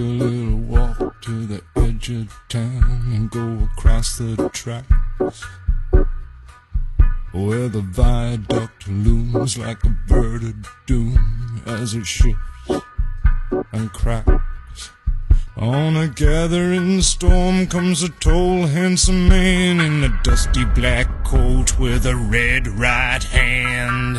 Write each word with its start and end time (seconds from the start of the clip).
a 0.00 0.02
little 0.02 0.56
walk 0.56 1.20
to 1.20 1.46
the 1.46 1.62
edge 1.76 2.08
of 2.10 2.32
town 2.48 3.02
and 3.12 3.30
go 3.30 3.68
across 3.72 4.16
the 4.16 4.48
tracks. 4.54 5.44
Where 7.32 7.68
the 7.68 7.82
viaduct 7.82 8.88
looms 8.88 9.58
like 9.58 9.84
a 9.84 9.94
bird 10.08 10.42
of 10.42 10.66
doom 10.86 11.62
as 11.66 11.92
it 11.94 12.06
shifts 12.06 12.38
and 13.72 13.92
cracks. 13.92 14.90
On 15.56 15.96
a 15.96 16.08
gathering 16.08 17.02
storm 17.02 17.66
comes 17.66 18.02
a 18.02 18.08
tall, 18.08 18.66
handsome 18.66 19.28
man 19.28 19.80
in 19.80 20.02
a 20.02 20.20
dusty 20.22 20.64
black 20.64 21.24
coat 21.24 21.78
with 21.78 22.06
a 22.06 22.16
red 22.16 22.66
right 22.66 23.22
hand. 23.22 24.16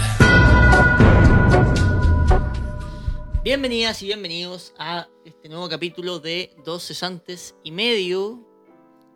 Bienvenidas 3.43 4.03
y 4.03 4.05
bienvenidos 4.05 4.71
a 4.77 5.07
nuevo 5.51 5.67
capítulo 5.67 6.19
de 6.19 6.55
Dos 6.63 6.87
Cesantes 6.87 7.55
y 7.61 7.71
Medio. 7.71 8.39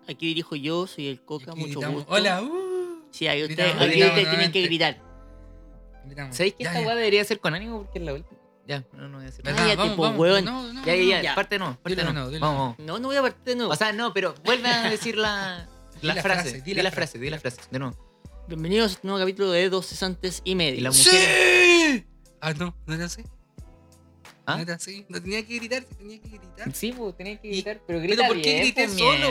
Aquí 0.07 0.27
dirijo 0.27 0.57
yo, 0.57 0.85
soy 0.85 1.07
el 1.07 1.23
Coca, 1.23 1.51
Aquí 1.51 1.61
mucho 1.61 1.79
gritamos, 1.79 1.95
gusto. 2.03 2.11
Hola, 2.13 2.41
uh, 2.43 3.01
Sí, 3.09 3.25
ahí 3.27 3.41
ustedes, 3.43 3.73
Gritamos, 3.73 3.87
aquí 3.87 4.03
ustedes 4.03 4.29
tienen 4.29 4.51
que 4.51 4.61
gritar. 4.63 5.01
gritamos. 6.05 6.35
¿Sabéis 6.35 6.55
que 6.55 6.63
Ya, 6.65 6.71
esta 6.71 6.85
weá 6.85 6.95
debería 6.95 7.23
ser 7.23 7.39
con 7.39 7.55
ánimo? 7.55 7.83
Porque 7.83 7.99
es 7.99 8.05
la 8.05 8.13
última. 8.13 8.37
Ya, 8.67 8.83
no, 8.91 9.07
no 9.07 9.17
voy 9.17 9.23
a 9.23 9.29
decir 9.29 9.45
nada. 9.45 9.55
Cállate, 9.57 9.77
Vamos, 9.77 9.95
po, 9.95 10.01
vamos, 10.01 10.19
weón. 10.19 10.43
No, 10.43 10.73
no, 10.73 10.85
Ya, 10.85 10.95
ya, 10.95 11.21
ya, 11.21 11.35
parte 11.35 11.57
no, 11.57 11.77
parte 11.81 11.95
Dilo 11.95 12.11
no. 12.11 12.25
no, 12.25 12.29
dilo 12.29 12.41
vamos, 12.41 12.57
no. 12.57 12.59
vamos. 12.59 12.79
No, 12.79 12.99
no 12.99 13.07
voy 13.07 13.15
a 13.17 13.21
partir 13.21 13.43
de 13.45 13.55
nuevo. 13.55 13.71
O 13.71 13.75
sea, 13.77 13.93
no, 13.93 14.13
pero 14.13 14.35
vuelve 14.43 14.67
a 14.67 14.89
decir 14.89 15.15
la, 15.17 15.69
Di 16.01 16.07
la 16.07 16.15
la 16.15 16.21
frase. 16.21 16.49
frase, 16.49 16.61
Di 16.65 16.73
la 16.73 16.91
frase, 16.91 17.17
di 17.17 17.29
la 17.29 17.39
frase. 17.39 17.61
De 17.71 17.79
nuevo. 17.79 17.95
Bienvenidos 18.49 18.91
a 18.91 18.93
este 18.95 19.07
nuevo 19.07 19.19
capítulo 19.21 19.51
de 19.51 19.69
Dos 19.69 19.85
Cesantes 19.87 20.41
y 20.43 20.55
Medio. 20.55 20.79
Y 20.79 20.81
la 20.81 20.91
¡Sí! 20.91 22.05
Ah, 22.41 22.53
no, 22.53 22.75
no 22.85 22.93
era 22.93 23.05
así. 23.05 23.23
¿Ah? 24.47 24.57
No 24.57 24.61
era 24.63 24.75
así. 24.75 25.05
No 25.09 25.21
tenía 25.21 25.45
que 25.45 25.55
gritar, 25.55 25.83
tenía 25.83 26.21
que 26.21 26.29
gritar. 26.29 26.73
Sí, 26.73 26.93
pues 26.95 27.17
tenés 27.17 27.39
que 27.39 27.47
gritar, 27.49 27.81
pero 27.87 27.99
¿pero 27.99 28.01
grita 28.01 28.27
por 28.27 28.35
qué 28.41 28.49
bien, 28.53 28.61
grité 28.63 28.85
pues, 28.85 28.97
solo? 28.97 29.27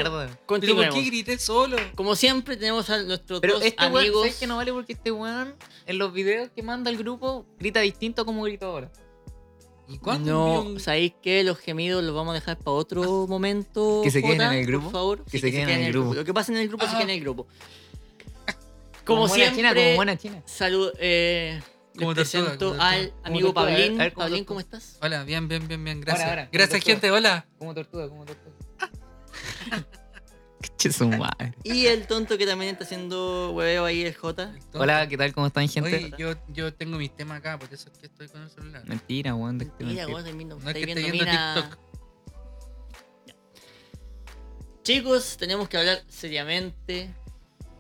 Pero 0.61 0.75
¿por 0.77 0.89
qué 0.95 1.03
grité 1.03 1.39
solo? 1.39 1.77
Como 1.95 2.17
siempre, 2.17 2.57
tenemos 2.57 2.91
a 2.91 3.03
nuestros 3.03 3.41
Pero 3.41 3.55
dos 3.55 3.65
este 3.65 3.85
amigos. 3.85 4.23
¿sabes 4.23 4.37
que 4.39 4.47
no 4.47 4.57
vale? 4.57 4.73
Porque 4.73 4.93
este 4.95 5.13
weón, 5.13 5.55
en 5.87 5.99
los 5.99 6.13
videos 6.13 6.51
que 6.51 6.63
manda 6.63 6.91
el 6.91 6.97
grupo, 6.99 7.47
grita 7.59 7.81
distinto 7.81 8.23
a 8.23 8.25
como 8.25 8.43
grita 8.43 8.67
ahora. 8.67 8.91
¿Y 9.87 9.99
cuándo 9.99 10.31
No, 10.33 10.63
un- 10.63 10.81
¿sabéis 10.81 11.13
que 11.23 11.45
Los 11.45 11.59
gemidos 11.59 12.03
los 12.03 12.15
vamos 12.15 12.33
a 12.33 12.35
dejar 12.35 12.57
para 12.59 12.71
otro 12.73 13.27
momento? 13.27 14.01
Que 14.03 14.11
se 14.11 14.23
queden 14.23 14.39
Jota, 14.39 14.53
en 14.55 14.61
el 14.61 14.67
grupo. 14.67 14.85
Por 14.85 14.93
favor. 14.93 15.25
Que 15.31 15.39
se 15.39 15.51
queden 15.53 15.69
en 15.69 15.81
el 15.83 15.93
grupo. 15.93 16.15
Lo 16.15 16.25
que 16.25 16.33
pasa 16.35 16.51
en 16.53 16.59
el 16.59 16.69
grupo 16.69 16.87
se 16.87 16.93
Ah. 16.93 16.99
queda 16.99 17.05
en 17.05 17.11
el 17.11 17.21
grupo. 17.21 17.47
Como, 19.05 19.29
buena 19.29 19.35
siempre, 19.35 19.57
china, 19.57 19.75
como 19.75 19.97
buena 19.97 20.17
china. 20.17 20.43
salud, 20.47 20.91
eh, 20.99 21.61
les 21.95 22.05
tortuga, 22.07 22.15
presento 22.15 22.71
como 22.71 22.83
al 22.83 23.01
tortuga. 23.09 23.21
amigo 23.29 23.53
tortuga, 23.55 23.71
Pablín. 23.77 23.99
ver, 23.99 24.13
Pablín, 24.15 24.45
tortuga. 24.45 24.47
¿cómo 24.49 24.61
estás? 24.61 24.99
Hola, 25.03 25.25
bien, 25.25 25.49
bien, 25.49 25.69
bien, 25.69 25.85
bien. 25.85 26.01
Gracias. 26.01 26.29
ahora, 26.29 26.49
Gracias, 26.53 26.83
gente. 26.85 27.11
Hola. 27.11 27.47
Como 27.59 27.75
tortuga, 27.75 28.09
como 28.09 28.25
tortuga. 28.25 28.55
Y 31.63 31.87
el 31.87 32.07
tonto 32.07 32.37
que 32.37 32.47
también 32.47 32.73
está 32.73 32.85
haciendo 32.85 33.53
hueveo 33.53 33.85
ahí, 33.85 34.03
el 34.03 34.15
J. 34.15 34.55
Hola, 34.75 35.09
¿qué 35.09 35.17
tal? 35.17 35.33
¿Cómo 35.33 35.47
están, 35.47 35.69
gente? 35.69 35.97
Oye, 35.97 36.13
yo, 36.19 36.35
yo 36.49 36.75
tengo 36.75 36.99
mis 36.99 37.15
temas 37.15 37.39
acá, 37.39 37.59
por 37.59 37.73
eso 37.73 37.89
es 37.91 37.99
que 37.99 38.07
estoy 38.07 38.29
con 38.29 38.43
el 38.43 38.51
celular. 38.51 38.83
Mentira, 38.87 39.35
weón. 39.35 39.57
mentira. 39.57 40.07
viendo, 40.07 40.59
No 40.59 40.69
es 40.69 40.75
que 40.75 40.85
viendo 40.85 41.03
viendo 41.03 41.25
mina- 41.25 41.55
TikTok. 41.55 41.79
Chicos, 44.83 45.37
tenemos 45.39 45.69
que 45.69 45.79
hablar 45.79 46.03
seriamente. 46.09 47.15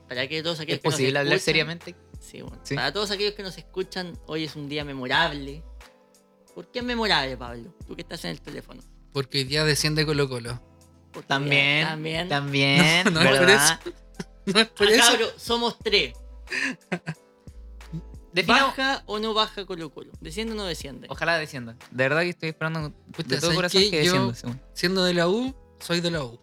Para 0.09 0.27
que 0.27 0.43
todos 0.43 0.61
aquellos 0.61 0.77
¿Es 0.77 0.83
que 0.83 0.89
nos 0.89 0.95
posible 0.95 1.19
hablar 1.19 1.39
seriamente? 1.41 1.95
Sí, 2.25 2.41
bueno. 2.43 2.59
Sí. 2.63 2.75
Para 2.75 2.93
todos 2.93 3.11
aquellos 3.11 3.35
que 3.35 3.43
nos 3.43 3.57
escuchan, 3.59 4.19
hoy 4.27 4.45
es 4.45 4.57
un 4.57 4.69
día 4.69 4.85
memorable. 4.85 5.63
¿Por 6.55 6.71
qué 6.71 6.79
es 6.81 6.85
memorable, 6.85 7.37
Pablo? 7.37 7.75
Tú 7.87 7.95
que 7.97 8.03
estás 8.03 8.25
en 8.25 8.31
el 8.31 8.41
teléfono. 8.41 8.83
Porque 9.13 9.39
hoy 9.39 9.45
día 9.45 9.65
desciende 9.65 10.07
Colo 10.07 10.29
Colo. 10.29 10.61
Porque 11.13 11.29
También, 11.29 11.87
También. 11.87 12.29
también, 12.29 13.05
No, 13.05 13.11
no 13.13 13.21
es 13.23 13.29
por 13.39 13.47
¿verdad? 13.47 13.81
No 14.47 14.61
es 14.61 14.69
por 14.69 14.87
Ah, 14.89 14.91
eso. 14.91 15.03
cabro, 15.13 15.27
somos 15.37 15.79
tres. 15.79 16.15
¿Baja 18.47 19.03
o 19.07 19.19
no 19.21 19.33
baja 19.33 19.65
Colo 19.65 19.91
Colo? 19.91 20.11
¿Desciende 20.21 20.55
o 20.55 20.57
no 20.57 20.65
desciende? 20.65 21.07
Ojalá 21.11 21.39
descienda. 21.39 21.77
De 21.93 22.05
verdad 22.05 22.23
que 22.23 22.31
estoy 22.31 22.49
esperando 22.49 22.91
Puta, 23.13 23.29
de 23.29 23.37
todo 23.37 23.41
¿sabes 23.53 23.57
corazón 23.57 23.83
que 23.83 23.91
Yo- 23.91 24.13
descienda. 24.13 24.35
según. 24.35 24.61
Siendo 24.75 25.05
de 25.05 25.15
la 25.15 25.29
U, 25.29 25.55
soy 25.81 26.01
de 26.01 26.11
la 26.11 26.25
U. 26.25 26.41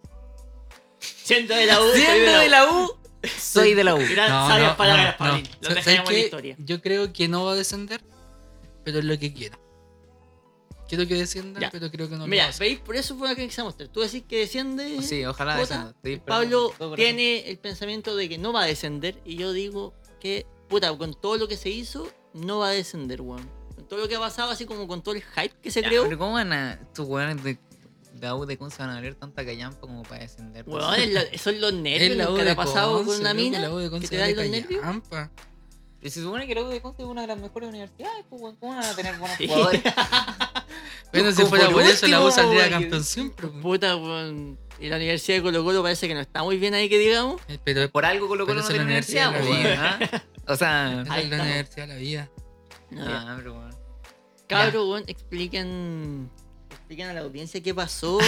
Siendo 0.99 1.53
de 1.55 1.65
la 1.65 1.81
U, 1.81 1.89
soy 1.91 1.99
Siendo 2.01 2.39
de 2.39 2.49
la 2.49 2.71
U, 2.71 2.97
soy 3.39 3.73
de 3.73 3.83
la 3.83 3.95
U. 3.95 3.99
Gran 3.99 4.29
No, 4.29 4.47
sabias 4.47 4.71
no, 4.71 4.77
palabras, 4.77 5.15
no, 5.19 5.25
Pablín. 5.25 5.43
no. 5.43 5.49
Lo 5.61 5.67
¿Sabes 5.69 5.75
dejaremos 5.85 6.09
en 6.09 6.15
la 6.15 6.21
historia. 6.21 6.55
Yo 6.59 6.81
creo 6.81 7.13
que 7.13 7.27
no 7.27 7.45
va 7.45 7.53
a 7.53 7.55
descender, 7.55 8.01
pero 8.83 8.99
es 8.99 9.05
lo 9.05 9.17
que 9.17 9.33
quiero. 9.33 9.59
Quiero 10.87 11.07
que 11.07 11.15
descienda, 11.15 11.59
Ya. 11.61 11.69
pero 11.71 11.89
creo 11.89 12.07
que 12.09 12.15
no 12.15 12.17
lo 12.17 12.23
va 12.23 12.25
a 12.25 12.29
Mira, 12.29 12.47
hacer. 12.47 12.67
¿veis? 12.67 12.79
Por 12.79 12.95
eso 12.97 13.15
fue 13.15 13.29
la 13.29 13.35
que 13.35 13.43
empezamos. 13.43 13.77
Tú 13.77 14.01
decís 14.01 14.23
que 14.27 14.39
desciende. 14.39 15.01
Sí, 15.01 15.23
ojalá 15.25 15.55
descienda. 15.55 15.95
Pablo 16.25 16.73
tiene 16.97 17.49
el 17.49 17.57
pensamiento 17.59 18.15
de 18.15 18.27
que 18.27 18.37
no 18.37 18.51
va 18.51 18.63
a 18.63 18.65
descender. 18.65 19.21
Y 19.23 19.37
yo 19.37 19.53
digo 19.53 19.93
que, 20.19 20.45
puta, 20.67 20.95
con 20.97 21.13
todo 21.13 21.37
lo 21.37 21.47
que 21.47 21.55
se 21.55 21.69
hizo, 21.69 22.11
no 22.33 22.59
va 22.59 22.69
a 22.69 22.71
descender, 22.71 23.21
weón. 23.21 23.49
Con 23.75 23.87
todo 23.87 24.01
lo 24.01 24.07
que 24.09 24.15
ha 24.15 24.19
pasado, 24.19 24.51
así 24.51 24.65
como 24.65 24.85
con 24.85 25.01
todo 25.01 25.15
el 25.15 25.21
hype 25.23 25.55
que 25.61 25.71
se 25.71 25.81
Ya, 25.81 25.87
creó. 25.87 26.03
Pero 26.03 26.17
¿cómo 26.17 26.33
van 26.33 26.51
a. 26.51 26.73
Estos 26.73 27.07
weones 27.07 27.41
de, 27.41 27.57
de 28.21 28.27
AU 28.27 28.45
de 28.45 28.57
Conce 28.57 28.77
van 28.79 28.91
a 28.91 28.95
valer 28.95 29.15
tanta 29.15 29.43
callampa 29.45 29.81
como 29.81 30.03
para 30.03 30.21
descender? 30.21 30.63
pues? 30.63 30.83
Weón, 30.83 30.95
es 30.99 31.09
la- 31.13 31.37
son 31.37 31.59
los 31.59 31.73
nervios. 31.87 32.11
Es 32.11 32.17
la 32.17 32.27
U 32.27 32.31
¿Nunca 32.31 32.43
te 32.45 32.51
ha 32.51 32.55
pasado 32.55 32.93
Conce, 32.97 33.11
con 33.11 33.19
una 33.21 33.33
mina? 33.33 33.59
la 33.59 33.71
U 33.73 33.77
de 33.77 33.89
que 33.99 34.07
te 34.07 34.15
da 34.17 34.23
vale 34.23 34.35
los 34.35 34.49
nervios? 34.49 34.81
callampa. 34.81 35.31
Y 36.03 36.09
se 36.09 36.21
supone 36.21 36.47
que 36.47 36.55
la 36.55 36.61
U 36.63 36.67
de 36.69 36.81
Conce 36.81 37.01
es 37.03 37.07
una 37.07 37.21
de 37.21 37.27
las 37.27 37.39
mejores 37.39 37.69
universidades, 37.69 38.25
pues, 38.29 38.41
weón. 38.41 38.55
¿cómo 38.55 38.75
van 38.75 38.85
a 38.85 38.95
tener 38.95 39.17
buenos 39.17 39.37
Sí. 39.37 39.47
jugadores? 39.47 39.81
Bueno, 41.13 41.31
si 41.33 41.43
fuera 41.43 41.69
por 41.69 41.81
eso, 41.81 42.07
la 42.07 42.21
U 42.23 42.31
saldría 42.31 42.69
campeón 42.69 43.03
siempre. 43.03 43.47
pues. 43.49 43.61
Puta, 43.61 43.97
weón. 43.97 44.57
Y 44.79 44.87
la 44.87 44.95
Universidad 44.95 45.37
de 45.39 45.43
Colo 45.43 45.63
Colo 45.63 45.83
parece 45.83 46.07
que 46.07 46.13
no 46.13 46.21
está 46.21 46.41
muy 46.43 46.57
bien 46.57 46.73
ahí, 46.73 46.87
que 46.87 46.97
digamos. 46.97 47.41
Eh, 47.49 47.59
Pero 47.65 47.89
Por 47.91 48.05
algo 48.05 48.27
Colo 48.29 48.45
Colo 48.47 48.61
no 48.61 48.65
tiene 48.67 48.79
la 48.79 48.85
universidad 48.85 49.31
weón. 49.33 49.65
¿ah? 49.77 49.99
O 50.47 50.55
sea. 50.55 51.01
es 51.01 51.29
la 51.29 51.41
universidad 51.41 51.87
de 51.87 51.93
la 51.93 51.99
vida. 51.99 52.29
No, 52.91 53.03
Ah, 53.05 53.33
pero 53.37 53.53
weón. 53.53 53.75
Cabro, 54.47 54.89
weón, 54.89 55.03
expliquen, 55.07 56.29
expliquen 56.91 57.07
a 57.09 57.13
la 57.13 57.21
audiencia 57.21 57.61
qué 57.63 57.73
pasó 57.73 58.19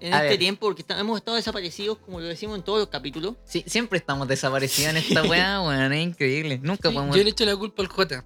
en 0.00 0.14
a 0.14 0.18
este 0.18 0.28
ver. 0.30 0.38
tiempo, 0.38 0.66
porque 0.66 0.80
está- 0.82 0.98
hemos 0.98 1.18
estado 1.18 1.36
desaparecidos, 1.36 1.98
como 1.98 2.18
lo 2.20 2.26
decimos 2.26 2.56
en 2.56 2.64
todos 2.64 2.78
los 2.78 2.88
capítulos. 2.88 3.34
Sí, 3.44 3.62
siempre 3.66 3.98
estamos 3.98 4.26
desaparecidos 4.26 4.90
en 4.90 4.96
esta 4.96 5.22
weá, 5.22 5.60
weón. 5.66 5.92
Es 5.92 6.06
increíble. 6.06 6.58
Nunca 6.62 6.88
Sí, 6.88 6.94
podemos. 6.94 7.14
yo 7.16 7.22
le 7.22 7.30
echo 7.30 7.44
la 7.44 7.56
culpa 7.56 7.82
al 7.82 7.88
J. 7.88 8.24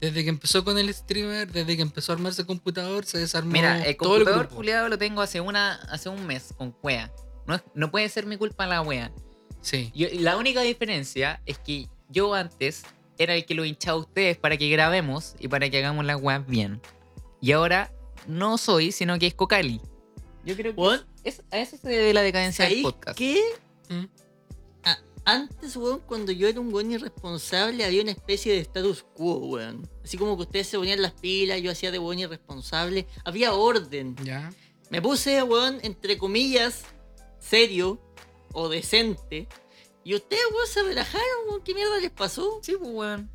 Desde 0.00 0.22
que 0.24 0.30
empezó 0.30 0.64
con 0.64 0.78
el 0.78 0.92
streamer, 0.92 1.50
desde 1.52 1.76
que 1.76 1.82
empezó 1.82 2.12
a 2.12 2.14
armarse 2.16 2.40
el 2.42 2.46
computador, 2.46 3.04
se 3.04 3.18
desarmó 3.18 3.52
Mira, 3.52 3.84
el 3.84 3.96
todo 3.96 4.16
el 4.16 4.24
computador 4.24 4.48
culiado 4.48 4.88
lo 4.88 4.98
tengo 4.98 5.20
hace 5.22 5.40
una 5.40 5.74
hace 5.90 6.08
un 6.08 6.26
mes 6.26 6.54
con 6.56 6.72
cuea. 6.72 7.12
No, 7.46 7.54
es- 7.56 7.62
no 7.74 7.90
puede 7.90 8.08
ser 8.08 8.24
mi 8.26 8.36
culpa 8.38 8.66
la 8.66 8.80
wea. 8.80 9.12
Sí. 9.60 9.92
Yo- 9.94 10.08
la 10.20 10.36
única 10.38 10.62
diferencia 10.62 11.40
es 11.46 11.58
que 11.58 11.88
yo 12.08 12.32
antes 12.34 12.82
era 13.18 13.34
el 13.34 13.44
que 13.44 13.54
lo 13.54 13.64
hinchaba 13.66 13.98
a 13.98 14.00
ustedes 14.00 14.36
para 14.38 14.56
que 14.56 14.68
grabemos 14.70 15.34
y 15.38 15.48
para 15.48 15.68
que 15.68 15.78
hagamos 15.78 16.04
las 16.06 16.20
weas 16.20 16.46
bien. 16.46 16.80
Y 17.40 17.52
ahora 17.52 17.92
no 18.26 18.58
soy, 18.58 18.92
sino 18.92 19.18
que 19.18 19.26
es 19.26 19.34
Cocali. 19.34 19.80
Yo 20.44 20.56
creo 20.56 20.74
que 20.74 21.00
es- 21.24 21.42
a 21.50 21.58
eso 21.58 21.76
se 21.76 21.88
debe 21.88 22.12
la 22.12 22.22
decadencia 22.22 22.64
del 22.64 22.72
¿sabéis 22.74 22.84
podcast. 22.86 23.18
qué? 23.18 23.40
¿Mm? 23.88 24.04
Antes, 25.26 25.74
weón, 25.76 26.00
cuando 26.00 26.32
yo 26.32 26.46
era 26.48 26.60
un 26.60 26.70
weón 26.72 26.90
irresponsable, 26.92 27.82
había 27.82 28.02
una 28.02 28.10
especie 28.10 28.52
de 28.52 28.58
status 28.58 29.06
quo, 29.14 29.36
weón. 29.36 29.88
Así 30.04 30.18
como 30.18 30.36
que 30.36 30.42
ustedes 30.42 30.66
se 30.68 30.76
ponían 30.76 31.00
las 31.00 31.12
pilas, 31.12 31.62
yo 31.62 31.70
hacía 31.70 31.90
de 31.90 31.98
weón 31.98 32.18
irresponsable. 32.18 33.06
Había 33.24 33.54
orden. 33.54 34.16
Ya. 34.22 34.52
Me 34.90 35.00
puse, 35.00 35.42
weón, 35.42 35.78
entre 35.82 36.18
comillas, 36.18 36.82
serio 37.38 37.98
o 38.52 38.68
decente. 38.68 39.48
Y 40.04 40.14
ustedes, 40.14 40.42
weón, 40.52 40.66
se 40.66 40.82
relajaron, 40.82 41.48
weón. 41.48 41.62
¿Qué 41.64 41.72
mierda 41.74 41.98
les 42.00 42.10
pasó? 42.10 42.58
Sí, 42.60 42.74
pues, 42.78 42.90
weón. 42.92 43.30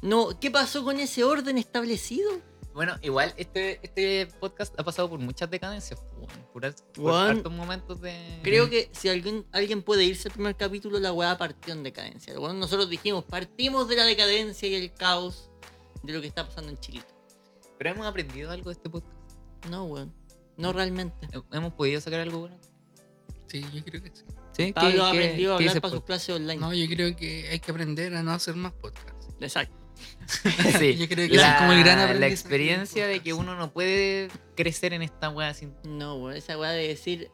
No, 0.00 0.40
¿qué 0.40 0.50
pasó 0.50 0.84
con 0.84 0.98
ese 1.00 1.22
orden 1.22 1.58
establecido? 1.58 2.30
Bueno, 2.76 2.94
igual 3.00 3.32
este, 3.38 3.80
este 3.82 4.26
podcast 4.38 4.78
ha 4.78 4.84
pasado 4.84 5.08
por 5.08 5.18
muchas 5.18 5.50
decadencias. 5.50 5.98
Por, 6.52 6.66
hartos 7.10 7.50
momentos 7.50 8.02
de. 8.02 8.38
Creo 8.42 8.68
que 8.68 8.90
si 8.92 9.08
alguien, 9.08 9.46
alguien 9.52 9.82
puede 9.82 10.04
irse 10.04 10.28
al 10.28 10.34
primer 10.34 10.56
capítulo, 10.56 10.98
la 10.98 11.10
weá 11.10 11.38
partió 11.38 11.72
en 11.72 11.82
decadencia. 11.82 12.38
Weón, 12.38 12.60
nosotros 12.60 12.90
dijimos, 12.90 13.24
partimos 13.24 13.88
de 13.88 13.96
la 13.96 14.04
decadencia 14.04 14.68
y 14.68 14.74
el 14.74 14.92
caos 14.92 15.50
de 16.02 16.12
lo 16.12 16.20
que 16.20 16.26
está 16.26 16.46
pasando 16.46 16.70
en 16.70 16.76
Chilito. 16.78 17.06
Pero 17.78 17.90
hemos 17.90 18.06
aprendido 18.06 18.50
algo 18.50 18.68
de 18.68 18.74
este 18.74 18.90
podcast. 18.90 19.16
No, 19.70 19.84
weón. 19.84 20.12
No 20.58 20.74
realmente. 20.74 21.28
Hemos 21.52 21.72
podido 21.72 21.98
sacar 22.02 22.20
algo 22.20 22.40
bueno. 22.40 22.58
Sí, 23.46 23.64
yo 23.72 23.82
creo 23.84 24.02
que 24.02 24.10
sí. 24.14 24.22
Sí, 24.52 24.72
Pablo 24.74 25.06
ha 25.06 25.12
¿Qué- 25.12 25.18
qué- 25.18 25.24
aprendido 25.24 25.52
a 25.52 25.56
hablar 25.56 25.80
para 25.80 25.90
sus 25.92 26.00
podcast? 26.00 26.06
clases 26.06 26.36
online. 26.36 26.56
No, 26.60 26.74
yo 26.74 26.86
creo 26.94 27.16
que 27.16 27.48
hay 27.48 27.58
que 27.58 27.70
aprender 27.70 28.14
a 28.14 28.22
no 28.22 28.32
hacer 28.32 28.54
más 28.54 28.72
podcasts. 28.72 29.28
Exacto. 29.40 29.85
Sí. 30.78 30.96
Yo 30.96 31.08
creo 31.08 31.28
que 31.28 31.36
la, 31.36 31.52
es 31.54 31.58
como 31.58 31.72
el 31.72 31.80
gran 31.84 31.98
la 31.98 32.04
aprendizaje 32.04 32.32
experiencia 32.32 33.06
de 33.06 33.20
que 33.20 33.32
uno 33.32 33.54
no 33.56 33.72
puede 33.72 34.28
crecer 34.56 34.92
en 34.92 35.02
esta 35.02 35.30
weá 35.30 35.54
sin. 35.54 35.74
No, 35.84 36.16
weón. 36.16 36.36
Esa 36.36 36.58
weá 36.58 36.70
de 36.70 36.88
decir, 36.88 37.30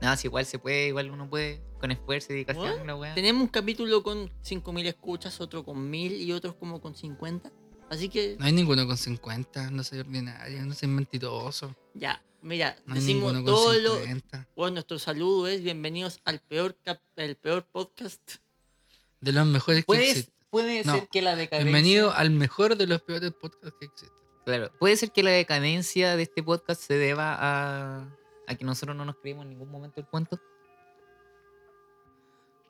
Nada, 0.00 0.16
si 0.16 0.28
igual 0.28 0.46
se 0.46 0.58
puede, 0.60 0.88
igual 0.88 1.10
uno 1.10 1.28
puede 1.28 1.60
con 1.80 1.90
esfuerzo 1.90 2.28
y 2.32 2.34
dedicación 2.36 2.86
la 2.86 2.94
weá. 2.96 3.14
tenemos 3.14 3.42
un 3.42 3.48
capítulo 3.48 4.02
con 4.04 4.28
5.000 4.44 4.86
escuchas, 4.86 5.40
otro 5.40 5.64
con 5.64 5.90
1.000 5.90 6.18
y 6.20 6.32
otros 6.32 6.54
como 6.54 6.80
con 6.80 6.94
50. 6.94 7.50
Así 7.90 8.08
que, 8.08 8.36
No 8.38 8.46
hay 8.46 8.52
ninguno 8.52 8.86
con 8.86 8.96
50, 8.96 9.70
no 9.72 9.82
soy 9.82 9.98
ordinario, 10.00 10.64
no 10.64 10.74
soy 10.74 10.88
mentiroso. 10.88 11.74
ya. 11.94 12.22
Mira, 12.40 12.76
No 12.86 12.94
hay 12.94 13.00
decimos 13.00 13.32
ninguno 13.34 13.52
todo 13.52 13.66
con 13.74 13.82
lo. 13.82 13.94
50. 13.98 14.48
Bueno, 14.54 14.74
nuestro 14.74 15.00
saludo 15.00 15.48
es 15.48 15.60
bienvenidos 15.64 16.20
al 16.24 16.38
peor 16.38 16.76
cap- 16.84 17.00
el 17.16 17.34
peor 17.34 17.64
podcast. 17.66 18.20
De 19.20 19.32
los 19.32 19.44
mejores 19.46 19.84
que 19.84 20.24
Puede, 20.50 20.82
No. 20.84 20.94
ser 20.94 21.08
que 21.08 21.20
la 21.22 21.36
decadencia. 21.36 21.64
Bienvenido 21.70 22.12
al 22.12 22.30
mejor 22.30 22.76
de 22.76 22.86
los 22.86 23.02
peores 23.02 23.32
podcasts 23.32 23.76
que 23.78 23.86
existen. 23.86 24.18
Claro, 24.46 24.70
puede 24.78 24.96
ser 24.96 25.12
que 25.12 25.22
la 25.22 25.30
decadencia 25.30 26.16
de 26.16 26.22
este 26.22 26.42
podcast 26.42 26.80
se 26.80 26.94
deba 26.94 27.36
a, 27.38 28.08
a 28.46 28.54
que 28.54 28.64
nosotros 28.64 28.96
no 28.96 29.04
nos 29.04 29.16
creímos 29.16 29.42
en 29.44 29.50
ningún 29.50 29.70
momento 29.70 30.00
el 30.00 30.06
cuento. 30.06 30.40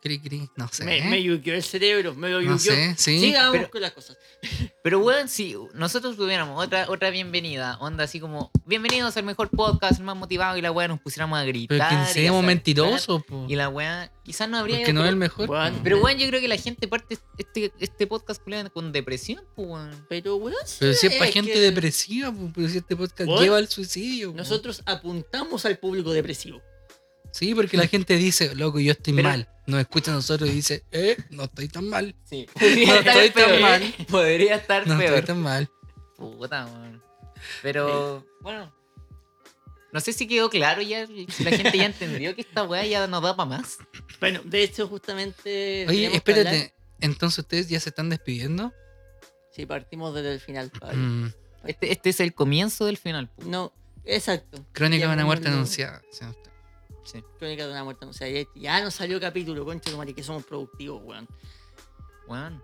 Cri, 0.00 0.20
cri. 0.20 0.48
No 0.56 0.68
sé. 0.68 0.84
Me, 0.84 1.02
me 1.10 1.22
yuqueó 1.22 1.54
el 1.54 1.62
cerebro, 1.62 2.14
me 2.14 2.28
lo 2.30 2.40
no 2.40 2.56
yuqueó. 2.56 2.72
sé, 2.74 2.94
sí. 2.96 3.18
Sigamos 3.20 3.52
pero- 3.56 3.70
con 3.70 3.80
las 3.80 3.92
cosas. 3.92 4.16
Pero 4.84 5.00
bueno, 5.00 5.28
si 5.28 5.54
nosotros 5.74 6.16
tuviéramos 6.16 6.64
otra, 6.64 6.86
otra 6.88 7.10
bienvenida, 7.10 7.76
onda 7.80 8.04
así 8.04 8.20
como, 8.20 8.50
bienvenidos 8.64 9.16
al 9.18 9.24
mejor 9.24 9.50
podcast, 9.50 9.98
el 9.98 10.04
más 10.06 10.16
motivado, 10.16 10.56
y 10.56 10.62
la 10.62 10.70
weá 10.70 10.88
nos 10.88 11.00
pusiéramos 11.00 11.38
a 11.38 11.44
gritar. 11.44 11.76
Pero 11.76 11.84
que 12.14 12.24
saltar, 12.24 12.44
mentirosos, 12.44 13.22
po. 13.24 13.44
Y 13.48 13.56
la 13.56 13.68
weá 13.68 14.10
quizás 14.24 14.48
no 14.48 14.56
habría... 14.56 14.78
Porque 14.78 14.92
no 14.94 15.02
es 15.02 15.08
el 15.10 15.16
mejor. 15.16 15.50
Pero 15.82 15.98
bueno, 16.00 16.20
yo 16.20 16.28
creo 16.28 16.40
que 16.40 16.48
la 16.48 16.56
gente 16.56 16.88
parte 16.88 17.18
este, 17.36 17.72
este 17.80 18.06
podcast 18.06 18.40
con 18.72 18.92
depresión, 18.92 19.42
pues 19.56 19.68
weón. 19.68 20.06
Pero, 20.08 20.36
weón, 20.36 20.56
Pero 20.78 20.94
si 20.94 21.06
es 21.08 21.14
para 21.16 21.26
es 21.26 21.34
gente 21.34 21.52
que 21.52 21.60
depresiva, 21.60 22.32
po, 22.32 22.50
pero 22.54 22.68
si 22.68 22.78
este 22.78 22.96
podcast 22.96 23.28
lleva 23.40 23.58
al 23.58 23.68
suicidio. 23.68 24.30
po. 24.30 24.38
Nosotros 24.38 24.82
apuntamos 24.86 25.66
al 25.66 25.76
público 25.78 26.12
depresivo. 26.12 26.62
Sí, 27.32 27.54
porque 27.54 27.76
la 27.76 27.86
gente 27.88 28.16
dice, 28.16 28.54
loco, 28.54 28.78
yo 28.80 28.92
estoy 28.92 29.12
Pero- 29.12 29.28
mal. 29.28 29.48
Nos 29.68 29.80
escucha 29.80 30.12
a 30.12 30.14
nosotros 30.14 30.48
y 30.48 30.54
dice, 30.54 30.82
eh, 30.90 31.14
no 31.28 31.44
estoy 31.44 31.68
tan 31.68 31.88
mal. 31.88 32.14
Sí. 32.24 32.46
No 32.58 32.94
estoy 32.94 33.30
tan 33.30 33.60
mal. 33.60 33.94
Podría 34.10 34.56
estar 34.56 34.86
No 34.86 34.96
peor. 34.96 35.12
estoy 35.14 35.26
tan 35.26 35.42
mal. 35.42 35.70
Puta, 36.16 36.64
weón. 36.66 37.02
Pero, 37.62 38.26
bueno. 38.40 38.72
No 39.92 40.00
sé 40.00 40.14
si 40.14 40.26
quedó 40.26 40.48
claro 40.48 40.80
ya, 40.80 41.06
si 41.06 41.26
la 41.44 41.50
gente 41.50 41.76
ya 41.76 41.84
entendió 41.84 42.34
que 42.34 42.40
esta 42.40 42.62
weá 42.64 42.84
ya 42.86 43.06
no 43.06 43.20
da 43.20 43.36
para 43.36 43.48
más. 43.48 43.76
Bueno, 44.20 44.40
de 44.44 44.62
hecho, 44.62 44.88
justamente. 44.88 45.86
Oye, 45.86 46.14
espérate. 46.16 46.74
Entonces 47.00 47.40
ustedes 47.40 47.68
ya 47.68 47.78
se 47.78 47.90
están 47.90 48.08
despidiendo. 48.08 48.72
Sí, 49.52 49.66
partimos 49.66 50.14
desde 50.14 50.32
el 50.32 50.40
final, 50.40 50.70
Pablo. 50.70 50.96
Mm, 50.96 51.32
Este, 51.64 51.92
este 51.92 52.08
es 52.10 52.20
el 52.20 52.32
comienzo 52.34 52.86
del 52.86 52.96
final. 52.96 53.30
No, 53.44 53.72
exacto. 54.06 54.64
crónica 54.72 55.06
de 55.08 55.12
una 55.12 55.24
muerte 55.26 55.48
anunciada. 55.48 56.00
Sea. 57.08 57.20
Sí. 57.20 57.26
Crónica 57.38 57.66
de 57.66 57.72
una 57.72 57.84
muerte 57.84 58.04
anunciada. 58.04 58.32
Ya, 58.32 58.44
ya 58.54 58.84
nos 58.84 58.94
salió 58.94 59.20
capítulo, 59.20 59.64
concha 59.64 59.90
que 60.14 60.22
somos 60.22 60.44
productivos, 60.44 61.02
weón. 61.04 61.28
Weón. 62.28 62.62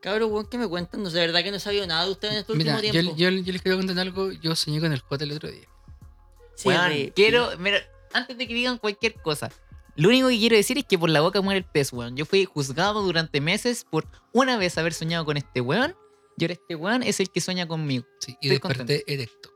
Cabros, 0.00 0.30
weón, 0.30 0.46
¿qué 0.46 0.58
me 0.58 0.68
cuentan? 0.68 1.02
No 1.02 1.10
sé, 1.10 1.18
de 1.18 1.26
verdad 1.26 1.42
que 1.42 1.50
no 1.50 1.56
he 1.56 1.60
sabido 1.60 1.86
nada 1.86 2.04
de 2.04 2.10
ustedes 2.12 2.34
en 2.34 2.40
este 2.40 2.54
Mira, 2.54 2.74
último 2.74 2.92
yo, 2.92 3.00
tiempo. 3.00 3.16
yo, 3.16 3.30
yo 3.30 3.52
les 3.52 3.62
quería 3.62 3.78
contar 3.78 3.98
algo. 3.98 4.32
Yo 4.32 4.54
soñé 4.54 4.80
con 4.80 4.92
el 4.92 5.00
J 5.00 5.24
el 5.24 5.32
otro 5.32 5.50
día. 5.50 5.66
Sí, 6.56 6.68
Weón, 6.68 7.12
quiero. 7.16 7.50
Mira, 7.58 7.78
antes 8.12 8.36
de 8.36 8.46
que 8.46 8.54
digan 8.54 8.78
cualquier 8.78 9.14
cosa, 9.22 9.50
lo 9.96 10.08
único 10.08 10.28
que 10.28 10.38
quiero 10.38 10.56
decir 10.56 10.76
es 10.76 10.84
que 10.84 10.98
por 10.98 11.08
la 11.08 11.20
boca 11.20 11.40
muere 11.40 11.58
el 11.58 11.64
pez, 11.64 11.92
weón. 11.92 12.16
Yo 12.16 12.26
fui 12.26 12.44
juzgado 12.44 13.02
durante 13.02 13.40
meses 13.40 13.86
por 13.88 14.06
una 14.32 14.56
vez 14.56 14.76
haber 14.76 14.92
soñado 14.92 15.24
con 15.24 15.36
este 15.36 15.60
weón. 15.60 15.96
Y 16.36 16.44
ahora 16.44 16.54
este 16.54 16.74
weón 16.74 17.02
es 17.02 17.20
el 17.20 17.30
que 17.30 17.40
sueña 17.40 17.66
conmigo. 17.68 18.04
Sí, 18.18 18.36
y 18.40 18.52
Estoy 18.52 18.70
desperté 18.70 19.04
erecto. 19.06 19.53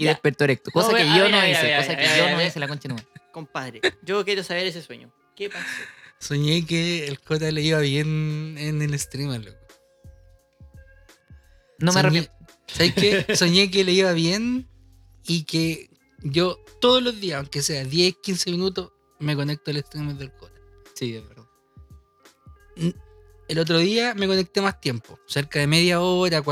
Y 0.00 0.04
Ya. 0.04 0.12
despertó 0.12 0.44
erecto. 0.44 0.70
Cosa 0.70 0.92
No, 0.92 0.96
que 0.96 1.04
yo 1.04 1.24
ver, 1.24 1.30
no 1.30 1.46
hice. 1.46 1.76
Cosa 1.76 1.94
que 1.94 2.06
yo 2.16 2.30
no 2.30 2.42
hice 2.42 2.58
la 2.58 2.68
concha 2.68 2.88
madre. 2.88 3.06
Compadre, 3.32 3.80
yo 4.02 4.24
quiero 4.24 4.42
saber 4.42 4.66
ese 4.66 4.80
sueño. 4.80 5.12
¿Qué 5.36 5.50
pasó? 5.50 5.66
Soñé 6.18 6.64
que 6.64 7.06
el 7.06 7.18
J 7.18 7.50
le 7.50 7.60
iba 7.60 7.78
bien 7.80 8.56
en 8.58 8.80
el 8.80 8.98
streamer, 8.98 9.44
loco. 9.44 9.58
No 11.78 11.92
me 11.92 12.00
arrepiento. 12.00 12.32
¿Sabes 12.66 12.94
qué? 12.94 13.26
Soñé 13.36 13.70
que 13.70 13.84
le 13.84 13.92
iba 13.92 14.12
bien 14.12 14.68
y 15.26 15.44
que 15.44 15.90
yo 16.22 16.58
todos 16.80 17.02
los 17.02 17.20
días, 17.20 17.38
aunque 17.38 17.60
sea 17.62 17.84
10, 17.84 18.16
15 18.22 18.50
minutos, 18.52 18.92
me 19.18 19.36
conecto 19.36 19.70
al 19.70 19.82
streamer 19.82 20.16
del 20.16 20.30
J. 20.30 20.50
Sí, 20.94 21.14
es 21.14 21.28
verdad. 21.28 21.44
El 23.48 23.58
otro 23.58 23.76
día 23.78 24.14
me 24.14 24.26
conecté 24.26 24.62
más 24.62 24.80
tiempo, 24.80 25.18
cerca 25.26 25.58
de 25.58 25.66
media 25.66 26.00
hora 26.00 26.42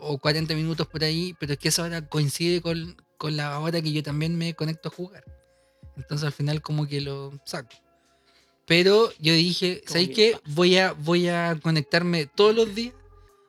o 0.00 0.18
40 0.18 0.54
minutos 0.54 0.86
por 0.86 1.04
ahí, 1.04 1.34
pero 1.38 1.52
es 1.52 1.58
que 1.58 1.68
esa 1.68 1.82
hora 1.82 2.06
coincide 2.06 2.60
con, 2.60 2.96
con 3.16 3.36
la 3.36 3.58
hora 3.58 3.80
que 3.80 3.92
yo 3.92 4.02
también 4.02 4.36
me 4.36 4.54
conecto 4.54 4.88
a 4.88 4.92
jugar. 4.92 5.24
Entonces 5.96 6.26
al 6.26 6.32
final 6.32 6.62
como 6.62 6.86
que 6.86 7.00
lo 7.00 7.32
saco. 7.44 7.70
Pero 8.66 9.12
yo 9.18 9.32
dije, 9.32 9.80
Como 9.80 9.92
¿sabes 9.92 10.08
que 10.08 10.14
qué? 10.14 10.40
Voy 10.50 10.76
a, 10.78 10.92
voy 10.92 11.28
a 11.28 11.58
conectarme 11.62 12.26
todos 12.26 12.54
los 12.54 12.74
días, 12.74 12.94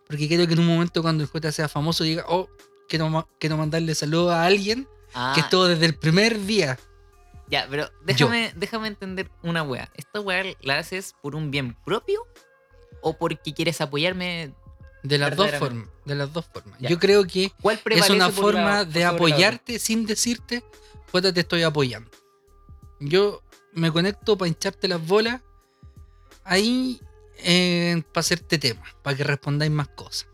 porque 0.07 0.27
quiero 0.27 0.47
que 0.47 0.53
en 0.53 0.59
un 0.59 0.67
momento 0.67 1.01
cuando 1.01 1.23
el 1.23 1.29
J 1.29 1.51
sea 1.51 1.69
famoso 1.69 2.03
diga, 2.03 2.25
oh, 2.27 2.49
quiero, 2.89 3.29
quiero 3.39 3.57
mandarle 3.57 3.95
saludos 3.95 4.31
a 4.31 4.45
alguien 4.45 4.87
Ah, 5.13 5.33
que 5.35 5.41
estuvo 5.41 5.67
desde 5.67 5.85
el 5.85 5.95
primer 5.95 6.39
día. 6.45 6.79
Ya, 7.49 7.67
pero 7.69 7.89
déjame, 8.05 8.53
déjame 8.55 8.87
entender 8.87 9.29
una 9.43 9.63
wea. 9.63 9.91
¿Esta 9.95 10.21
wea 10.21 10.55
la 10.61 10.77
haces 10.77 11.13
por 11.21 11.35
un 11.35 11.51
bien 11.51 11.75
propio 11.83 12.25
o 13.01 13.17
porque 13.17 13.53
quieres 13.53 13.81
apoyarme? 13.81 14.53
De 15.03 15.17
las 15.17 15.35
dos 15.35 15.51
formas. 15.51 15.87
De 16.05 16.15
las 16.15 16.31
dos 16.31 16.45
formas. 16.45 16.79
Ya. 16.79 16.89
Yo 16.89 16.99
creo 16.99 17.25
que 17.25 17.51
¿Cuál 17.61 17.79
es 17.89 18.09
una 18.09 18.27
la- 18.27 18.31
forma 18.31 18.85
de 18.85 19.03
apoyarte 19.05 19.79
sin 19.79 20.05
decirte, 20.05 20.63
Jota, 21.11 21.33
te 21.33 21.41
estoy 21.41 21.63
apoyando. 21.63 22.09
Yo 22.99 23.41
me 23.73 23.91
conecto 23.91 24.37
para 24.37 24.47
hincharte 24.47 24.87
las 24.87 25.05
bolas 25.05 25.41
ahí 26.43 26.99
para 28.13 28.19
hacerte 28.21 28.57
tema, 28.59 28.83
para 29.01 29.17
que 29.17 29.23
respondáis 29.23 29.71
más 29.71 29.87
cosas. 29.89 30.27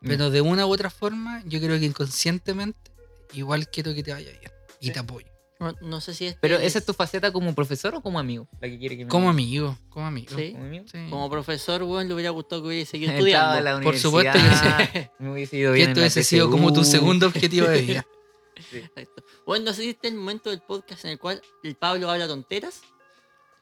Pero 0.00 0.30
de 0.30 0.40
una 0.40 0.66
u 0.66 0.72
otra 0.72 0.90
forma, 0.90 1.42
yo 1.44 1.60
creo 1.60 1.78
que 1.78 1.84
inconscientemente, 1.86 2.90
igual 3.34 3.68
quiero 3.68 3.94
que 3.94 4.02
te 4.02 4.12
vaya 4.12 4.30
bien 4.30 4.52
y 4.80 4.90
te 4.90 4.98
apoyo. 4.98 5.28
No, 5.62 5.76
no 5.80 6.00
sé 6.00 6.12
si 6.12 6.26
este 6.26 6.38
Pero 6.40 6.56
esa 6.56 6.78
es 6.78 6.84
tu 6.84 6.92
faceta 6.92 7.32
como 7.32 7.54
profesor 7.54 7.94
o 7.94 8.00
como 8.00 8.18
amigo? 8.18 8.48
La 8.60 8.68
que 8.68 8.78
quiere 8.78 8.96
que 8.96 9.04
me 9.04 9.10
Como 9.10 9.30
amigo, 9.30 9.78
como 9.90 10.06
amigo. 10.06 10.36
Sí. 10.36 10.52
¿Como 10.52 10.64
amigo? 10.64 10.84
Sí. 10.90 11.06
Como 11.08 11.30
profesor, 11.30 11.82
weón, 11.84 12.08
le 12.08 12.14
hubiera 12.14 12.30
gustado 12.30 12.62
que 12.62 12.68
hubiese 12.68 12.90
seguido 12.90 13.12
estudiando. 13.12 13.60
la 13.60 13.80
Por 13.80 13.96
supuesto 13.96 14.32
que 14.32 14.38
universidad, 14.38 15.10
Me 15.20 15.32
hubiese 15.32 15.56
ido 15.56 15.72
Que 15.72 15.76
bien 15.76 15.88
esto 15.90 16.00
en 16.00 16.02
la 16.02 16.06
hubiese 16.06 16.24
sido 16.24 16.50
como 16.50 16.72
tu 16.72 16.82
segundo 16.84 17.26
objetivo 17.26 17.68
de 17.68 17.80
vida. 17.82 18.06
Exacto. 18.72 19.22
Bueno, 19.46 19.66
no 19.66 19.72
sé 19.72 19.82
si 19.82 19.90
este 19.90 20.08
es 20.08 20.14
el 20.14 20.18
momento 20.18 20.50
del 20.50 20.60
podcast 20.60 21.04
en 21.04 21.12
el 21.12 21.18
cual 21.18 21.40
el 21.62 21.76
Pablo 21.76 22.10
habla 22.10 22.26
tonteras. 22.26 22.82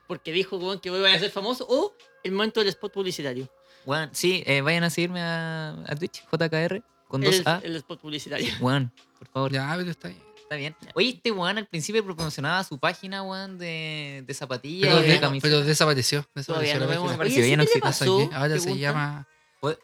Porque 0.09 0.33
dijo 0.33 0.57
weón, 0.57 0.81
que 0.81 0.91
voy 0.91 1.05
a 1.11 1.19
ser 1.19 1.31
famoso. 1.31 1.67
O 1.69 1.95
el 2.25 2.33
momento 2.33 2.61
del 2.61 2.69
spot 2.71 2.93
publicitario. 2.93 3.49
Bueno, 3.85 4.11
sí, 4.13 4.43
eh, 4.47 4.61
vayan 4.61 4.85
a 4.85 4.91
seguirme 4.91 5.21
a, 5.23 5.71
a 5.87 5.97
Twitch, 5.97 6.23
JKR, 6.31 6.83
con 7.09 7.23
El, 7.25 7.45
2A. 7.45 7.61
el 7.63 7.77
spot 7.77 8.01
publicitario. 8.01 8.53
Weón, 8.61 8.93
por 9.19 9.29
favor. 9.29 9.53
Ya, 9.53 9.73
pero 9.77 9.91
está 9.91 10.09
bien. 10.09 10.23
Está 10.51 10.57
bien. 10.57 10.75
Oye, 10.97 11.11
este 11.11 11.31
weón 11.31 11.59
al 11.59 11.67
principio 11.69 12.05
promocionaba 12.05 12.65
su 12.65 12.77
página, 12.77 13.23
weón, 13.23 13.57
de, 13.57 14.25
de 14.27 14.35
zapatillas 14.35 14.93
Pero, 15.41 15.61
de 15.61 15.65
desapareció. 15.65 16.25
Todavía 16.45 16.75
desapareció 16.75 16.75
no 16.75 16.81
la 16.81 16.87
vemos. 16.91 17.03
página. 17.05 17.15
Apareció, 17.15 17.43
Oye, 17.43 17.51
ya 17.51 17.57
no 17.57 17.63
¿sí 17.63 17.69
¿qué 17.73 17.79
le 17.81 17.89
existe. 17.89 18.05
pasó? 18.05 18.21
Saqué. 18.25 18.35
Ahora 18.35 18.59
se 18.59 18.77
llama. 18.77 19.29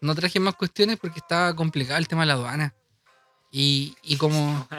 No 0.00 0.14
traje 0.16 0.40
más 0.40 0.56
cuestiones 0.56 0.96
porque 1.00 1.20
estaba 1.20 1.54
complicado 1.54 1.98
el 2.00 2.08
tema 2.08 2.22
de 2.22 2.26
la 2.26 2.32
aduana. 2.32 2.74
Y, 3.52 3.94
y 4.02 4.16
como. 4.16 4.66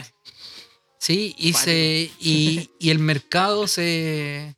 Sí, 0.99 1.35
y, 1.37 1.53
se, 1.53 2.11
y, 2.19 2.69
y 2.79 2.89
el 2.89 2.99
mercado 2.99 3.67
se. 3.67 4.57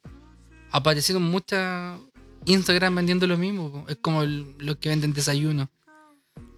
Aparecieron 0.71 1.21
muchas 1.21 1.99
Instagram 2.45 2.95
vendiendo 2.95 3.27
lo 3.27 3.37
mismo. 3.37 3.85
Es 3.89 3.97
como 3.97 4.23
el- 4.23 4.55
los 4.57 4.77
que 4.77 4.87
venden 4.89 5.13
desayuno. 5.13 5.69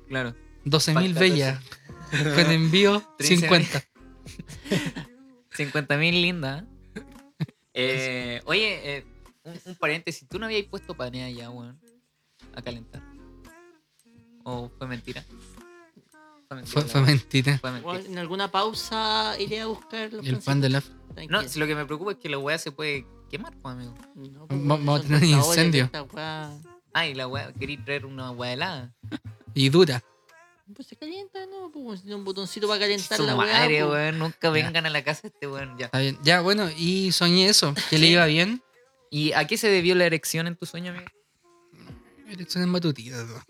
Claro. 0.07 0.33
12.000 0.65 0.93
Falta 0.93 1.19
bellas. 1.19 1.59
Con 2.11 2.51
envío 2.51 3.01
13.000. 3.19 3.25
50. 3.39 3.83
50 5.51 5.97
mil 5.97 6.21
linda. 6.21 6.65
Eh, 7.73 8.41
oye, 8.45 8.97
eh, 8.97 9.05
un, 9.43 9.59
un 9.65 9.75
paréntesis. 9.75 10.27
¿Tú 10.27 10.39
no 10.39 10.45
habías 10.45 10.65
puesto 10.65 10.93
panea 10.95 11.29
ya, 11.29 11.49
weón? 11.49 11.79
A 12.55 12.61
calentar. 12.61 13.01
¿O 14.43 14.69
fue 14.77 14.87
mentira? 14.87 15.23
Fue 16.47 16.57
mentira. 16.57 16.73
Fue, 16.73 16.81
la 16.83 16.87
fue 16.89 17.01
weá. 17.01 17.09
mentira. 17.11 17.57
Fue 17.59 17.71
mentira. 17.71 17.93
Weón, 17.93 18.05
en 18.07 18.17
alguna 18.17 18.51
pausa 18.51 19.35
iré 19.39 19.61
a 19.61 19.67
buscar 19.67 20.11
los 20.11 20.25
Y 20.25 20.29
el 20.29 20.39
pan 20.39 20.61
de 20.61 20.69
la. 20.69 20.83
No, 21.29 21.43
si 21.47 21.59
lo 21.59 21.67
que 21.67 21.75
me 21.75 21.85
preocupa 21.85 22.11
es 22.13 22.17
que 22.17 22.29
la 22.29 22.37
weá 22.39 22.57
se 22.57 22.71
puede 22.71 23.05
quemar, 23.29 23.53
pues, 23.61 23.73
amigo. 23.75 23.93
Va- 24.49 24.55
vamos 24.77 24.99
a 24.99 25.03
tener 25.03 25.23
un 25.23 25.29
incendio. 25.29 25.89
weá. 26.13 26.51
Ah, 26.93 27.07
y 27.07 27.13
la 27.13 27.27
weá, 27.27 27.53
quería 27.53 27.83
traer 27.85 28.05
una 28.05 28.31
weá 28.31 28.53
helada. 28.53 28.93
Y 29.53 29.69
dura. 29.69 30.03
Pues 30.75 30.87
se 30.87 30.95
calienta, 30.95 31.45
¿no? 31.47 31.71
Pues 31.71 32.01
tiene 32.01 32.15
un 32.15 32.23
botoncito 32.23 32.67
para 32.67 32.79
calentar 32.79 33.17
Su 33.17 33.25
la 33.25 33.35
weá. 33.35 33.47
madre, 33.53 33.79
pues. 33.81 33.91
weón. 33.91 34.19
Nunca 34.19 34.49
vengan 34.49 34.85
a 34.85 34.89
la 34.89 35.03
casa 35.03 35.23
de 35.23 35.27
este 35.29 35.47
weón, 35.47 35.77
ya. 35.77 35.85
Está 35.85 35.99
bien. 35.99 36.17
Ya, 36.23 36.41
bueno, 36.41 36.69
y 36.77 37.11
soñé 37.11 37.47
eso. 37.47 37.73
Que 37.89 37.97
le 37.97 38.07
iba 38.07 38.25
bien. 38.25 38.61
¿Y 39.09 39.33
a 39.33 39.45
qué 39.47 39.57
se 39.57 39.67
debió 39.67 39.93
la 39.95 40.05
erección 40.05 40.47
en 40.47 40.55
tu 40.55 40.65
sueño, 40.65 40.91
amigo? 40.91 41.05
Elecciones 42.29 42.69
matutinas. 42.69 43.25
¿no? 43.27 43.43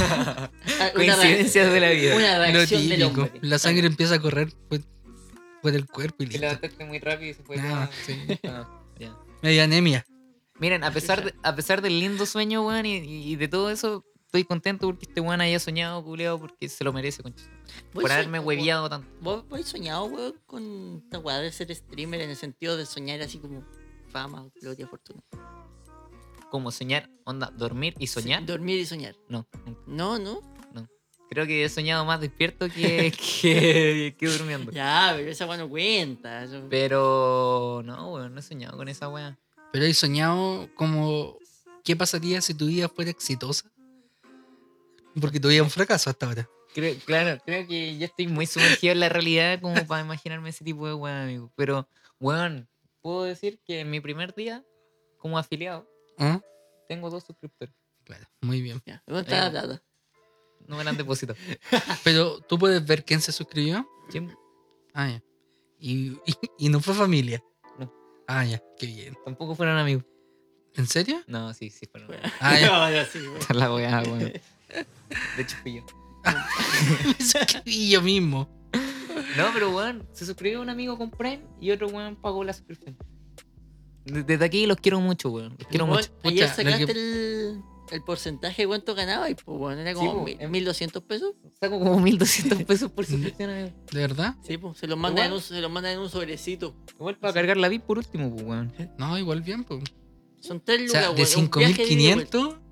Ah, 0.00 0.50
Coincidencias 0.94 1.72
de 1.72 1.80
la 1.80 1.90
vida. 1.90 2.14
Una 2.14 2.38
Lo 2.38 2.44
reacción 2.52 2.88
del 2.88 3.02
hombre. 3.02 3.32
La 3.40 3.58
sangre 3.58 3.86
empieza 3.88 4.14
a 4.14 4.20
correr 4.20 4.52
por, 4.68 4.78
por 5.60 5.74
el 5.74 5.86
cuerpo 5.86 6.22
y 6.22 6.26
Te 6.26 6.32
listo. 6.34 6.40
levantaste 6.46 6.84
muy 6.84 6.98
rápido 7.00 7.30
y 7.30 7.34
se 7.34 7.42
fue 7.42 7.56
todo- 7.56 7.88
sí. 8.06 8.38
Ah, 8.46 8.68
ya. 9.00 9.16
Media 9.42 9.64
anemia. 9.64 10.06
Miren, 10.60 10.84
a 10.84 10.92
pesar, 10.92 11.24
de- 11.24 11.34
a 11.42 11.54
pesar 11.56 11.82
del 11.82 11.98
lindo 11.98 12.26
sueño, 12.26 12.64
weón, 12.64 12.86
y, 12.86 12.96
y 13.32 13.34
de 13.36 13.48
todo 13.48 13.70
eso, 13.70 14.04
estoy 14.28 14.44
contento 14.44 14.86
porque 14.86 15.06
este 15.06 15.20
weón 15.22 15.40
haya 15.40 15.58
soñado, 15.58 16.04
culiado, 16.04 16.38
porque 16.38 16.68
se 16.68 16.84
lo 16.84 16.92
merece, 16.92 17.22
concha. 17.22 17.44
¿Vos 17.94 18.02
Por 18.02 18.12
haberme 18.12 18.38
hueviado 18.38 18.88
tanto. 18.88 19.08
¿Vos, 19.22 19.48
vos 19.48 19.60
has 19.60 19.66
soñado, 19.66 20.04
weón, 20.04 20.34
con 20.46 21.00
esta 21.04 21.18
weá 21.18 21.38
de 21.38 21.50
ser 21.50 21.74
streamer 21.74 22.20
en 22.20 22.30
el 22.30 22.36
sentido 22.36 22.76
de 22.76 22.84
soñar 22.86 23.20
así 23.22 23.38
como 23.38 23.64
fama, 24.10 24.46
gloria, 24.60 24.86
fortuna? 24.86 25.22
Como 26.50 26.70
soñar, 26.70 27.10
onda, 27.24 27.50
dormir 27.56 27.94
y 27.98 28.06
soñar. 28.06 28.40
Sí, 28.40 28.46
dormir 28.46 28.78
y 28.80 28.86
soñar. 28.86 29.14
No, 29.28 29.46
nunca. 29.66 29.82
No, 29.86 30.18
no. 30.18 30.40
creo 31.30 31.46
que 31.46 31.62
he 31.64 31.68
soñado 31.68 32.04
más 32.06 32.20
despierto 32.22 32.68
que, 32.70 33.12
que, 33.42 34.14
que 34.18 34.26
durmiendo. 34.26 34.72
Ya, 34.72 35.12
pero 35.16 35.30
esa 35.30 35.46
weá 35.46 35.58
no 35.58 35.68
cuenta. 35.68 36.44
eso- 36.44 36.66
Pero 36.70 37.82
no, 37.84 38.12
weón, 38.14 38.32
no 38.34 38.40
he 38.40 38.42
soñado 38.42 38.76
con 38.78 38.88
esa 38.88 39.08
weá. 39.08 39.38
Pero 39.72 39.84
he 39.84 39.92
soñado 39.94 40.68
como. 40.74 41.36
¿Qué 41.84 41.96
pasaría 41.96 42.40
si 42.42 42.52
tu 42.54 42.66
vida 42.66 42.88
fuera 42.88 43.10
exitosa? 43.10 43.70
Porque 45.20 45.40
tu 45.40 45.48
vida 45.48 45.58
es 45.58 45.64
un 45.64 45.70
fracaso 45.70 46.10
hasta 46.10 46.26
ahora. 46.26 46.48
Creo, 46.74 46.94
claro, 47.04 47.40
creo 47.44 47.66
que 47.66 47.96
ya 47.96 48.06
estoy 48.06 48.26
muy 48.28 48.46
sumergido 48.46 48.92
en 48.92 49.00
la 49.00 49.08
realidad 49.08 49.60
como 49.60 49.86
para 49.86 50.02
imaginarme 50.02 50.50
ese 50.50 50.64
tipo 50.64 50.86
de 50.86 50.94
weá, 50.94 51.22
amigo. 51.24 51.50
Pero, 51.56 51.88
weón, 52.20 52.68
puedo 53.00 53.24
decir 53.24 53.60
que 53.64 53.80
en 53.80 53.90
mi 53.90 54.00
primer 54.00 54.34
día, 54.34 54.64
como 55.18 55.38
afiliado, 55.38 55.88
¿Ah? 56.18 56.40
tengo 56.88 57.10
dos 57.10 57.24
suscriptores. 57.24 57.74
Claro, 58.04 58.26
muy 58.40 58.60
bien. 58.62 58.82
Ya, 58.86 59.02
¿dónde 59.06 59.22
está 59.22 59.44
la 59.44 59.50
plata? 59.50 59.82
No 60.66 60.76
me 60.76 60.84
la 60.84 60.90
han 60.90 60.96
depositado. 60.96 61.38
Pero 62.04 62.40
tú 62.40 62.58
puedes 62.58 62.84
ver 62.86 63.04
quién 63.04 63.20
se 63.20 63.32
suscribió. 63.32 63.88
Sí, 64.10 64.26
Ah, 64.94 65.08
ya. 65.10 65.22
Y, 65.78 66.12
y, 66.26 66.34
y 66.58 66.68
no 66.68 66.80
fue 66.80 66.92
familia. 66.94 67.42
No. 67.78 67.92
Ah, 68.26 68.44
ya, 68.44 68.62
qué 68.78 68.86
bien. 68.86 69.16
Tampoco 69.24 69.54
fueron 69.54 69.78
amigos. 69.78 70.04
¿En 70.74 70.86
serio? 70.86 71.22
No, 71.26 71.52
sí, 71.54 71.70
sí 71.70 71.86
fueron 71.86 72.12
amigos. 72.12 72.32
Ah, 72.40 72.58
ya. 72.60 72.66
No, 72.72 72.90
ya 72.90 73.04
sí, 73.06 73.18
weón. 73.50 73.72
Weón. 74.20 74.32
De 75.36 75.48
suscribí 77.18 77.90
yo 77.90 78.02
mismo. 78.02 78.48
No, 79.36 79.46
pero 79.52 79.74
weón, 79.74 80.06
se 80.12 80.26
suscribió 80.26 80.60
un 80.60 80.70
amigo 80.70 80.96
con 80.98 81.10
Prime 81.10 81.40
y 81.60 81.70
otro 81.70 81.88
weón 81.88 82.16
pagó 82.16 82.44
la 82.44 82.52
suscripción. 82.52 82.96
De- 84.04 84.22
Desde 84.22 84.44
aquí 84.44 84.66
los 84.66 84.76
quiero 84.78 85.00
mucho, 85.00 85.30
weón. 85.30 85.54
Los 85.58 85.68
quiero 85.68 85.84
Weón, 85.86 85.96
mucho. 85.98 86.10
Ayer 86.24 86.48
sacaste 86.48 86.86
que- 86.86 86.92
el, 86.92 87.60
el 87.90 88.02
porcentaje 88.04 88.62
de 88.62 88.68
cuánto 88.68 88.94
ganaba 88.94 89.28
y 89.30 89.34
pues 89.34 89.58
bueno, 89.58 89.80
era 89.80 89.90
Sí, 89.92 89.96
como 89.96 90.14
po, 90.14 90.24
mil- 90.24 90.36
em- 90.40 90.50
1200 90.50 91.02
pesos. 91.02 91.34
Saco 91.60 91.78
como 91.78 92.00
1200 92.00 92.62
pesos 92.64 92.90
por 92.90 93.04
suscripción, 93.06 93.50
amigo. 93.50 93.70
¿De 93.92 94.00
verdad? 94.00 94.34
Sí, 94.42 94.56
pues 94.58 94.78
se 94.78 94.86
los 94.86 94.98
mandan 94.98 95.26
en 95.26 95.32
un, 95.34 95.40
se 95.40 95.60
los 95.60 95.70
mandan 95.70 95.92
en 95.92 95.98
un 96.00 96.08
sobrecito. 96.10 96.74
Igual 96.94 97.16
para 97.18 97.32
cargar 97.34 97.56
la 97.58 97.68
VIP 97.68 97.84
por 97.84 97.98
último, 97.98 98.30
pues, 98.32 98.44
weón. 98.44 98.72
No, 98.98 99.18
igual 99.18 99.42
bien, 99.42 99.64
pues. 99.64 99.82
Son 100.40 100.60
tres 100.60 100.78
O 100.80 100.84
lucas, 100.84 100.92
sea, 101.00 101.02
weón, 101.10 101.16
de 101.16 101.22
es 101.22 101.36
un 101.36 101.50
viaje 101.50 101.84
de 101.86 101.92
ida 101.92 102.02
y 102.10 102.14
vuelta. 102.14 102.38
5500 102.38 102.67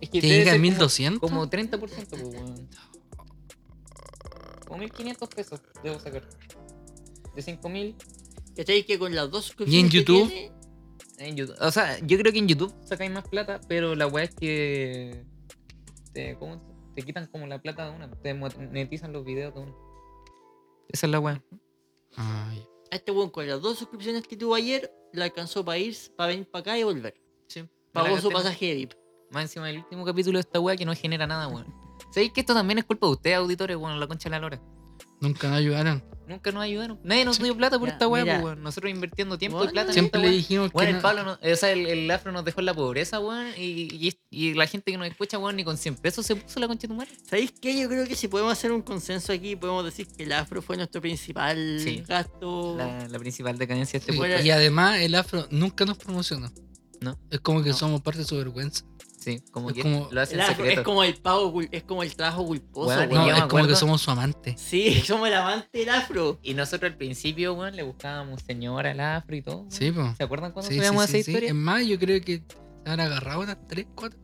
Es 0.00 0.08
que 0.10 0.20
te 0.20 0.26
llega 0.28 0.52
a 0.52 0.54
ser 0.54 0.60
como- 0.60 0.62
1200. 0.62 1.30
Como 1.30 1.50
30%, 1.50 2.08
pues, 2.10 2.22
weón. 2.22 2.68
Como 4.66 4.78
1500 4.80 5.28
pesos 5.28 5.60
debo 5.82 5.98
sacar. 5.98 6.28
De 7.34 7.42
5000 7.42 7.96
¿Cachai? 8.56 8.84
Que 8.84 8.98
con 8.98 9.14
las 9.14 9.30
dos 9.30 9.44
¿Y 9.44 9.48
suscripciones 9.48 9.84
en 9.84 9.90
que 9.90 9.96
YouTube? 9.98 10.28
tiene, 10.28 10.52
en 11.18 11.36
YouTube. 11.36 11.56
O 11.60 11.70
sea, 11.70 11.98
yo 12.00 12.18
creo 12.18 12.32
que 12.32 12.38
en 12.40 12.48
YouTube 12.48 12.74
sacáis 12.84 13.10
más 13.10 13.26
plata, 13.28 13.60
pero 13.68 13.94
la 13.94 14.06
weá 14.06 14.24
es 14.24 14.34
que. 14.34 15.24
Te, 16.12 16.36
¿cómo 16.36 16.54
se- 16.56 16.94
te 16.96 17.02
quitan 17.02 17.26
como 17.28 17.46
la 17.46 17.62
plata 17.62 17.88
de 17.88 17.96
una. 17.96 18.10
Te 18.10 18.34
monetizan 18.34 19.12
los 19.12 19.24
videos 19.24 19.54
de 19.54 19.60
una. 19.60 19.74
Esa 20.88 21.06
es 21.06 21.10
la 21.12 21.20
weá. 21.20 21.42
Ay, 22.16 22.66
a 22.90 22.96
este 22.96 23.12
weón 23.12 23.30
con 23.30 23.46
las 23.46 23.60
dos 23.62 23.78
suscripciones 23.78 24.26
que 24.26 24.36
tuvo 24.36 24.54
ayer, 24.56 24.92
le 25.12 25.22
alcanzó 25.22 25.64
para 25.64 25.78
ir, 25.78 25.96
para 26.16 26.28
venir 26.28 26.50
para 26.50 26.60
acá 26.60 26.78
y 26.78 26.82
volver. 26.82 27.14
Sí. 27.46 27.64
Pagó 27.92 28.18
su 28.20 28.30
la 28.30 28.36
pasaje 28.36 28.66
de 28.66 28.74
VIP. 28.74 28.92
Más 29.30 29.42
encima 29.44 29.66
del 29.66 29.78
último 29.78 30.04
capítulo 30.04 30.38
de 30.38 30.40
esta 30.40 30.58
weá 30.60 30.76
que 30.76 30.84
no 30.84 30.94
genera 30.94 31.26
nada, 31.26 31.46
weón. 31.48 31.66
¿Sabéis 32.12 32.32
que 32.32 32.40
esto 32.40 32.54
también 32.54 32.78
es 32.78 32.84
culpa 32.84 33.06
de 33.06 33.12
ustedes, 33.12 33.36
auditores, 33.36 33.76
weón? 33.76 33.98
La 34.00 34.06
concha 34.06 34.24
de 34.28 34.30
la 34.30 34.40
lora. 34.40 34.60
nunca 35.20 35.48
nos 35.48 35.58
ayudaron. 35.58 36.02
Nunca 36.26 36.50
nos 36.52 36.62
ayudaron. 36.62 36.98
Nadie 37.04 37.24
nos 37.24 37.38
dio 37.40 37.56
plata 37.56 37.78
por 37.78 37.88
Ya, 37.88 37.92
esta 37.94 38.08
weá, 38.08 38.22
mira. 38.24 38.36
pues, 38.36 38.44
weón. 38.46 38.62
Nosotros 38.62 38.90
invirtiendo 38.90 39.36
tiempo 39.36 39.58
Bueno, 39.58 39.70
y 39.70 39.72
plata 39.74 39.88
en 39.88 39.94
Siempre 39.94 40.08
esta 40.08 40.18
le 40.18 40.26
weá. 40.28 40.36
dijimos 40.36 40.68
que. 40.68 40.72
Bueno, 40.72 40.90
el 40.90 40.96
no- 40.96 41.02
Pablo, 41.02 41.24
no- 41.24 41.38
o 41.52 41.56
sea, 41.56 41.72
el, 41.72 41.86
el 41.86 42.10
afro 42.10 42.32
nos 42.32 42.44
dejó 42.44 42.60
en 42.60 42.66
la 42.66 42.74
pobreza, 42.74 43.20
weón. 43.20 43.48
Y, 43.56 44.08
y, 44.08 44.18
y 44.30 44.54
la 44.54 44.66
gente 44.66 44.90
que 44.92 44.98
nos 44.98 45.06
escucha, 45.08 45.38
weón, 45.38 45.56
ni 45.56 45.64
con 45.64 45.76
100 45.76 45.96
pesos 45.96 46.24
se 46.26 46.36
puso 46.36 46.58
la 46.58 46.66
concha 46.68 46.82
de 46.82 46.88
tu 46.88 46.94
madre. 46.94 47.10
¿Sabéis 47.28 47.52
qué? 47.60 47.78
Yo 47.80 47.88
creo 47.88 48.06
que 48.06 48.14
si 48.16 48.28
podemos 48.28 48.52
hacer 48.52 48.72
un 48.72 48.82
consenso 48.82 49.32
aquí, 49.32 49.54
podemos 49.56 49.84
decir 49.84 50.06
que 50.08 50.22
el 50.24 50.32
afro 50.32 50.62
fue 50.62 50.76
nuestro 50.76 51.00
principal 51.00 51.78
Sí. 51.80 52.02
gasto. 52.06 52.76
La, 52.78 53.06
la 53.08 53.18
principal 53.18 53.58
decadencia 53.58 53.98
de 53.98 53.98
este 53.98 54.12
Sí, 54.12 54.18
podcast. 54.18 54.44
Y 54.44 54.50
además, 54.50 55.00
el 55.00 55.14
afro 55.14 55.46
nunca 55.50 55.84
nos 55.84 55.98
promocionó. 55.98 56.50
No. 57.00 57.18
Es 57.30 57.40
como 57.40 57.62
que 57.62 57.70
No. 57.70 57.76
somos 57.76 58.00
parte 58.02 58.20
de 58.20 58.26
su 58.26 58.36
vergüenza. 58.36 58.84
Sí, 59.20 59.42
como 59.52 59.68
Es 59.68 59.76
que 59.76 59.82
como- 59.82 60.08
lo 60.10 60.20
hace 60.22 60.32
El 60.34 60.40
en 60.40 60.46
afro 60.46 60.56
secreto. 60.56 60.80
es 60.80 60.84
como 60.86 61.04
el 61.04 61.22
cul- 61.22 61.68
es 61.70 61.82
como 61.82 62.02
el 62.02 62.16
trabajo 62.16 62.46
culposo. 62.46 63.06
No, 63.06 63.26
es 63.36 63.44
como 63.44 63.66
que 63.66 63.76
somos 63.76 64.00
su 64.00 64.10
amante. 64.10 64.56
Sí, 64.56 64.94
somos 65.06 65.28
el 65.28 65.34
amante 65.34 65.78
del 65.78 65.90
afro. 65.90 66.38
Y 66.42 66.54
nosotros 66.54 66.90
al 66.90 66.96
principio, 66.96 67.52
weón, 67.54 67.76
le 67.76 67.82
buscábamos 67.82 68.40
señora 68.46 68.92
al 68.92 69.00
afro 69.00 69.36
y 69.36 69.42
todo. 69.42 69.66
Sí, 69.68 69.92
pues. 69.92 70.16
¿Se 70.16 70.22
acuerdan 70.22 70.52
cuando 70.52 70.70
sí, 70.70 70.76
subíamos 70.76 71.04
sí, 71.04 71.18
esa 71.18 71.24
sí. 71.24 71.30
historia? 71.32 71.48
Es 71.50 71.54
más, 71.54 71.86
yo 71.86 71.98
creo 71.98 72.20
que 72.22 72.42
se 72.84 72.90
han 72.90 72.98
agarrado 73.00 73.40
unas 73.42 73.58
3, 73.68 73.86
4 73.94 74.18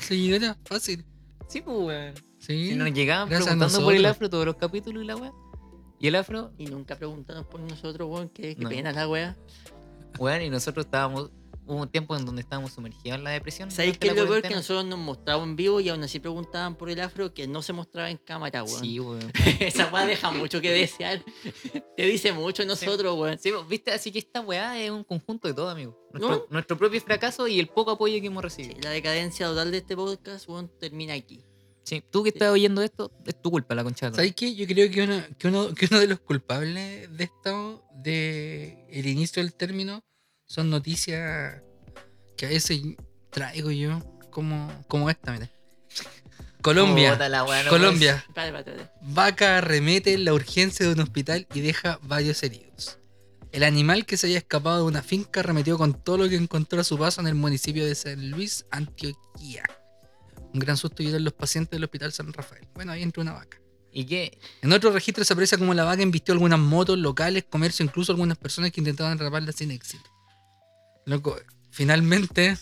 seguidoras 0.00 0.56
fácil. 0.64 1.04
Sí, 1.48 1.62
pues, 1.62 1.76
weón. 1.78 2.14
Sí. 2.38 2.68
Si 2.70 2.74
nos 2.76 2.92
llegaban 2.92 3.28
preguntando 3.28 3.80
por 3.82 3.94
el 3.94 4.04
afro 4.06 4.28
todos 4.30 4.44
los 4.46 4.56
capítulos 4.56 5.02
y 5.02 5.06
la 5.06 5.16
weá. 5.16 5.32
Y 5.98 6.08
el 6.08 6.14
afro, 6.14 6.52
Y 6.58 6.66
nunca 6.66 6.94
preguntaron 6.96 7.44
por 7.48 7.60
nosotros, 7.60 8.06
weón. 8.10 8.28
Qué, 8.28 8.54
qué 8.54 8.62
No. 8.62 8.68
pena 8.68 8.92
la 8.92 9.08
wea. 9.08 9.34
weón, 10.18 10.42
y 10.42 10.50
nosotros 10.50 10.84
estábamos. 10.86 11.30
Hubo 11.66 11.82
un 11.82 11.88
tiempo 11.88 12.14
en 12.16 12.24
donde 12.24 12.42
estábamos 12.42 12.72
sumergidos 12.72 13.18
en 13.18 13.24
la 13.24 13.30
depresión. 13.30 13.70
¿Sabéis 13.72 13.98
qué 13.98 14.08
es 14.08 14.16
lo 14.16 14.24
peor? 14.26 14.40
Que 14.42 14.54
nosotros 14.54 14.84
nos 14.84 15.00
mostraban 15.00 15.50
en 15.50 15.56
vivo 15.56 15.80
y 15.80 15.88
aún 15.88 16.02
así 16.04 16.20
preguntaban 16.20 16.76
por 16.76 16.88
el 16.90 17.00
afro 17.00 17.34
que 17.34 17.48
no 17.48 17.60
se 17.60 17.72
mostraba 17.72 18.08
en 18.08 18.18
cámara, 18.18 18.62
weón. 18.62 18.80
Sí, 18.80 19.00
weón. 19.00 19.32
Esa 19.60 19.88
weá 19.92 20.06
deja 20.06 20.30
mucho 20.30 20.60
que 20.60 20.70
desear. 20.70 21.24
Te 21.96 22.04
dice 22.04 22.32
mucho 22.32 22.64
nosotros, 22.64 23.18
weón. 23.18 23.38
Sí, 23.38 23.50
viste, 23.68 23.90
así 23.90 24.12
que 24.12 24.20
esta 24.20 24.40
weá 24.42 24.80
es 24.80 24.90
un 24.92 25.02
conjunto 25.02 25.48
de 25.48 25.54
todo, 25.54 25.68
amigo. 25.68 25.98
Nuestro, 26.12 26.36
¿No? 26.36 26.46
nuestro 26.50 26.78
propio 26.78 27.00
fracaso 27.00 27.48
y 27.48 27.58
el 27.58 27.66
poco 27.66 27.90
apoyo 27.90 28.20
que 28.20 28.28
hemos 28.28 28.42
Sí, 28.52 28.62
recibido. 28.62 28.80
la 28.84 28.90
decadencia 28.90 29.46
total 29.48 29.72
de 29.72 29.78
este 29.78 29.96
podcast, 29.96 30.48
weón, 30.48 30.70
termina 30.78 31.14
aquí. 31.14 31.42
Sí, 31.82 32.02
tú 32.10 32.22
que 32.22 32.30
estás 32.30 32.50
oyendo 32.50 32.82
esto, 32.82 33.12
es 33.26 33.40
tu 33.40 33.50
culpa 33.50 33.74
la 33.74 33.84
concha 33.84 34.12
¿Sabes 34.12 34.34
qué? 34.34 34.54
Yo 34.54 34.66
creo 34.66 34.90
que 34.90 35.02
uno, 35.02 35.22
que 35.38 35.48
uno, 35.48 35.72
que 35.74 35.86
uno 35.88 36.00
de 36.00 36.06
los 36.08 36.18
culpables 36.20 37.16
de 37.16 37.24
esto, 37.24 37.84
de 37.94 38.86
el 38.90 39.06
inicio 39.06 39.40
del 39.42 39.54
término, 39.54 40.02
son 40.46 40.70
noticias 40.70 41.60
que 42.36 42.46
a 42.46 42.48
veces 42.48 42.80
traigo 43.30 43.70
yo, 43.70 44.00
como, 44.30 44.72
como 44.88 45.10
esta, 45.10 45.32
mira. 45.32 45.50
Colombia. 46.62 47.16
Colombia. 47.68 48.24
Vaca 49.02 49.58
arremete 49.58 50.14
en 50.14 50.24
la 50.24 50.34
urgencia 50.34 50.86
de 50.86 50.92
un 50.92 51.00
hospital 51.00 51.46
y 51.54 51.60
deja 51.60 52.00
varios 52.02 52.42
heridos. 52.42 52.98
El 53.52 53.62
animal 53.62 54.04
que 54.04 54.16
se 54.16 54.26
había 54.26 54.38
escapado 54.38 54.78
de 54.78 54.82
una 54.84 55.02
finca 55.02 55.40
arremetió 55.40 55.78
con 55.78 55.94
todo 55.94 56.18
lo 56.18 56.28
que 56.28 56.34
encontró 56.34 56.80
a 56.80 56.84
su 56.84 56.98
paso 56.98 57.20
en 57.20 57.28
el 57.28 57.34
municipio 57.36 57.86
de 57.86 57.94
San 57.94 58.30
Luis, 58.30 58.66
Antioquia. 58.70 59.62
Un 60.52 60.60
gran 60.60 60.76
susto 60.76 61.02
dieron 61.02 61.22
los 61.22 61.32
pacientes 61.32 61.70
del 61.70 61.84
hospital 61.84 62.12
San 62.12 62.32
Rafael. 62.32 62.66
Bueno, 62.74 62.92
ahí 62.92 63.02
entró 63.02 63.22
una 63.22 63.32
vaca. 63.32 63.58
¿Y 63.92 64.04
qué? 64.04 64.38
En 64.60 64.72
otro 64.72 64.90
registro 64.90 65.24
se 65.24 65.32
aprecia 65.32 65.56
como 65.56 65.72
la 65.72 65.84
vaca 65.84 66.02
embistió 66.02 66.34
algunas 66.34 66.58
motos, 66.58 66.98
locales, 66.98 67.44
comercio, 67.48 67.84
incluso 67.84 68.12
algunas 68.12 68.36
personas 68.36 68.72
que 68.72 68.80
intentaban 68.80 69.12
atraparla 69.12 69.52
sin 69.52 69.70
éxito. 69.70 70.15
Loco, 71.06 71.36
finalmente, 71.70 72.58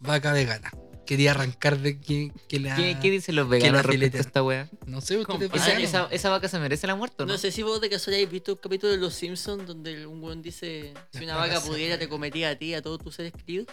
vaca 0.00 0.32
vegana. 0.32 0.72
Quería 1.06 1.30
arrancar 1.30 1.78
de 1.78 1.98
que, 2.00 2.32
que 2.48 2.58
la. 2.60 2.74
¿Qué, 2.76 2.98
qué 3.00 3.10
dicen 3.10 3.36
los 3.36 3.48
veganos 3.48 3.76
respecto 3.86 3.92
fileten. 3.92 4.18
a 4.18 4.20
esta 4.20 4.42
weá? 4.42 4.68
No 4.84 5.00
sé, 5.00 5.16
ustedes 5.16 5.26
Compadre, 5.48 5.56
¿Esa, 5.56 5.76
piensan- 5.78 6.04
esa, 6.06 6.14
esa 6.14 6.28
vaca 6.30 6.48
se 6.48 6.58
merece 6.58 6.86
la 6.88 6.96
muerte 6.96 7.22
o 7.22 7.26
no? 7.26 7.32
No 7.32 7.38
sé 7.38 7.50
si 7.52 7.62
vos 7.62 7.80
de 7.80 7.88
casualidad 7.88 8.18
habéis 8.18 8.32
visto 8.32 8.52
un 8.52 8.58
capítulo 8.58 8.92
de 8.92 8.98
Los 8.98 9.14
Simpsons 9.14 9.64
donde 9.66 10.06
un 10.06 10.22
weón 10.22 10.42
dice: 10.42 10.92
Si 11.12 11.24
una 11.24 11.36
vaca 11.36 11.60
pudiera, 11.60 11.98
te 11.98 12.08
comería 12.08 12.50
a 12.50 12.56
ti 12.56 12.66
y 12.66 12.74
a 12.74 12.82
todos 12.82 12.98
tus 13.02 13.14
seres 13.14 13.32
queridos. 13.32 13.68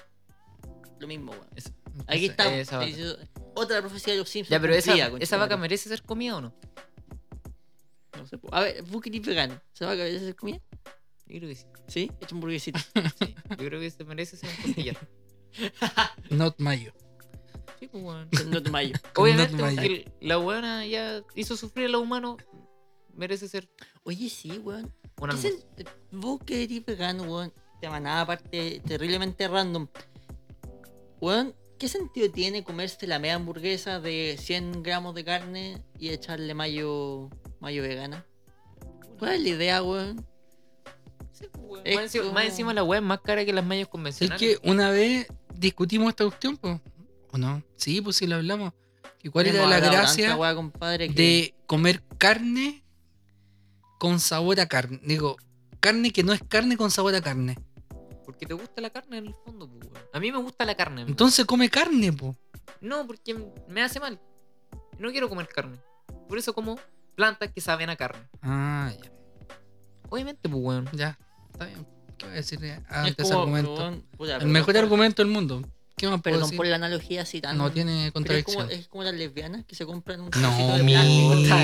Lo 1.00 1.08
mismo, 1.08 1.32
weón. 1.34 1.48
Aquí 2.08 2.28
está. 2.28 2.56
esa 2.56 2.78
vaca. 2.78 2.88
dice- 2.88 3.18
Otra 3.56 3.82
profecía 3.82 4.14
de 4.14 4.20
Los 4.20 4.30
Simpsons. 4.30 4.52
Ya, 4.52 4.62
pero 4.62 4.74
esa, 4.76 5.38
vaca 5.38 5.58
merece 5.58 5.90
ser 5.90 6.04
comida 6.04 6.38
o 6.38 6.42
no? 6.42 6.56
No 8.18 8.26
sé. 8.28 8.38
A 8.52 8.62
ver, 8.62 8.82
vos 8.84 9.02
querés 9.02 9.22
vegano. 9.26 9.60
¿Esa 9.74 9.88
vaca 9.88 10.04
merece 10.04 10.26
ser 10.26 10.36
comida? 10.36 10.62
Yo 11.28 11.38
creo 11.40 11.50
que 11.50 11.56
sí. 11.56 11.66
Sí, 11.88 12.12
hecho 12.22 12.36
un 12.36 12.42
burguesito. 12.42 12.80
sí. 13.20 13.36
Yo 13.50 13.56
creo 13.58 13.80
que 13.80 13.90
se 13.90 14.04
merece 14.04 14.38
ser 14.38 14.50
un 14.50 14.64
costillar. 14.64 14.98
Not 16.30 16.60
mayo. 16.60 16.94
Sí, 17.80 17.88
pues, 17.88 18.04
weón. 18.04 18.30
te 18.30 18.70
mayo. 18.70 18.96
Obviamente, 19.16 19.54
Not 19.54 19.62
Mayo. 19.62 19.76
porque 19.76 20.12
la 20.22 20.38
buena 20.38 20.86
ya 20.86 21.24
hizo 21.36 21.58
sufrir 21.58 21.88
a 21.88 21.90
los 21.90 22.02
humanos, 22.02 22.38
merece 23.14 23.48
ser 23.48 23.70
Oye, 24.04 24.30
sí, 24.30 24.52
weón. 24.60 24.86
un 24.86 25.30
¿Qué 25.30 25.36
almuerzo. 25.36 25.48
sen- 25.48 25.88
Vos 26.12 26.40
que 26.46 26.64
eres 26.64 26.86
vegano, 26.86 27.24
weón. 27.24 27.54
Tema 27.82 28.00
nada 28.00 28.22
aparte, 28.22 28.82
terriblemente 28.86 29.48
random. 29.48 29.88
Weón, 31.22 31.56
¿qué 31.80 31.88
sentido 31.88 32.30
tiene 32.32 32.64
comerse 32.64 33.08
la 33.08 33.20
media 33.20 33.36
hamburguesa 33.36 34.00
de 34.00 34.38
100 34.40 34.84
gramos 34.84 35.16
de 35.16 35.26
carne 35.26 35.84
y 36.00 36.10
echarle 36.10 36.54
mayo, 36.54 37.30
mayo 37.60 37.82
vegana? 37.82 38.26
¿Cuál 39.20 39.34
es 39.36 39.42
la 39.42 39.50
idea, 39.50 39.84
weón? 39.84 40.26
Sí, 41.54 41.60
pues. 41.68 41.82
Es 41.86 41.96
Más, 41.96 42.04
encima, 42.06 42.24
como- 42.24 42.34
más 42.34 42.46
encima 42.46 42.74
la 42.74 42.84
weá 42.84 43.00
es 43.00 43.06
más 43.06 43.20
cara 43.22 43.46
que 43.46 43.54
las 43.54 43.66
mallas 43.66 43.84
Es 43.84 43.88
convencionales. 43.90 44.40
que 44.40 44.70
una 44.70 44.90
vez 44.92 45.28
discutimos 45.54 46.10
esta 46.10 46.24
cuestión, 46.26 46.58
pues. 46.58 46.80
¿O 47.32 47.38
no? 47.38 47.64
Sí, 47.76 48.02
pues 48.02 48.16
sí 48.16 48.28
lo 48.28 48.36
hablamos. 48.36 48.74
¿Y 49.24 49.30
cuál 49.30 49.48
era 49.48 49.66
la 49.66 49.80
gracia 49.80 50.38
compadre, 50.56 51.08
que- 51.08 51.14
de 51.14 51.56
comer 51.66 52.04
carne 52.18 52.84
con 54.00 54.20
sabor 54.20 54.60
a 54.60 54.68
carne? 54.68 55.00
Digo, 55.04 55.36
carne 55.80 56.12
que 56.12 56.24
no 56.24 56.32
es 56.34 56.42
carne 56.48 56.78
con 56.78 56.92
sabor 56.92 57.16
a 57.16 57.22
carne. 57.22 57.58
Porque 58.26 58.46
te 58.46 58.54
gusta 58.54 58.82
la 58.82 58.90
carne 58.90 59.18
en 59.20 59.28
el 59.28 59.36
fondo, 59.46 59.68
pues, 59.70 59.84
weón. 59.92 60.06
A 60.14 60.20
mí 60.20 60.32
me 60.32 60.38
gusta 60.40 60.66
la 60.66 60.76
carne. 60.76 61.02
Entonces 61.04 61.46
come 61.46 61.70
carne, 61.70 62.12
po. 62.14 62.36
No, 62.82 63.06
porque 63.08 63.36
me 63.68 63.82
hace 63.84 64.00
mal. 64.00 64.20
No 65.00 65.12
quiero 65.12 65.30
comer 65.30 65.48
carne. 65.48 65.78
Por 66.28 66.38
eso 66.38 66.54
como 66.54 66.80
plantas 67.16 67.52
que 67.52 67.62
saben 67.62 67.90
a 67.90 67.96
carne. 67.96 68.28
Ah, 68.42 68.92
ya. 69.04 69.12
Obviamente, 70.10 70.48
pues, 70.50 70.64
weón. 70.64 70.90
Ya, 70.94 71.18
está 71.56 71.66
bien. 71.66 71.86
¿Qué 72.18 72.26
voy 72.26 72.34
a 72.34 72.38
decir 72.38 72.64
es 72.64 72.80
ante 72.90 73.22
ese 73.24 73.34
como- 73.34 73.40
argumento? 73.58 74.02
puta, 74.18 74.38
El 74.38 74.48
mejor 74.48 74.78
argumento 74.78 75.22
del 75.24 75.32
mundo. 75.32 75.62
¿Qué 75.98 76.08
más 76.10 76.22
Perdón 76.22 76.42
decir? 76.44 76.58
por 76.58 76.66
la 76.68 76.76
analogía 76.76 77.22
así 77.22 77.40
tan. 77.40 77.58
No 77.58 77.72
tiene 77.72 77.92
Pero 77.94 78.06
es 78.08 78.12
contradicción. 78.12 78.64
como, 78.64 78.70
es 78.70 78.88
como 78.90 79.04
las 79.04 79.14
lesbianas 79.14 79.64
que 79.66 79.76
se 79.76 79.86
compran 79.86 80.20
un 80.20 80.30
No, 80.42 80.78
de 80.78 80.84
mira, 80.84 81.04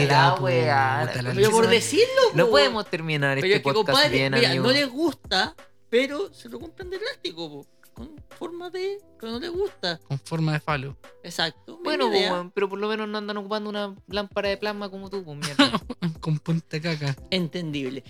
la 0.05 0.35
weá. 0.35 1.11
Pero 1.35 1.51
por 1.51 1.67
decirlo, 1.67 2.05
No 2.33 2.45
po, 2.45 2.51
podemos 2.51 2.89
terminar 2.89 3.35
Pero 3.35 3.47
este 3.47 3.57
es 3.57 3.59
que, 3.59 3.63
podcast 3.63 3.87
compadre, 3.87 4.17
bien, 4.17 4.33
mira, 4.33 4.47
amigo. 4.49 4.63
no 4.67 4.71
les 4.71 4.89
gusta, 4.89 5.53
pero 5.89 6.33
se 6.33 6.47
lo 6.47 6.61
compran 6.61 6.89
de 6.89 6.99
plástico, 6.99 7.49
po, 7.49 7.67
con 7.93 8.15
forma 8.39 8.69
de. 8.69 8.99
Pero 9.19 9.33
no 9.33 9.39
les 9.39 9.51
gusta. 9.51 9.99
Con 10.07 10.17
forma 10.19 10.53
de 10.53 10.59
falo. 10.61 10.97
Exacto. 11.25 11.79
Bueno, 11.83 12.09
pero 12.55 12.69
por 12.69 12.79
lo 12.79 12.87
menos 12.87 13.09
no 13.09 13.17
andan 13.17 13.35
ocupando 13.35 13.69
una 13.69 13.93
lámpara 14.07 14.47
de 14.47 14.55
plasma 14.55 14.89
como 14.89 15.09
tú, 15.09 15.25
pues 15.25 15.37
mierda. 15.37 15.71
Con 16.21 16.39
punta 16.39 16.79
caca. 16.79 17.15
entendible. 17.31 18.03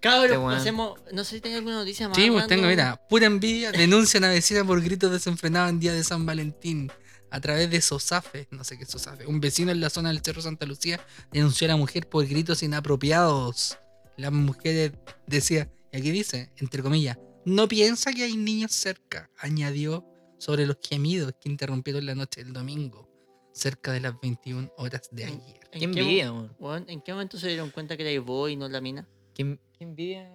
Cabros, 0.00 0.32
Este 0.32 0.38
pasemos. 0.38 1.00
No 1.12 1.24
sé 1.24 1.36
si 1.36 1.40
tengo 1.40 1.56
alguna 1.56 1.76
noticia 1.76 2.08
más. 2.08 2.16
Sí, 2.16 2.30
pues 2.30 2.46
tengo, 2.46 2.66
mira, 2.66 3.00
pura 3.08 3.26
envidia, 3.26 3.72
denuncia 3.72 4.18
a 4.18 4.20
una 4.20 4.28
vecina 4.28 4.64
por 4.64 4.80
gritos 4.82 5.10
desenfrenados 5.10 5.70
en 5.70 5.80
día 5.80 5.92
de 5.92 6.04
San 6.04 6.26
Valentín. 6.26 6.90
A 7.30 7.40
través 7.40 7.68
de 7.70 7.80
Sosafe, 7.80 8.46
no 8.50 8.62
sé 8.62 8.78
qué 8.78 8.84
es 8.84 8.90
Sosafe. 8.90 9.26
Un 9.26 9.40
vecino 9.40 9.72
en 9.72 9.80
la 9.80 9.90
zona 9.90 10.10
del 10.10 10.22
Cerro 10.22 10.40
Santa 10.40 10.64
Lucía 10.64 11.04
denunció 11.32 11.66
a 11.66 11.68
la 11.68 11.76
mujer 11.76 12.08
por 12.08 12.24
gritos 12.26 12.62
inapropiados. 12.62 13.78
La 14.16 14.30
mujer 14.30 14.98
decía, 15.26 15.68
y 15.92 15.98
aquí 15.98 16.10
dice, 16.12 16.52
entre 16.56 16.82
comillas, 16.82 17.18
no 17.44 17.68
piensa 17.68 18.12
que 18.12 18.24
hay 18.24 18.36
niños 18.36 18.72
cerca, 18.72 19.30
añadió 19.38 20.06
sobre 20.38 20.66
los 20.66 20.78
gemidos 20.82 21.32
que 21.40 21.48
interrumpieron 21.48 22.06
la 22.06 22.14
noche 22.14 22.42
del 22.42 22.52
domingo, 22.52 23.08
cerca 23.52 23.92
de 23.92 24.00
las 24.00 24.14
21 24.20 24.72
horas 24.76 25.08
de 25.10 25.24
ayer. 25.24 25.60
¿En 25.72 25.78
Qué 25.78 25.84
envidia, 25.84 26.32
weón. 26.32 26.56
weón, 26.58 26.84
¿En 26.88 27.00
qué 27.00 27.12
momento 27.12 27.38
se 27.38 27.48
dieron 27.48 27.70
cuenta 27.70 27.96
que 27.96 28.10
era 28.10 28.20
vos 28.20 28.50
y 28.50 28.56
no 28.56 28.68
la 28.68 28.80
mina? 28.80 29.08
¿Qué, 29.34 29.58
qué 29.78 29.84
envidia 29.84 30.30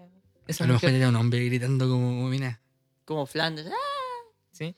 esa 0.47 0.63
A 0.63 0.67
lo 0.67 0.73
mejor 0.73 0.89
era 0.89 1.09
un 1.09 1.15
hombre 1.15 1.43
gritando 1.45 1.87
como, 1.89 2.27
mira, 2.29 2.61
Como 3.05 3.25
Flanders. 3.25 3.69
¡ah! 3.69 3.75
¿Sí? 4.51 4.75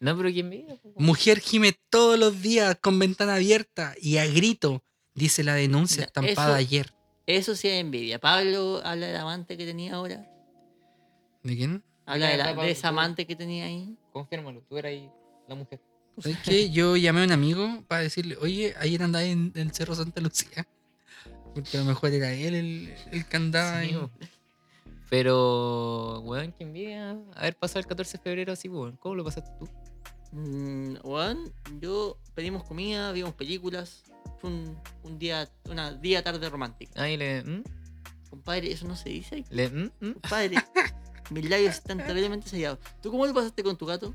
No, 0.00 0.16
pero 0.16 0.28
qué 0.30 0.40
envidia. 0.40 0.76
Mujer 0.96 1.38
gime 1.40 1.72
todos 1.90 2.18
los 2.18 2.42
días 2.42 2.76
con 2.80 2.98
ventana 2.98 3.36
abierta 3.36 3.94
y 4.00 4.16
a 4.18 4.26
grito, 4.26 4.82
dice 5.14 5.44
la 5.44 5.54
denuncia 5.54 5.98
Ya, 5.98 6.04
estampada 6.06 6.48
eso- 6.48 6.54
ayer. 6.58 6.92
Eso 7.26 7.56
sí 7.56 7.68
es 7.68 7.80
envidia. 7.80 8.18
Pablo 8.18 8.82
habla 8.84 9.06
del 9.06 9.16
amante 9.16 9.56
que 9.56 9.64
tenía 9.64 9.94
ahora. 9.94 10.28
¿De 11.42 11.56
quién? 11.56 11.82
Habla 12.06 12.28
de, 12.28 12.36
la- 12.36 12.52
de 12.54 12.70
esa 12.70 12.88
amante 12.88 13.26
que 13.26 13.34
tenía 13.34 13.64
ahí. 13.66 13.96
Confírmalo, 14.12 14.60
tú 14.62 14.76
eras 14.76 14.90
ahí 14.90 15.10
la 15.48 15.54
mujer. 15.54 15.80
¿Sabes 16.18 16.38
qué? 16.44 16.70
Yo 16.70 16.96
llamé 16.96 17.22
a 17.22 17.24
un 17.24 17.32
amigo 17.32 17.82
para 17.88 18.02
decirle, 18.02 18.36
oye, 18.40 18.74
ayer 18.78 19.02
andaba 19.02 19.24
en 19.24 19.52
el 19.54 19.72
Cerro 19.72 19.94
Santa 19.94 20.20
Lucía. 20.20 20.66
Porque 21.54 21.76
a 21.76 21.80
lo 21.80 21.86
mejor 21.86 22.10
era 22.12 22.32
él 22.32 22.54
el, 22.54 22.94
el 23.12 23.24
que 23.26 23.36
andaba 23.36 23.80
Sí, 23.80 23.86
ahí. 23.88 23.94
weón. 23.96 24.10
Pero, 25.10 26.20
weón, 26.20 26.52
qué 26.52 26.64
envidia 26.64 27.16
haber 27.36 27.56
pasado 27.56 27.80
el 27.80 27.86
14 27.86 28.16
de 28.18 28.22
febrero 28.22 28.52
así, 28.52 28.68
weón. 28.68 28.96
¿Cómo 28.96 29.14
lo 29.14 29.24
pasaste 29.24 29.50
tú? 29.58 29.68
Mm, 30.32 30.96
weón, 31.04 31.52
yo 31.80 32.18
pedimos 32.34 32.64
comida, 32.64 33.12
vimos 33.12 33.34
películas. 33.34 34.02
Fue 34.40 34.50
un, 34.50 34.76
un 35.04 35.18
día, 35.18 35.48
una 35.70 35.92
día 35.92 36.22
tarde 36.22 36.48
romántica. 36.48 37.00
Ahí 37.00 37.16
le. 37.16 37.44
¿mm? 37.44 37.62
Compadre, 38.30 38.72
eso 38.72 38.88
no 38.88 38.96
se 38.96 39.10
dice. 39.10 39.44
le. 39.50 39.90
Compadre, 40.00 40.56
mis 41.30 41.48
labios 41.48 41.76
están 41.76 41.98
terriblemente 41.98 42.48
sellados. 42.48 42.80
¿Tú 43.00 43.10
cómo 43.12 43.26
lo 43.26 43.32
pasaste 43.34 43.62
con 43.62 43.76
tu 43.76 43.86
gato? 43.86 44.14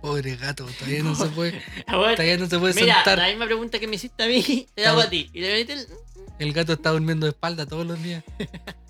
Pobre 0.00 0.36
gato, 0.36 0.66
todavía 0.78 1.02
no 1.02 1.14
se 1.14 1.26
puede, 1.34 1.60
Ah, 1.86 2.12
todavía 2.14 2.36
no 2.38 2.46
se 2.46 2.58
puede 2.58 2.74
Mira, 2.74 2.94
sentar. 2.96 3.18
la 3.18 3.28
misma 3.28 3.46
pregunta 3.46 3.78
que 3.78 3.86
me 3.88 3.96
hiciste 3.96 4.22
a 4.22 4.26
mí, 4.28 4.66
te 4.74 4.82
la 4.82 4.90
hago 4.90 5.00
a 5.00 5.10
ti. 5.10 5.28
Y 5.32 5.40
le 5.40 5.52
metí 5.52 5.72
el- 5.72 5.86
El 6.38 6.52
gato 6.52 6.74
está 6.74 6.90
durmiendo 6.90 7.26
de 7.26 7.30
espalda 7.30 7.66
todos 7.66 7.86
los 7.86 8.02
días. 8.02 8.22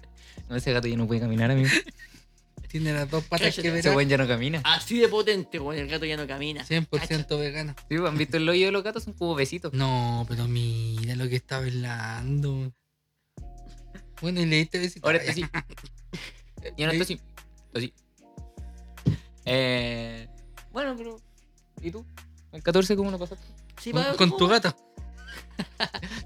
No, 0.48 0.54
ese 0.54 0.72
gato 0.72 0.86
ya 0.86 0.96
no 0.96 1.08
puede 1.08 1.20
caminar, 1.20 1.50
amigo. 1.50 1.68
Tiene 2.68 2.92
las 2.92 3.10
dos 3.10 3.24
patas 3.24 3.48
Cállate. 3.48 3.62
que 3.62 3.68
Ese 3.68 3.88
verá. 3.88 3.96
weón 3.96 4.08
ya 4.08 4.16
no 4.16 4.28
camina. 4.28 4.60
Así 4.62 4.96
de 5.00 5.08
potente, 5.08 5.58
weón. 5.58 5.80
El 5.80 5.88
gato 5.88 6.04
ya 6.04 6.16
no 6.16 6.24
camina. 6.28 6.64
100% 6.64 7.36
vegano. 7.36 7.74
Sí, 7.88 7.96
¿Han 7.96 8.16
visto 8.16 8.36
el 8.36 8.48
hoyo 8.48 8.66
de 8.66 8.70
los 8.70 8.84
gatos? 8.84 9.02
Son 9.02 9.14
como 9.14 9.34
besitos. 9.34 9.72
No, 9.72 10.24
pero 10.28 10.46
mira 10.46 11.16
lo 11.16 11.28
que 11.28 11.34
está 11.34 11.56
hablando. 11.56 12.72
Bueno, 14.22 14.40
y 14.40 14.46
leíste 14.46 14.78
besito. 14.78 15.04
Ahora 15.04 15.18
Ah, 15.18 15.22
está 15.22 15.32
así. 15.32 15.44
Ya 16.78 16.86
no 16.86 16.92
está 16.92 17.02
así. 17.02 17.20
Así. 17.74 17.92
Eh, 19.46 20.28
bueno, 20.70 20.94
pero. 20.96 21.20
¿Y 21.82 21.90
tú? 21.90 22.06
¿El 22.52 22.62
14 22.62 22.94
cómo 22.94 23.10
lo 23.10 23.18
pasaste? 23.18 23.44
Sí, 23.80 23.90
Con, 23.90 24.04
con 24.16 24.36
tu 24.36 24.46
gato. 24.46 24.76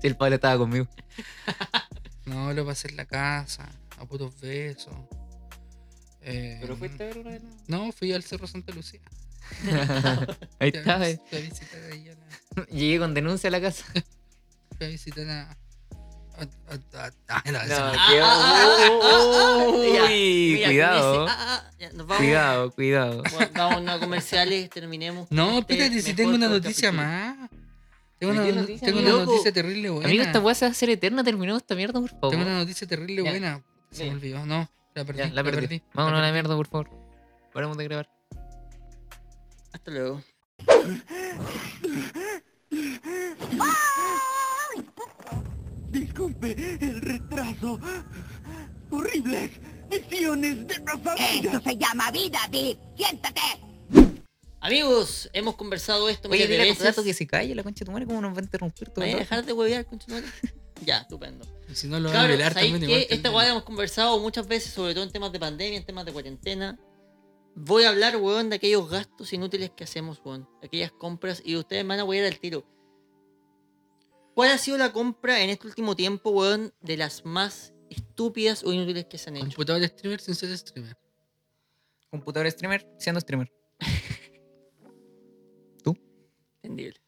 Si 0.00 0.06
el 0.08 0.16
padre 0.16 0.36
estaba 0.36 0.58
conmigo. 0.58 0.86
No, 2.26 2.52
lo 2.52 2.64
pasé 2.64 2.88
en 2.88 2.96
la 2.96 3.06
casa, 3.06 3.68
a 3.98 4.04
putos 4.04 4.38
besos. 4.40 4.92
Eh, 6.20 6.58
Pero 6.60 6.76
fuiste 6.76 7.02
a 7.02 7.06
ver 7.06 7.18
una 7.18 7.30
de 7.30 7.40
las. 7.40 7.68
No, 7.68 7.90
fui 7.90 8.12
al 8.12 8.22
Cerro 8.22 8.46
Santa 8.46 8.72
Lucía. 8.72 9.00
Ahí 10.60 10.70
Fui 10.70 10.78
a 10.78 10.80
está, 10.80 11.08
eh. 11.08 11.20
Fui 11.28 11.38
a 11.38 11.40
visitar 11.40 11.80
ahí 11.90 12.08
a 12.08 12.14
la- 12.14 12.66
Llegué 12.66 12.98
con 13.00 13.14
denuncia 13.14 13.48
a 13.48 13.50
la 13.50 13.60
casa. 13.60 13.84
Fui 14.76 14.86
a 14.86 14.90
visitar 14.90 15.28
a. 15.28 15.40
a, 15.50 16.42
a- 16.98 17.06
a- 17.06 17.10
ah, 17.28 17.42
no, 17.46 17.52
No, 17.52 17.60
ese 17.62 17.80
no. 17.80 17.92
qué- 18.06 18.16
ya, 19.94 20.04
Uy, 20.06 20.52
Mira, 20.54 20.68
cuidado. 20.68 21.26
ah, 21.28 21.36
ah, 21.38 21.70
ya, 21.80 21.88
nos 21.92 22.06
vamos. 22.06 22.16
Cuidado, 22.18 22.70
cuidado. 22.70 23.22
Bueno, 23.32 23.50
vamos 23.54 23.88
a 23.88 23.98
comerciales, 23.98 24.70
terminemos. 24.70 25.26
No, 25.30 25.58
este 25.58 25.72
espérate, 25.74 26.00
si 26.02 26.08
mejor 26.10 26.16
tengo 26.16 26.34
una 26.36 26.48
noticia 26.48 26.92
más. 26.92 27.50
Tengo 28.20 28.34
¿Y 28.34 28.36
una, 28.50 28.60
noticia, 28.60 28.86
tengo 28.86 29.00
una 29.00 29.24
noticia 29.24 29.50
terrible 29.50 29.88
buena. 29.88 30.06
Amigo, 30.08 30.22
esta 30.24 30.40
weá 30.40 30.54
se 30.54 30.66
va 30.66 30.68
a 30.68 30.72
hacer 30.72 30.90
eterna. 30.90 31.24
Terminemos 31.24 31.62
esta 31.62 31.74
mierda, 31.74 31.98
por 32.00 32.10
favor. 32.10 32.30
Tengo 32.30 32.44
una 32.44 32.58
noticia 32.58 32.86
terrible 32.86 33.24
Ya. 33.24 33.30
buena. 33.30 33.64
Se 33.90 34.04
me 34.04 34.10
olvidó. 34.10 34.44
No, 34.44 34.68
la 34.94 35.04
perdí. 35.06 35.18
Ya, 35.20 35.30
la 35.30 35.42
perdí. 35.42 35.82
Vámonos 35.94 36.18
a 36.18 36.22
la 36.22 36.32
mierda, 36.32 36.54
por 36.54 36.66
favor. 36.68 36.90
Paremos 37.54 37.78
de 37.78 37.84
grabar. 37.84 38.10
Hasta 39.72 39.90
luego. 39.90 40.22
Disculpe 45.90 46.52
el 46.80 47.00
retraso. 47.00 47.80
Horribles 48.90 49.50
visiones 49.90 50.66
de 50.68 50.80
pesadilla. 50.80 51.50
Eso 51.50 51.60
se 51.60 51.76
llama 51.76 52.10
vida, 52.10 52.38
Dick. 52.50 52.78
Siéntate. 52.96 53.40
Amigos, 54.60 55.30
hemos 55.32 55.56
conversado 55.56 56.08
esto 56.08 56.28
Oye, 56.28 56.46
de 56.46 56.48
dile 56.48 56.62
a 56.62 56.64
tu 56.66 56.70
veces. 56.70 56.84
gato 56.84 57.02
que 57.02 57.14
se 57.14 57.26
calle 57.26 57.54
la 57.54 57.62
concha 57.62 57.80
de 57.80 57.86
tu 57.86 57.92
madre, 57.92 58.06
¿cómo 58.06 58.20
nos 58.20 58.34
va 58.34 58.40
a 58.40 58.42
interrumpir 58.42 58.88
todo 58.90 59.00
¿Vaya 59.00 59.12
el 59.12 59.16
a 59.16 59.20
dejar 59.20 59.44
de 59.44 59.52
huevear, 59.52 59.86
conchetumare? 59.86 60.26
Ya, 60.82 60.98
estupendo. 61.00 61.44
Si 61.74 61.88
no 61.88 62.00
lo 62.00 62.08
van 62.08 62.16
a 62.16 62.20
Claro, 62.20 62.32
velar 62.32 62.54
¿sabéis 62.54 62.72
también. 62.72 63.06
que 63.08 63.14
Esta 63.14 63.28
de- 63.28 63.34
weá 63.36 63.48
hemos 63.50 63.64
conversado 63.64 64.18
muchas 64.18 64.46
veces, 64.48 64.72
sobre 64.72 64.94
todo 64.94 65.04
en 65.04 65.10
temas 65.12 65.30
de 65.30 65.38
pandemia, 65.38 65.78
en 65.78 65.84
temas 65.84 66.06
de 66.06 66.12
cuarentena. 66.12 66.78
Voy 67.54 67.84
a 67.84 67.90
hablar, 67.90 68.16
weón, 68.16 68.48
de 68.48 68.56
aquellos 68.56 68.88
gastos 68.88 69.30
inútiles 69.34 69.70
que 69.76 69.84
hacemos, 69.84 70.22
weón. 70.24 70.48
Aquellas 70.62 70.90
compras, 70.92 71.42
y 71.44 71.56
ustedes 71.56 71.84
me 71.84 71.88
van 71.88 72.00
a 72.00 72.04
huear 72.04 72.24
al 72.24 72.38
tiro. 72.38 72.64
¿Cuál 74.34 74.52
ha 74.52 74.58
sido 74.58 74.78
la 74.78 74.90
compra 74.92 75.42
en 75.42 75.50
este 75.50 75.66
último 75.66 75.94
tiempo, 75.96 76.30
weón, 76.30 76.72
de 76.80 76.96
las 76.96 77.26
más 77.26 77.74
estúpidas 77.90 78.64
o 78.64 78.72
inútiles 78.72 79.04
que 79.04 79.18
se 79.18 79.28
han 79.28 79.36
hecho? 79.36 79.46
Computador 79.48 79.86
streamer 79.86 80.20
sin 80.22 80.34
ser 80.34 80.56
streamer. 80.56 80.96
Computador 82.10 82.50
streamer, 82.50 82.88
siendo 82.98 83.20
streamer. 83.20 83.52
Entendible. 86.62 87.00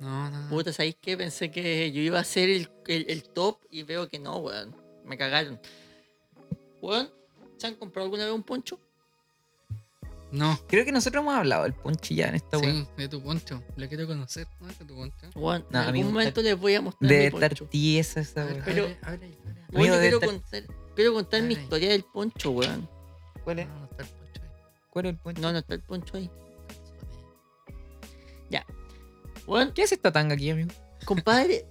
No, 0.00 0.30
no, 0.30 0.42
no. 0.42 0.48
Puta, 0.48 0.72
¿sabéis 0.72 0.96
qué? 1.00 1.16
Pensé 1.16 1.50
que 1.50 1.92
yo 1.92 2.00
iba 2.00 2.18
a 2.18 2.24
ser 2.24 2.48
el, 2.48 2.70
el- 2.86 3.06
el 3.10 3.22
top 3.24 3.58
y 3.70 3.82
veo 3.82 4.08
que 4.08 4.18
no, 4.18 4.38
weón. 4.38 4.74
Me 5.04 5.16
cagaron. 5.18 5.60
Weón, 6.80 7.10
¿se 7.58 7.66
han 7.66 7.74
comprado 7.74 8.06
alguna 8.06 8.24
vez 8.24 8.32
un 8.34 8.42
poncho? 8.42 8.80
No. 10.32 10.58
Creo 10.68 10.84
que 10.84 10.92
nosotros 10.92 11.22
hemos 11.22 11.34
hablado 11.34 11.64
del 11.64 11.74
ponche 11.74 12.14
ya 12.14 12.28
en 12.28 12.36
esta 12.36 12.56
weá. 12.58 12.70
Sí, 12.72 12.88
de 12.96 13.08
tu 13.08 13.20
poncho. 13.22 13.62
La 13.76 13.88
quiero 13.88 14.06
conocer. 14.06 14.46
¿No 14.60 14.68
es 14.70 14.78
de 14.78 14.84
tu 14.84 14.94
poncho? 14.94 15.30
Weón, 15.34 15.66
No, 15.70 15.82
en 15.82 15.88
algún 15.88 16.06
momento 16.12 16.40
les 16.40 16.58
voy 16.58 16.74
a 16.76 16.80
mostrar 16.80 17.08
Debe 17.08 17.20
mi 17.30 17.34
estar 17.36 17.50
poncho. 17.50 17.66
tiesa 17.66 18.20
esa 18.20 18.42
Abre, 18.42 18.54
weá. 18.54 18.64
Pero- 18.64 18.84
abre, 18.84 18.98
abre, 19.02 19.36
abre. 19.44 19.66
Weón, 19.72 19.90
debe 19.90 20.00
quiero 20.02 20.16
estar- 20.20 20.30
contar, 20.30 20.76
quiero 20.94 21.12
contar 21.14 21.42
mi 21.42 21.54
historia 21.54 21.90
del 21.90 22.04
poncho, 22.04 22.50
weón. 22.52 22.88
¿Cuál 23.44 23.58
es? 23.58 23.66
No, 23.68 23.74
no 23.80 23.84
está 23.86 24.02
el 24.02 24.08
poncho 24.08 24.40
ahí. 24.42 24.48
¿Cuál 24.90 25.06
es 25.06 25.10
el 25.12 25.18
ponche? 25.18 25.42
No, 25.42 25.52
no 25.52 25.58
está 25.58 25.74
el 25.74 25.80
poncho 25.82 26.16
ahí. 26.16 26.30
Weón, 29.46 29.72
¿Qué 29.72 29.82
hace 29.82 29.94
esta 29.96 30.12
tanga 30.12 30.34
aquí, 30.34 30.50
amigo? 30.50 30.70
compadre, 31.04 31.66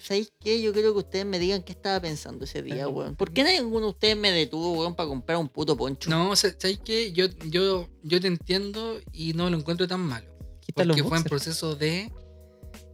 ¿sabéis 0.00 0.32
qué? 0.40 0.62
Yo 0.62 0.72
quiero 0.72 0.92
que 0.92 1.00
ustedes 1.00 1.26
me 1.26 1.38
digan 1.38 1.62
qué 1.62 1.72
estaba 1.72 2.00
pensando 2.00 2.44
ese 2.44 2.62
día, 2.62 2.88
weón. 2.88 3.14
¿Por 3.16 3.32
qué 3.32 3.42
ninguno 3.44 3.86
de 3.86 3.90
ustedes 3.90 4.16
me 4.16 4.30
detuvo, 4.30 4.72
weón, 4.78 4.94
para 4.94 5.08
comprar 5.08 5.38
un 5.38 5.48
puto 5.48 5.76
poncho? 5.76 6.08
No, 6.08 6.34
sa- 6.36 6.54
¿sabes 6.58 6.80
qué? 6.84 7.12
Yo, 7.12 7.26
yo, 7.50 7.88
yo 8.02 8.20
te 8.20 8.28
entiendo 8.28 9.00
y 9.12 9.32
no 9.34 9.50
lo 9.50 9.58
encuentro 9.58 9.86
tan 9.88 10.00
malo. 10.00 10.26
Los 10.76 10.86
Porque 10.86 11.02
fue 11.02 11.18
en 11.18 11.24
boxers. 11.24 11.28
proceso 11.28 11.74
de 11.74 12.12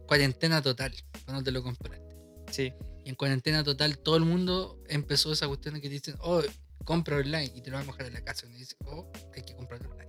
cuarentena 0.07 0.61
total, 0.61 0.93
cuando 1.25 1.43
te 1.43 1.51
lo 1.51 1.61
compraste. 1.63 2.03
Sí. 2.51 2.73
Y 3.05 3.09
en 3.09 3.15
cuarentena 3.15 3.63
total 3.63 3.99
todo 3.99 4.17
el 4.17 4.25
mundo 4.25 4.79
empezó 4.87 5.31
esa 5.31 5.47
cuestión 5.47 5.75
de 5.75 5.81
que 5.81 5.89
dicen, 5.89 6.15
oh, 6.21 6.41
compra 6.83 7.17
online 7.17 7.51
y 7.55 7.61
te 7.61 7.69
lo 7.69 7.77
van 7.77 7.87
a 7.87 7.91
bajar 7.91 8.07
a 8.07 8.09
la 8.09 8.21
casa. 8.23 8.45
Y 8.45 8.49
uno 8.49 8.57
dice, 8.57 8.75
oh, 8.85 9.09
hay 9.35 9.43
que 9.43 9.55
comprar 9.55 9.85
online. 9.85 10.04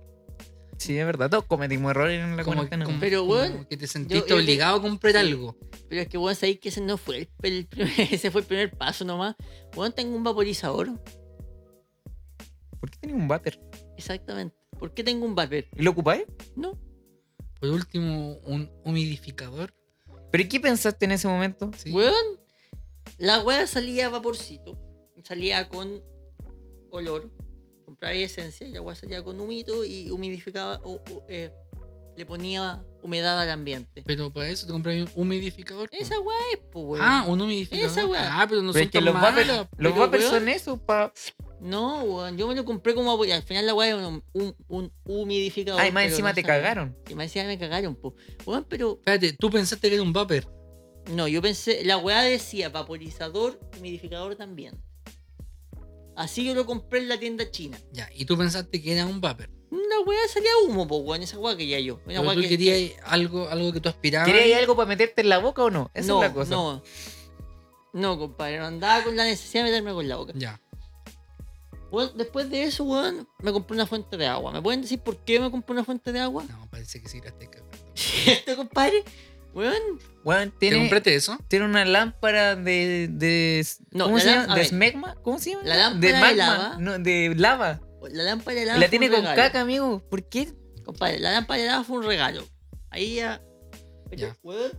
Sí, 0.77 0.97
es 0.97 1.05
verdad. 1.05 1.29
Todos 1.29 1.45
cometimos 1.45 1.89
errores 1.91 2.23
en 2.23 2.37
la 2.37 2.43
Como, 2.43 2.55
cuarentena. 2.57 2.85
como- 2.85 2.99
Pero, 2.99 3.23
weón, 3.23 3.65
que 3.65 3.77
te 3.77 3.87
sentiste 3.87 4.29
yo 4.29 4.35
obligado 4.35 4.77
a 4.77 4.81
comprar 4.81 5.17
algo. 5.17 5.57
Pero 5.89 6.01
es 6.01 6.07
que, 6.07 6.17
weón, 6.17 6.35
sabéis 6.35 6.59
que 6.59 6.69
ese 6.69 6.81
no 6.81 6.97
fue 6.97 7.17
el, 7.17 7.29
el 7.43 7.65
primer- 7.67 7.91
ese 8.13 8.29
fue 8.31 8.41
el 8.41 8.47
primer 8.47 8.71
paso 8.77 9.03
nomás. 9.03 9.35
Weón, 9.75 9.91
tengo 9.93 10.15
un 10.15 10.23
vaporizador. 10.23 10.89
¿Por 12.79 12.91
qué 12.91 12.97
tenía 12.99 13.15
un 13.15 13.27
váter? 13.27 13.59
Exactamente. 13.97 14.55
¿Por 14.79 14.93
qué 14.93 15.03
tengo 15.03 15.25
un 15.25 15.33
vapor? 15.35 15.65
¿Y 15.75 15.81
lo 15.81 15.91
ocupáis? 15.91 16.23
No. 16.55 16.77
Por 17.59 17.69
último, 17.69 18.37
un 18.43 18.71
humidificador. 18.85 19.73
¿Pero 20.31 20.47
qué 20.47 20.59
pensaste 20.59 21.05
en 21.05 21.13
ese 21.13 21.27
momento? 21.27 21.71
¿sí? 21.75 21.91
Weón, 21.91 22.13
la 23.17 23.41
weá 23.43 23.65
salía 23.65 24.05
a 24.05 24.09
vaporcito. 24.09 24.77
Salía 25.23 25.67
con 25.67 26.03
olor. 26.91 27.31
Compraba 27.87 28.13
esencia 28.13 28.67
y 28.67 28.71
la 28.73 28.81
weá 28.81 28.95
salía 28.95 29.23
con 29.23 29.39
humito 29.39 29.85
y 29.85 30.11
humidificaba. 30.11 30.81
o- 30.83 30.95
o, 31.09 31.23
eh, 31.29 31.51
le 32.17 32.25
ponía 32.25 32.83
humedad 33.01 33.39
al 33.39 33.49
ambiente. 33.49 34.03
Pero 34.05 34.29
para 34.33 34.49
eso 34.49 34.65
te 34.67 34.73
compré 34.73 35.01
un 35.03 35.09
humidificador. 35.15 35.87
Esa 35.93 36.19
weá 36.19 36.35
es, 36.51 36.59
pues, 36.69 36.83
weón. 36.85 37.01
Ah, 37.05 37.23
un 37.27 37.39
humidificador. 37.39 37.89
Esa 37.89 38.05
weá. 38.05 38.41
Ah, 38.41 38.45
pero 38.49 38.61
no 38.61 38.73
Pero 38.73 38.83
son 38.83 38.87
es 38.87 38.91
que 38.91 38.97
tan 38.97 39.05
los 39.05 39.13
vapers, 39.13 40.23
los 40.23 40.29
son 40.31 40.49
eso, 40.49 40.77
pa... 40.77 41.13
No, 41.61 42.03
weón, 42.03 42.35
yo 42.37 42.47
me 42.47 42.55
lo 42.55 42.65
compré 42.65 42.93
como 42.93 43.09
apoyo. 43.11 43.33
Al 43.33 43.43
final 43.43 43.65
la 43.65 43.73
weá 43.73 43.87
era 43.95 44.05
un, 44.07 44.21
un, 44.33 44.55
un 44.67 44.91
humidificador. 45.05 45.79
Ay, 45.79 45.91
más 45.93 46.03
pero 46.03 46.09
encima 46.15 46.29
no 46.29 46.35
te 46.35 46.43
cagaron. 46.43 46.97
Y 47.09 47.15
más 47.15 47.25
encima 47.27 47.45
me 47.45 47.57
cagaron, 47.57 47.95
pues. 47.95 48.15
Weón, 48.45 48.65
pero 48.67 48.95
Espérate, 48.97 49.31
tú 49.33 49.49
pensaste 49.49 49.87
que 49.87 49.93
era 49.95 50.03
un 50.03 50.11
vapor. 50.11 50.51
no, 51.13 51.27
yo 51.29 51.41
pensé, 51.41 51.85
la 51.85 51.97
weá 51.97 52.21
decía 52.23 52.67
vaporizador, 52.69 53.59
humidificador 53.79 54.35
también. 54.35 54.73
Así 56.17 56.43
yo 56.43 56.53
lo 56.55 56.65
compré 56.65 56.99
en 56.99 57.09
la 57.09 57.19
tienda 57.19 57.49
china. 57.51 57.79
Ya, 57.93 58.09
y 58.13 58.25
tú 58.25 58.37
pensaste 58.37 58.81
que 58.81 58.91
era 58.93 59.05
un 59.05 59.21
vapor. 59.21 59.49
Una 59.69 59.99
weá 60.05 60.19
salía 60.27 60.49
humo, 60.65 60.87
pues, 60.87 61.01
weón, 61.03 61.21
esa 61.21 61.37
weá 61.39 61.55
quería 61.55 61.79
yo. 61.79 61.99
Una 62.05 62.21
Pero 62.21 62.33
tú 62.33 62.41
que- 62.41 62.49
querías 62.49 62.91
algo, 63.05 63.47
algo 63.49 63.71
que 63.71 63.79
tú 63.79 63.89
aspirabas. 63.89 64.27
¿Querías 64.27 64.59
algo 64.59 64.75
para 64.75 64.87
meterte 64.87 65.21
en 65.21 65.29
la 65.29 65.37
boca 65.37 65.63
o 65.63 65.69
no? 65.69 65.91
Esa 65.93 66.07
no, 66.07 66.23
es 66.23 66.29
la 66.29 66.33
cosa. 66.33 66.49
No, 66.51 66.81
no, 67.93 68.17
compadre, 68.17 68.57
no 68.59 68.65
andaba 68.65 69.03
con 69.03 69.15
la 69.15 69.25
necesidad 69.25 69.63
de 69.63 69.69
meterme 69.71 69.93
con 69.93 70.07
la 70.07 70.15
boca. 70.15 70.33
Ya. 70.35 70.59
Weón, 71.91 72.11
después 72.15 72.49
de 72.49 72.63
eso, 72.63 72.83
weón, 72.83 73.27
me 73.39 73.51
compré 73.53 73.75
una 73.75 73.85
fuente 73.85 74.17
de 74.17 74.25
agua. 74.27 74.51
¿Me 74.51 74.61
pueden 74.61 74.81
decir 74.81 74.99
por 74.99 75.17
qué 75.17 75.39
me 75.39 75.51
compré 75.51 75.73
una 75.73 75.83
fuente 75.85 76.11
de 76.11 76.19
agua? 76.19 76.43
No, 76.49 76.67
parece 76.69 77.01
que 77.01 77.07
sí 77.09 77.21
la 77.21 77.27
estoy 77.29 77.47
cagando. 77.47 77.77
¿Cierto, 77.93 78.55
compadre? 78.57 79.03
Weón, 79.57 79.73
Weón, 80.23 80.51
¿Te 80.51 80.57
tiene, 80.59 80.77
compraste 80.77 81.15
eso? 81.15 81.37
tiene 81.47 81.65
una 81.65 81.83
lámpara 81.83 82.55
de. 82.55 83.07
de 83.09 83.65
No, 83.91 84.05
¿Cómo 84.05 84.19
se 84.19 84.27
llama? 84.29 84.53
a 84.53 84.55
¿De 84.55 84.65
smegma? 84.65 85.15
¿Cómo 85.23 85.39
se 85.39 85.51
llama? 85.51 85.63
La 85.63 85.75
lámpara 85.77 86.27
de 86.29 86.35
lava. 86.35 86.77
No, 86.79 86.99
de 86.99 87.33
lava. 87.35 87.81
la 88.11 88.23
lámpara 88.23 88.59
de 88.59 88.65
lava 88.67 88.79
la 88.79 88.87
tiene 88.89 89.09
con 89.09 89.19
regalo. 89.21 89.35
caca, 89.35 89.61
amigo. 89.61 89.99
¿Por 90.09 90.29
qué? 90.29 90.53
Compadre, 90.85 91.19
la 91.19 91.31
lámpara 91.31 91.61
de 91.61 91.67
lava 91.67 91.83
fue 91.83 91.97
un 91.97 92.03
regalo. 92.05 92.47
Ahí 92.91 93.15
ya. 93.15 93.41
Pero, 94.09 94.27
Ya. 94.27 94.37
weón, 94.43 94.71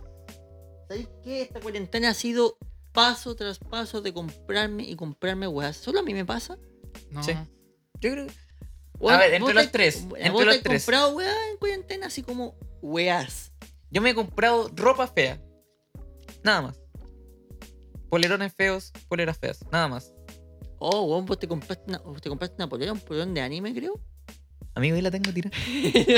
¿sabéis 0.87 1.07
qué? 1.23 1.41
Esta 1.41 1.59
cuarentena 1.59 2.09
ha 2.11 2.13
sido 2.13 2.57
paso 2.93 3.35
tras 3.35 3.59
paso 3.59 4.01
de 4.01 4.13
comprarme 4.13 4.83
y 4.83 4.95
comprarme 4.95 5.47
weas. 5.47 5.75
¿Solo 5.77 5.99
a 5.99 6.03
mí 6.03 6.13
me 6.13 6.25
pasa? 6.25 6.57
No. 7.11 7.21
Sí. 7.21 7.33
Yo 7.99 8.11
creo. 8.11 8.27
Weón, 8.97 9.19
ver, 9.19 9.33
entre 9.33 9.53
los 9.53 9.65
te- 9.65 9.71
tres, 9.71 10.05
¿Vos 10.07 10.17
entre 10.19 10.39
te 10.39 10.45
los 10.45 10.55
has 10.55 10.63
tres. 10.63 10.83
comprado 10.85 11.15
weas 11.15 11.35
en 11.51 11.57
cuarentena 11.57 12.07
así 12.07 12.21
como 12.23 12.55
weas? 12.81 13.48
Yo 13.91 14.01
me 14.01 14.11
he 14.11 14.15
comprado 14.15 14.69
ropa 14.75 15.07
fea. 15.07 15.41
Nada 16.43 16.61
más. 16.61 16.81
Polerones 18.09 18.53
feos, 18.55 18.91
poleras 19.07 19.37
feas. 19.37 19.59
Nada 19.71 19.87
más. 19.87 20.13
Oh, 20.79 21.05
weón, 21.05 21.25
vos 21.25 21.37
te 21.39 21.47
compraste 21.47 21.83
una, 21.87 21.99
vos 21.99 22.21
te 22.21 22.29
compraste 22.29 22.55
una 22.57 22.69
polera, 22.69 22.93
un 22.93 22.99
polerón 22.99 23.33
de 23.33 23.41
anime, 23.41 23.73
creo. 23.73 23.99
Amigo, 24.75 24.95
ahí 24.95 25.01
la 25.01 25.11
tengo 25.11 25.31
tirada. 25.33 25.55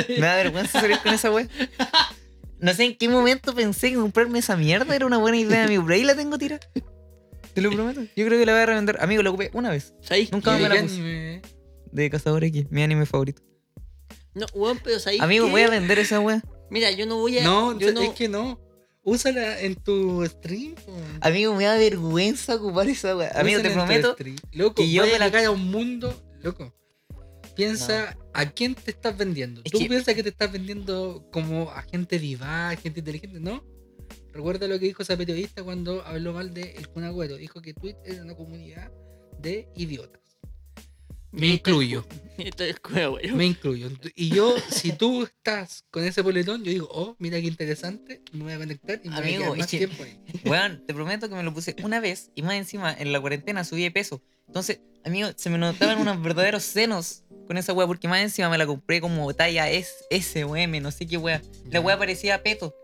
Me 0.10 0.20
da 0.20 0.36
vergüenza 0.36 0.80
salir 0.82 1.00
con 1.00 1.14
esa 1.14 1.32
wea. 1.32 1.48
No 2.60 2.74
sé 2.74 2.86
en 2.86 2.98
qué 2.98 3.10
momento 3.10 3.56
pensé 3.56 3.90
que 3.90 3.96
comprarme 3.96 4.40
esa 4.40 4.56
mierda 4.56 4.96
era 4.96 5.06
una 5.06 5.18
buena 5.18 5.38
idea, 5.38 5.64
amigo. 5.66 5.84
Pero 5.84 5.96
ahí 5.96 6.04
la 6.04 6.16
tengo 6.16 6.38
tirada. 6.38 6.60
Te 7.54 7.62
lo 7.62 7.72
prometo. 7.72 8.02
Yo 8.16 8.26
creo 8.26 8.40
que 8.40 8.46
la 8.46 8.54
voy 8.54 8.62
a 8.62 8.66
revender. 8.68 8.98
Amigo, 9.02 9.24
la 9.24 9.32
ocupé 9.32 9.50
una 9.54 9.72
vez. 9.72 9.94
¿Sabéis 10.02 10.32
Nunca 10.32 10.54
me 10.58 10.70
la 10.70 10.76
¿Qué 10.76 10.82
puse. 10.84 10.94
anime? 10.96 11.42
De 11.92 12.10
Cazador 12.10 12.44
X, 12.44 12.68
mi 12.70 12.84
anime 12.84 13.06
favorito. 13.06 13.42
No, 14.36 14.46
weón, 14.54 14.80
pero 14.84 15.00
¿sabéis 15.00 15.22
Amigo, 15.22 15.46
qué? 15.48 15.52
voy 15.52 15.62
a 15.64 15.70
vender 15.70 15.98
esa 16.00 16.20
wea. 16.20 16.42
Mira, 16.72 16.90
yo 16.92 17.06
no 17.06 17.18
voy 17.18 17.38
a. 17.38 17.44
No, 17.44 17.78
yo 17.78 17.92
no... 17.94 18.02
es 18.02 18.10
que 18.12 18.28
no. 18.28 18.60
Úsala 19.04 19.60
en 19.62 19.76
tu 19.76 20.26
stream. 20.26 20.74
Amigo, 21.22 21.54
me 21.56 21.66
da 21.66 21.76
vergüenza 21.76 22.56
ocupar 22.56 22.88
esa 22.88 23.16
wea. 23.16 23.32
Amigo, 23.36 23.60
Úsala 23.60 23.70
te 23.70 23.76
prometo. 23.76 24.16
Loco, 24.54 24.76
que 24.76 24.92
yo 24.92 25.04
me 25.04 25.20
la- 25.20 25.26
a 25.26 25.28
llegar 25.28 25.46
a 25.46 25.52
un 25.52 25.70
mundo. 25.70 26.14
Loco. 26.42 26.74
Piensa 27.56 28.18
a 28.34 28.50
quién 28.52 28.76
te 28.76 28.92
estás 28.92 29.18
vendiendo. 29.18 29.62
Es 29.66 29.72
Tú 29.72 29.80
que- 29.80 29.88
piensas 29.88 30.16
que 30.16 30.24
te 30.24 30.30
estás 30.30 30.52
vendiendo 30.52 31.28
como 31.32 31.70
a 31.72 31.82
gente 31.84 32.18
viva, 32.18 32.74
gente 32.82 33.00
inteligente, 33.00 33.40
¿no? 33.40 33.64
Recuerda 34.32 34.68
lo 34.68 34.80
que 34.80 34.86
dijo 34.86 35.04
esa 35.04 35.18
periodista 35.18 35.62
cuando 35.64 36.02
habló 36.06 36.32
mal 36.34 36.54
de 36.54 36.72
El 36.78 36.88
Kun 36.88 37.04
Agüero. 37.04 37.36
Dijo 37.36 37.62
que 37.62 37.74
Twitter 37.74 38.02
era 38.06 38.24
una 38.24 38.36
comunidad 38.36 38.92
de 39.40 39.68
idiotas. 39.76 40.21
Me 41.32 41.48
incluyo, 41.48 42.06
me 43.36 43.46
incluyo. 43.46 43.90
Y 44.16 44.30
yo, 44.30 44.56
si 44.70 44.92
tú 44.94 45.24
estás 45.24 45.86
con 45.92 46.04
ese 46.04 46.22
boletón, 46.22 46.64
yo 46.64 46.72
digo, 46.72 46.88
oh, 46.92 47.16
mira 47.20 47.40
qué 47.40 47.48
interesante, 47.48 48.22
me 48.34 48.44
voy 48.44 48.54
a 48.54 48.58
conectar 48.58 49.00
y 49.04 49.10
me 49.10 49.16
voy 49.16 49.24
a 49.24 49.28
Amigo, 49.28 49.44
quedar 49.46 49.58
más 49.60 49.68
que- 49.68 49.78
tiempo 49.78 50.04
ahí. 50.04 50.20
Weón, 50.46 50.84
te 50.86 50.94
prometo 50.94 51.30
que 51.30 51.36
me 51.36 51.44
lo 51.44 51.54
puse 51.54 51.76
una 51.84 52.00
vez 52.00 52.32
y 52.36 52.42
más 52.42 52.56
encima 52.56 52.94
en 52.94 53.12
la 53.12 53.22
cuarentena 53.22 53.64
subí 53.64 53.84
de 53.84 53.92
peso. 53.92 54.22
Entonces, 54.48 54.82
amigo, 55.06 55.30
se 55.36 55.50
me 55.50 55.58
notaban 55.58 56.00
unos 56.00 56.22
verdaderos 56.24 56.64
senos 56.64 57.24
con 57.48 57.58
esa 57.58 57.74
wea 57.74 57.88
porque 57.88 58.08
más 58.08 58.22
encima 58.22 58.50
me 58.50 58.58
la 58.58 58.66
compré 58.66 59.00
como 59.02 59.34
talla 59.34 59.70
S, 59.70 59.92
S 60.10 60.44
o 60.44 60.56
M, 60.56 60.80
no 60.82 60.92
sé 60.92 61.06
qué 61.08 61.18
wea. 61.18 61.42
La 61.70 61.80
wea 61.80 61.98
parecía 61.98 62.42
peto. 62.44 62.76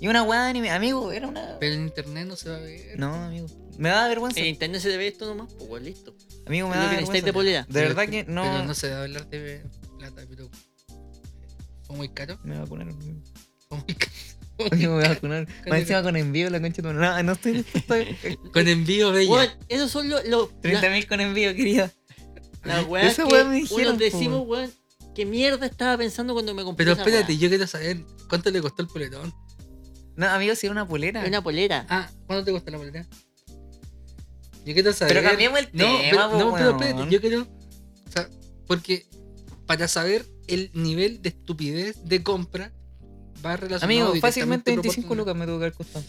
Y 0.00 0.08
una 0.08 0.22
wea 0.22 0.42
de 0.44 0.50
anime, 0.50 0.70
amigo, 0.70 1.10
era 1.12 1.26
una. 1.28 1.56
Pero 1.58 1.74
en 1.74 1.82
internet 1.84 2.26
no 2.26 2.36
se 2.36 2.50
va 2.50 2.56
a 2.56 2.60
ver. 2.60 2.98
No, 2.98 3.14
amigo. 3.14 3.46
Me 3.78 3.88
da 3.90 4.08
vergüenza. 4.08 4.40
En 4.40 4.46
internet 4.46 4.80
se 4.80 4.88
debe 4.88 5.06
esto 5.06 5.26
nomás, 5.26 5.52
pues 5.52 5.68
weón, 5.70 5.84
listo. 5.84 6.14
Amigo, 6.46 6.68
me 6.68 6.76
lo 6.76 6.82
da 6.82 6.90
de 6.90 6.96
vergüenza. 6.96 7.32
polera. 7.32 7.66
De 7.68 7.80
verdad 7.80 8.08
que 8.08 8.24
no. 8.24 8.42
Pero 8.42 8.64
no 8.64 8.74
se 8.74 8.90
va 8.90 8.98
a 8.98 9.02
hablar 9.02 9.28
de 9.28 9.62
plata, 9.98 10.22
pero. 10.28 10.50
¿Fue 11.84 11.96
muy 11.96 12.08
caro? 12.08 12.38
Me 12.42 12.58
vacunaron. 12.58 12.94
amigo. 12.94 13.20
¿Fue 13.68 13.78
muy 13.78 13.94
caro? 13.94 14.12
Amigo, 14.72 14.96
me 14.96 15.08
vacunaron. 15.08 15.48
Más 15.68 15.80
encima 15.80 16.02
con 16.02 16.16
envío 16.16 16.48
la 16.48 16.60
concha 16.60 16.80
de. 16.80 16.94
No, 16.94 17.22
no 17.22 17.32
estoy 17.32 17.52
dispuesto 17.52 17.94
a. 17.94 18.50
Con 18.52 18.66
envío, 18.66 19.12
bella. 19.12 19.30
Weón, 19.30 19.50
esos 19.68 19.90
son 19.90 20.08
los. 20.08 20.24
los 20.26 20.60
30 20.62 20.90
mil 20.90 21.06
con 21.06 21.20
envío, 21.20 21.54
querida. 21.54 21.92
las 22.64 22.86
weas 22.86 23.12
Esa 23.12 23.26
wea 23.26 23.44
me 23.44 23.56
dijeron, 23.56 23.96
unos 23.96 23.98
decimos, 23.98 24.46
weón. 24.46 24.72
¿qué 25.14 25.26
mierda 25.26 25.66
estaba 25.66 25.98
pensando 25.98 26.32
cuando 26.32 26.54
me 26.54 26.64
compré 26.64 26.84
Pero 26.84 26.92
esa 26.94 27.02
espérate, 27.02 27.32
wea? 27.32 27.40
yo 27.40 27.48
quiero 27.50 27.66
saber 27.66 28.04
cuánto 28.28 28.50
le 28.50 28.62
costó 28.62 28.80
el 28.82 28.88
poletón. 28.88 29.34
No, 30.16 30.26
amigo, 30.28 30.54
si 30.54 30.66
era 30.66 30.72
una 30.72 30.88
polera. 30.88 31.22
Es 31.22 31.28
una 31.28 31.42
polera. 31.42 31.84
Ah, 31.90 32.08
¿cuánto 32.26 32.46
te 32.46 32.52
costó 32.52 32.70
la 32.70 32.78
polera? 32.78 33.06
Yo 34.66 34.74
quiero 34.74 34.92
saber. 34.92 35.14
Pero 35.16 35.28
cambiemos 35.28 35.58
el 35.60 35.68
No, 35.72 35.84
tema, 35.98 36.10
pero, 36.10 36.38
no, 36.38 36.52
pero 36.54 36.70
espérate, 36.72 37.10
yo 37.10 37.20
quiero. 37.20 37.42
O 37.42 38.12
sea, 38.12 38.28
porque 38.66 39.06
para 39.64 39.88
saber 39.88 40.26
el 40.48 40.70
nivel 40.74 41.22
de 41.22 41.30
estupidez 41.30 42.04
de 42.04 42.22
compra 42.22 42.72
va 43.44 43.56
relacionado 43.56 43.84
Amigo, 44.10 44.20
fácilmente 44.20 44.72
25 44.72 45.06
proporcional. 45.08 45.18
lucas 45.18 45.36
me 45.36 45.46
tuvo 45.46 45.58
que 45.58 45.64
haber 45.64 45.72
costado. 45.74 46.04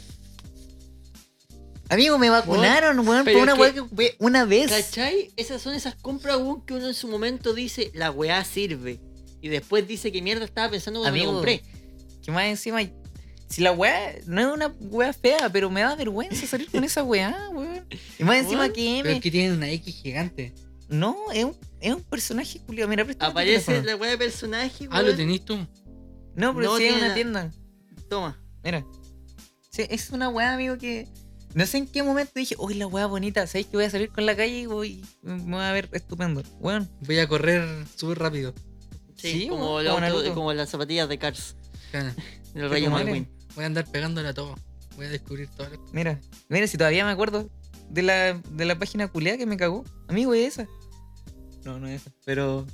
Amigo, 1.90 2.18
me 2.18 2.30
vacunaron, 2.30 3.00
weón, 3.08 3.24
por 3.24 3.36
una 3.36 3.56
weá 3.56 3.74
que- 3.74 4.16
una 4.20 4.44
vez. 4.44 4.70
¿Cachai? 4.72 5.32
Esas 5.38 5.62
son 5.62 5.74
esas 5.74 5.96
compras, 5.96 6.36
weón, 6.38 6.66
que 6.66 6.74
uno 6.74 6.88
en 6.88 6.94
su 6.94 7.08
momento 7.08 7.54
dice, 7.54 7.92
la 7.94 8.12
weá 8.12 8.44
sirve. 8.44 9.00
Y 9.42 9.48
después 9.48 9.88
dice 9.88 10.12
que 10.12 10.22
mierda 10.22 10.44
estaba 10.44 10.70
pensando 10.70 11.00
cuando 11.00 11.16
Amigo, 11.16 11.32
me 11.32 11.36
compré. 11.38 11.62
Que 12.24 12.32
más 12.32 12.46
encima, 12.46 12.82
si 13.50 13.62
la 13.62 13.72
weá 13.72 14.14
no 14.26 14.42
es 14.42 14.48
una 14.48 14.68
weá 14.80 15.14
fea, 15.14 15.50
pero 15.52 15.70
me 15.70 15.82
da 15.82 15.96
vergüenza 15.96 16.46
salir 16.48 16.70
con 16.70 16.84
esa 16.84 17.04
weá, 17.04 17.50
weón. 17.54 17.86
Y 18.20 18.24
más 18.24 18.38
encima 18.38 18.62
Weón, 18.62 18.74
que 18.74 18.82
Pero 19.02 19.10
M. 19.10 19.18
es 19.18 19.22
que 19.24 19.32
tiene 19.32 19.54
una 19.54 19.70
X 19.72 19.96
gigante. 20.02 20.54
No, 20.90 21.18
es 21.34 21.44
un, 21.46 21.56
es 21.82 21.94
un 21.94 22.04
personaje 22.04 22.60
culiado. 22.66 22.90
Mira, 22.90 23.04
préstame 23.06 23.28
tu 23.28 23.32
Aparece 23.32 23.84
la 23.84 23.96
weá 23.96 24.12
de 24.12 24.18
personaje, 24.18 24.88
Ah, 24.92 25.00
lo 25.02 25.08
weón. 25.08 25.18
tenés 25.18 25.46
tú. 25.46 25.58
No, 26.36 26.54
pero 26.56 26.72
No 26.72 26.78
sí 26.78 26.86
es 26.86 26.96
una 26.96 27.08
la- 27.10 27.14
tienda. 27.16 27.52
Toma. 28.10 28.40
Mira. 28.64 28.86
Sí, 29.72 29.84
es 29.90 30.10
una 30.12 30.30
weá, 30.30 30.54
amigo, 30.54 30.78
que. 30.78 31.08
No 31.54 31.66
sé 31.66 31.78
en 31.78 31.88
qué 31.88 32.04
momento 32.04 32.34
dije, 32.36 32.56
uy, 32.60 32.76
la 32.76 32.86
weá 32.88 33.06
bonita, 33.08 33.48
¿sabes 33.48 33.66
que 33.68 33.78
voy 33.78 33.86
a 33.86 33.90
salir 33.90 34.10
con 34.10 34.26
la 34.26 34.36
calle 34.36 34.60
y 34.60 34.66
voy, 34.66 35.04
me 35.24 35.38
voy 35.56 35.64
a 35.64 35.72
ver 35.72 35.90
estupendo? 35.94 36.44
Weón. 36.60 36.90
Voy 37.02 37.18
a 37.20 37.28
correr 37.28 37.66
súper 37.96 38.20
rápido. 38.20 38.54
Sí, 39.16 39.32
Sí, 39.32 39.48
como, 39.48 39.76
weón, 39.76 39.86
como 39.86 39.98
auto- 39.98 40.02
Naruto. 40.20 40.34
como 40.36 40.54
las 40.54 40.70
zapatillas 40.70 41.10
de 41.10 41.18
Cars. 41.18 41.56
Ah, 41.94 42.12
El 42.54 42.70
rayo. 42.70 42.92
McQueen. 42.92 43.28
Voy 43.58 43.64
a 43.64 43.68
andar 43.68 43.88
pegándole 43.90 44.28
a 44.28 44.36
todo. 44.36 44.56
Voy 44.98 45.08
a 45.08 45.10
descubrir 45.10 45.50
todas 45.50 45.72
las 45.72 45.80
Mira, 45.92 46.22
mira, 46.48 46.68
si 46.68 46.78
todavía 46.78 47.04
me 47.06 47.10
acuerdo 47.12 47.50
de 47.90 48.04
la, 48.04 48.34
de 48.52 48.66
la 48.66 48.78
página 48.78 49.08
culiada 49.08 49.36
que 49.40 49.48
me 49.48 49.58
cagó. 49.58 49.84
Amigo, 50.08 50.36
es 50.36 50.54
esa. 50.60 50.68
No, 51.66 51.80
no 51.80 51.88
es 51.88 52.02
esa. 52.04 52.12
Pero. 52.24 52.68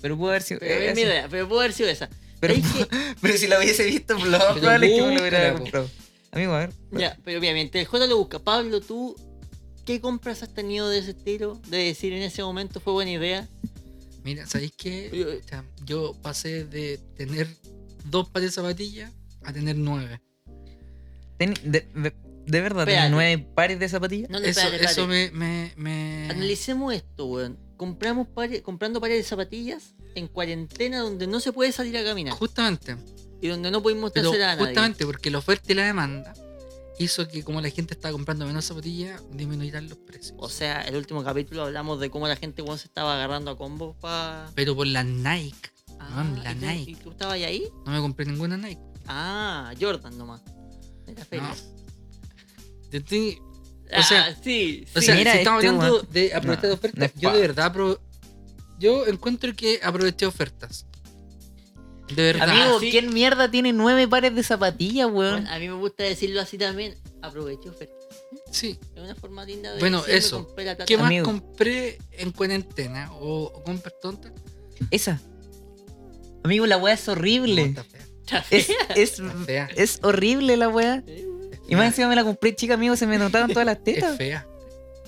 Pero 0.00 0.16
pudo 0.16 0.30
haber 0.30 0.42
sido. 0.42 0.60
Pero 0.60 0.74
eh, 0.80 0.88
es 0.88 0.94
mi 0.96 1.02
esa. 1.02 1.10
idea, 1.10 1.28
pero 1.28 1.46
pudo 1.46 1.60
haber 1.60 1.74
sido 1.74 1.90
esa. 1.90 2.08
Pero, 2.40 2.54
que- 2.54 2.88
pero 3.20 3.36
si 3.36 3.46
la 3.48 3.58
hubiese 3.58 3.84
visto, 3.84 4.14
lo 4.14 4.30
más 4.38 4.58
probable 4.58 4.86
es 4.86 5.00
que 5.00 5.06
me 5.06 5.14
lo 5.14 5.20
hubiera 5.20 5.54
comprado. 5.54 5.90
Amigo, 6.30 6.52
a 6.54 6.58
ver. 6.60 6.72
Ya, 6.92 7.18
pero 7.22 7.38
obviamente 7.38 7.78
el 7.80 7.86
J 7.86 8.06
lo 8.06 8.16
busca. 8.16 8.38
Pablo, 8.38 8.80
tú, 8.80 9.14
¿qué 9.84 10.00
compras 10.00 10.42
has 10.42 10.54
tenido 10.54 10.88
de 10.88 10.98
ese 11.00 11.10
estilo? 11.10 11.60
De 11.68 11.76
decir 11.84 12.14
en 12.14 12.22
ese 12.22 12.42
momento 12.42 12.80
fue 12.80 12.94
buena 12.94 13.10
idea. 13.10 13.46
Mira, 14.24 14.46
¿sabéis 14.46 14.72
qué? 14.76 15.08
Pero- 15.10 15.38
O 15.38 15.48
sea, 15.48 15.64
yo 15.84 16.16
pasé 16.22 16.64
de 16.64 16.98
tener 17.16 17.46
dos 18.10 18.28
pares 18.28 18.50
de 18.50 18.52
zapatillas 18.54 19.12
a 19.44 19.52
tener 19.52 19.76
nueve. 19.76 20.20
Ten- 21.38 21.54
de, 21.64 21.86
de- 21.94 22.14
de 22.46 22.60
verdad. 22.60 22.84
¿tenés 22.84 23.10
nueve 23.10 23.38
pares 23.54 23.78
de 23.78 23.88
zapatillas? 23.88 24.28
No, 24.30 24.40
no, 24.40 24.44
Eso, 24.46 24.60
espérate, 24.60 24.84
eso 24.84 25.06
me, 25.06 25.30
me, 25.30 25.72
me- 25.76 26.28
Analicemos 26.30 26.92
esto, 26.94 27.26
weón. 27.26 27.58
Compramos 27.76 28.28
pares, 28.28 28.62
comprando 28.62 29.00
pares 29.00 29.16
de 29.18 29.22
zapatillas 29.24 29.94
en 30.14 30.28
cuarentena 30.28 31.00
donde 31.00 31.26
no 31.26 31.40
se 31.40 31.52
puede 31.52 31.72
salir 31.72 31.96
a 31.96 32.04
caminar 32.04 32.34
Justamente. 32.34 32.96
y 33.40 33.48
donde 33.48 33.70
no 33.70 33.82
podemos 33.82 34.12
Pero 34.12 34.26
mostrársela 34.28 34.52
a 34.52 34.56
nadie. 34.56 34.66
justamente 34.68 35.06
porque 35.06 35.30
la 35.30 35.38
oferta 35.38 35.72
y 35.72 35.74
la 35.74 35.84
demanda 35.86 36.32
hizo 36.98 37.26
que 37.26 37.42
como 37.42 37.60
la 37.60 37.70
gente 37.70 37.94
estaba 37.94 38.12
comprando 38.12 38.46
menos 38.46 38.64
zapatillas, 38.66 39.20
disminuyeran 39.32 39.88
los 39.88 39.98
precios. 39.98 40.34
O 40.38 40.48
sea, 40.48 40.82
el 40.82 40.94
último 40.96 41.24
capítulo 41.24 41.64
hablamos 41.64 41.98
de 41.98 42.10
cómo 42.10 42.28
la 42.28 42.36
gente 42.36 42.62
weón, 42.62 42.78
se 42.78 42.86
estaba 42.86 43.14
agarrando 43.14 43.50
a 43.52 43.56
combos 43.56 43.96
para. 43.96 44.50
Pero 44.54 44.76
por 44.76 44.86
la 44.86 45.02
Nike. 45.02 45.70
Weón, 46.14 46.42
la 46.42 46.52
¿y, 46.52 46.54
tú, 46.54 46.66
Nike. 46.66 46.90
¿Y 46.90 46.94
tú 46.96 47.10
estabas 47.10 47.34
ahí? 47.34 47.68
No 47.86 47.92
me 47.92 48.00
compré 48.00 48.26
ninguna 48.26 48.56
Nike. 48.56 48.80
Ah, 49.06 49.72
Jordan 49.80 50.16
nomás. 50.18 50.42
De 51.06 51.14
la 51.14 51.24
feria. 51.24 51.48
No. 51.48 51.54
Yo 52.90 52.98
estoy- 52.98 53.38
Ah, 53.94 54.00
o 54.00 54.02
sea- 54.04 54.36
sí, 54.42 54.86
O 54.96 55.00
sea, 55.02 55.14
Mira 55.16 55.32
si 55.32 55.38
estamos 55.38 55.62
este, 55.62 55.76
hablando 55.76 56.02
de 56.02 56.34
aprovechar 56.34 56.68
No, 56.68 56.74
ofertas, 56.74 57.14
no 57.14 57.20
yo 57.20 57.32
de 57.34 57.40
verdad 57.40 57.74
apro- 57.74 58.00
yo 58.78 59.06
encuentro 59.06 59.54
que 59.54 59.80
aproveché 59.82 60.24
ofertas. 60.24 60.86
De 62.14 62.22
verdad. 62.32 62.48
Amigo, 62.50 62.80
sí. 62.80 62.90
¿quién 62.90 63.12
mierda 63.12 63.50
tiene 63.50 63.72
nueve 63.72 64.08
pares 64.08 64.34
de 64.34 64.42
zapatillas, 64.42 65.06
weón? 65.10 65.42
Bueno, 65.42 65.50
a 65.50 65.58
mí 65.58 65.68
me 65.68 65.74
gusta 65.74 66.04
decirlo 66.04 66.40
así 66.40 66.56
también. 66.58 66.94
Aproveché 67.22 67.68
oferta. 67.70 67.94
Sí. 68.50 68.78
Es 68.94 69.02
una 69.02 69.14
forma 69.14 69.44
linda 69.44 69.72
de 69.72 69.78
Bueno, 69.80 70.04
eso. 70.06 70.54
la. 70.56 70.76
¿Qué 70.76 70.96
más 70.96 71.06
Amigo. 71.06 71.24
compré 71.26 71.98
en 72.12 72.32
cuarentena? 72.32 73.12
¿O, 73.14 73.44
o 73.44 73.62
compras 73.62 73.94
tontas? 74.00 74.32
Esa. 74.90 75.20
Amigo, 76.44 76.66
la 76.66 76.76
weá 76.78 76.94
es 76.94 77.08
horrible. 77.08 77.62
está 77.62 77.84
fea. 78.42 78.44
es, 78.50 78.70
es, 78.96 79.22
fea. 79.46 79.68
es 79.76 79.98
horrible 80.02 80.56
la 80.56 80.68
weá. 80.68 81.02
Y 81.68 81.76
más 81.76 81.86
encima 81.86 82.08
me 82.08 82.16
la 82.16 82.24
compré 82.24 82.54
chica, 82.54 82.74
amigo, 82.74 82.96
se 82.96 83.06
me 83.06 83.18
notaban 83.18 83.50
todas 83.50 83.64
las 83.66 83.76
Es 83.78 83.84
tetas. 83.84 84.16
fea. 84.16 84.46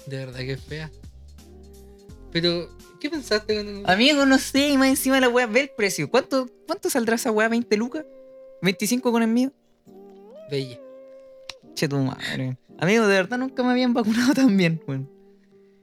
De 0.06 0.16
verdad 0.18 0.38
que 0.40 0.52
es 0.52 0.60
fea. 0.62 0.90
Pero, 2.30 2.68
¿qué 3.00 3.10
pensaste 3.10 3.54
cuando.? 3.54 3.88
Amigo, 3.88 4.24
no 4.26 4.38
sé, 4.38 4.70
y 4.70 4.78
más 4.78 4.88
encima 4.88 5.20
la 5.20 5.28
weá, 5.28 5.46
ve 5.46 5.60
el 5.62 5.70
precio. 5.70 6.10
¿Cuánto, 6.10 6.48
cuánto 6.66 6.90
saldrá 6.90 7.16
esa 7.16 7.30
weá? 7.30 7.48
¿20 7.48 7.76
lucas? 7.76 8.04
¿25 8.62 9.00
con 9.02 9.22
el 9.22 9.28
mío? 9.28 9.52
Bella. 10.50 10.78
Che, 11.74 11.88
tu 11.88 11.96
madre. 11.98 12.56
Amigo, 12.78 13.06
de 13.06 13.14
verdad 13.14 13.38
nunca 13.38 13.62
me 13.62 13.70
habían 13.70 13.94
vacunado 13.94 14.34
tan 14.34 14.56
bien, 14.56 14.80
weón. 14.86 15.10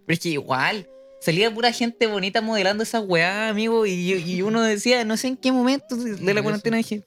Pero 0.05 0.13
es 0.13 0.19
que 0.19 0.29
igual, 0.29 0.89
salía 1.21 1.53
pura 1.53 1.71
gente 1.71 2.07
bonita 2.07 2.41
modelando 2.41 2.84
esa 2.84 2.99
weá, 2.99 3.47
amigo, 3.49 3.86
y, 3.86 4.41
uno 4.41 4.62
decía, 4.62 5.05
no 5.05 5.15
sé 5.17 5.27
en 5.27 5.38
qué 5.38 5.51
momento 5.51 5.95
de 5.95 6.34
la 6.34 6.43
cuarentena 6.43 6.77
dije, 6.77 7.05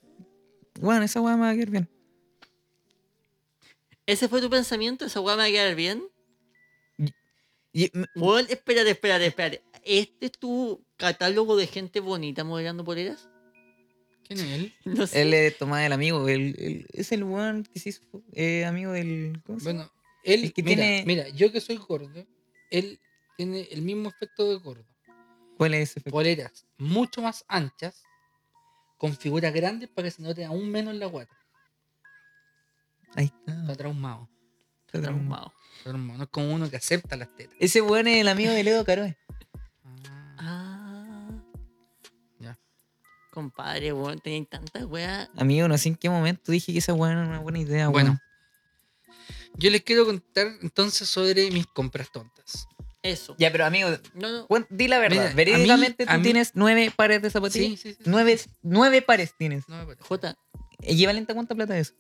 bueno, 0.81 1.05
esa 1.05 1.21
weá 1.21 1.37
me 1.37 1.43
va 1.43 1.51
a 1.51 1.55
quedar 1.55 1.71
bien. 1.71 1.89
¿Ese 4.07 4.29
fue 4.29 4.41
tu 4.41 4.51
pensamiento? 4.51 5.05
¿Esa 5.05 5.21
weá 5.21 5.37
me 5.37 5.43
va 5.43 5.49
a 5.49 5.51
quedar 5.51 5.75
bien? 5.75 6.05
Y, 7.73 7.91
Weón, 8.15 8.47
espérate, 8.49 8.91
espérate, 8.91 9.27
espérate. 9.27 9.63
¿Este 9.85 10.27
es 10.27 10.33
tu 10.33 10.85
catálogo 10.97 11.57
de 11.57 11.67
gente 11.67 11.99
bonita 11.99 12.45
modelando 12.45 12.85
poleras? 12.85 13.29
¿Quién 14.29 14.39
es 14.41 14.47
él? 14.53 14.73
No 14.85 15.07
sé. 15.07 15.23
él 15.23 15.35
es 15.35 15.59
Tomás 15.59 15.85
el 15.85 15.93
amigo, 15.93 16.29
él, 16.29 16.55
él- 16.59 16.87
es 16.93 17.11
el 17.11 17.25
weón 17.25 17.65
que 17.65 17.81
se 17.81 17.89
hizo 17.91 18.01
eh, 18.33 18.65
amigo 18.65 18.93
del... 18.93 19.43
¿cómo 19.45 19.59
se 19.59 19.67
llama? 19.67 19.91
Bueno, 19.91 19.93
él. 20.23 20.45
El 20.45 20.53
que 20.53 20.63
mira, 20.63 20.77
tiene- 20.77 21.05
mira, 21.05 21.29
yo 21.31 21.51
que 21.51 21.61
soy 21.61 21.77
gordo, 21.77 22.27
él 22.71 23.01
tiene 23.37 23.63
el 23.71 23.83
mismo 23.83 24.09
efecto 24.09 24.49
de 24.49 24.57
gordo. 24.57 24.85
¿Cuál 25.57 25.75
es 25.75 25.91
ese? 25.91 26.01
efecto? 26.01 26.11
Poleras 26.11 26.67
mucho 26.79 27.23
más 27.23 27.45
anchas, 27.49 28.03
con 28.99 29.17
figuras 29.17 29.53
grandes 29.53 29.89
para 29.89 30.07
que 30.07 30.11
se 30.13 30.23
note 30.23 30.45
aún 30.45 30.69
menos 30.71 30.95
la 30.95 31.07
guata. 31.07 31.37
Ahí 33.15 33.27
Está 33.27 33.53
está. 33.61 33.77
traumado. 33.77 34.29
está 34.87 35.01
traumado. 35.03 35.53
Está 35.79 35.91
traumado. 35.91 36.19
No 36.19 36.25
es 36.25 36.31
como 36.31 36.53
uno 36.53 36.69
que 36.71 36.77
acepta 36.77 37.17
las 37.17 37.35
tetas. 37.37 37.57
Ese 37.61 37.81
weón 37.81 38.09
es 38.09 38.21
el 38.21 38.29
amigo 38.29 38.53
de 38.53 38.65
Leo 38.65 38.85
Caroe. 38.85 39.17
Ah, 39.85 40.35
Ah. 40.39 41.31
Ya. 42.41 42.59
Compadre, 43.31 43.93
weón, 43.93 44.19
tenían 44.21 44.47
tantas 44.47 44.85
weas. 44.85 45.29
Amigo, 45.37 45.69
no 45.69 45.79
sé 45.79 45.91
en 45.91 45.97
qué 45.97 46.09
momento 46.11 46.51
dije 46.53 46.73
que 46.73 46.79
esa 46.79 46.95
weá 46.95 47.13
era 47.13 47.23
una 47.27 47.39
buena 47.41 47.59
idea, 47.61 47.89
Bueno, 47.89 48.19
yo 49.57 49.71
les 49.71 49.83
quiero 49.83 50.05
contar 50.05 50.49
entonces 50.63 51.09
sobre 51.09 51.51
mis 51.53 51.67
compras 51.69 52.11
tontas. 52.11 52.67
Eso. 53.05 53.37
Ya, 53.39 53.53
pero 53.53 53.67
amigo, 53.67 53.91
No, 54.15 54.47
no. 54.49 54.67
di 54.71 54.89
la 54.89 54.99
verdad. 54.99 55.25
Mira, 55.25 55.35
Verídicamente 55.35 56.05
mí- 56.07 56.11
tú 56.11 56.17
mí- 56.17 56.23
tienes 56.23 56.53
nueve 56.55 56.91
pares 56.97 57.21
de 57.23 57.29
zapatillas. 57.31 57.79
Sí, 57.81 57.91
sí, 57.91 57.95
sí. 57.95 58.03
Nueve, 58.07 58.41
nueve 58.63 59.03
pares 59.03 59.35
tienes. 59.39 59.69
No 59.69 59.77
me 59.77 59.85
parece. 59.85 60.03
J, 60.03 60.35
¿Equivalente 60.81 61.33
a 61.33 61.35
cuánta 61.35 61.55
plata 61.55 61.79
es? 61.79 61.95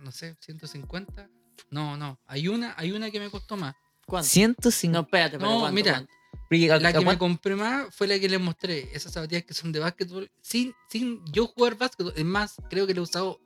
No 0.00 0.12
sé, 0.12 0.36
150. 0.40 1.28
No, 1.70 1.96
no. 1.96 2.18
Hay 2.26 2.48
una, 2.48 2.74
hay 2.76 2.92
una 2.92 3.10
que 3.10 3.20
me 3.20 3.30
costó 3.30 3.56
más. 3.56 3.74
¿cuánto? 4.06 4.28
150. 4.28 4.98
No, 4.98 5.04
espérate, 5.04 5.38
pero 5.38 5.50
No, 5.50 5.60
¿cuánto, 5.60 5.74
mira. 5.74 5.92
cuánto? 5.92 6.12
Pero, 6.48 6.74
¿a- 6.74 6.78
La 6.80 6.92
que 6.92 7.04
me 7.04 7.18
compré 7.18 7.54
más 7.56 7.94
fue 7.94 8.06
la 8.06 8.18
que 8.18 8.28
les 8.28 8.40
mostré. 8.40 8.88
Esas 8.94 9.12
zapatillas 9.12 9.44
que 9.44 9.54
son 9.54 9.70
de 9.70 9.78
básquetbol. 9.80 10.30
Sin, 10.40 10.74
sin 10.90 11.24
yo 11.30 11.46
jugar 11.46 11.76
básquetbol. 11.76 12.12
Es 12.16 12.24
más, 12.24 12.54
creo 12.70 12.86
que 12.86 12.94
le 12.94 13.00
he 13.00 13.02
usado 13.02 13.38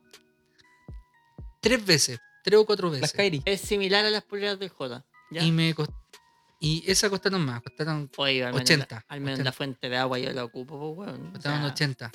tres 1.61 1.85
veces. 1.85 2.19
Tres 2.43 2.59
o 2.59 2.65
cuatro 2.65 2.89
Las 2.91 3.01
veces. 3.01 3.15
Kairi. 3.17 3.41
Es 3.45 3.61
similar 3.61 4.05
a 4.05 4.09
las 4.09 4.23
poleras 4.23 4.59
del 4.59 4.69
J. 4.69 5.03
¿ya? 5.31 5.43
Y 5.43 5.51
me 5.51 5.73
cost- 5.73 5.91
Y 6.59 6.83
esas 6.89 7.09
costaron 7.09 7.43
más. 7.45 7.61
Costaron, 7.61 8.09
Oye, 8.17 8.43
al 8.43 8.53
menos, 8.53 8.69
80, 8.69 8.95
la, 8.95 9.05
al 9.07 9.19
menos 9.21 9.33
80. 9.39 9.43
la 9.43 9.51
fuente 9.51 9.89
de 9.89 9.97
agua 9.97 10.19
yo 10.19 10.31
la 10.31 10.43
ocupo, 10.43 10.95
pues, 10.95 11.07
weón. 11.09 11.27
O 11.27 11.31
costaron 11.33 11.59
sea, 11.61 11.71
80. 11.71 12.11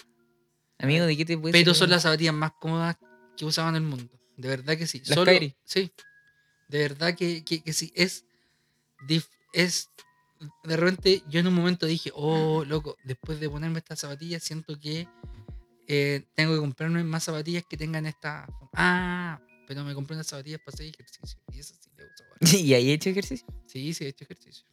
Amigo, 0.80 1.06
¿de 1.06 1.16
qué 1.16 1.24
te 1.24 1.36
puedes 1.38 1.52
Pero 1.52 1.74
son 1.74 1.90
las 1.90 2.02
zapatillas 2.02 2.34
más 2.34 2.52
cómodas 2.60 2.96
que 3.36 3.44
usaban 3.44 3.74
en 3.76 3.82
el 3.82 3.88
mundo. 3.88 4.12
De 4.36 4.48
verdad 4.48 4.76
que 4.76 4.86
sí. 4.86 4.98
Las 5.00 5.14
Solo, 5.16 5.24
Kairi. 5.26 5.54
Sí. 5.64 5.90
De 6.68 6.78
verdad 6.78 7.14
que, 7.16 7.44
que, 7.44 7.62
que 7.62 7.72
sí. 7.72 7.92
Es, 7.96 8.24
dif- 9.08 9.28
es. 9.52 9.88
De 10.62 10.76
repente 10.76 11.22
yo 11.28 11.40
en 11.40 11.48
un 11.48 11.54
momento 11.54 11.84
dije, 11.86 12.12
oh, 12.14 12.64
loco, 12.64 12.96
después 13.04 13.40
de 13.40 13.50
ponerme 13.50 13.78
estas 13.80 13.98
zapatillas, 14.00 14.42
siento 14.44 14.78
que 14.78 15.08
eh, 15.88 16.22
tengo 16.36 16.54
que 16.54 16.60
comprarme 16.60 17.02
más 17.02 17.24
zapatillas 17.24 17.64
que 17.68 17.76
tengan 17.76 18.06
esta. 18.06 18.46
Ah, 18.74 19.40
pero 19.68 19.84
me 19.84 19.94
compré 19.94 20.14
unas 20.14 20.26
zapatillas 20.26 20.60
para 20.60 20.74
hacer 20.74 20.86
ejercicio. 20.86 21.38
Y 21.52 21.60
esas 21.60 21.76
sí 21.78 21.90
le 21.94 22.04
ahora. 22.04 22.38
¿Y 22.58 22.72
ahí 22.72 22.90
he 22.90 22.94
hecho 22.94 23.10
ejercicio? 23.10 23.46
Sí, 23.66 23.92
sí, 23.92 24.06
he 24.06 24.08
hecho 24.08 24.24
ejercicio. 24.24 24.64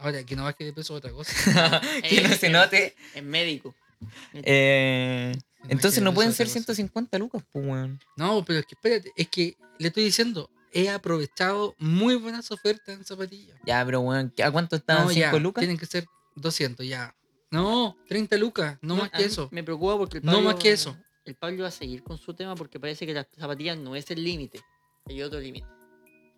Ahora, 0.00 0.24
que 0.24 0.34
no 0.34 0.42
baje 0.42 0.64
de 0.64 0.72
peso 0.72 0.94
es 0.94 0.98
otra 0.98 1.12
cosa. 1.12 1.32
que 2.02 2.20
no 2.22 2.28
eh, 2.28 2.36
se 2.36 2.48
note. 2.50 2.96
Es 3.14 3.22
médico. 3.22 3.74
Eh, 4.34 5.32
entonces 5.68 6.02
no 6.02 6.12
pueden 6.12 6.32
ser 6.32 6.46
otra 6.48 6.54
cosa. 6.54 6.74
150 6.74 7.18
lucas, 7.18 7.44
pues, 7.52 7.64
weón. 7.64 8.00
No, 8.16 8.44
pero 8.44 8.58
es 8.58 8.66
que 8.66 8.74
espérate, 8.74 9.12
es 9.16 9.28
que 9.28 9.56
le 9.78 9.88
estoy 9.88 10.02
diciendo, 10.02 10.50
he 10.72 10.90
aprovechado 10.90 11.76
muy 11.78 12.16
buenas 12.16 12.50
ofertas 12.50 12.98
en 12.98 13.04
zapatillas. 13.04 13.56
Ya, 13.64 13.84
pero, 13.86 14.00
weón, 14.00 14.34
¿a 14.42 14.50
cuánto 14.50 14.74
estaban? 14.74 15.06
No, 15.06 15.12
ya, 15.12 15.32
¿5 15.32 15.40
lucas? 15.40 15.62
tienen 15.62 15.78
que 15.78 15.86
ser 15.86 16.04
200, 16.34 16.84
ya. 16.84 17.14
No, 17.52 17.96
30 18.08 18.36
lucas, 18.38 18.76
no, 18.82 18.96
más 18.96 19.10
que 19.10 19.24
eso. 19.24 19.48
Me 19.52 19.62
preocupa 19.62 19.96
porque 19.96 20.18
el 20.18 20.24
No 20.24 20.42
más 20.42 20.56
que 20.56 20.72
eso. 20.72 20.96
El 21.26 21.34
Pablo 21.34 21.62
va 21.62 21.68
a 21.68 21.72
seguir 21.72 22.04
con 22.04 22.18
su 22.18 22.34
tema 22.34 22.54
porque 22.54 22.78
parece 22.78 23.04
que 23.04 23.12
las 23.12 23.26
zapatillas 23.36 23.76
no 23.76 23.96
es 23.96 24.08
el 24.12 24.22
límite. 24.22 24.60
Hay 25.06 25.20
otro 25.22 25.40
límite. 25.40 25.66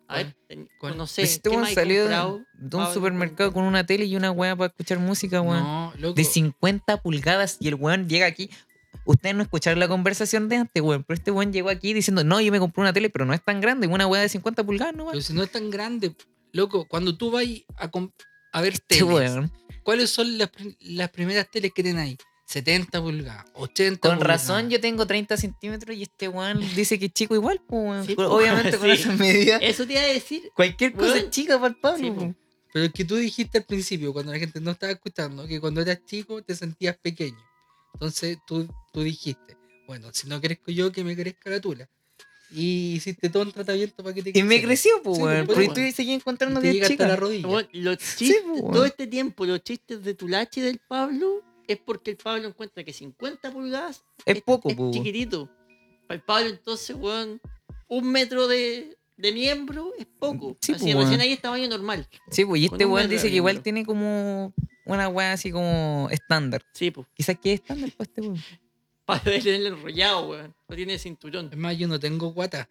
A 0.07 0.17
ver, 0.17 0.35
no 0.55 0.65
sé. 0.65 0.67
Pero 0.81 1.05
si 1.05 1.21
este 1.21 1.41
¿qué 1.41 1.49
weón 1.49 1.61
más 1.61 1.69
hay 1.69 1.75
salió 1.75 1.95
de, 1.95 2.01
comprado, 2.09 2.37
de 2.53 2.63
un 2.63 2.69
Pablo, 2.81 2.93
supermercado 2.95 3.53
con 3.53 3.63
una 3.63 3.85
tele 3.85 4.05
y 4.05 4.15
una 4.15 4.31
weá 4.31 4.55
para 4.55 4.69
escuchar 4.69 4.97
música, 4.97 5.39
weón. 5.41 5.61
No, 5.61 5.93
loco. 5.99 6.15
de 6.15 6.23
50 6.23 7.01
pulgadas 7.03 7.57
y 7.59 7.67
el 7.67 7.75
weón 7.75 8.09
llega 8.09 8.25
aquí. 8.25 8.49
Ustedes 9.05 9.35
no 9.35 9.43
escucharon 9.43 9.79
la 9.79 9.87
conversación 9.87 10.49
de 10.49 10.57
antes, 10.57 10.81
weón, 10.81 11.03
pero 11.03 11.15
este 11.15 11.29
weón 11.29 11.53
llegó 11.53 11.69
aquí 11.69 11.93
diciendo, 11.93 12.23
no, 12.23 12.41
yo 12.41 12.51
me 12.51 12.57
compré 12.57 12.81
una 12.81 12.91
tele, 12.91 13.11
pero 13.11 13.25
no 13.25 13.35
es 13.35 13.43
tan 13.43 13.61
grande, 13.61 13.85
una 13.85 14.07
weá 14.07 14.23
de 14.23 14.29
50 14.29 14.63
pulgadas, 14.63 14.95
no, 14.95 15.05
Pero 15.05 15.11
weón. 15.11 15.21
si 15.21 15.33
no 15.33 15.43
es 15.43 15.51
tan 15.51 15.69
grande, 15.69 16.15
loco, 16.51 16.85
cuando 16.85 17.15
tú 17.15 17.29
vas 17.29 17.45
a, 18.51 18.61
ver 18.61 18.73
Este 18.73 18.97
teles. 18.97 19.51
¿cuáles 19.83 20.09
son 20.09 20.39
las, 20.39 20.49
las 20.79 21.09
primeras 21.11 21.49
teles 21.51 21.71
que 21.71 21.83
tienen 21.83 22.01
ahí? 22.01 22.17
70 22.49 22.99
pulgadas, 23.01 23.45
80 23.53 23.99
Con 23.99 24.17
pulgadas. 24.17 24.41
razón 24.47 24.69
yo 24.71 24.81
tengo 24.81 25.05
30 25.05 25.37
centímetros 25.37 25.95
y 25.95 26.03
este 26.03 26.27
weón 26.27 26.59
dice 26.75 26.97
que 26.97 27.05
es 27.05 27.13
chico 27.13 27.35
igual, 27.35 27.61
pues. 27.67 28.07
Sí, 28.07 28.15
Obviamente 28.17 28.71
con 28.79 28.87
sí. 28.87 28.93
esas 28.95 29.19
medidas. 29.19 29.59
Eso 29.63 29.85
te 29.85 29.93
iba 29.93 30.01
a 30.01 30.05
decir. 30.07 30.49
Cualquier 30.55 30.93
cosa 30.93 31.17
es 31.17 31.29
chica 31.29 31.57
para 31.59 31.67
el 31.69 31.75
Pablo, 31.79 32.15
Sí. 32.19 32.33
Pero 32.71 32.85
es 32.85 32.91
que 32.93 33.03
tú 33.05 33.15
dijiste 33.15 33.57
al 33.59 33.63
principio, 33.65 34.13
cuando 34.13 34.31
la 34.31 34.37
gente 34.39 34.61
no 34.61 34.71
estaba 34.71 34.91
escuchando, 34.91 35.47
que 35.47 35.59
cuando 35.59 35.81
eras 35.81 36.05
chico 36.05 36.41
te 36.43 36.55
sentías 36.55 36.97
pequeño. 36.97 37.37
Entonces 37.93 38.37
tú, 38.47 38.67
tú 38.93 39.01
dijiste, 39.01 39.57
Bueno, 39.87 40.09
si 40.13 40.27
no 40.27 40.39
crezco 40.39 40.71
yo, 40.71 40.91
que 40.91 41.03
me 41.03 41.15
crezca 41.15 41.49
la 41.49 41.59
tula. 41.59 41.87
Y 42.51 42.93
hiciste 42.95 43.29
todo 43.29 43.43
un 43.43 43.51
tratamiento 43.51 44.03
para 44.03 44.13
que 44.15 44.23
te 44.23 44.37
Y 44.39 44.43
me 44.43 44.59
creció, 44.61 45.01
pues, 45.03 45.17
Sí, 45.17 45.23
weón. 45.23 45.45
Pero 45.47 45.59
weón. 45.59 45.73
tú 45.73 45.81
seguías 45.95 46.15
encontrando 46.15 46.59
Te 46.61 46.71
10 46.71 46.73
llega 46.75 46.87
hasta 46.87 47.03
la 47.03 47.09
chicas. 47.13 47.19
rodilla. 47.19 47.47
Weón, 47.47 47.67
los 47.73 47.97
Sí, 47.99 48.25
chistes, 48.25 48.41
po, 48.43 48.53
weón. 48.53 48.71
todo 48.73 48.85
este 48.85 49.07
tiempo, 49.07 49.45
los 49.45 49.63
chistes 49.63 50.03
de 50.03 50.13
Tulachi 50.15 50.61
del 50.61 50.79
Pablo 50.87 51.43
es 51.73 51.79
porque 51.79 52.11
el 52.11 52.17
Pablo 52.17 52.47
encuentra 52.47 52.83
que 52.83 52.93
50 52.93 53.51
pulgadas 53.51 54.03
Es 54.25 54.41
poco, 54.41 54.69
es 54.69 54.75
pues. 54.75 54.91
chiquitito. 54.91 55.49
Para 56.07 56.15
el 56.17 56.23
Pablo, 56.23 56.49
entonces, 56.49 56.95
weón, 56.95 57.39
un 57.87 58.11
metro 58.11 58.47
de, 58.47 58.97
de 59.17 59.31
miembro 59.31 59.91
es 59.97 60.05
poco. 60.19 60.57
Sí, 60.61 60.73
Así, 60.73 60.93
pues, 60.93 61.05
recién 61.05 61.21
ahí 61.21 61.33
es 61.33 61.41
tamaño 61.41 61.67
normal. 61.69 62.07
Sí, 62.31 62.45
pues, 62.45 62.61
y 62.61 62.65
este 62.65 62.85
weón 62.85 63.09
dice 63.09 63.29
que 63.29 63.35
igual 63.35 63.61
tiene 63.61 63.85
como 63.85 64.53
una 64.85 65.07
weá 65.07 65.33
así 65.33 65.51
como 65.51 66.07
estándar. 66.11 66.63
Sí, 66.73 66.89
pues. 66.91 67.07
Quizás 67.13 67.37
que 67.39 67.53
es 67.53 67.59
estándar 67.61 67.91
para 67.91 68.09
este 68.09 68.21
weón. 68.21 68.37
Para 69.09 69.21
tenerlo 69.23 69.69
enrollado, 69.69 70.29
weón. 70.29 70.55
No 70.67 70.75
tiene 70.75 70.99
cinturón. 70.99 71.49
Es 71.51 71.57
más, 71.57 71.75
yo 71.75 71.87
no 71.87 71.99
tengo 71.99 72.31
guata 72.31 72.69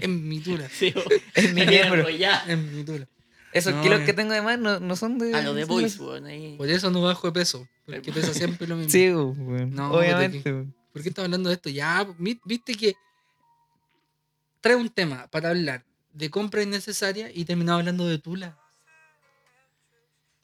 en 0.00 0.28
mi 0.28 0.38
tula. 0.38 0.68
Sí. 0.68 0.94
Es 1.34 1.52
mi 1.52 1.66
miembro. 1.66 2.08
En 2.08 2.76
mi 2.76 2.84
tula. 2.84 3.08
Esos 3.52 3.74
No, 3.74 3.82
kilos 3.82 4.00
eh. 4.00 4.04
que 4.06 4.12
tengo 4.14 4.32
de 4.32 4.40
más 4.42 4.58
no, 4.58 4.80
no 4.80 4.96
son 4.96 5.18
de. 5.18 5.34
A 5.34 5.42
lo 5.42 5.52
de 5.54 5.64
Boys, 5.64 5.98
weón. 5.98 6.24
Ahí. 6.26 6.56
Por 6.56 6.68
eso 6.68 6.90
no 6.90 7.02
bajo 7.02 7.26
de 7.26 7.32
peso. 7.32 7.68
Porque 7.86 8.12
pesa 8.12 8.32
siempre 8.32 8.66
lo 8.66 8.76
mismo. 8.76 8.90
Sí, 8.90 9.10
weón. 9.12 9.74
No, 9.74 9.92
Obviamente, 9.92 10.50
weón. 10.52 10.74
¿Por 10.92 11.02
qué 11.02 11.08
estamos 11.10 11.26
hablando 11.26 11.48
de 11.48 11.54
esto? 11.56 11.68
Ya, 11.70 12.06
vi- 12.18 12.40
viste 12.44 12.74
que 12.74 12.94
trae 14.60 14.76
un 14.76 14.88
tema 14.88 15.26
para 15.28 15.50
hablar 15.50 15.84
de 16.12 16.30
compra 16.30 16.62
innecesaria 16.62 17.30
y 17.32 17.44
terminamos 17.44 17.80
hablando 17.80 18.06
de 18.06 18.18
tula. 18.18 18.58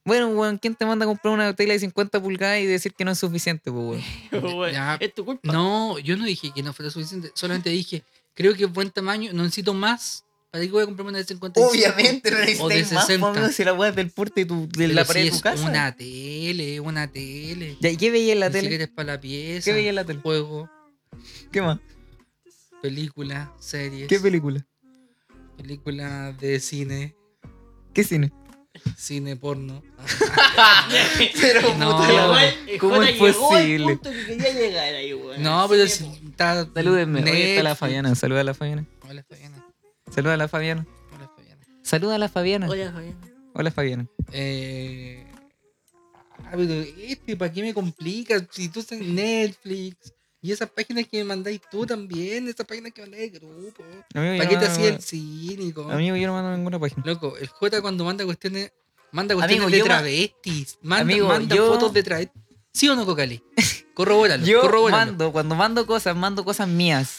Bueno, 0.04 0.28
weón, 0.28 0.56
¿quién 0.56 0.74
te 0.74 0.86
manda 0.86 1.04
a 1.04 1.08
comprar 1.08 1.34
una 1.34 1.54
tela 1.54 1.74
de 1.74 1.80
50 1.80 2.20
pulgadas 2.22 2.60
y 2.60 2.66
decir 2.66 2.94
que 2.94 3.04
no 3.04 3.10
es 3.10 3.18
suficiente, 3.18 3.70
pues, 3.70 4.02
weón? 4.32 4.44
Weón, 4.56 4.72
Ya. 4.72 4.94
Es 5.00 5.14
tu 5.14 5.24
culpa. 5.24 5.52
No, 5.52 5.98
yo 5.98 6.16
no 6.16 6.24
dije 6.24 6.50
que 6.54 6.62
no 6.62 6.72
fuera 6.72 6.90
suficiente. 6.90 7.30
Solamente 7.34 7.68
dije, 7.70 8.02
creo 8.34 8.54
que 8.54 8.64
es 8.64 8.72
buen 8.72 8.90
tamaño, 8.90 9.32
no 9.34 9.42
necesito 9.42 9.74
más. 9.74 10.24
¿Para 10.50 10.64
qué 10.64 10.70
voy 10.70 10.82
a 10.82 10.86
comprarme 10.86 11.10
una 11.10 11.18
de 11.18 11.24
55? 11.24 11.70
Obviamente 11.70 12.30
no 12.30 12.36
o 12.64 12.68
de 12.68 12.74
necesitas 12.76 12.94
más, 12.94 13.06
60. 13.06 13.20
po, 13.20 13.26
amigo, 13.38 13.52
si 13.52 13.64
la 13.64 13.72
weá 13.74 13.90
es 13.90 13.96
del 13.96 14.10
porte 14.10 14.40
de, 14.40 14.46
tu, 14.46 14.66
de 14.68 14.68
Pero 14.78 14.92
la 14.94 15.02
si 15.04 15.08
pared 15.08 15.20
de 15.22 15.28
es 15.28 15.34
tu 15.36 15.40
casa. 15.42 15.62
una 15.68 15.94
tele, 15.94 16.80
una 16.80 17.10
tele. 17.12 17.76
Ya, 17.80 17.90
¿y 17.90 17.96
qué 17.98 18.10
veía 18.10 18.32
en 18.32 18.40
la 18.40 18.50
tele? 18.50 18.74
es 18.82 18.88
para 18.88 19.14
la 19.14 19.20
pieza. 19.20 19.64
¿Qué 19.66 19.72
veía 19.74 19.90
en 19.90 19.94
la 19.96 20.04
tele? 20.04 20.20
Juego, 20.22 20.70
¿Qué 21.52 21.60
más? 21.60 21.78
películas, 22.80 23.48
series. 23.60 24.08
¿Qué 24.08 24.18
película? 24.20 24.64
películas 25.56 26.38
de 26.38 26.60
cine, 26.60 27.14
¿Qué 27.92 28.04
cine? 28.04 28.32
cine 28.96 29.34
porno. 29.36 29.82
Pero 31.40 31.74
No. 31.76 31.96
puta 31.96 32.12
la 32.12 32.44
el 32.48 32.78
¿Cómo 32.78 33.02
es 33.02 33.10
llegó 33.12 33.26
al 33.26 33.34
posible? 33.34 33.84
punto 33.96 34.10
que 34.12 34.24
quería 34.26 34.52
llegar 34.52 34.94
ahí. 34.94 35.20
No, 35.38 35.66
pero 35.68 35.86
si 35.88 36.04
está. 36.30 36.66
Salúdenme. 36.72 37.22
Oye, 37.22 37.50
está 37.50 37.62
la. 37.64 37.74
Fabiana. 37.74 38.14
Saluda 38.14 38.40
a 38.42 38.44
la 38.44 38.54
Fabiana. 38.54 38.86
Hola, 39.08 39.24
Fabiana. 39.28 39.57
Saluda 40.10 40.34
a 40.34 40.36
la 40.36 40.48
Fabiana. 40.48 40.86
Hola, 41.14 41.30
Fabiana. 41.36 41.66
Saluda 41.82 42.14
a 42.14 42.18
la 42.18 42.28
Fabiana. 42.28 42.68
Oye, 42.68 42.90
Fabián. 42.90 43.16
Hola, 43.54 43.70
Fabiana. 43.70 44.06
Eh. 44.32 45.24
Ah, 46.44 46.52
pero 46.52 46.72
este, 47.02 47.36
¿para 47.36 47.52
qué 47.52 47.62
me 47.62 47.74
complicas? 47.74 48.44
Si 48.50 48.68
tú 48.68 48.80
estás 48.80 48.98
en 49.00 49.14
Netflix. 49.14 50.14
Y 50.40 50.52
esas 50.52 50.70
páginas 50.70 51.04
que 51.10 51.18
me 51.18 51.24
mandáis 51.24 51.60
tú 51.68 51.84
también, 51.84 52.46
esas 52.48 52.64
páginas 52.64 52.92
que 52.92 53.00
mandáis 53.02 53.32
de 53.32 53.38
grupo. 53.40 53.82
Amigo, 54.14 54.36
¿Para 54.38 54.48
qué 54.48 54.54
no 54.54 54.60
te 54.60 54.66
hacía 54.66 54.88
el 54.90 55.02
cínico? 55.02 55.90
Amigo, 55.90 56.14
yo 56.14 56.28
no 56.28 56.32
mando 56.34 56.56
ninguna 56.56 56.78
página. 56.78 57.02
Loco, 57.04 57.36
el 57.36 57.48
J 57.48 57.82
cuando 57.82 58.04
manda 58.04 58.24
cuestiones, 58.24 58.72
manda 59.10 59.34
cuestiones 59.34 59.66
Amigo, 59.66 59.82
de 59.82 59.88
travestis. 59.88 60.78
Manda, 60.80 61.02
Amigo, 61.02 61.26
manda 61.26 61.56
yo- 61.56 61.72
fotos 61.72 61.92
de 61.92 62.02
travestis. 62.04 62.40
¿Sí 62.72 62.88
o 62.88 62.94
no, 62.94 63.04
Cocali? 63.04 63.42
Corrobóralo, 63.94 64.46
Yo 64.46 64.60
corrobóralo. 64.60 64.96
mando, 65.06 65.32
cuando 65.32 65.56
mando 65.56 65.86
cosas, 65.88 66.14
mando 66.14 66.44
cosas 66.44 66.68
mías. 66.68 67.18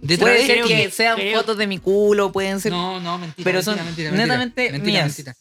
De 0.00 0.16
Puede 0.16 0.46
ser 0.46 0.64
que 0.64 0.90
sean 0.90 1.16
creo- 1.16 1.38
fotos 1.40 1.56
de 1.58 1.66
mi 1.66 1.78
culo, 1.78 2.32
pueden 2.32 2.58
ser. 2.60 2.72
No, 2.72 2.98
no, 3.00 3.18
mentira. 3.18 3.44
Pero 3.44 3.58
mentira, 3.58 3.62
son 3.62 3.84
mentira, 3.84 4.10
mentira, 4.10 4.26
netamente 4.26 4.72
mentira, 4.72 4.92
mías. 5.04 5.16
Mentira, 5.16 5.36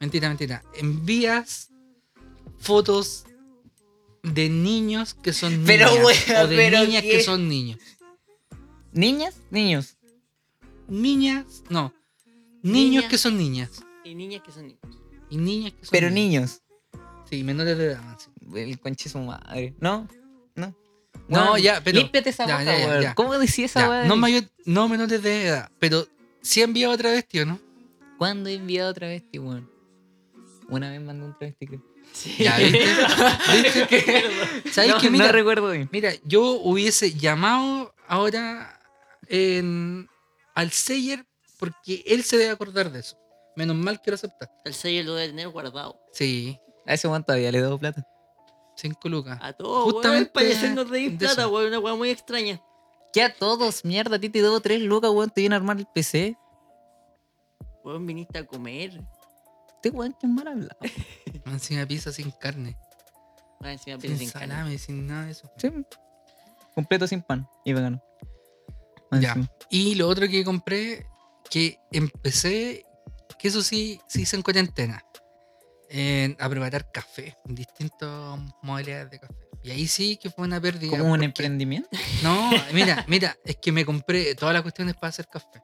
mentira, 0.00 0.28
mentira. 0.28 0.62
Envías 0.74 1.70
fotos 2.58 3.24
de 4.22 4.48
niños 4.50 5.14
que 5.14 5.32
son 5.32 5.62
Pero, 5.66 5.88
niñas. 5.90 6.04
wea, 6.28 6.42
o 6.44 6.46
de 6.46 6.56
pero 6.56 6.80
niñas 6.84 7.02
qué- 7.02 7.10
que 7.10 7.22
son 7.22 7.48
niños. 7.48 7.78
¿Niñas? 8.92 9.34
Niños. 9.50 9.96
Niñas, 10.88 11.62
no. 11.70 11.94
Niños 12.62 12.74
Niñas. 12.90 13.04
que 13.10 13.18
son 13.18 13.38
niñas. 13.38 13.70
Y 14.04 14.14
niñas 14.14 14.42
que 14.44 14.52
son 14.52 14.66
niños. 14.66 14.80
Y 15.30 15.36
niñas 15.38 15.72
que 15.72 15.84
son 15.86 15.90
Pero 15.92 16.10
niños. 16.10 16.60
niños. 16.92 17.22
Sí, 17.30 17.42
menores 17.44 17.78
de 17.78 17.86
edad. 17.86 18.18
sí. 18.18 18.30
El 18.54 18.78
conche 18.78 19.08
su 19.08 19.18
madre. 19.20 19.74
¿No? 19.80 20.06
No. 21.28 21.56
Ya, 21.58 21.80
pero- 21.82 21.98
Límpiate 21.98 22.30
esa 22.30 22.46
ya, 22.46 22.58
boca, 22.58 22.64
ya, 22.64 22.78
ya, 22.78 22.86
weón. 22.88 23.02
ya. 23.02 23.14
¿Cómo 23.14 23.38
decía 23.38 23.66
esa 23.66 23.88
weá? 23.88 24.04
no, 24.04 24.16
mayor, 24.16 24.44
no 24.64 24.88
menores 24.88 25.22
de 25.22 25.46
edad, 25.46 25.70
pero 25.78 26.06
sí 26.42 26.60
ha 26.60 26.64
enviado 26.64 26.96
travesti, 26.96 27.40
¿o 27.40 27.46
no? 27.46 27.60
¿Cuándo 28.18 28.48
he 28.50 28.54
enviado 28.54 28.92
travesti, 28.94 29.38
weón? 29.38 29.70
Una 30.68 30.90
vez 30.90 31.00
mandé 31.00 31.24
un 31.24 31.36
travesti, 31.36 31.66
creo. 31.66 31.82
Sí. 32.12 32.36
Ya, 32.38 32.58
¿viste? 32.58 32.78
¿Viste? 33.62 34.70
¿Sabes 34.70 34.90
no, 34.90 34.98
qué? 35.00 35.10
Mira, 35.10 35.26
no 35.26 35.32
recuerdo 35.32 35.70
bien. 35.70 35.88
Mira, 35.92 36.12
yo 36.24 36.42
hubiese 36.60 37.12
llamado 37.14 37.94
ahora 38.06 38.78
en- 39.28 40.08
al 40.54 40.70
Seyer 40.70 41.24
porque 41.58 42.02
él 42.06 42.22
se 42.24 42.36
debe 42.36 42.50
acordar 42.50 42.90
de 42.92 43.00
eso. 43.00 43.16
Menos 43.56 43.76
mal 43.76 44.00
que 44.02 44.10
lo 44.10 44.14
aceptaste. 44.16 44.54
El 44.64 44.74
sello 44.74 45.04
lo 45.04 45.14
debe 45.14 45.28
tener 45.28 45.48
guardado. 45.48 45.98
Sí, 46.12 46.58
A 46.86 46.94
ese 46.94 47.06
weón 47.08 47.22
todavía 47.24 47.50
le 47.52 47.58
he 47.58 47.62
dado 47.62 47.78
plata. 47.78 48.04
5 48.82 49.08
lucas. 49.08 49.38
A 49.40 49.52
todos, 49.52 49.92
Justamente 49.92 50.30
weón. 50.34 50.48
Parecernos 50.50 50.90
de 50.90 51.10
de 51.10 51.16
plata, 51.18 51.48
weón. 51.48 51.68
Una 51.68 51.78
weá 51.78 51.94
muy 51.94 52.10
extraña. 52.10 52.60
Que 53.12 53.22
a 53.22 53.34
todos, 53.34 53.84
mierda, 53.84 54.16
a 54.16 54.18
ti 54.18 54.28
te 54.28 54.42
debo 54.42 54.60
tres 54.60 54.80
lucas, 54.82 55.10
weón. 55.10 55.30
Te 55.30 55.40
viene 55.42 55.54
a 55.54 55.58
armar 55.58 55.78
el 55.78 55.86
PC. 55.86 56.36
Weón, 57.84 58.06
viniste 58.06 58.38
a 58.38 58.46
comer. 58.46 59.00
Este 59.76 59.90
weón 59.90 60.12
que 60.12 60.26
es 60.26 60.32
mal 60.32 60.46
hablado. 60.48 60.76
Encima 61.46 61.86
pizza 61.86 62.12
sin 62.12 62.30
carne, 62.32 62.76
Weón, 63.60 63.72
encima 63.72 63.94
sin 63.94 64.00
pides 64.00 64.18
sin 64.18 64.30
carne. 64.30 64.48
salame, 64.48 64.78
sin 64.78 65.06
nada 65.06 65.24
de 65.26 65.32
eso. 65.32 65.50
Sí. 65.56 65.68
Completo 66.74 67.06
sin 67.06 67.22
pan 67.22 67.48
y 67.64 67.72
vegano. 67.72 68.02
Más 69.10 69.20
Ya. 69.20 69.36
Y 69.70 69.94
lo 69.96 70.08
otro 70.08 70.26
que 70.28 70.44
compré, 70.44 71.06
que 71.50 71.78
empecé, 71.90 72.86
que 73.38 73.48
eso 73.48 73.62
sí, 73.62 74.00
sí 74.06 74.22
hice 74.22 74.36
en 74.36 74.42
cuarentena, 74.42 75.04
en- 75.94 76.36
a 76.40 76.48
preparar 76.48 76.90
café, 76.90 77.36
distintas 77.44 78.38
modalidades 78.62 79.10
de 79.10 79.18
café. 79.20 79.34
Y 79.62 79.70
ahí 79.70 79.86
sí 79.86 80.16
que 80.16 80.30
fue 80.30 80.44
una 80.46 80.60
pérdida. 80.60 80.90
Como 80.90 81.04
un 81.04 81.10
porque- 81.10 81.24
emprendimiento. 81.26 81.88
No, 82.22 82.50
mira, 82.72 83.04
mira, 83.08 83.36
es 83.44 83.56
que 83.56 83.70
me 83.72 83.84
compré 83.84 84.34
todas 84.34 84.52
las 84.54 84.62
cuestiones 84.62 84.94
para 84.94 85.08
hacer 85.08 85.28
café. 85.28 85.62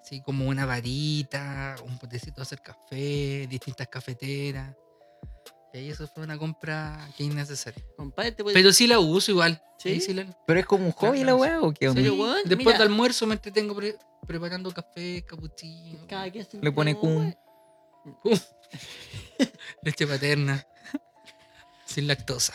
Así 0.00 0.20
como 0.20 0.46
una 0.48 0.66
varita, 0.66 1.76
un 1.86 1.96
potecito 1.98 2.36
de 2.36 2.42
hacer 2.42 2.60
café, 2.60 3.46
distintas 3.48 3.86
cafeteras. 3.88 4.74
Y 5.72 5.78
ahí 5.78 5.90
eso 5.90 6.06
fue 6.08 6.24
una 6.24 6.36
compra 6.36 7.08
que 7.16 7.22
es 7.24 7.30
innecesaria. 7.30 7.82
Compadre, 7.96 8.32
te. 8.32 8.44
Pero 8.44 8.72
sí 8.72 8.86
la 8.86 8.98
uso 8.98 9.30
igual. 9.30 9.62
¿Sí? 9.78 10.00
Sí 10.00 10.12
la- 10.12 10.26
Pero 10.46 10.60
es 10.60 10.66
como 10.66 10.84
un 10.86 10.92
hobby 10.92 11.18
la 11.20 11.34
Claro, 11.34 11.36
weá 11.38 11.60
o 11.62 11.72
qué 11.72 11.86
¿En 11.86 11.90
onda? 11.98 12.12
weón? 12.12 12.36
Después 12.44 12.58
Mira, 12.58 12.72
del 12.72 12.82
almuerzo 12.82 13.26
me 13.26 13.34
entretengo 13.34 13.74
pre- 13.74 13.96
preparando 14.26 14.70
café, 14.72 15.24
cappuccino, 15.24 16.06
Cada 16.08 16.30
quien 16.30 16.44
se 16.44 16.58
Le 16.60 16.72
pone 16.72 16.90
entrega, 16.92 17.14
cum. 17.14 17.34
leche 19.82 20.06
paterna, 20.06 20.66
sin 21.86 22.06
lactosa. 22.06 22.54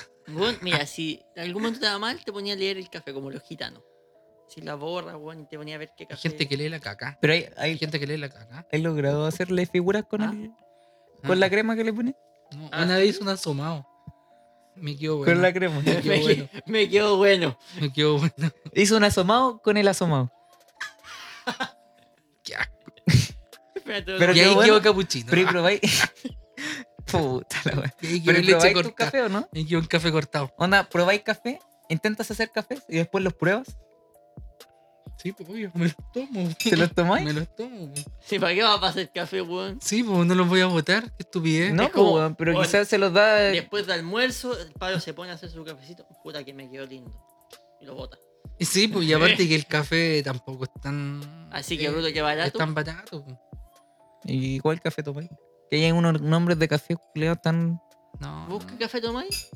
Mira, 0.62 0.86
si 0.86 1.22
en 1.36 1.44
algún 1.44 1.62
momento 1.64 1.80
te 1.82 1.88
va 1.88 1.98
mal, 2.00 2.24
te 2.24 2.32
ponía 2.34 2.54
a 2.54 2.58
leer 2.58 2.78
el 2.78 2.90
café 2.90 3.14
como 3.14 3.30
los 3.32 3.42
gitanos. 3.44 3.82
Si 4.50 4.62
la 4.62 4.76
borra, 4.76 5.14
y 5.38 5.46
te 5.46 5.58
ponía 5.58 5.76
a 5.76 5.78
ver 5.78 5.90
qué 5.98 6.04
Hay 6.04 6.08
café. 6.08 6.30
gente 6.30 6.48
que 6.48 6.58
lee 6.58 6.70
la 6.70 6.80
caca. 6.80 7.18
Pero 7.22 7.34
hay, 7.34 7.44
Hay 7.58 7.72
hay, 7.72 7.78
gente 7.78 8.00
que 8.00 8.08
lee 8.08 8.18
la 8.18 8.30
caca. 8.30 8.66
¿hay 8.72 8.82
logrado 8.82 9.26
hacerle 9.26 9.66
figuras 9.66 10.06
con, 10.06 10.22
Ah. 10.22 10.32
el- 10.34 10.52
con 11.26 11.40
la 11.40 11.50
crema 11.50 11.76
que 11.76 11.84
le 11.84 11.92
pone. 11.94 12.16
No, 12.56 12.70
Ah, 12.72 12.84
una 12.84 12.98
vez 12.98 13.10
hice 13.10 13.24
un 13.24 13.30
asomado. 13.30 13.86
Me 14.76 14.96
quedó 14.98 15.18
bueno. 15.18 15.34
Con 15.34 15.42
la 15.42 15.52
crema. 15.54 15.80
Me 15.82 16.02
quedó 16.02 16.22
bueno. 16.24 16.50
me 16.66 16.90
quedó 16.90 17.18
bueno. 17.18 17.58
Me 17.82 17.92
quedó 17.92 18.18
bueno. 18.20 18.52
Hizo 18.74 18.96
un 18.98 19.04
asomado 19.04 19.60
con 19.62 19.76
el 19.76 19.88
asomado. 19.88 20.32
Qué 22.44 22.56
asco. 22.56 22.77
Espérate, 23.88 24.14
Pero 24.20 24.36
y 24.36 24.40
ahí 24.40 24.54
bueno. 24.54 24.74
quedó 24.74 24.82
capuchino. 24.82 25.28
Pero 25.30 25.42
y 25.42 25.46
probáis. 25.46 25.82
Puta 27.12 27.58
la 27.66 27.80
weá. 27.80 27.96
Y 28.02 28.08
ahí 28.08 28.22
quedó 28.22 28.34
Pero 28.34 28.60
leche 28.60 28.84
tu 28.84 28.94
café 28.94 29.22
o 29.24 29.30
no? 29.30 29.48
Y 29.54 29.66
quedó 29.66 29.80
un 29.80 29.86
café 29.86 30.12
cortado. 30.12 30.54
Onda, 30.58 30.88
probáis 30.90 31.22
café, 31.22 31.60
intentas 31.90 32.30
hacer 32.32 32.52
café 32.52 32.80
y 32.90 32.98
después 32.98 33.24
los 33.24 33.34
pruebas. 33.34 33.78
Sí, 35.24 35.32
pues 35.32 35.50
obvio, 35.50 35.72
me 35.74 35.86
los 35.86 35.96
tomo. 36.14 36.50
¿Te 36.64 36.78
los 36.78 36.94
tomáis? 36.94 37.26
Me 37.26 37.34
los 37.34 37.56
tomo. 37.56 37.92
Sí, 38.24 38.38
¿para 38.38 38.54
qué 38.54 38.62
va 38.62 38.76
a 38.76 38.80
pasar 38.80 39.00
el 39.00 39.12
café, 39.12 39.42
weón? 39.42 39.80
Sí, 39.82 40.04
pues 40.04 40.28
no 40.28 40.36
los 40.36 40.48
voy 40.48 40.62
a 40.62 40.68
botar. 40.68 41.06
Qué 41.06 41.24
estupidez. 41.24 41.74
No, 41.74 41.84
Es 41.84 41.90
como, 41.90 42.12
pues, 42.12 42.16
weón, 42.22 42.36
pero 42.36 42.52
weón, 42.52 42.64
quizás 42.66 42.88
se 42.88 42.98
los 43.00 43.12
da. 43.14 43.36
Después 43.36 43.88
del 43.88 44.00
almuerzo, 44.00 44.60
el 44.60 44.72
Pablo 44.74 45.00
se 45.00 45.14
pone 45.16 45.32
a 45.32 45.34
hacer 45.36 45.50
su 45.50 45.64
cafecito. 45.64 46.06
Puta 46.24 46.44
que 46.44 46.54
me 46.54 46.70
quedó 46.70 46.86
lindo. 46.86 47.12
Y 47.82 47.86
lo 47.86 47.96
bota. 47.96 48.18
Y 48.60 48.66
sí, 48.66 48.88
pues 48.88 49.08
y 49.08 49.14
aparte 49.14 49.38
que 49.48 49.56
el 49.56 49.66
café 49.66 50.22
tampoco 50.24 50.66
es 50.66 50.82
tan. 50.82 51.50
Así 51.52 51.78
que 51.80 51.86
eh, 51.86 51.90
bruto 51.90 52.08
que 52.08 52.20
Es 52.20 52.24
barato. 52.24 52.58
tan 52.60 52.76
barato. 52.76 53.24
pues. 53.24 53.38
¿Y 54.28 54.60
cuál 54.60 54.82
café 54.82 55.02
tomáis? 55.04 55.30
Que 55.70 55.78
hay 55.86 55.92
unos 55.92 56.22
nombres 56.22 56.60
de 56.60 56.68
café 56.68 56.96
culiados 56.96 57.42
tan 57.42 57.80
No. 58.20 58.48
¿Vos 58.48 58.66
qué 58.66 58.78
café 58.78 59.02
tomáis? 59.02 59.50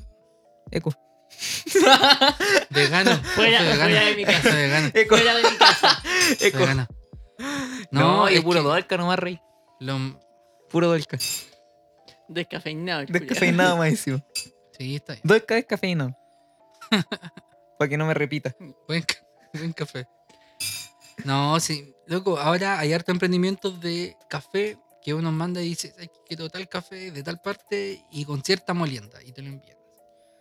eco. 0.70 0.92
Vegano. 2.70 3.16
Fuera- 3.34 3.62
vegano. 3.62 3.94
de 4.06 4.16
mi 4.16 4.24
casa. 4.24 4.54
Vegano. 4.54 4.90
Eco. 4.94 5.16
Fuera 5.16 5.34
de 5.34 5.42
mi 5.50 5.56
casa. 5.56 6.02
Eco. 6.40 6.58
vegano. 6.58 6.86
No, 7.90 8.00
No, 8.00 8.28
es 8.28 8.36
es 8.36 8.42
puro 8.42 8.62
que 8.62 8.68
dolca 8.68 8.96
nomás, 8.96 9.18
rey. 9.18 9.40
lo- 9.80 10.20
Puro 10.70 10.88
dolca. 10.88 11.18
Descafeinado. 12.28 13.04
Descafeinado 13.06 13.76
más 13.76 13.88
encima. 13.88 14.24
Sí, 14.78 14.96
está 14.96 15.12
bien. 15.14 15.22
Dolca 15.24 15.54
descafeinado. 15.54 16.16
Para 17.78 17.88
que 17.88 17.98
no 17.98 18.06
me 18.06 18.14
repita. 18.14 18.54
Buen, 18.88 19.02
ca- 19.02 19.22
buen 19.52 19.72
café. 19.72 20.06
No, 21.24 21.58
sí. 21.60 21.94
Loco, 22.12 22.38
ahora 22.38 22.78
hay 22.78 22.92
harto 22.92 23.10
emprendimientos 23.10 23.80
de 23.80 24.16
café 24.28 24.76
que 25.02 25.14
uno 25.14 25.32
manda 25.32 25.62
y 25.62 25.70
dice, 25.70 25.94
"Ay, 25.98 26.10
quiero 26.28 26.50
tal 26.50 26.68
café 26.68 27.10
de 27.10 27.22
tal 27.22 27.40
parte 27.40 28.04
y 28.10 28.26
con 28.26 28.44
cierta 28.44 28.74
molienda 28.74 29.18
y 29.22 29.32
te 29.32 29.40
lo 29.40 29.48
envían. 29.48 29.78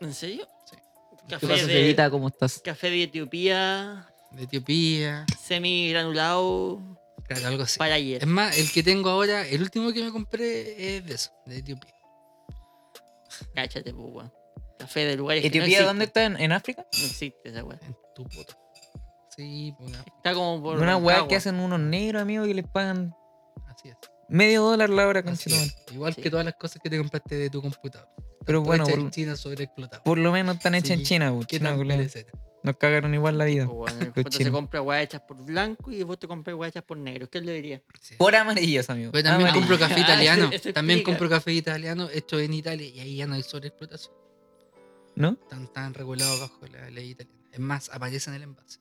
¿En 0.01 0.13
serio? 0.13 0.45
Sí. 0.69 0.75
¿Qué 0.75 1.27
Café 1.35 1.47
pasa, 1.47 1.65
de? 1.67 2.09
¿Cómo 2.11 2.27
estás? 2.27 2.59
café 2.59 2.89
de 2.89 3.03
Etiopía, 3.03 4.05
De 4.31 4.43
Etiopía, 4.43 5.25
semi 5.41 5.89
granulado, 5.91 6.81
claro, 7.25 7.47
algo 7.47 7.63
así. 7.63 7.77
para 7.79 7.95
ayer. 7.95 8.21
Es 8.21 8.27
más, 8.27 8.57
el 8.57 8.69
que 8.69 8.83
tengo 8.83 9.09
ahora, 9.09 9.47
el 9.47 9.61
último 9.61 9.93
que 9.93 10.03
me 10.03 10.11
compré 10.11 10.97
es 10.97 11.05
de 11.05 11.13
eso, 11.13 11.31
de 11.45 11.57
Etiopía. 11.59 11.93
Cáchate, 13.55 13.93
pues, 13.93 14.07
weón. 14.13 14.33
Café 14.77 15.05
de 15.05 15.15
lugares 15.15 15.41
que 15.43 15.49
no 15.49 15.55
¿Etiopía 15.55 15.85
dónde 15.85 16.05
está? 16.05 16.25
¿En, 16.25 16.35
en 16.37 16.51
África? 16.51 16.85
No 16.99 17.05
existe 17.05 17.49
esa 17.49 17.63
weá. 17.63 17.79
En 17.83 17.95
tu 18.13 18.23
puto. 18.25 18.57
Sí, 19.35 19.73
pues, 19.77 19.89
una- 19.89 19.99
Está 19.99 20.33
como 20.33 20.61
por. 20.61 20.77
Una 20.79 20.97
weá 20.97 21.27
que 21.27 21.35
hacen 21.35 21.59
unos 21.59 21.79
negros, 21.79 22.21
amigos, 22.21 22.47
que 22.47 22.53
les 22.53 22.67
pagan 22.67 23.15
así 23.67 23.89
es. 23.89 23.95
medio 24.29 24.61
dólar 24.63 24.89
la 24.89 25.07
hora, 25.07 25.23
es. 25.25 25.75
Igual 25.91 26.13
Sí. 26.15 26.21
que 26.21 26.29
todas 26.29 26.45
las 26.45 26.55
cosas 26.55 26.81
que 26.81 26.89
te 26.89 26.97
compraste 26.97 27.35
de 27.35 27.49
tu 27.49 27.61
computador. 27.61 28.07
Pero 28.45 28.59
Todo 28.59 28.65
bueno, 28.67 28.85
por, 28.85 28.99
en 28.99 29.11
China 29.11 29.35
sobreexplotado. 29.35 30.03
por 30.03 30.17
lo 30.17 30.31
menos 30.31 30.55
están 30.57 30.73
hechas 30.75 30.91
en. 30.91 31.03
China, 31.03 31.31
pues, 31.33 31.47
¿Qué 31.47 31.57
China? 31.59 31.75
Nos 32.63 32.77
cagaron 32.77 33.13
igual 33.15 33.37
la 33.39 33.45
vida. 33.45 33.67
Pues, 33.67 33.93
puto 34.15 34.31
se 34.31 34.51
compra 34.51 34.81
weá 34.83 35.01
hechas 35.01 35.21
por 35.21 35.37
blanco 35.43 35.91
y 35.91 36.03
vos 36.03 36.19
te 36.19 36.27
compras 36.27 36.55
weá 36.55 36.69
hechas 36.69 36.83
por 36.83 36.97
negro. 36.97 37.27
¿Qué 37.29 37.41
le 37.41 37.53
diría? 37.53 37.81
Sí. 37.99 38.15
Por 38.17 38.35
amarillos, 38.35 38.87
amigo. 38.89 39.11
Pero 39.11 39.23
también 39.23 39.49
Amarillo. 39.49 39.67
compro 39.67 39.79
café 39.87 39.95
Ah, 40.01 40.03
italiano. 40.03 40.49
eso 40.51 40.73
también 40.73 40.99
explica. 40.99 41.17
compro 41.17 41.29
café 41.29 41.53
italiano 41.53 42.07
hecho 42.13 42.39
en 42.39 42.53
Italia 42.53 42.87
y 42.87 42.99
ahí 42.99 43.15
ya 43.17 43.25
no 43.27 43.33
hay 43.35 43.43
sobreexplotación. 43.43 44.13
¿No? 45.15 45.31
Están, 45.41 45.63
están 45.63 45.93
regulados 45.93 46.39
bajo 46.39 46.67
la 46.67 46.89
ley 46.91 47.11
italiana. 47.11 47.39
Es 47.51 47.59
más, 47.59 47.89
aparece 47.89 48.29
en 48.29 48.35
el 48.37 48.43
envase. 48.43 48.79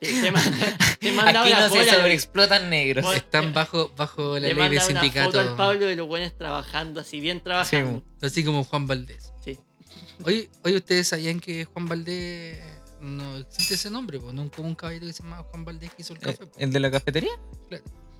Te, 0.00 0.20
te 0.20 0.30
manda, 0.30 0.78
te 0.98 1.12
manda 1.12 1.42
Aquí 1.42 1.52
no 1.52 1.68
se 1.68 1.90
sobreexplotan 1.90 2.70
negros. 2.70 3.04
Bueno, 3.04 3.18
Están 3.18 3.52
bajo, 3.52 3.92
bajo 3.96 4.34
la 4.34 4.40
Le 4.48 4.54
ley 4.54 4.54
de 4.54 4.60
manda 4.60 4.70
una 4.70 4.80
foto 4.80 4.88
al 4.88 5.12
sindicato. 5.12 5.56
Pablo 5.56 5.86
de 5.86 5.96
los 5.96 6.06
buenos 6.08 6.36
trabajando, 6.36 7.00
así 7.00 7.20
bien 7.20 7.42
trabajando. 7.42 8.02
Así 8.22 8.44
como 8.44 8.64
Juan 8.64 8.86
Valdés. 8.86 9.32
Sí. 9.44 9.58
Oye, 10.24 10.48
oye, 10.62 10.76
¿ustedes 10.76 11.08
sabían 11.08 11.38
que 11.40 11.64
Juan 11.66 11.86
Valdés 11.86 12.58
no 13.00 13.36
existe 13.36 13.74
ese 13.74 13.90
nombre? 13.90 14.18
Pues 14.20 14.32
no 14.32 14.50
como 14.50 14.68
un 14.68 14.74
caballero 14.74 15.06
que 15.06 15.12
se 15.12 15.22
llama 15.22 15.42
Juan 15.50 15.64
Valdés 15.64 15.90
que 15.94 16.02
hizo 16.02 16.14
el 16.14 16.18
Eh, 16.20 16.22
café. 16.22 16.46
po, 16.46 16.58
¿El 16.58 16.72
de 16.72 16.80
la 16.80 16.90
cafetería? 16.90 17.32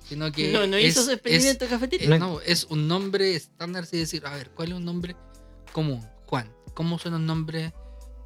sino 0.07 0.31
que 0.31 0.51
no, 0.51 0.67
no 0.67 0.77
hizo 0.77 0.99
es- 0.99 1.05
su 1.07 1.11
experimento 1.13 1.49
es- 1.49 1.59
de 1.59 1.67
cafetería. 1.67 2.15
Eh, 2.15 2.19
no, 2.19 2.39
es 2.41 2.65
un 2.65 2.87
nombre 2.87 3.35
estándar, 3.35 3.83
así 3.83 3.97
decir, 3.97 4.23
a 4.27 4.35
ver, 4.35 4.51
¿cuál 4.51 4.67
es 4.69 4.73
un 4.75 4.85
nombre 4.85 5.15
común? 5.71 6.05
Juan, 6.27 6.53
¿cómo 6.75 6.99
suena 6.99 7.17
un 7.17 7.25
nombre 7.25 7.73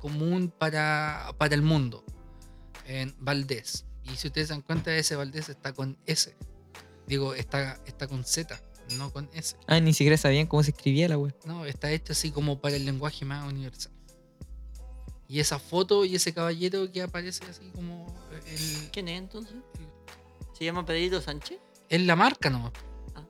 común 0.01 0.51
para, 0.57 1.31
para 1.37 1.55
el 1.55 1.61
mundo? 1.61 2.03
En 2.89 3.15
Valdés. 3.19 3.85
Y 4.11 4.15
si 4.17 4.27
ustedes 4.27 4.47
se 4.47 4.53
dan 4.53 4.61
cuenta, 4.63 4.95
ese 4.95 5.15
Valdés 5.15 5.47
está 5.49 5.73
con 5.73 5.97
S. 6.05 6.35
Digo, 7.07 7.33
está, 7.35 7.79
está 7.85 8.07
con 8.07 8.23
Z, 8.25 8.59
no 8.97 9.11
con 9.13 9.29
S. 9.33 9.55
Ah, 9.67 9.79
ni 9.79 9.93
siquiera 9.93 10.17
sabían 10.17 10.47
cómo 10.47 10.63
se 10.63 10.71
escribía 10.71 11.07
la 11.07 11.17
wea. 11.17 11.33
No, 11.45 11.65
está 11.65 11.91
hecho 11.91 12.13
así 12.13 12.31
como 12.31 12.59
para 12.59 12.75
el 12.75 12.85
lenguaje 12.85 13.25
más 13.25 13.47
universal. 13.47 13.91
Y 15.27 15.39
esa 15.39 15.59
foto 15.59 16.05
y 16.05 16.15
ese 16.15 16.33
caballero 16.33 16.91
que 16.91 17.03
aparece 17.03 17.45
así 17.45 17.69
como 17.75 18.07
el, 18.47 18.89
¿Quién 18.91 19.07
es 19.09 19.19
entonces? 19.19 19.53
¿Se 20.57 20.65
llama 20.65 20.85
Pedrito 20.85 21.21
Sánchez? 21.21 21.59
es 21.87 22.01
la 22.01 22.15
marca 22.15 22.49
nomás. 22.49 22.71
Ah. 23.15 23.23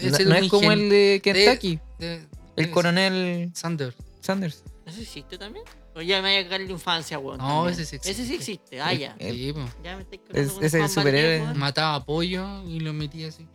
Es 0.00 0.10
No, 0.12 0.16
el 0.18 0.28
no 0.28 0.34
es 0.34 0.48
como 0.48 0.72
el 0.72 0.88
de 0.90 1.20
Kentucky, 1.22 1.78
de- 1.98 2.26
el 2.56 2.66
de 2.66 2.70
coronel 2.72 3.50
Sanders. 3.54 3.96
Sanders. 4.20 4.62
¿Eso 4.86 5.00
existe 5.00 5.38
también? 5.38 5.64
O 5.96 6.00
ya 6.02 6.20
me 6.22 6.28
voy 6.34 6.40
a 6.40 6.42
cagar 6.44 6.60
la 6.62 6.70
infancia, 6.72 7.18
weón. 7.18 7.38
No, 7.38 7.44
también. 7.64 7.72
ese 7.74 7.84
sí 7.84 7.96
existe. 7.96 8.10
Ese 8.22 8.26
sí 8.28 8.34
existe. 8.34 8.80
Ah, 8.80 8.92
ya. 8.92 9.16
Sí, 9.20 9.52
po. 9.52 9.60
Ya 9.82 9.96
me 9.96 10.02
estoy 10.02 10.20
es- 10.32 10.52
con 10.52 10.64
ese 10.64 10.78
Juan 10.78 10.90
superhéroe. 10.90 11.40
Weón. 11.42 11.58
mataba 11.58 12.04
pollo 12.04 12.64
y 12.64 12.80
lo 12.80 12.92
metía 12.92 13.28
así. 13.28 13.46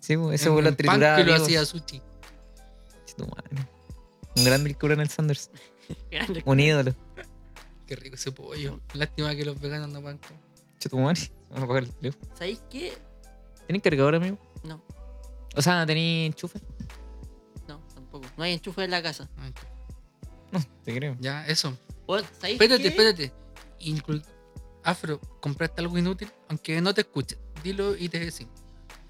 Sí, 0.00 0.16
pues, 0.16 0.40
ese 0.40 0.48
en- 0.48 0.52
vuelo 0.54 0.68
en 0.70 0.76
pan 0.76 0.76
triturado. 0.76 1.16
que 1.18 1.24
lo 1.24 1.32
amigos. 1.32 1.46
hacía 1.48 1.64
sushi. 1.66 2.00
Tu 3.16 3.26
madre. 3.26 3.68
Un 4.36 4.44
grande 4.44 4.70
el 4.70 4.76
coronel 4.78 5.08
Sanders. 5.08 5.50
Grande. 6.10 6.42
Un 6.46 6.58
ídolo. 6.60 6.94
Qué 7.86 7.94
rico 7.96 8.16
ese 8.16 8.32
pollo. 8.32 8.80
Lástima 8.94 9.36
que 9.36 9.44
los 9.44 9.60
veganos 9.60 9.90
no 9.90 10.00
van 10.02 10.18
con. 10.18 10.36
Vamos 10.90 11.30
a 11.54 11.62
apagar 11.62 11.84
el 11.84 11.92
teléfono. 11.94 12.26
¿Sabéis 12.34 12.62
qué? 12.70 12.92
¿Tienen 13.66 13.80
cargador, 13.80 14.14
amigo? 14.16 14.38
No, 14.64 14.82
O 15.54 15.62
sea, 15.62 15.84
¿tenéis 15.86 16.26
enchufe? 16.32 16.60
no, 17.68 17.78
tampoco. 17.94 18.26
No 18.36 18.44
hay 18.44 18.54
enchufe 18.54 18.84
en 18.84 18.90
la 18.90 19.02
casa. 19.02 19.28
Ay, 19.38 19.52
No, 20.54 20.64
te 20.84 20.94
creo. 20.94 21.16
Ya, 21.20 21.46
eso. 21.46 21.76
Weón, 22.06 22.24
¿sabéis 22.40 22.54
Espérate, 22.60 22.82
qué? 22.82 22.88
espérate. 22.88 23.32
Inclu- 23.80 24.24
Afro, 24.82 25.20
¿compraste 25.40 25.80
algo 25.80 25.96
inútil? 25.98 26.30
Aunque 26.48 26.80
no 26.80 26.92
te 26.94 27.02
escuche. 27.02 27.38
Dilo 27.62 27.96
y 27.96 28.08
te 28.08 28.20
decimos. 28.20 28.54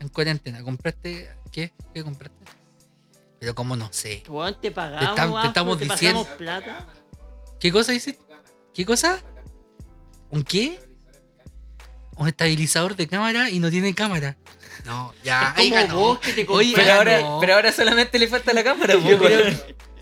En 0.01 0.09
cuarentena, 0.09 0.63
¿compraste 0.63 1.31
qué? 1.53 1.73
¿Qué 1.93 2.03
compraste? 2.05 2.37
Pero 3.41 3.55
como 3.55 3.77
no 3.77 3.93
sé. 3.93 4.23
Weón, 4.29 4.61
te 4.61 4.71
pagamos, 4.71 5.01
Te 5.01 5.21
estam- 5.23 5.31
te 5.33 5.37
Afro, 5.39 5.49
estamos 5.49 5.79
te 5.79 5.85
diciendo- 5.85 6.21
pasamos 6.23 6.39
plata. 6.39 6.87
¿Qué 7.61 7.73
cosa 7.73 7.93
hiciste? 7.95 8.23
¿Qué 8.73 8.85
cosa? 8.87 9.21
¿Un 10.31 10.43
qué? 10.45 10.79
Un 12.17 12.29
estabilizador 12.29 12.95
de 12.97 13.07
cámara 13.09 13.51
y 13.51 13.59
no 13.59 13.71
tiene 13.71 13.95
cámara. 13.95 14.37
No, 14.85 15.13
ya. 15.25 15.53
Es 15.57 15.59
ahí 15.59 15.71
como 15.71 15.83
ganó. 15.83 15.99
vos 15.99 16.19
que 16.21 16.33
te 16.33 16.47
Oye, 16.49 16.73
Pero 16.75 16.93
ahora, 16.93 17.21
no. 17.21 17.39
pero 17.41 17.55
ahora 17.55 17.73
solamente 17.73 18.19
le 18.19 18.29
falta 18.29 18.53
la 18.53 18.63
cámara, 18.63 18.95
Yo. 18.99 19.19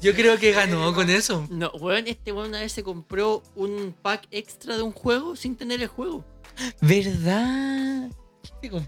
Yo 0.03 0.13
creo 0.15 0.37
que 0.39 0.53
ganó 0.53 0.93
con 0.95 1.09
eso. 1.09 1.47
No, 1.51 1.71
weón, 1.81 2.07
este 2.07 2.33
weón 2.33 2.49
una 2.49 2.61
vez 2.61 2.73
se 2.73 2.83
compró 2.83 3.43
un 3.55 3.95
pack 4.03 4.27
extra 4.31 4.77
de 4.77 4.83
un 4.83 4.93
juego 4.93 5.37
sin 5.37 5.57
tener 5.57 5.81
el 5.81 5.89
juego. 5.89 6.25
¿Verdad? 6.81 8.11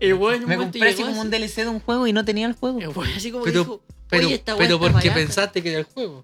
El 0.00 0.14
weón 0.14 0.34
en 0.34 0.42
un 0.42 0.48
Me 0.48 0.56
momento 0.56 0.72
compré 0.78 0.88
así 0.90 0.98
llegó 0.98 1.08
como 1.10 1.20
un 1.22 1.28
así- 1.34 1.42
DLC 1.42 1.62
de 1.62 1.68
un 1.68 1.80
juego 1.80 2.06
y 2.06 2.12
no 2.12 2.24
tenía 2.24 2.46
el 2.46 2.54
juego. 2.54 2.80
El 2.80 2.88
weón 2.88 3.08
así 3.16 3.30
como 3.30 3.44
Pero- 3.44 3.60
dijo, 3.60 3.82
Pero, 4.10 4.26
Oye, 4.26 4.34
esta 4.36 4.54
weá 4.54 4.58
pero 4.68 4.74
está 4.76 4.92
porque 4.92 5.08
barata. 5.08 5.14
pensaste 5.26 5.62
que 5.62 5.70
era 5.70 5.78
el 5.78 5.84
juego. 5.84 6.22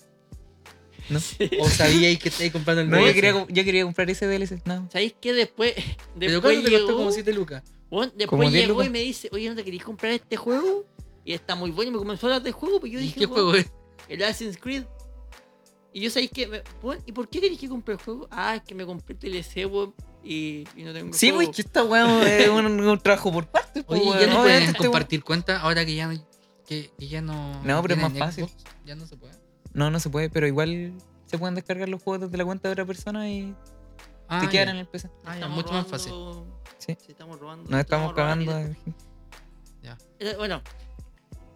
No. 1.08 1.18
O 1.60 1.68
sabíais 1.68 2.18
que 2.20 2.28
estáis 2.28 2.52
comprando 2.52 2.82
el 2.82 2.90
No, 2.90 2.98
yo 2.98 3.04
DLC. 3.06 3.14
quería, 3.14 3.46
yo 3.48 3.64
quería 3.64 3.84
comprar 3.84 4.10
ese 4.10 4.26
DLC. 4.26 4.62
No. 4.64 4.88
¿sabéis 4.92 5.14
qué? 5.20 5.32
Después, 5.32 5.72
Pero 6.18 6.32
después 6.32 6.40
¿cuánto 6.56 6.70
te 6.70 6.78
costó 6.78 6.96
como 6.96 7.10
7 7.12 7.32
lucas? 7.32 7.62
weón, 7.90 8.10
Como 8.10 8.18
después 8.18 8.52
10 8.52 8.62
llegó 8.66 8.74
lucas. 8.74 8.86
y 8.86 8.90
me 8.90 8.98
dice, 9.00 9.28
oye, 9.32 9.48
¿no 9.48 9.56
te 9.56 9.64
querías 9.64 9.84
comprar 9.84 10.12
este 10.12 10.36
juego? 10.36 10.84
Y 11.24 11.32
está 11.32 11.54
muy 11.56 11.70
bueno 11.70 11.90
y 11.90 11.92
me 11.94 11.98
comenzó 11.98 12.26
a 12.26 12.30
hablar 12.30 12.42
del 12.42 12.52
juego, 12.52 12.78
pues 12.80 12.92
yo 12.92 12.98
¿Y 13.00 13.02
dije, 13.02 13.18
qué 13.20 13.26
weón, 13.26 13.34
juego 13.34 13.54
es? 13.56 13.72
El 14.14 14.22
Assassin's 14.22 14.58
Creed. 14.58 14.84
Y 15.92 16.02
yo 16.02 16.10
sabéis 16.10 16.30
que, 16.30 16.46
me- 16.46 16.62
¿y 17.06 17.12
por 17.12 17.28
qué 17.28 17.40
queréis 17.40 17.58
que 17.58 17.68
compre 17.68 17.94
el 17.94 18.00
juego? 18.00 18.28
Ah, 18.30 18.54
es 18.56 18.62
que 18.62 18.74
me 18.74 18.86
compré 18.86 19.16
el 19.22 19.32
DLC, 19.32 19.66
weón, 19.66 19.92
y, 20.22 20.64
y 20.76 20.82
no 20.84 20.92
tengo 20.92 21.12
Sí, 21.12 21.30
juego. 21.30 21.44
pues 21.46 21.56
que 21.56 21.62
esta 21.62 21.82
weón 21.82 22.22
es 22.26 22.48
un, 22.48 22.66
un 22.80 22.98
trabajo 23.00 23.32
por 23.32 23.46
partes. 23.48 23.82
po, 23.84 23.94
Oye, 23.94 24.04
ya 24.20 24.26
no 24.28 24.42
pueden 24.42 24.62
este 24.64 24.78
compartir 24.78 25.24
cuenta 25.24 25.60
ahora 25.60 25.84
que 25.84 25.94
ya 25.96 26.06
no, 26.06 26.14
que, 26.66 26.90
que 26.96 27.08
ya 27.08 27.20
no. 27.22 27.60
No, 27.64 27.82
pero 27.82 27.94
es 27.94 28.00
más 28.00 28.12
fácil. 28.16 28.44
Xbox, 28.46 28.64
Ya 28.84 28.94
no 28.94 29.04
se 29.06 29.16
puede. 29.16 29.34
No, 29.72 29.90
no 29.90 29.98
se 29.98 30.10
puede, 30.10 30.30
pero 30.30 30.46
igual 30.46 30.92
se 31.26 31.38
pueden 31.38 31.54
descargar 31.56 31.88
los 31.88 32.00
juegos 32.02 32.22
desde 32.26 32.36
la 32.38 32.44
cuenta 32.44 32.68
de 32.68 32.72
otra 32.72 32.84
persona 32.84 33.28
y 33.28 33.54
Ah, 34.28 34.40
te 34.42 34.48
quedan 34.48 34.66
ya. 34.66 34.72
en 34.72 34.76
el 34.78 34.86
PC. 34.86 35.08
Ah, 35.24 35.30
ya, 35.30 35.34
Estamos 35.34 35.56
mucho 35.56 35.72
más 35.72 35.86
fácil. 35.88 36.12
Sí. 36.78 36.96
estamos 37.08 37.40
robando. 37.40 37.68
Nos 37.68 37.80
estamos 37.80 38.14
robando 38.14 38.46
cagando. 38.46 38.58
dinero. 38.78 38.94
de- 40.18 40.30
Eh, 40.30 40.36
Bueno, 40.36 40.62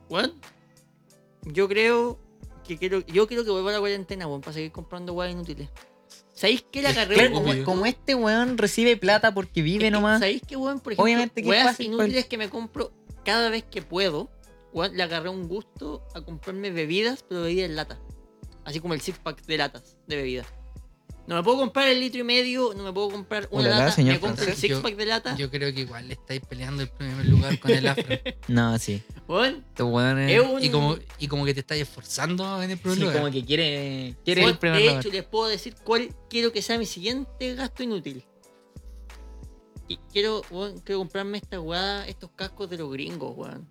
weón, 0.09 0.33
yo 1.45 1.69
creo 1.69 2.19
que 2.67 2.79
quiero, 2.79 3.01
yo 3.07 3.27
quiero 3.27 3.45
que 3.45 3.51
vuelva 3.51 3.71
a 3.71 3.75
la 3.75 3.81
cuarentena, 3.81 4.27
weón, 4.27 4.41
para 4.41 4.55
seguir 4.55 4.73
comprando 4.73 5.13
weas 5.13 5.33
inútiles. 5.33 5.69
¿Sabéis 6.33 6.65
que 6.71 6.83
la 6.83 6.93
carrera 6.93 7.31
como, 7.31 7.53
como 7.65 7.87
este 7.87 8.15
weón 8.15 8.59
recibe 8.59 8.97
plata 8.97 9.33
porque 9.33 9.63
vive 9.63 9.91
nomás. 9.91 10.19
¿Sabéis 10.19 10.43
que, 10.43 10.57
weón, 10.57 10.81
por 10.81 10.93
ejemplo, 10.93 11.05
Obviamente 11.05 11.41
es 11.41 11.47
weas 11.47 11.65
fácil, 11.65 11.87
inútiles 11.87 12.27
que 12.27 12.39
me 12.39 12.49
compro 12.51 12.93
cada 13.25 13.51
vez 13.51 13.63
que 13.65 13.83
puedo, 13.83 14.31
weón, 14.73 14.97
le 14.97 15.03
agarré 15.05 15.29
un 15.29 15.47
gusto 15.47 16.03
a 16.15 16.21
comprarme 16.23 16.71
bebidas, 16.71 17.25
pero 17.29 17.43
bebidas 17.43 17.71
en 17.71 17.77
lata. 17.77 18.01
Así 18.65 18.81
como 18.81 18.95
el 18.95 19.01
six 19.01 19.19
pack 19.19 19.45
de 19.47 19.59
latas 19.59 19.97
de 20.07 20.17
bebida. 20.17 20.45
No 21.27 21.37
me 21.37 21.43
puedo 21.43 21.59
comprar 21.59 21.89
el 21.89 22.01
litro 22.01 22.21
y 22.21 22.25
medio, 22.25 22.75
no 22.75 22.83
me 22.83 22.93
puedo 22.93 23.09
comprar 23.11 23.49
una 23.51 23.63
Ulala, 23.63 23.79
lata, 23.79 23.93
señor 23.93 24.15
me 24.15 24.21
compro 24.21 24.45
el 24.45 24.55
six 24.55 24.71
Yo- 24.77 24.83
pack 24.83 24.97
de 24.97 25.07
lata. 25.07 25.37
Yo 25.37 25.51
creo 25.51 25.73
que 25.73 25.81
igual 25.83 26.09
le 26.09 26.15
estáis 26.15 26.41
peleando 26.41 26.83
el 26.83 26.89
primer 26.89 27.25
lugar 27.27 27.59
con 27.61 27.71
el 27.71 27.87
afro. 27.87 28.05
No, 28.49 28.79
sí. 28.79 29.03
Weón, 29.27 29.65
Este 29.69 29.83
weón 29.83 30.19
es. 30.19 30.33
es 30.43 30.47
un... 30.47 30.63
y, 30.63 30.71
como, 30.71 30.97
y 31.19 31.29
como 31.29 31.45
que 31.47 31.55
te 31.55 31.61
estáis 31.61 31.83
esforzando 31.83 32.63
en 32.63 32.71
el 32.71 32.79
primer 32.79 32.99
sí, 32.99 33.05
lugar. 33.05 33.19
como 33.21 33.33
que 33.33 33.45
quiere, 33.45 34.09
el 34.09 34.17
primer 34.59 34.59
de 34.79 34.81
lugar. 34.87 35.01
hecho, 35.01 35.11
les 35.11 35.25
puedo 35.25 35.47
decir 35.49 35.75
cuál 35.83 36.15
quiero 36.29 36.53
que 36.53 36.61
sea 36.61 36.77
mi 36.79 36.85
siguiente 36.87 37.55
gasto 37.55 37.83
inútil. 37.83 38.25
Y 39.89 39.99
quiero, 40.13 40.43
weón, 40.51 40.79
quiero 40.81 40.99
comprarme 41.01 41.39
esta 41.39 41.61
weá, 41.61 42.07
estos 42.07 42.31
cascos 42.37 42.71
de 42.71 42.79
los 42.79 42.91
gringos, 42.93 43.35
weón. 43.37 43.69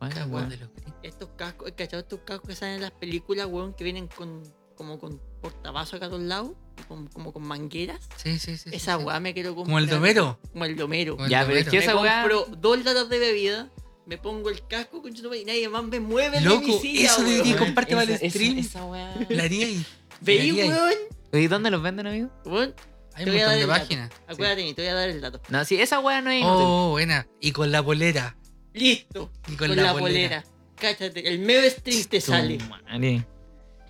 Bueno, 0.00 0.26
Weón 0.26 0.48
de 0.48 0.56
los 0.56 0.68
gringos. 0.74 0.94
Estos 1.02 1.28
cascos, 1.36 1.72
¿cachado? 1.76 2.00
Estos 2.02 2.20
cascos 2.24 2.48
que 2.48 2.54
salen 2.56 2.76
en 2.76 2.80
las 2.82 2.90
películas, 2.92 3.46
weón, 3.46 3.74
que 3.74 3.84
vienen 3.84 4.08
con 4.08 4.42
como 4.76 4.98
con 4.98 5.20
portavasos 5.42 5.94
acá 5.94 6.06
a 6.06 6.08
los 6.08 6.20
lados, 6.20 6.52
con- 6.88 7.06
como 7.08 7.32
con 7.32 7.46
mangueras. 7.46 8.08
Sí, 8.16 8.38
sí, 8.38 8.56
sí. 8.56 8.70
Esa 8.72 8.98
sí. 8.98 9.04
weá 9.04 9.20
me 9.20 9.32
quiero 9.34 9.50
comprar. 9.54 9.66
Como 9.66 9.78
el 9.78 9.86
domero. 9.88 10.38
Como 10.52 10.64
el 10.64 10.74
domero. 10.76 11.12
Como 11.14 11.26
el 11.26 11.30
Ya, 11.30 11.46
pero 11.46 11.58
es 11.58 11.66
domero. 11.66 11.70
que 11.70 11.76
me 11.78 11.92
esa 11.92 11.94
weá- 12.02 12.22
compro 12.22 12.56
dos 12.56 12.82
latas 12.84 13.08
de 13.10 13.18
bebida, 13.18 13.70
me 14.06 14.18
pongo 14.18 14.50
el 14.50 14.66
casco 14.66 15.00
con 15.02 15.14
y 15.16 15.44
nadie 15.44 15.68
más 15.68 15.84
me 15.84 16.00
mueve 16.00 16.38
de 16.40 16.44
Loco, 16.44 16.66
mi 16.66 16.78
silla, 16.78 17.06
eso 17.06 17.22
debería 17.22 17.56
comparte 17.56 17.94
para 17.94 18.12
el 18.14 18.30
stream. 18.30 18.58
Esa 18.58 18.84
weá. 18.84 19.14
La 19.28 19.44
haría 19.44 19.66
ahí. 19.66 19.86
Veí, 20.20 20.52
weón. 20.52 20.92
Oye, 21.32 21.48
¿dónde 21.48 21.70
los 21.70 21.82
venden, 21.82 22.06
amigo? 22.06 22.30
Weón, 22.44 22.74
Hay 23.14 23.24
Te 23.24 23.30
un 23.30 23.36
voy 23.36 23.42
a 23.42 23.46
montón 23.46 23.48
dar 23.48 23.56
de 23.56 23.62
el 23.62 23.68
dato. 23.68 23.80
páginas. 23.80 24.10
acuérdate, 24.26 24.74
te 24.74 24.82
voy 24.82 24.88
a 24.90 24.94
dar 24.94 25.08
el 25.08 25.20
dato. 25.20 25.40
No, 25.48 25.64
sí, 25.64 25.80
esa 25.80 26.00
weá 26.00 26.20
no 26.20 26.30
es 26.30 26.40
inútil. 26.40 26.64
Oh, 26.66 26.90
buena. 26.90 27.26
Y 27.40 27.52
con 27.52 27.70
la 27.72 27.82
polera. 27.82 28.36
Listo. 28.74 29.30
Y 29.48 29.56
Con, 29.56 29.68
con, 29.68 29.76
la, 29.76 29.82
la, 29.82 29.92
polera. 29.98 30.44
Cáchate, 30.76 31.28
el 31.28 31.38
medio 31.38 31.70
stream 31.70 32.04
te 32.04 32.20
sale. 32.20 32.58
madre. 32.68 33.24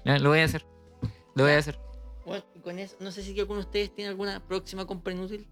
Lo 0.05 0.29
voy 0.31 0.41
a 0.41 0.45
hacer. 0.45 0.65
Lo 1.35 1.45
voy 1.45 1.53
a 1.53 1.59
hacer. 1.59 1.79
Bueno, 2.27 2.45
y 2.55 2.61
con 2.61 2.79
eso, 2.79 2.97
no 3.01 3.11
sé 3.11 3.23
si 3.23 3.39
alguno 3.41 3.61
de 3.61 3.67
ustedes 3.67 3.95
tiene 3.95 4.11
alguna 4.11 4.41
próxima 4.47 4.87
compra 4.87 5.13
inútil. 5.13 5.47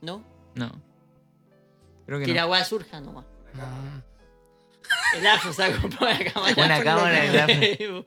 ¿No? 0.00 0.24
No. 0.54 0.70
Creo 2.10 2.18
que 2.18 2.26
Que 2.26 2.34
la 2.34 2.42
no. 2.42 2.48
weá 2.48 2.64
surja 2.64 3.00
nomás. 3.00 3.24
No. 3.54 4.02
El 5.16 5.24
AFO 5.28 5.52
se 5.52 5.62
ha 5.62 5.80
comprado 5.80 6.06
una 6.12 6.32
cámara. 6.32 6.54
Una 6.64 6.82
cámara 6.82 7.20
de 7.20 7.40
Ahí 7.40 7.86
Voy 7.88 8.04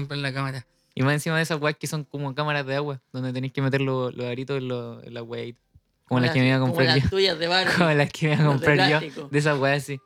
está. 0.00 0.16
la 0.16 0.32
cámara. 0.32 0.66
Y 0.96 1.02
más 1.04 1.12
encima 1.14 1.36
de 1.36 1.42
esas 1.42 1.60
weas 1.60 1.76
que 1.76 1.86
son 1.86 2.02
como 2.02 2.34
cámaras 2.34 2.66
de 2.66 2.74
agua, 2.74 3.00
donde 3.12 3.32
tenéis 3.32 3.52
que 3.52 3.62
meter 3.62 3.80
los, 3.80 4.12
los 4.12 4.26
aritos 4.26 4.58
en, 4.58 4.66
los- 4.66 5.04
en 5.04 5.14
las 5.14 5.22
weitas. 5.22 5.62
Como 6.08 6.18
las 6.20 6.32
que 6.32 6.40
me 6.40 6.48
iba 6.48 6.56
a 6.56 6.58
Como 6.58 6.72
comprar 6.74 6.96
las 6.96 7.04
yo. 7.04 7.10
tuyas 7.10 7.38
de 7.38 7.46
Barbie. 7.46 7.72
Como 7.78 7.90
las 7.92 8.10
que 8.10 8.26
me 8.26 8.32
iba 8.34 8.42
a 8.42 8.44
de 8.44 8.50
comprar 8.50 8.90
yo. 9.14 9.28
De 9.30 9.38
esas 9.38 9.56
weas, 9.60 9.84
sí. 9.84 10.00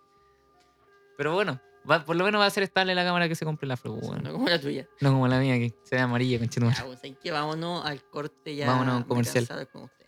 Pero 1.16 1.32
bueno, 1.32 1.58
va- 1.90 2.04
por 2.04 2.16
lo 2.16 2.24
menos 2.26 2.38
va 2.42 2.44
a 2.44 2.50
ser 2.50 2.64
estable 2.64 2.94
la 2.94 3.02
cámara 3.02 3.28
que 3.30 3.34
se 3.34 3.46
compre 3.46 3.66
la 3.66 3.78
Flo, 3.78 3.98
No 4.22 4.32
como 4.32 4.46
la 4.46 4.60
tuya. 4.60 4.86
No 5.00 5.10
como 5.12 5.26
la 5.26 5.38
mía 5.40 5.54
que 5.54 5.74
se 5.84 5.96
ve 5.96 6.02
amarilla, 6.02 6.38
con 6.38 6.48
Ya, 6.50 6.84
pues, 6.84 7.00
ahí 7.02 7.14
que 7.20 7.30
vámonos 7.32 7.82
al 7.86 8.02
corte 8.04 8.54
ya. 8.54 8.66
Vámonos 8.66 8.92
a 8.92 8.96
un 8.98 9.02
me 9.04 9.08
comercial. 9.08 9.48
con 9.72 9.84
usted. 9.84 10.06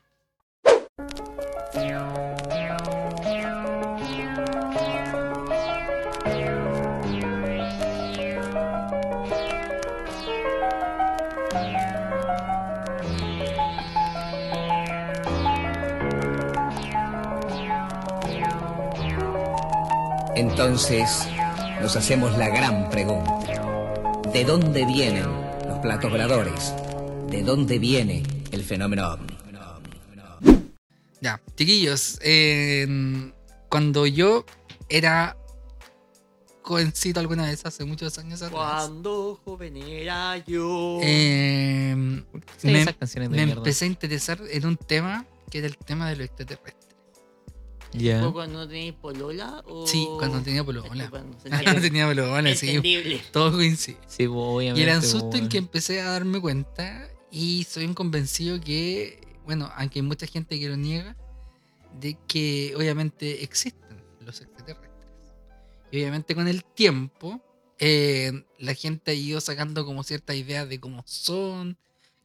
Entonces 20.38 21.26
nos 21.82 21.96
hacemos 21.96 22.38
la 22.38 22.48
gran 22.48 22.88
pregunta. 22.90 23.32
¿De 24.32 24.44
dónde 24.44 24.86
vienen 24.86 25.24
los 25.66 25.80
platos 25.80 26.08
voladores? 26.12 26.72
¿De 27.28 27.42
dónde 27.42 27.80
viene 27.80 28.22
el 28.52 28.62
fenómeno 28.62 29.14
ovni? 29.14 29.36
Ya, 31.20 31.40
chiquillos. 31.56 32.20
eh, 32.22 33.32
cuando 33.68 34.06
yo 34.06 34.46
era 34.88 35.36
jovencito 36.62 37.18
alguna 37.18 37.46
vez, 37.46 37.66
hace 37.66 37.84
muchos 37.84 38.16
años 38.18 38.40
atrás. 38.40 38.52
Cuando 38.84 39.40
joven 39.44 39.76
era 39.76 40.36
yo. 40.46 41.00
eh, 41.02 42.22
Sí, 42.58 42.68
me, 42.68 42.82
esas 42.82 42.94
canciones 42.94 43.30
de 43.30 43.44
me 43.44 43.52
empecé 43.54 43.86
a 43.86 43.88
interesar 43.88 44.38
en 44.48 44.66
un 44.66 44.76
tema 44.76 45.26
que 45.50 45.58
era 45.58 45.66
el 45.66 45.76
tema 45.78 46.08
de 46.08 46.14
lo 46.14 46.22
extraterrestre. 46.22 46.77
Ya. 47.92 48.26
¿O 48.26 48.32
cuando 48.32 48.60
no 48.60 48.68
tenéis 48.68 48.94
polola? 48.94 49.62
O... 49.66 49.86
Sí, 49.86 50.06
cuando 50.18 50.40
tenía 50.42 50.64
polola. 50.64 50.88
cuando 51.10 51.80
tenía 51.80 52.06
polola, 52.06 52.54
sí. 52.54 52.80
Todo 53.32 53.52
coincide. 53.52 53.96
Sí, 54.06 54.26
pues, 54.26 54.38
obviamente. 54.38 54.80
Y 54.80 54.82
era 54.82 54.94
un 54.94 55.00
pues, 55.00 55.10
susto 55.10 55.36
en 55.36 55.42
weón. 55.42 55.48
que 55.48 55.58
empecé 55.58 56.00
a 56.00 56.10
darme 56.10 56.40
cuenta 56.40 57.08
y 57.30 57.64
soy 57.64 57.86
un 57.86 57.94
convencido 57.94 58.60
que, 58.60 59.20
bueno, 59.44 59.70
aunque 59.76 60.00
hay 60.00 60.02
mucha 60.02 60.26
gente 60.26 60.58
que 60.58 60.68
lo 60.68 60.76
niega, 60.76 61.16
de 61.98 62.16
que 62.26 62.74
obviamente 62.76 63.42
existen 63.42 64.02
los 64.24 64.40
extraterrestres. 64.40 64.90
Y 65.90 65.98
obviamente 65.98 66.34
con 66.34 66.48
el 66.48 66.64
tiempo 66.64 67.40
eh, 67.78 68.44
la 68.58 68.74
gente 68.74 69.12
ha 69.12 69.14
ido 69.14 69.40
sacando 69.40 69.86
como 69.86 70.02
ciertas 70.02 70.36
ideas 70.36 70.68
de 70.68 70.80
cómo 70.80 71.02
son, 71.06 71.78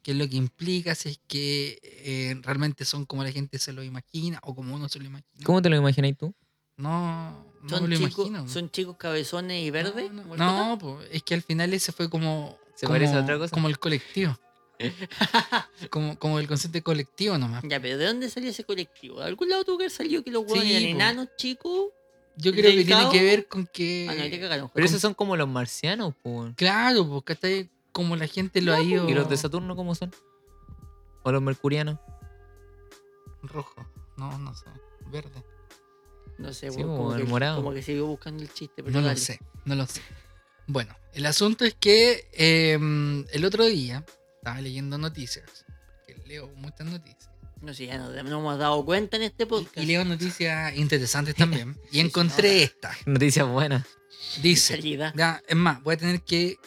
qué 0.04 0.12
es 0.12 0.18
lo 0.18 0.28
que 0.30 0.36
implica, 0.36 0.94
si 0.94 1.10
es 1.10 1.20
que 1.28 1.80
eh, 1.82 2.36
realmente 2.44 2.86
son 2.86 3.06
como 3.06 3.24
la 3.24 3.32
gente 3.32 3.58
se 3.58 3.74
lo 3.74 3.82
imagina 3.84 4.40
o 4.44 4.54
como 4.54 4.76
uno 4.76 4.90
se 4.90 5.00
lo 5.00 5.06
imagina. 5.06 5.46
¿Cómo 5.46 5.62
te 5.62 5.70
lo 5.70 5.78
imagináis 5.78 6.18
tú? 6.18 6.34
No, 6.78 7.46
no 7.64 7.70
Son, 7.70 7.84
me 7.84 7.90
lo 7.90 8.08
chicos, 8.08 8.28
imagino. 8.28 8.48
son 8.50 8.70
chicos 8.70 8.98
cabezones 8.98 9.64
y 9.64 9.72
verdes. 9.72 10.12
No, 10.12 10.24
no, 10.36 10.70
no, 10.70 10.78
pues, 10.78 11.08
es 11.12 11.24
que 11.24 11.34
al 11.34 11.42
final 11.42 11.74
ese 11.74 11.92
fue 11.92 12.10
como. 12.10 12.58
¿Se 12.76 12.86
como, 12.86 12.96
parece 13.00 13.16
a 13.16 13.22
otra 13.22 13.38
cosa? 13.38 13.54
Como 13.54 13.68
el 13.70 13.80
colectivo. 13.80 14.38
como, 15.90 16.18
como 16.18 16.40
el 16.40 16.48
concepto 16.48 16.78
de 16.78 16.82
colectivo 16.82 17.38
nomás. 17.38 17.64
Ya, 17.68 17.80
pero 17.80 17.98
¿de 17.98 18.06
dónde 18.06 18.30
salió 18.30 18.50
ese 18.50 18.64
colectivo? 18.64 19.20
¿De 19.20 19.26
algún 19.26 19.50
lado 19.50 19.64
tuvo 19.64 19.78
que 19.78 19.84
haber 19.86 19.92
salido 19.92 20.24
que 20.24 20.32
los 20.32 20.44
huevos 20.44 20.64
Sí, 20.64 20.74
enanos, 20.74 21.30
chicos? 21.38 21.90
Yo 22.36 22.52
creo 22.52 22.72
que 22.72 22.84
tiene 22.84 23.10
que 23.12 23.24
ver 23.24 23.48
con 23.48 23.68
que. 23.68 24.08
Ah, 24.10 24.16
no, 24.16 24.24
te 24.24 24.40
cagaron. 24.40 24.72
Pero 24.74 24.86
esos 24.86 25.00
son 25.00 25.14
como 25.14 25.38
los 25.38 25.48
marcianos, 25.48 26.16
pues. 26.22 26.54
Claro, 26.56 27.08
porque 27.08 27.34
hasta 27.34 27.48
ahí 27.48 27.70
como 27.94 28.16
la 28.18 28.28
gente 28.28 28.62
lo 28.62 28.74
ha 28.74 28.82
ido. 28.82 29.08
¿Y 29.08 29.14
los 29.14 29.30
de 29.30 29.38
Saturno 29.38 29.76
cómo 29.76 29.96
son? 29.96 30.12
¿O 31.24 31.32
los 31.32 31.42
mercurianos? 31.42 32.00
Rojo. 33.44 33.88
No, 34.18 34.38
no 34.38 34.54
sé. 34.54 34.66
Verde. 35.12 35.44
No 36.38 36.52
sé, 36.54 36.72
Sí, 36.72 36.82
po, 36.84 36.98
como, 36.98 37.16
el 37.16 37.24
que, 37.24 37.30
morado. 37.30 37.56
como 37.58 37.74
que 37.74 37.82
siguió 37.82 38.08
buscando 38.08 38.44
el 38.44 38.52
chiste. 38.52 38.84
Pero 38.84 39.00
No 39.00 39.08
lo 39.08 39.16
sé. 39.16 39.40
No 39.66 39.76
lo 39.76 39.86
sé. 39.86 40.02
Bueno, 40.68 40.96
el 41.14 41.26
asunto 41.26 41.66
es 41.66 41.76
que 41.76 42.28
eh, 42.34 42.74
el 43.32 43.46
otro 43.46 43.66
día 43.66 44.04
estaba 44.38 44.60
leyendo 44.62 44.98
noticias. 44.98 45.66
Que 46.08 46.16
leo 46.26 46.48
muchas 46.56 46.88
noticias. 46.88 47.30
No 47.62 47.74
sé, 47.74 47.86
ya 47.86 47.98
no, 47.98 48.10
no 48.10 48.40
hemos 48.40 48.58
dado 48.60 48.84
cuenta 48.84 49.16
en 49.18 49.24
este 49.24 49.46
podcast. 49.46 49.78
Y 49.78 49.86
leo 49.86 50.04
noticias 50.04 50.76
interesantes 50.76 51.36
también. 51.36 51.78
Y 51.92 52.00
encontré 52.00 52.64
esta. 52.64 52.92
Noticias 53.06 53.48
buenas. 53.48 53.86
Dice. 54.42 54.82
Ya, 55.16 55.42
es 55.48 55.56
más, 55.56 55.82
voy 55.84 55.94
a 55.94 55.98
tener 55.98 56.22
que 56.24 56.58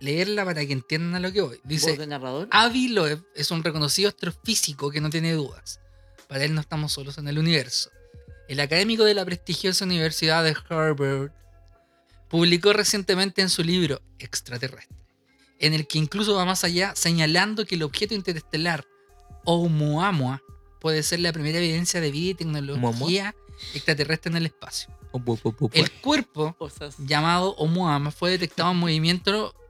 leerla 0.00 0.44
para 0.44 0.64
que 0.66 0.72
entiendan 0.72 1.14
a 1.14 1.20
lo 1.20 1.32
que 1.32 1.40
voy. 1.42 1.56
¿Voz 1.56 1.60
Dice, 1.64 2.06
narrador? 2.06 2.48
Avi 2.50 2.88
Loeb 2.88 3.24
es 3.34 3.50
un 3.50 3.62
reconocido 3.62 4.08
astrofísico 4.08 4.90
que 4.90 5.00
no 5.00 5.10
tiene 5.10 5.32
dudas. 5.32 5.80
Para 6.28 6.44
él 6.44 6.54
no 6.54 6.60
estamos 6.60 6.92
solos 6.92 7.18
en 7.18 7.28
el 7.28 7.38
universo. 7.38 7.90
El 8.48 8.60
académico 8.60 9.04
de 9.04 9.14
la 9.14 9.24
prestigiosa 9.24 9.84
Universidad 9.84 10.42
de 10.42 10.56
Harvard 10.68 11.30
publicó 12.28 12.72
recientemente 12.72 13.42
en 13.42 13.48
su 13.48 13.62
libro 13.62 14.00
Extraterrestre, 14.18 14.96
en 15.58 15.74
el 15.74 15.86
que 15.86 15.98
incluso 15.98 16.34
va 16.34 16.44
más 16.44 16.64
allá 16.64 16.94
señalando 16.96 17.66
que 17.66 17.74
el 17.74 17.82
objeto 17.82 18.14
interestelar 18.14 18.84
Oumuamua 19.44 20.42
puede 20.80 21.02
ser 21.02 21.20
la 21.20 21.32
primera 21.32 21.58
evidencia 21.58 22.00
de 22.00 22.10
vida 22.10 22.30
y 22.30 22.34
tecnología 22.34 23.34
extraterrestre 23.74 24.30
en 24.30 24.36
el 24.38 24.46
espacio. 24.46 24.92
El 25.72 25.90
cuerpo 26.00 26.56
llamado 26.98 27.54
Oumuamua 27.56 28.10
fue 28.12 28.30
detectado 28.30 28.70
en 28.70 28.78
movimiento 28.78 29.54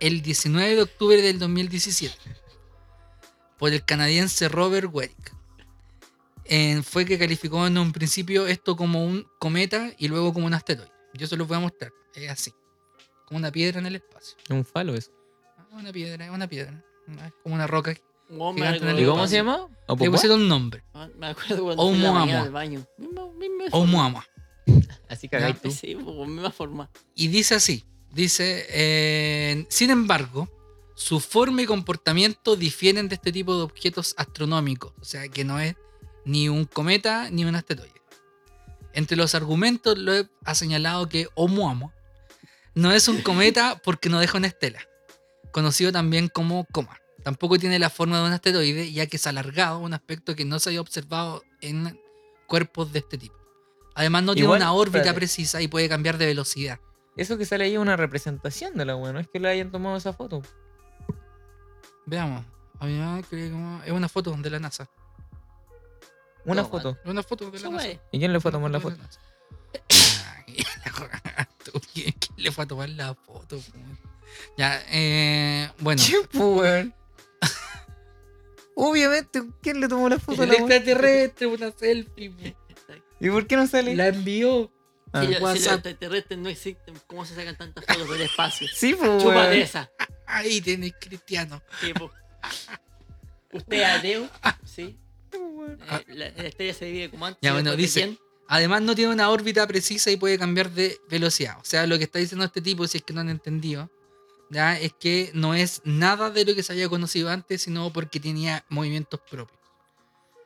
el 0.00 0.22
19 0.22 0.74
de 0.76 0.82
octubre 0.82 1.20
del 1.22 1.38
2017 1.38 2.16
por 3.58 3.72
el 3.72 3.84
canadiense 3.84 4.48
Robert 4.48 4.88
Werrick. 4.92 5.34
Eh, 6.46 6.82
fue 6.82 7.06
que 7.06 7.18
calificó 7.18 7.66
en 7.66 7.78
un 7.78 7.92
principio 7.92 8.46
esto 8.46 8.76
como 8.76 9.04
un 9.04 9.26
cometa 9.38 9.92
y 9.98 10.08
luego 10.08 10.32
como 10.34 10.46
un 10.46 10.54
asteroide. 10.54 10.90
Yo 11.14 11.26
se 11.26 11.36
los 11.36 11.48
voy 11.48 11.56
a 11.56 11.60
mostrar. 11.60 11.92
Es 12.14 12.30
así. 12.30 12.52
Como 13.26 13.38
una 13.38 13.50
piedra 13.50 13.78
en 13.80 13.86
el 13.86 13.94
espacio. 13.96 14.36
Es 14.44 14.50
un 14.50 14.64
falo 14.64 14.94
eso. 14.94 15.10
Ah, 15.56 15.66
Una 15.72 15.92
piedra, 15.92 16.26
es 16.26 16.30
una 16.30 16.46
piedra. 16.48 16.84
Es 17.24 17.32
como 17.42 17.54
una 17.54 17.66
roca. 17.66 17.94
Weón, 18.28 18.54
me 18.56 18.62
Gigante 18.62 18.78
en 18.78 18.88
el 18.88 18.88
acuerdo 18.90 19.00
¿Y 19.00 19.04
cómo 19.04 19.14
cuando- 19.16 19.28
se 19.30 19.36
llama? 19.36 19.68
Le 19.98 20.10
pusieron 20.10 20.40
un 20.42 20.48
nombre. 20.48 20.82
Ah, 20.92 21.08
Me 21.16 21.26
acuerdo 21.28 21.64
cuando 21.64 21.82
fui 21.88 22.04
al 22.32 22.50
baño. 22.50 22.86
Misma, 22.98 23.28
misma 23.32 23.64
forma. 23.70 23.78
Oumuamua. 23.78 24.26
Así 25.08 25.28
cagáis 25.28 25.60
tú. 25.60 25.70
Sí, 25.70 25.94
misma 25.94 26.50
forma. 26.50 26.90
Y 27.14 27.28
dice 27.28 27.54
así, 27.54 27.84
dice, 28.14 28.66
eh, 28.68 29.66
sin 29.68 29.90
embargo, 29.90 30.48
su 30.94 31.20
forma 31.20 31.62
y 31.62 31.66
comportamiento 31.66 32.56
difieren 32.56 33.08
de 33.08 33.16
este 33.16 33.32
tipo 33.32 33.56
de 33.56 33.62
objetos 33.64 34.14
astronómicos, 34.16 34.92
o 35.00 35.04
sea 35.04 35.28
que 35.28 35.44
no 35.44 35.58
es 35.58 35.74
ni 36.24 36.48
un 36.48 36.64
cometa 36.64 37.30
ni 37.30 37.44
un 37.44 37.56
asteroide. 37.56 37.92
Entre 38.92 39.16
los 39.16 39.34
argumentos, 39.34 39.98
Loeb 39.98 40.30
ha 40.44 40.54
señalado 40.54 41.08
que 41.08 41.28
Oumuamua 41.34 41.92
no 42.74 42.92
es 42.92 43.08
un 43.08 43.22
cometa 43.22 43.80
porque 43.84 44.08
no 44.08 44.20
deja 44.20 44.38
una 44.38 44.46
estela, 44.46 44.80
conocido 45.52 45.92
también 45.92 46.28
como 46.28 46.64
coma. 46.72 47.00
Tampoco 47.24 47.58
tiene 47.58 47.78
la 47.78 47.90
forma 47.90 48.20
de 48.20 48.26
un 48.26 48.32
asteroide, 48.32 48.92
ya 48.92 49.06
que 49.06 49.16
es 49.16 49.26
alargado, 49.26 49.78
un 49.78 49.94
aspecto 49.94 50.36
que 50.36 50.44
no 50.44 50.58
se 50.58 50.68
había 50.68 50.80
observado 50.82 51.42
en 51.60 51.98
cuerpos 52.46 52.92
de 52.92 52.98
este 52.98 53.16
tipo. 53.16 53.36
Además, 53.94 54.24
no 54.24 54.34
tiene 54.34 54.50
una 54.50 54.72
órbita 54.72 54.98
espérate. 54.98 55.16
precisa 55.16 55.62
y 55.62 55.68
puede 55.68 55.88
cambiar 55.88 56.18
de 56.18 56.26
velocidad. 56.26 56.80
Eso 57.16 57.38
que 57.38 57.44
sale 57.46 57.64
ahí 57.64 57.74
es 57.74 57.78
una 57.78 57.96
representación 57.96 58.74
de 58.76 58.84
la 58.84 58.96
weá, 58.96 59.12
no 59.12 59.20
es 59.20 59.28
que 59.28 59.38
le 59.40 59.48
hayan 59.48 59.70
tomado 59.70 59.96
esa 59.96 60.12
foto. 60.12 60.42
Veamos. 62.06 62.44
Había- 62.80 63.22
creo 63.30 63.50
que- 63.82 63.86
Es 63.86 63.92
una 63.92 64.08
foto 64.08 64.32
de 64.36 64.50
la 64.50 64.58
NASA. 64.58 64.88
Una 66.44 66.62
No, 66.62 66.68
foto. 66.68 66.98
Es 67.04 67.10
una 67.10 67.22
foto 67.22 67.50
de 67.50 67.60
la 67.60 67.70
NASA. 67.70 67.88
¿Y 68.12 68.18
quién 68.18 68.32
le 68.32 68.40
fue 68.40 68.48
a 68.50 68.52
tomar 68.52 68.70
la 68.70 68.80
foto? 68.80 68.96
la 68.96 70.90
cagaste, 70.92 71.70
¿Quién 71.94 72.12
quién 72.12 72.34
le 72.36 72.52
fue 72.52 72.64
a 72.64 72.66
tomar 72.66 72.88
la 72.90 73.14
foto? 73.14 73.58
Ya, 74.58 74.82
eh, 74.90 75.70
bueno. 75.78 76.02
¿Qué, 76.04 76.16
po, 76.36 76.56
weón? 76.56 76.92
Obviamente, 78.76 79.42
¿quién 79.62 79.80
le 79.80 79.88
tomó 79.88 80.08
la 80.08 80.18
foto 80.18 80.42
a 80.42 80.44
El 80.44 80.50
la 80.50 80.56
weá? 80.64 80.76
extraterrestre, 80.76 81.46
una 81.46 81.70
selfie. 81.70 82.30
po. 82.30 82.58
¿Y 83.20 83.30
por 83.30 83.46
qué 83.46 83.56
no 83.56 83.66
sale? 83.66 83.94
La 83.94 84.08
envió. 84.08 84.70
Ah. 85.14 85.20
Si, 85.22 85.26
lo- 85.28 85.34
si 85.34 85.40
los 85.40 85.66
extraterrestres 85.66 86.38
no 86.38 86.48
existen, 86.48 86.94
¿cómo 87.06 87.24
se 87.24 87.34
sacan 87.34 87.56
tantas 87.56 87.84
fotos 87.86 88.10
del 88.10 88.22
espacio? 88.22 88.66
Sí, 88.74 88.94
pues, 88.94 89.22
Chupa 89.22 89.42
de 89.44 89.48
weón. 89.50 89.62
esa. 89.62 89.90
Ahí 90.26 90.60
tenés 90.60 90.92
cristiano. 91.00 91.62
tipo. 91.80 92.10
¿Usted 93.52 93.76
es 93.82 93.86
ateo? 93.88 94.28
Sí. 94.64 94.98
Eh, 95.36 96.04
la, 96.08 96.30
la 96.30 96.44
estrella 96.44 96.74
se 96.74 96.84
divide 96.84 97.10
como 97.10 97.26
antes. 97.26 97.40
Ya, 97.42 97.52
bueno, 97.54 97.74
dice-. 97.74 98.16
Además 98.46 98.82
no 98.82 98.94
tiene 98.94 99.12
una 99.12 99.30
órbita 99.30 99.66
precisa 99.66 100.10
y 100.12 100.16
puede 100.16 100.38
cambiar 100.38 100.70
de 100.70 101.00
velocidad. 101.08 101.58
O 101.58 101.64
sea, 101.64 101.86
lo 101.88 101.98
que 101.98 102.04
está 102.04 102.18
diciendo 102.20 102.44
este 102.44 102.60
tipo, 102.60 102.86
si 102.86 102.98
es 102.98 103.04
que 103.04 103.12
no 103.14 103.20
han 103.22 103.30
entendido, 103.30 103.90
¿ya? 104.50 104.78
es 104.78 104.92
que 104.92 105.30
no 105.34 105.54
es 105.54 105.80
nada 105.84 106.30
de 106.30 106.44
lo 106.44 106.54
que 106.54 106.62
se 106.62 106.72
había 106.72 106.88
conocido 106.88 107.30
antes, 107.30 107.62
sino 107.62 107.92
porque 107.92 108.20
tenía 108.20 108.64
movimientos 108.68 109.18
propios. 109.28 109.58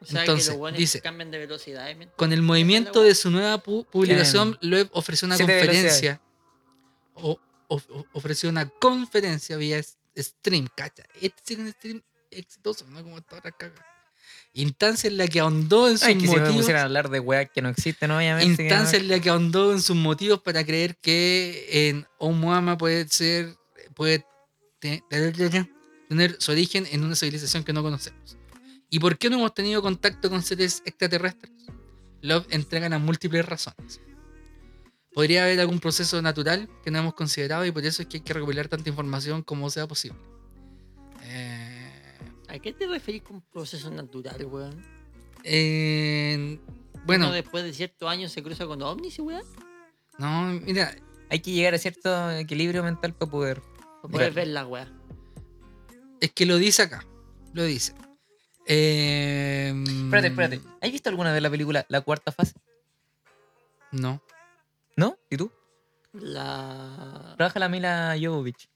O 0.01 0.05
sea, 0.07 0.20
entonces, 0.20 0.46
que 0.46 0.53
los 0.53 0.59
buenos 0.59 0.78
dice- 0.78 1.01
cambian 1.01 1.30
de 1.30 1.38
velocidad. 1.38 1.90
¿eh? 1.90 2.09
Con 2.16 2.32
el 2.32 2.42
movimiento 2.42 3.03
de 3.03 3.14
su 3.14 3.30
nueva 3.30 3.62
pu- 3.62 3.86
publicación, 3.86 4.57
Loeb 4.61 4.88
ofreció 4.92 5.26
una 5.26 5.36
Siete 5.36 5.59
conferencia. 5.59 6.20
O, 7.14 7.38
of- 7.68 7.90
o- 7.90 8.07
ofreció 8.12 8.49
una 8.49 8.68
conferencia 8.68 9.57
vía 9.57 9.82
stream, 10.16 10.68
cacha. 10.76 11.05
Este 11.20 11.55
era 11.55 11.62
un 11.64 11.72
stream 11.72 12.03
exitoso, 12.30 12.86
no 12.88 13.03
como 13.03 13.18
esta 13.18 13.36
otra 13.38 13.51
caga. 13.53 13.84
Instancia 14.55 15.09
en 15.09 15.16
la 15.18 15.28
que 15.28 15.40
ahondó 15.40 15.88
en 15.88 15.99
sus 15.99 16.07
Ay, 16.07 16.14
que 16.14 16.26
si 16.26 16.34
me 16.34 16.40
motivos. 16.40 16.68
a 16.70 16.82
hablar 16.82 17.11
de 17.11 17.20
weas 17.20 17.51
que 17.53 17.61
no 17.61 17.68
existen, 17.68 18.11
obviamente. 18.11 18.46
no- 18.46 18.51
instancia 18.62 18.99
en 18.99 19.09
la 19.09 19.20
que 19.20 19.30
ahondó 19.30 19.72
en 19.72 19.82
sus 19.82 19.94
motivos 19.96 20.40
para 20.42 20.64
creer 20.64 20.96
que 20.96 21.88
en 21.90 22.07
Oumuamua 22.18 22.78
puede 22.78 23.07
ser 23.09 23.55
puede 23.94 24.24
te- 24.78 25.03
tener 25.11 26.36
su 26.40 26.53
origen 26.53 26.86
en 26.90 27.05
una 27.05 27.14
civilización 27.16 27.64
que 27.64 27.72
no 27.72 27.82
conocemos. 27.82 28.38
¿Y 28.91 28.99
por 29.01 29.18
qué 29.18 29.28
no 29.30 29.36
hemos 29.36 29.55
tenido 29.55 29.82
contacto 29.82 30.30
con 30.30 30.43
seres 30.43 30.82
extraterrestres? 30.86 31.53
Love 32.22 32.47
entrega 32.51 32.89
las 32.89 33.01
múltiples 33.01 33.45
razones. 33.45 34.01
Podría 35.12 35.45
haber 35.45 35.61
algún 35.61 35.80
proceso 35.80 36.20
natural 36.22 36.68
que 36.84 36.91
no 36.91 36.99
hemos 36.99 37.14
considerado 37.14 37.64
y 37.66 37.72
por 37.72 37.84
eso 37.84 38.03
es 38.03 38.09
que 38.09 38.18
hay 38.18 38.22
que 38.22 38.32
recopilar 38.34 38.68
tanta 38.68 38.89
información 38.89 39.43
como 39.43 39.68
sea 39.70 39.86
posible. 39.86 40.18
Eh, 41.22 41.93
¿A 42.49 42.59
qué 42.59 42.72
te 42.72 42.86
referís 42.86 43.22
con 43.22 43.41
proceso 43.43 43.91
natural, 43.91 44.45
weón? 44.47 44.82
en- 45.45 46.61
bueno, 47.05 47.26
Uno 47.26 47.34
después 47.34 47.64
de 47.64 47.72
ciertos 47.72 48.09
años 48.09 48.32
se 48.32 48.43
cruza 48.43 48.66
con 48.66 48.82
ovnis, 48.82 49.18
weón. 49.18 49.43
no, 50.18 50.45
mira, 50.64 50.95
Hay 51.30 51.41
que 51.41 51.53
llegar 51.53 51.74
a 51.74 51.78
cierto 51.78 52.30
equilibrio 52.30 52.82
mental 52.82 53.12
para 53.14 53.30
poder. 53.30 53.61
Para 54.01 54.12
poder 54.12 54.32
ver 54.32 54.47
la 54.49 54.66
weá. 54.66 54.91
Es 56.22 56.32
que 56.32 56.47
lo 56.47 56.57
dice 56.57 56.82
acá. 56.82 57.05
Lo 57.53 57.64
dice. 57.64 57.93
Eh, 58.68 59.72
Espérate, 60.04 60.28
espérate. 60.28 60.60
¿Has 60.82 60.92
visto 60.92 61.08
alguna 61.08 61.32
de 61.32 61.40
la 61.40 61.50
película 61.50 61.86
La 61.88 62.00
Cuarta 62.02 62.30
Fase? 62.32 62.52
No. 63.92 64.22
¿No? 64.96 65.16
¿Y 65.30 65.36
tú? 65.36 65.50
La. 66.12 67.34
Trabaja 67.36 67.58
la 67.58 67.68
Mila 67.68 68.14
Jovovich. 68.20 68.68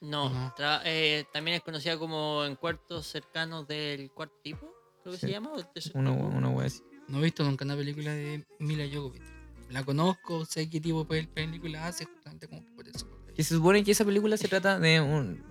No, 0.00 0.28
No. 0.30 0.54
tra- 0.56 0.82
eh, 0.84 1.24
también 1.32 1.56
es 1.56 1.62
conocida 1.62 1.96
como 1.98 2.44
en 2.44 2.56
cuartos 2.56 3.06
cercanos 3.06 3.66
del 3.68 4.10
cuarto 4.12 4.34
tipo, 4.42 4.68
creo 5.02 5.12
que 5.14 5.18
se 5.20 5.30
llama. 5.30 5.52
o 5.52 5.64
tercer 5.66 5.92
Una, 5.96 6.12
tipo. 6.12 6.24
una 6.26 6.48
wea 6.50 6.66
así. 6.66 6.82
No 7.08 7.18
he 7.18 7.22
visto 7.22 7.44
nunca 7.44 7.64
una 7.64 7.76
película 7.76 8.12
de 8.12 8.44
Mila 8.58 8.84
Jovovich. 8.92 9.22
La 9.70 9.84
conozco, 9.84 10.44
sé 10.44 10.68
qué 10.68 10.80
tipo 10.80 11.04
de 11.04 11.24
película 11.26 11.86
hace, 11.86 12.04
justamente 12.04 12.46
como 12.48 12.62
por 12.76 12.88
eso. 12.88 13.08
Que 13.34 13.42
se 13.42 13.54
supone 13.54 13.82
que 13.82 13.92
esa 13.92 14.04
película 14.04 14.36
se 14.36 14.48
trata 14.48 14.78
de 14.78 15.00
un. 15.00 15.42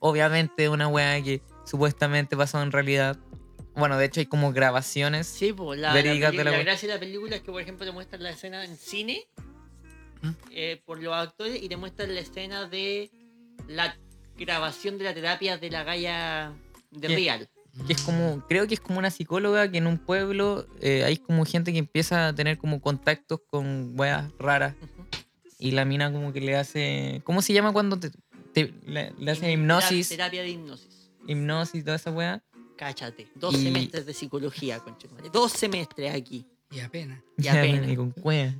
Obviamente, 0.00 0.68
una 0.68 0.88
wea 0.88 1.22
que 1.22 1.42
supuestamente 1.64 2.36
pasó 2.36 2.62
en 2.62 2.72
realidad. 2.72 3.18
Bueno, 3.74 3.96
de 3.96 4.04
hecho, 4.04 4.20
hay 4.20 4.26
como 4.26 4.52
grabaciones. 4.52 5.26
Sí, 5.26 5.52
pues 5.52 5.80
la, 5.80 5.94
la, 5.94 6.02
de 6.02 6.04
la 6.44 6.50
la 6.50 6.58
gracia 6.58 6.88
de 6.88 6.94
la 6.94 7.00
película 7.00 7.36
es 7.36 7.42
que, 7.42 7.50
por 7.50 7.62
ejemplo, 7.62 7.86
te 7.86 7.92
muestran 7.92 8.22
la 8.22 8.30
escena 8.30 8.64
en 8.64 8.76
cine 8.76 9.24
¿Mm? 10.20 10.30
eh, 10.50 10.82
por 10.84 11.02
los 11.02 11.14
actores 11.14 11.62
y 11.62 11.68
te 11.68 11.76
muestran 11.76 12.14
la 12.14 12.20
escena 12.20 12.68
de 12.68 13.10
la 13.68 13.96
grabación 14.36 14.98
de 14.98 15.04
la 15.04 15.14
terapia 15.14 15.56
de 15.56 15.70
la 15.70 15.84
galla 15.84 16.52
de 16.90 17.08
¿Qué? 17.08 17.14
Real. 17.16 17.48
Que 17.86 17.94
es 17.94 18.02
como. 18.02 18.44
Creo 18.46 18.66
que 18.66 18.74
es 18.74 18.80
como 18.80 18.98
una 18.98 19.10
psicóloga 19.10 19.70
que 19.70 19.78
en 19.78 19.86
un 19.86 19.96
pueblo 19.96 20.66
eh, 20.82 21.04
hay 21.04 21.16
como 21.16 21.46
gente 21.46 21.72
que 21.72 21.78
empieza 21.78 22.28
a 22.28 22.34
tener 22.34 22.58
como 22.58 22.82
contactos 22.82 23.40
con 23.46 23.98
weas 23.98 24.30
raras. 24.38 24.74
Y 25.58 25.70
la 25.70 25.86
mina 25.86 26.12
como 26.12 26.34
que 26.34 26.42
le 26.42 26.56
hace. 26.56 27.22
¿Cómo 27.24 27.40
se 27.40 27.54
llama 27.54 27.72
cuando 27.72 27.98
te, 27.98 28.10
te- 28.52 28.74
le, 28.84 29.14
le 29.18 29.30
hace 29.30 29.50
hipnosis? 29.50 30.10
Terapia 30.10 30.42
de 30.42 30.50
hipnosis. 30.50 31.01
Hipnosis 31.26 31.80
y 31.80 31.82
toda 31.84 31.96
esa 31.96 32.10
wea. 32.10 32.42
Cáchate. 32.76 33.28
Dos 33.34 33.54
Y- 33.54 33.64
semestres 33.64 34.06
de 34.06 34.14
psicología, 34.14 34.78
conchetumare. 34.80 35.30
Dos 35.30 35.52
semestres 35.52 36.14
aquí. 36.14 36.46
Y 36.70 36.80
apenas. 36.80 37.20
Y 37.38 37.48
apenas. 37.48 37.88
Y 37.90 37.96
con 37.96 38.10
cueva. 38.10 38.54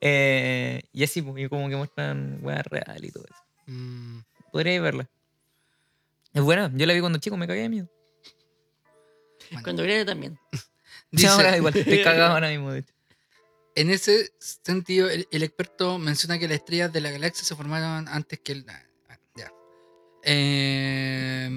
Eh, 0.00 0.82
y 0.92 1.04
así, 1.04 1.22
pues, 1.22 1.44
y 1.44 1.48
como 1.48 1.68
que 1.68 1.76
muestran 1.76 2.38
weas 2.42 2.64
real 2.66 3.02
y 3.04 3.10
todo 3.10 3.24
eso. 3.24 3.42
Mm, 3.66 4.18
Podría 4.52 4.80
verla. 4.80 5.08
Es 6.34 6.42
buena, 6.42 6.70
yo 6.74 6.84
la 6.86 6.92
vi 6.92 7.00
cuando 7.00 7.18
chico, 7.18 7.36
me 7.38 7.46
cagué 7.46 7.62
de 7.62 7.68
miedo. 7.70 7.88
bueno. 9.50 9.62
Cuando 9.64 9.82
viene 9.84 10.04
también. 10.04 10.38
Dice- 11.10 11.26
Sí, 11.28 11.32
ahora 11.32 11.56
igual, 11.56 11.74
estoy 11.76 12.02
cagado 12.02 12.34
ahora 12.34 12.50
mismo, 12.50 12.72
de 12.72 12.80
hecho. 12.80 12.92
En 13.74 13.90
ese 13.90 14.32
sentido, 14.38 15.08
el, 15.08 15.28
el 15.30 15.42
experto 15.42 15.98
menciona 15.98 16.38
que 16.38 16.48
las 16.48 16.56
estrellas 16.58 16.92
de 16.92 17.00
la 17.00 17.10
galaxia 17.10 17.44
se 17.44 17.54
formaron 17.54 18.08
antes 18.08 18.40
que 18.40 18.52
el. 18.52 18.66
Eh, 20.28 21.48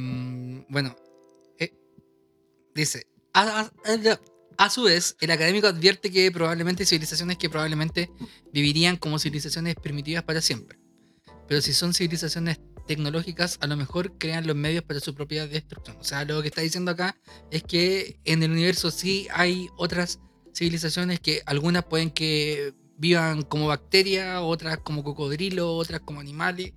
bueno, 0.69 0.95
eh, 1.57 1.73
dice: 2.75 3.07
a, 3.33 4.69
su 4.69 4.83
vez, 4.83 5.17
el 5.21 5.31
académico 5.31 5.67
advierte 5.67 6.11
que 6.11 6.31
probablemente 6.31 6.85
civilizaciones 6.85 7.37
que 7.37 7.49
probablemente 7.49 8.11
vivirían 8.53 8.97
como 8.97 9.17
civilizaciones 9.17 9.75
primitivas 9.75 10.23
para 10.23 10.39
siempre. 10.39 10.77
Pero 11.47 11.61
si 11.61 11.73
son 11.73 11.95
civilizaciones 11.95 12.59
tecnológicas, 12.87 13.57
a 13.61 13.67
lo 13.67 13.75
mejor 13.75 14.17
crean 14.19 14.45
los 14.45 14.55
medios 14.55 14.83
para 14.83 14.99
su 14.99 15.15
propia 15.15 15.47
destrucción. 15.47 15.97
O 15.99 16.03
sea, 16.03 16.23
lo 16.25 16.41
que 16.43 16.49
está 16.49 16.61
diciendo 16.61 16.91
acá 16.91 17.17
es 17.49 17.63
que 17.63 18.19
en 18.23 18.43
el 18.43 18.51
universo 18.51 18.91
sí 18.91 19.27
hay 19.31 19.67
otras 19.77 20.19
civilizaciones 20.53 21.19
que 21.19 21.41
algunas 21.47 21.85
pueden 21.85 22.11
que 22.11 22.73
vivan 22.97 23.41
como 23.41 23.67
bacterias, 23.67 24.41
otras 24.43 24.79
como 24.79 25.03
cocodrilos, 25.03 25.67
otras 25.67 26.01
como 26.01 26.19
animales, 26.19 26.73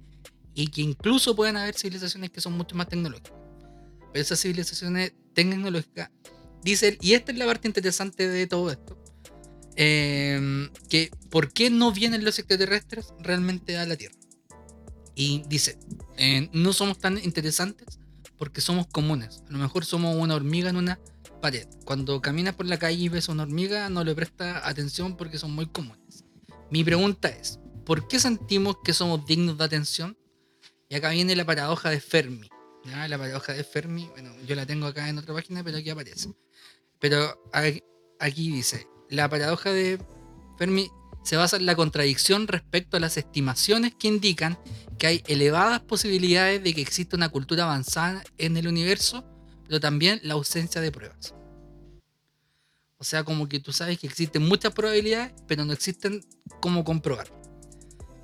y 0.55 0.69
que 0.69 0.83
incluso 0.83 1.35
pueden 1.35 1.57
haber 1.57 1.75
civilizaciones 1.75 2.31
que 2.31 2.41
son 2.41 2.55
mucho 2.55 2.77
más 2.77 2.89
tecnológicas. 2.89 3.33
Pero 4.13 4.23
esas 4.23 4.41
civilizaciones 4.41 5.13
tecnológicas, 5.33 6.11
dice 6.63 6.99
y 7.01 7.15
esta 7.15 7.33
es 7.33 7.39
la 7.39 7.47
parte 7.47 7.69
interesante 7.69 8.29
de 8.29 8.47
todo 8.47 8.71
esto, 8.71 8.99
eh, 9.77 10.69
que 10.89 11.11
por 11.31 11.53
qué 11.53 11.71
no 11.71 11.93
vienen 11.93 12.25
los 12.25 12.39
extraterrestres 12.39 13.15
realmente 13.21 13.79
a 13.79 13.87
la 13.87 13.97
Tierra. 13.97 14.17
Y 15.15 15.43
dice, 15.49 15.79
eh, 16.17 16.49
no 16.53 16.73
somos 16.73 16.99
tan 16.99 17.19
interesantes 17.19 17.99
porque 18.39 18.61
somos 18.61 18.87
comunes. 18.87 19.43
A 19.49 19.53
lo 19.53 19.59
mejor 19.59 19.85
somos 19.85 20.17
una 20.17 20.35
hormiga 20.35 20.71
en 20.71 20.77
una 20.77 20.99
pared. 21.41 21.67
Cuando 21.85 22.21
caminas 22.21 22.55
por 22.55 22.67
la 22.67 22.79
calle 22.79 23.05
y 23.05 23.09
ves 23.09 23.29
una 23.29 23.43
hormiga, 23.43 23.89
no 23.91 24.05
le 24.05 24.15
presta 24.15 24.67
atención 24.67 25.17
porque 25.17 25.39
son 25.39 25.53
muy 25.53 25.67
comunes. 25.67 26.25
Mi 26.71 26.83
pregunta 26.85 27.29
es, 27.29 27.59
¿por 27.85 28.09
qué 28.09 28.19
sentimos 28.19 28.77
que 28.83 28.95
somos 28.95 29.27
dignos 29.27 29.59
de 29.59 29.65
atención? 29.65 30.17
Y 30.93 30.95
acá 30.95 31.09
viene 31.09 31.35
la 31.35 31.47
paradoja 31.47 31.89
de 31.89 32.01
Fermi. 32.01 32.51
La 32.85 33.17
paradoja 33.17 33.55
de 33.55 33.65
Fermi, 33.65 34.09
bueno, 34.09 34.31
yo 34.47 34.55
la 34.55 34.67
tengo 34.67 34.87
acá 34.87 35.09
en 35.09 35.17
otra 35.17 35.33
página, 35.33 35.65
pero 35.65 35.79
aquí 35.79 35.89
aparece. 35.89 36.35
Pero 36.99 37.43
aquí 38.21 38.53
dice, 38.53 38.87
la 39.09 39.27
paradoja 39.31 39.73
de 39.73 39.99
Fermi 40.59 40.91
se 41.25 41.37
basa 41.37 41.57
en 41.57 41.65
la 41.65 41.77
contradicción 41.77 42.47
respecto 42.47 42.99
a 42.99 43.01
las 43.01 43.17
estimaciones 43.17 43.95
que 43.95 44.09
indican 44.09 44.59
que 44.99 45.07
hay 45.07 45.23
elevadas 45.29 45.81
posibilidades 45.81 46.63
de 46.63 46.75
que 46.75 46.83
exista 46.83 47.17
una 47.17 47.31
cultura 47.31 47.65
avanzada 47.65 48.23
en 48.37 48.59
el 48.59 48.69
universo, 48.69 49.25
pero 49.65 49.81
también 49.81 50.21
la 50.23 50.35
ausencia 50.35 50.83
de 50.83 50.93
pruebas. 50.93 51.35
O 52.99 53.05
sea, 53.05 53.25
como 53.25 53.49
que 53.49 53.61
tú 53.61 53.73
sabes 53.73 53.99
que 53.99 54.09
existen 54.09 54.43
muchas 54.43 54.75
probabilidades, 54.75 55.33
pero 55.49 55.65
no 55.65 55.73
existen 55.73 56.23
cómo 56.61 56.85
comprobar. 56.85 57.42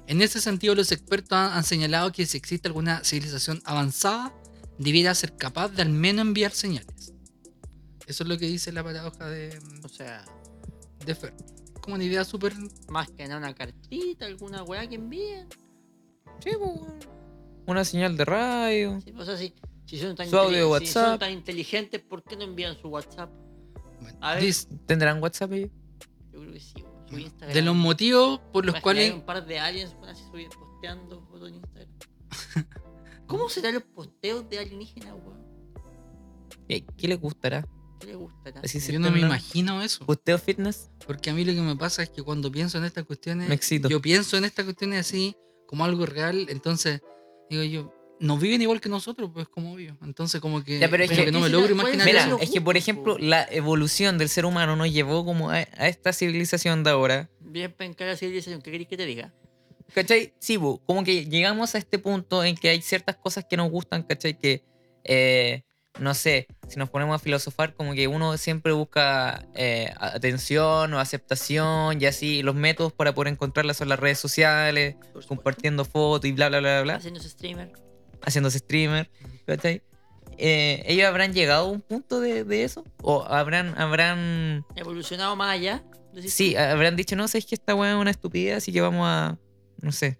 En 0.08 0.22
ese 0.22 0.40
sentido, 0.40 0.74
los 0.74 0.90
expertos 0.90 1.32
han, 1.38 1.52
han 1.52 1.64
señalado 1.64 2.10
que 2.12 2.24
si 2.26 2.36
existe 2.36 2.66
alguna 2.68 3.04
civilización 3.04 3.60
avanzada, 3.64 4.34
debiera 4.78 5.14
ser 5.14 5.36
capaz 5.36 5.68
de 5.68 5.82
al 5.82 5.90
menos 5.90 6.22
enviar 6.26 6.50
señales. 6.52 7.12
Eso 8.06 8.22
es 8.24 8.28
lo 8.28 8.38
que 8.38 8.46
dice 8.46 8.72
la 8.72 8.82
paradoja 8.82 9.26
de, 9.28 9.58
O 9.84 9.88
sea, 9.88 10.24
de 11.04 11.14
Fermi. 11.14 11.38
Como 11.82 11.96
una 11.96 12.04
idea 12.04 12.24
súper 12.24 12.54
más 12.88 13.08
que 13.10 13.24
nada 13.28 13.38
una 13.38 13.54
cartita, 13.54 14.24
alguna 14.26 14.62
weá 14.62 14.86
que 14.88 14.94
envíen. 14.96 15.46
Sí, 16.42 16.50
pues, 16.58 16.60
weón. 16.60 16.98
Una 17.66 17.84
señal 17.84 18.16
de 18.16 18.24
radio. 18.24 18.98
Sí, 19.04 19.12
o 19.14 19.24
sea, 19.26 19.36
si, 19.36 19.52
si 19.84 19.98
son 19.98 20.16
tan 20.16 20.28
Su 20.30 20.38
audio 20.38 20.56
de 20.56 20.64
inteli- 20.64 20.86
si 20.86 20.92
son 20.92 21.02
WhatsApp. 21.02 21.20
tan 21.20 21.32
inteligentes, 21.32 22.00
¿por 22.00 22.22
qué 22.24 22.34
no 22.36 22.44
envían 22.44 22.78
su 22.80 22.88
WhatsApp? 22.88 23.30
Bueno, 24.00 24.16
A 24.22 24.34
ver. 24.34 24.42
dice- 24.42 24.68
¿Tendrán 24.86 25.22
WhatsApp 25.22 25.52
ellos? 25.52 25.70
Yo 26.32 26.40
creo 26.40 26.52
que 26.52 26.60
sí. 26.60 26.72
Su 27.08 27.18
Instagram. 27.18 27.54
de 27.54 27.62
los 27.62 27.74
motivos 27.76 28.40
por 28.52 28.64
los 28.66 28.80
cuales 28.80 29.10
Hay 29.10 29.16
un 29.18 29.24
par 29.24 29.44
de 29.46 29.58
aliens 29.58 29.94
así 30.06 30.22
subiendo, 30.30 30.56
posteando 30.58 31.22
fotos 31.30 31.48
en 31.48 31.54
Instagram. 31.56 31.88
¿Cómo 33.26 33.48
serán 33.48 33.74
los 33.74 33.82
posteos 33.82 34.48
de 34.48 34.58
alienígenas, 34.58 35.12
weón? 35.14 35.38
¿Qué, 36.68 36.84
qué 36.96 37.08
les 37.08 37.20
gustará? 37.20 37.66
¿Qué 38.00 38.06
les 38.08 38.16
gustará? 38.16 38.60
Así 38.62 38.80
Yo 38.92 39.00
no 39.00 39.10
me 39.10 39.20
imagino 39.20 39.82
eso. 39.82 40.04
¿Posteo 40.06 40.38
fitness? 40.38 40.90
Porque 41.06 41.30
a 41.30 41.34
mí 41.34 41.44
lo 41.44 41.52
que 41.52 41.60
me 41.60 41.76
pasa 41.76 42.02
es 42.02 42.10
que 42.10 42.22
cuando 42.22 42.50
pienso 42.52 42.78
en 42.78 42.84
estas 42.84 43.04
cuestiones, 43.04 43.48
Me 43.48 43.54
excito. 43.54 43.88
yo 43.88 44.00
pienso 44.00 44.36
en 44.36 44.44
estas 44.44 44.64
cuestiones 44.64 45.00
así, 45.00 45.36
como 45.66 45.84
algo 45.84 46.06
real, 46.06 46.46
entonces 46.48 47.00
digo 47.50 47.62
yo, 47.64 47.92
no 48.20 48.36
viven 48.38 48.62
igual 48.62 48.80
que 48.80 48.88
nosotros, 48.88 49.30
pues 49.32 49.48
como 49.48 49.74
vivo. 49.76 49.96
Entonces 50.02 50.40
como 50.40 50.64
que, 50.64 50.78
Ya, 50.78 50.88
pero 50.90 51.04
es 51.04 51.10
como 51.10 51.24
que- 51.24 51.32
no 51.32 51.40
me 51.40 51.48
logro 51.48 51.72
imaginar 51.72 52.04
Mira, 52.06 52.24
eso. 52.26 52.38
es 52.40 52.50
que 52.50 52.60
por 52.60 52.76
ejemplo, 52.76 53.16
la 53.18 53.46
evolución 53.50 54.18
del 54.18 54.28
ser 54.28 54.44
humano 54.44 54.76
nos 54.76 54.92
llevó 54.92 55.24
como 55.24 55.50
a, 55.50 55.54
a 55.56 55.88
esta 55.88 56.12
civilización 56.12 56.82
de 56.84 56.90
ahora. 56.90 57.30
Bien 57.40 57.72
penca 57.72 58.04
la 58.04 58.16
civilización, 58.16 58.60
¿qué 58.62 58.70
querés 58.72 58.88
que 58.88 58.96
te 58.96 59.06
diga? 59.06 59.32
¿Cachai? 59.94 60.34
Sí, 60.38 60.58
po, 60.58 60.82
como 60.84 61.02
que 61.04 61.24
llegamos 61.26 61.74
a 61.74 61.78
este 61.78 61.98
punto 61.98 62.44
en 62.44 62.56
que 62.56 62.68
hay 62.68 62.82
ciertas 62.82 63.16
cosas 63.16 63.46
que 63.48 63.56
nos 63.56 63.70
gustan, 63.70 64.02
¿cachai? 64.02 64.38
Que, 64.38 64.62
eh, 65.04 65.62
no 65.98 66.12
sé, 66.12 66.46
si 66.68 66.78
nos 66.78 66.90
ponemos 66.90 67.14
a 67.16 67.18
filosofar, 67.18 67.72
como 67.72 67.94
que 67.94 68.06
uno 68.06 68.36
siempre 68.36 68.72
busca 68.72 69.46
eh, 69.54 69.90
atención 69.98 70.92
o 70.92 71.00
aceptación 71.00 72.00
y 72.02 72.04
así. 72.06 72.42
Los 72.42 72.54
métodos 72.54 72.92
para 72.92 73.14
poder 73.14 73.32
encontrarlas 73.32 73.78
son 73.78 73.88
las 73.88 73.98
redes 73.98 74.18
sociales, 74.18 74.96
compartiendo 75.26 75.84
fotos 75.86 76.28
y 76.28 76.32
bla, 76.32 76.50
bla, 76.50 76.60
bla, 76.60 76.82
bla, 76.82 76.94
Haciéndose 76.96 77.30
streamer. 77.30 77.72
Haciéndose 78.22 78.58
streamer, 78.58 79.10
¿cachai? 79.46 79.82
Eh, 80.36 80.84
¿Ellos 80.86 81.06
habrán 81.06 81.32
llegado 81.32 81.66
a 81.66 81.70
un 81.70 81.80
punto 81.80 82.20
de, 82.20 82.44
de 82.44 82.64
eso? 82.64 82.84
¿O 83.02 83.24
habrán, 83.24 83.76
habrán, 83.76 84.64
Evolucionado 84.76 85.34
más 85.34 85.50
allá. 85.50 85.82
decís 86.14 86.32
sí, 86.32 86.56
habrán 86.56 86.94
dicho, 86.94 87.16
no, 87.16 87.26
sé, 87.26 87.38
es 87.38 87.46
que 87.46 87.56
esta 87.56 87.74
weá 87.74 87.92
es 87.92 87.96
una 87.96 88.10
estupidez, 88.10 88.58
así 88.58 88.72
que 88.72 88.80
vamos 88.80 89.06
a, 89.06 89.36
no 89.80 89.90
sé. 89.90 90.18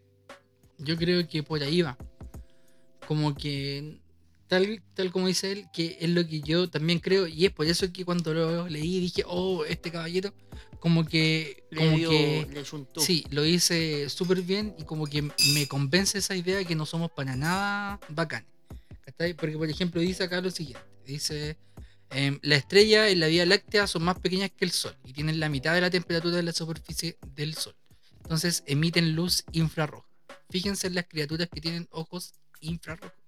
Yo 0.78 0.96
creo 0.96 1.26
que 1.28 1.42
por 1.42 1.62
ahí 1.62 1.82
va. 1.82 1.96
Como 3.06 3.34
que, 3.34 4.00
tal, 4.48 4.82
tal 4.94 5.12
como 5.12 5.28
dice 5.28 5.52
él, 5.52 5.66
que 5.72 5.96
es 6.00 6.10
lo 6.10 6.26
que 6.26 6.40
yo 6.40 6.68
también 6.68 6.98
creo, 6.98 7.26
y 7.26 7.46
es 7.46 7.52
por 7.52 7.66
eso 7.66 7.92
que 7.92 8.04
cuando 8.04 8.34
lo 8.34 8.68
leí 8.68 9.00
dije, 9.00 9.22
oh, 9.26 9.64
este 9.64 9.90
caballero, 9.90 10.34
como 10.80 11.04
que, 11.04 11.64
Le 11.70 11.80
como 11.80 11.96
dio, 11.96 12.10
que, 12.10 12.46
le 12.52 12.64
sí, 13.02 13.24
lo 13.30 13.44
hice 13.44 14.08
súper 14.08 14.42
bien 14.42 14.74
y 14.78 14.84
como 14.84 15.06
que 15.06 15.22
me 15.22 15.66
convence 15.68 16.18
esa 16.18 16.36
idea 16.36 16.64
que 16.64 16.74
no 16.74 16.86
somos 16.86 17.10
para 17.10 17.36
nada 17.36 18.00
bacanes. 18.08 18.48
Porque, 19.36 19.58
por 19.58 19.68
ejemplo, 19.68 20.00
dice 20.00 20.22
acá 20.22 20.40
lo 20.40 20.50
siguiente, 20.50 20.86
dice, 21.04 21.56
em, 22.10 22.38
las 22.42 22.60
estrellas 22.60 23.10
en 23.10 23.18
la 23.18 23.26
Vía 23.26 23.44
Láctea 23.46 23.88
son 23.88 24.04
más 24.04 24.18
pequeñas 24.20 24.50
que 24.56 24.64
el 24.64 24.70
Sol 24.70 24.94
y 25.04 25.12
tienen 25.12 25.40
la 25.40 25.48
mitad 25.48 25.74
de 25.74 25.80
la 25.80 25.90
temperatura 25.90 26.36
de 26.36 26.44
la 26.44 26.52
superficie 26.52 27.18
del 27.34 27.54
Sol. 27.54 27.74
Entonces 28.22 28.62
emiten 28.66 29.14
luz 29.14 29.44
infrarroja. 29.52 30.06
Fíjense 30.50 30.86
en 30.86 30.94
las 30.94 31.06
criaturas 31.08 31.48
que 31.52 31.60
tienen 31.60 31.88
ojos 31.90 32.34
infrarrojos, 32.60 33.18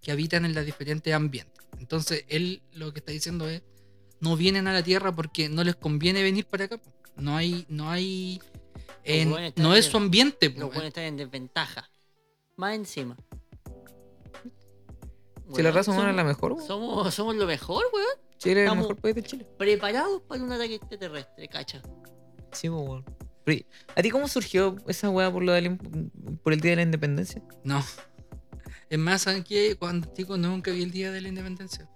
que 0.00 0.12
habitan 0.12 0.44
en 0.44 0.54
los 0.54 0.64
diferentes 0.64 1.12
ambientes. 1.12 1.54
Entonces 1.78 2.24
él 2.28 2.62
lo 2.72 2.92
que 2.92 2.98
está 3.00 3.12
diciendo 3.12 3.48
es, 3.48 3.62
no 4.20 4.36
vienen 4.36 4.66
a 4.66 4.72
la 4.72 4.82
Tierra 4.82 5.14
porque 5.14 5.48
no 5.48 5.64
les 5.64 5.76
conviene 5.76 6.22
venir 6.22 6.46
para 6.46 6.64
acá. 6.66 6.80
No 7.16 7.36
hay, 7.36 7.66
no 7.68 7.90
hay, 7.90 8.40
en- 9.04 9.34
no 9.56 9.74
es 9.74 9.86
su 9.86 9.96
ambiente. 9.96 10.48
Los 10.50 10.68
buenos 10.68 10.84
están 10.88 11.04
en 11.04 11.16
desventaja. 11.16 11.90
Más 12.56 12.74
encima. 12.74 13.16
Si 15.54 15.62
la 15.62 15.70
raza 15.72 15.90
humana 15.90 16.10
es 16.10 16.16
la 16.16 16.24
mejor, 16.24 16.52
weón. 16.52 16.66
Somos, 16.66 17.14
somos 17.14 17.34
lo 17.34 17.46
mejor, 17.46 17.84
weón. 17.92 18.06
Chile 18.38 18.64
es 18.64 18.70
el 18.70 18.76
mejor 18.78 18.96
país 18.96 19.14
de 19.16 19.22
Chile. 19.22 19.46
Preparados 19.58 20.22
para 20.22 20.42
un 20.42 20.52
ataque 20.52 20.76
extraterrestre, 20.76 21.48
cacha. 21.48 21.82
Sí, 22.52 22.68
weón. 22.68 23.04
Pero, 23.44 23.64
¿A 23.96 24.02
ti 24.02 24.10
cómo 24.10 24.28
surgió 24.28 24.76
esa 24.86 25.10
weá 25.10 25.32
por, 25.32 25.42
lo 25.42 25.52
del 25.52 25.66
in- 25.66 26.38
por 26.42 26.52
el 26.52 26.60
Día 26.60 26.70
de 26.72 26.76
la 26.76 26.82
Independencia? 26.82 27.42
No. 27.64 27.82
Es 28.90 28.98
más, 28.98 29.22
¿saben 29.22 29.44
qué? 29.44 29.76
Cuando 29.76 30.12
chico 30.12 30.36
nunca 30.36 30.70
vi 30.72 30.82
el 30.82 30.90
Día 30.90 31.12
de 31.12 31.20
la 31.20 31.28
Independencia. 31.28 31.88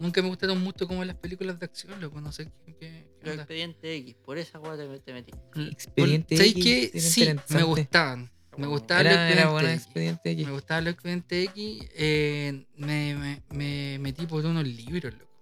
Nunca 0.00 0.20
me 0.20 0.28
gustaron 0.28 0.60
mucho 0.60 0.88
como 0.88 1.04
las 1.04 1.14
películas 1.16 1.58
de 1.60 1.64
acción, 1.66 2.00
loco. 2.00 2.20
No 2.20 2.32
sé 2.32 2.50
qué, 2.66 2.74
qué- 2.74 3.08
qué 3.22 3.34
expedientes 3.34 4.00
X. 4.00 4.16
Por 4.24 4.36
esa 4.36 4.58
weá 4.58 4.76
te, 4.76 4.98
te 4.98 5.12
metí. 5.12 5.32
Expediente 5.70 6.36
¿Sabes 6.36 6.52
X, 6.52 6.64
qué? 6.64 6.90
era 6.92 7.00
Sí, 7.08 7.28
me 7.50 7.62
gustaban. 7.62 8.30
Me 8.56 8.66
gustaban 8.66 9.04
los 9.06 9.14
Era. 9.14 9.74
Expediente 9.74 10.30
X. 10.32 10.46
Me 10.46 10.52
gustaba 10.52 10.80
los 10.80 10.92
expedientes 10.94 11.48
X. 11.50 11.88
eh, 11.94 12.66
me, 12.76 13.14
me, 13.14 13.42
me 13.54 13.98
metí 14.00 14.26
por 14.26 14.44
unos 14.44 14.66
libros, 14.66 15.14
loco. 15.14 15.38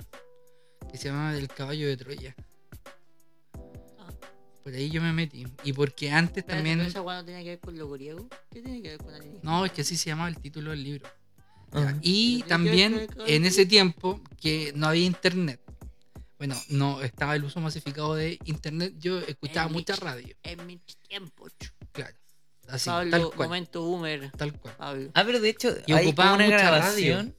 Que 0.92 0.98
se 0.98 1.08
llamaba 1.08 1.34
El 1.36 1.48
caballo 1.48 1.88
de 1.88 1.96
Troya. 1.96 2.36
Ah. 4.61 4.64
Por 4.64 4.74
ahí 4.74 4.90
yo 4.90 5.00
me 5.02 5.12
metí. 5.12 5.46
Y 5.64 5.72
porque 5.72 6.11
antes 6.11 6.38
Espérate, 6.38 6.58
también. 6.58 6.78
pero 6.78 6.88
esa 6.90 7.02
no 7.02 7.24
tenía 7.24 7.42
que 7.42 7.48
ver 7.50 7.61
con 7.61 7.78
lo 7.78 7.88
griego. 7.90 8.28
¿Qué 8.50 8.61
tiene 8.62 8.82
que 8.82 8.88
ver 8.90 8.98
con 8.98 9.08
alienígenas? 9.14 9.42
No, 9.44 9.64
es 9.64 9.72
que 9.72 9.80
así 9.82 9.96
se 9.96 10.11
llamaba 10.11 10.28
el 10.28 10.38
título 10.38 10.70
del 10.70 10.82
libro. 10.84 11.08
Y 11.08 11.70
Pero 11.70 11.86
tiene 11.86 11.96
que 12.00 12.38
ver 12.40 12.48
también 12.48 13.08
en 13.26 13.44
ese 13.46 13.64
tiempo 13.66 14.20
que 14.40 14.72
no 14.74 14.88
había 14.88 15.04
internet. 15.04 15.61
Bueno, 16.38 16.56
no 16.70 17.02
estaba 17.02 17.36
el 17.36 17.44
uso 17.44 17.61
masificado 17.61 18.14
de 18.14 18.38
internet. 18.44 18.94
Yo 18.98 19.18
escuchaba 19.20 19.66
En 19.66 19.72
mucha 19.72 19.92
mis- 19.94 20.00
radio. 20.00 20.36
En 20.42 20.66
mi 20.66 20.78
tiempo, 21.08 21.48
chu. 21.58 21.68
Claro. 21.92 22.16
Así, 22.68 22.88
Pablo, 22.88 23.11
tal 23.11 23.30
cual. 23.36 23.48
momento 23.48 23.82
boomer. 23.82 24.30
Tal 24.32 24.52
cual. 24.58 24.74
Pablo. 24.76 25.11
Ah, 25.14 25.22
pero 25.24 25.40
de 25.40 25.48
hecho, 25.48 25.74
Y 25.86 25.92
hay 25.92 26.06
ocupaba 26.06 26.34
una 26.34 26.44
mucha 26.44 26.56
grabación. 26.58 27.34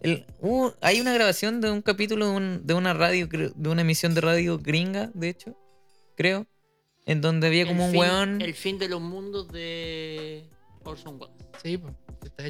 El- 0.00 0.26
hubo- 0.40 0.74
hay 0.80 1.00
una 1.00 1.12
grabación 1.14 1.60
de 1.60 1.70
un 1.70 1.82
capítulo 1.82 2.26
de, 2.30 2.36
un- 2.36 2.66
de 2.66 2.74
una 2.74 2.94
radio, 2.94 3.28
creo- 3.28 3.52
de 3.54 3.68
una 3.68 3.82
emisión 3.82 4.14
de 4.14 4.20
radio 4.22 4.58
gringa, 4.58 5.10
de 5.14 5.28
hecho, 5.30 5.56
creo, 6.16 6.46
en 7.06 7.20
donde 7.20 7.46
había 7.46 7.66
como 7.66 7.82
el 7.82 7.86
un 7.86 7.92
fin, 7.92 8.00
weón. 8.00 8.40
El 8.42 8.54
fin 8.54 8.78
de 8.78 8.88
los 8.88 9.00
mundos 9.00 9.48
de 9.48 10.44
Orson 10.82 11.20
Welles. 11.20 11.36
Sí, 11.62 11.78
pues. 11.78 11.94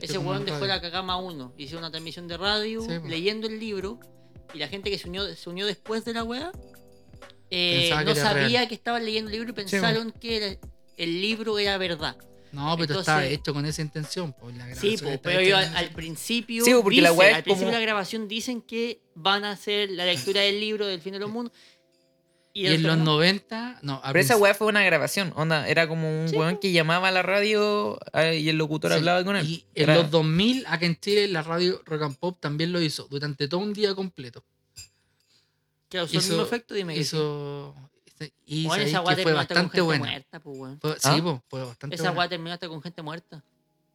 Ese 0.02 0.16
weón 0.18 0.44
dejó 0.44 0.58
radio. 0.60 0.74
la 0.74 0.80
cagama 0.80 1.16
uno. 1.18 1.52
Hizo 1.58 1.76
una 1.78 1.90
transmisión 1.90 2.26
de 2.28 2.36
radio, 2.38 2.80
Sí, 2.82 2.90
leyendo 3.06 3.46
el 3.46 3.60
libro. 3.60 4.00
Y 4.54 4.58
la 4.58 4.68
gente 4.68 4.90
que 4.90 4.98
se 4.98 5.08
unió, 5.08 5.34
se 5.34 5.50
unió 5.50 5.66
después 5.66 6.04
de 6.04 6.14
la 6.14 6.24
weá 6.24 6.50
eh, 7.50 7.90
que 7.96 8.04
no 8.04 8.14
sabía 8.14 8.48
real. 8.60 8.68
que 8.68 8.74
estaban 8.74 9.04
leyendo 9.04 9.30
el 9.30 9.36
libro 9.36 9.50
y 9.50 9.52
pensaron 9.54 10.12
que 10.12 10.36
era- 10.36 10.56
el 10.96 11.20
libro 11.20 11.58
era 11.58 11.76
verdad. 11.78 12.16
No, 12.52 12.70
pero 12.76 12.84
Entonces- 12.84 13.00
estaba 13.00 13.26
hecho 13.26 13.52
con 13.52 13.66
esa 13.66 13.82
intención. 13.82 14.34
La 14.56 14.74
Sí, 14.74 14.96
po, 14.96 15.10
pero 15.22 15.40
con 15.56 15.76
al, 15.76 15.90
principio, 15.90 16.64
Sí, 16.64 16.72
po, 16.72 16.82
porque 16.82 17.02
la 17.02 17.10
dicen- 17.10 17.18
weá 17.18 17.30
es 17.30 17.36
al 17.36 17.42
principio 17.42 17.66
como- 17.66 17.72
de 17.72 17.78
la 17.78 17.82
grabación 17.86 18.28
dicen 18.28 18.62
que 18.62 19.00
van 19.14 19.44
a 19.44 19.50
hacer 19.50 19.90
la 19.90 20.06
lectura 20.06 20.40
del 20.40 20.58
libro 20.58 20.86
del 20.86 21.00
fin 21.00 21.12
de 21.12 21.18
los 21.18 21.30
mundos. 21.30 21.52
Y 22.58 22.66
en 22.68 22.82
los 22.82 22.92
resulta- 22.92 23.04
90, 23.04 23.78
no, 23.82 24.00
Pero 24.06 24.18
esa 24.18 24.36
weá 24.38 24.54
fue 24.54 24.66
una 24.68 24.82
grabación, 24.82 25.32
onda, 25.36 25.68
era 25.68 25.86
como 25.88 26.22
un 26.22 26.28
Sí, 26.28 26.36
weón 26.36 26.56
que 26.56 26.72
llamaba 26.72 27.08
a 27.08 27.10
la 27.10 27.22
radio 27.22 27.98
eh, 28.14 28.38
y 28.38 28.48
el 28.48 28.56
locutor 28.56 28.90
Sí, 28.92 28.96
hablaba 28.96 29.22
con 29.24 29.36
él. 29.36 29.46
Y 29.46 29.66
en 29.74 29.82
Era- 29.82 29.96
los 29.96 30.10
2000, 30.10 30.64
acá 30.66 30.86
en 30.86 30.96
Chile, 30.98 31.28
la 31.28 31.42
radio 31.42 31.82
Rock 31.84 32.02
and 32.02 32.16
Pop 32.16 32.38
también 32.40 32.72
lo 32.72 32.80
hizo 32.80 33.06
durante 33.10 33.46
todo 33.48 33.60
un 33.60 33.72
día 33.74 33.94
completo. 33.94 34.42
que 35.88 36.00
usó 36.02 36.12
el 36.14 36.18
hizo- 36.18 36.28
mismo 36.30 36.42
efecto, 36.44 36.74
dime. 36.74 36.96
Hizo. 36.96 37.74
Y 38.46 38.64
sabéis 38.64 38.88
esa 38.88 39.02
fue 39.02 39.14
terminó 39.14 39.38
hasta 39.38 39.54
con 39.54 39.62
bastante 39.64 39.70
gente 39.76 39.80
buena. 39.82 40.04
muerta, 40.06 40.40
pues, 40.40 40.58
weón. 40.58 40.80
Fue- 40.80 40.96
¿Ah? 41.04 41.14
Sí, 41.14 41.20
po, 41.22 41.42
fue 41.48 41.64
bastante 41.64 41.96
Esa 41.96 42.10
weá 42.12 42.28
terminó 42.28 42.52
hasta 42.54 42.68
con 42.68 42.82
gente 42.82 43.02
muerta. 43.02 43.44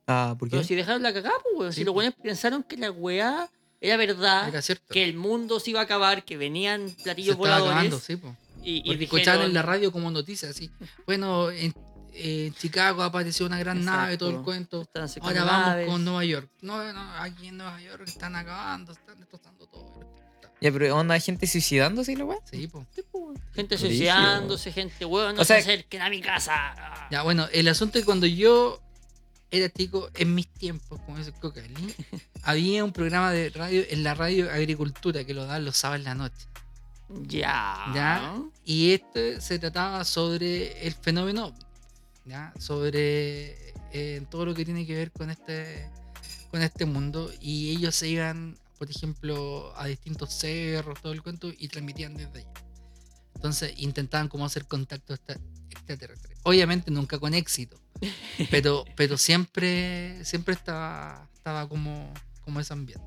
Ah, 0.07 0.35
¿por 0.37 0.47
qué? 0.49 0.51
Pero 0.57 0.63
si 0.67 0.75
dejaron 0.75 1.01
la 1.03 1.11
cagada, 1.13 1.35
pues, 1.43 1.55
weón. 1.57 1.73
Sí, 1.73 1.79
si 1.81 1.83
los 1.83 1.95
weones 1.95 2.15
pensaron 2.21 2.63
que 2.63 2.77
la 2.77 2.91
weá 2.91 3.49
era 3.81 3.97
verdad, 3.97 4.47
Era 4.49 4.61
que 4.89 5.03
el 5.03 5.15
mundo 5.15 5.59
se 5.59 5.71
iba 5.71 5.79
a 5.79 5.83
acabar, 5.83 6.23
que 6.23 6.37
venían 6.37 6.89
platillos 7.03 7.35
voladores. 7.35 7.71
acabando, 7.71 7.99
sí, 7.99 8.15
po. 8.15 8.37
Y, 8.63 9.03
escuchaban 9.03 9.45
en 9.45 9.53
la 9.53 9.61
radio 9.61 9.91
como 9.91 10.11
noticias 10.11 10.51
así. 10.51 10.71
Bueno, 11.05 11.51
en, 11.51 11.73
en 12.13 12.53
Chicago 12.53 13.03
apareció 13.03 13.45
una 13.45 13.59
gran 13.59 13.83
nave, 13.83 14.17
todo 14.17 14.29
el 14.29 14.41
cuento. 14.41 14.87
Ahora 15.21 15.43
vamos 15.43 15.67
naves. 15.67 15.87
con 15.87 16.05
Nueva 16.05 16.25
York. 16.25 16.49
No, 16.61 16.93
no, 16.93 17.13
aquí 17.17 17.47
en 17.47 17.57
Nueva 17.57 17.81
York 17.81 18.03
están 18.07 18.35
acabando, 18.35 18.91
están 18.91 19.19
destrozando 19.19 19.67
todo. 19.67 20.01
Ya, 20.61 20.71
pero 20.71 20.95
onda, 20.95 21.15
hay 21.15 21.21
gente 21.21 21.47
suicidándose 21.47 22.11
y 22.11 22.15
la 22.15 22.25
weá. 22.25 22.37
Sí, 22.43 22.67
po. 22.67 22.85
Gente 23.53 23.79
suicidándose, 23.79 24.71
gente, 24.71 25.05
weón, 25.05 25.35
no 25.35 25.41
O 25.41 25.45
se 25.45 25.55
acerquen 25.55 26.03
a 26.03 26.09
mi 26.09 26.21
casa. 26.21 27.07
Ya, 27.09 27.23
bueno, 27.23 27.47
el 27.51 27.67
asunto 27.67 27.97
es 27.97 28.03
que 28.03 28.05
cuando 28.05 28.27
yo 28.27 28.79
era 29.49 29.69
chico, 29.69 30.09
en 30.13 30.35
mis 30.35 30.47
tiempos, 30.47 31.01
como 31.01 31.17
dice 31.17 31.33
Cocali, 31.33 31.73
había 32.43 32.83
un 32.83 32.93
programa 32.93 33.31
de 33.31 33.49
radio 33.49 33.83
en 33.89 34.03
la 34.03 34.13
radio 34.13 34.51
Agricultura 34.51 35.25
que 35.25 35.33
lo 35.33 35.45
daban 35.45 35.65
los 35.65 35.77
sábados 35.77 36.01
en 36.01 36.05
la 36.05 36.15
noche. 36.15 36.47
Ya. 37.23 37.85
¿Ya? 37.93 38.41
Y 38.65 38.93
este 38.93 39.41
se 39.41 39.59
trataba 39.59 40.03
sobre 40.05 40.85
el 40.85 40.93
fenómeno, 40.93 41.53
¿ya? 42.25 42.53
Sobre 42.59 43.73
eh, 43.93 44.25
todo 44.29 44.45
lo 44.45 44.53
que 44.53 44.65
tiene 44.65 44.85
que 44.85 44.95
ver 44.95 45.11
con 45.11 45.29
este, 45.29 45.89
con 46.49 46.61
este 46.61 46.85
mundo. 46.85 47.31
Y 47.39 47.71
ellos 47.71 47.95
se 47.95 48.07
iban, 48.07 48.57
por 48.77 48.89
ejemplo, 48.89 49.73
a 49.77 49.87
distintos 49.87 50.33
cerros, 50.33 51.01
todo 51.01 51.13
el 51.13 51.21
cuento, 51.23 51.51
y 51.57 51.67
transmitían 51.67 52.15
desde 52.15 52.39
allá. 52.39 52.53
Entonces 53.35 53.73
intentaban 53.77 54.27
como 54.27 54.45
hacer 54.45 54.65
contacto 54.67 55.13
extra- 55.13 55.39
extraterrestre. 55.69 56.35
Obviamente 56.43 56.91
nunca 56.91 57.17
con 57.17 57.33
éxito, 57.33 57.79
pero, 58.51 58.85
pero 58.95 59.17
siempre, 59.17 60.23
siempre 60.23 60.53
estaba, 60.53 61.27
estaba 61.33 61.67
como, 61.67 62.13
como 62.41 62.59
ese 62.59 62.73
ambiente. 62.73 63.03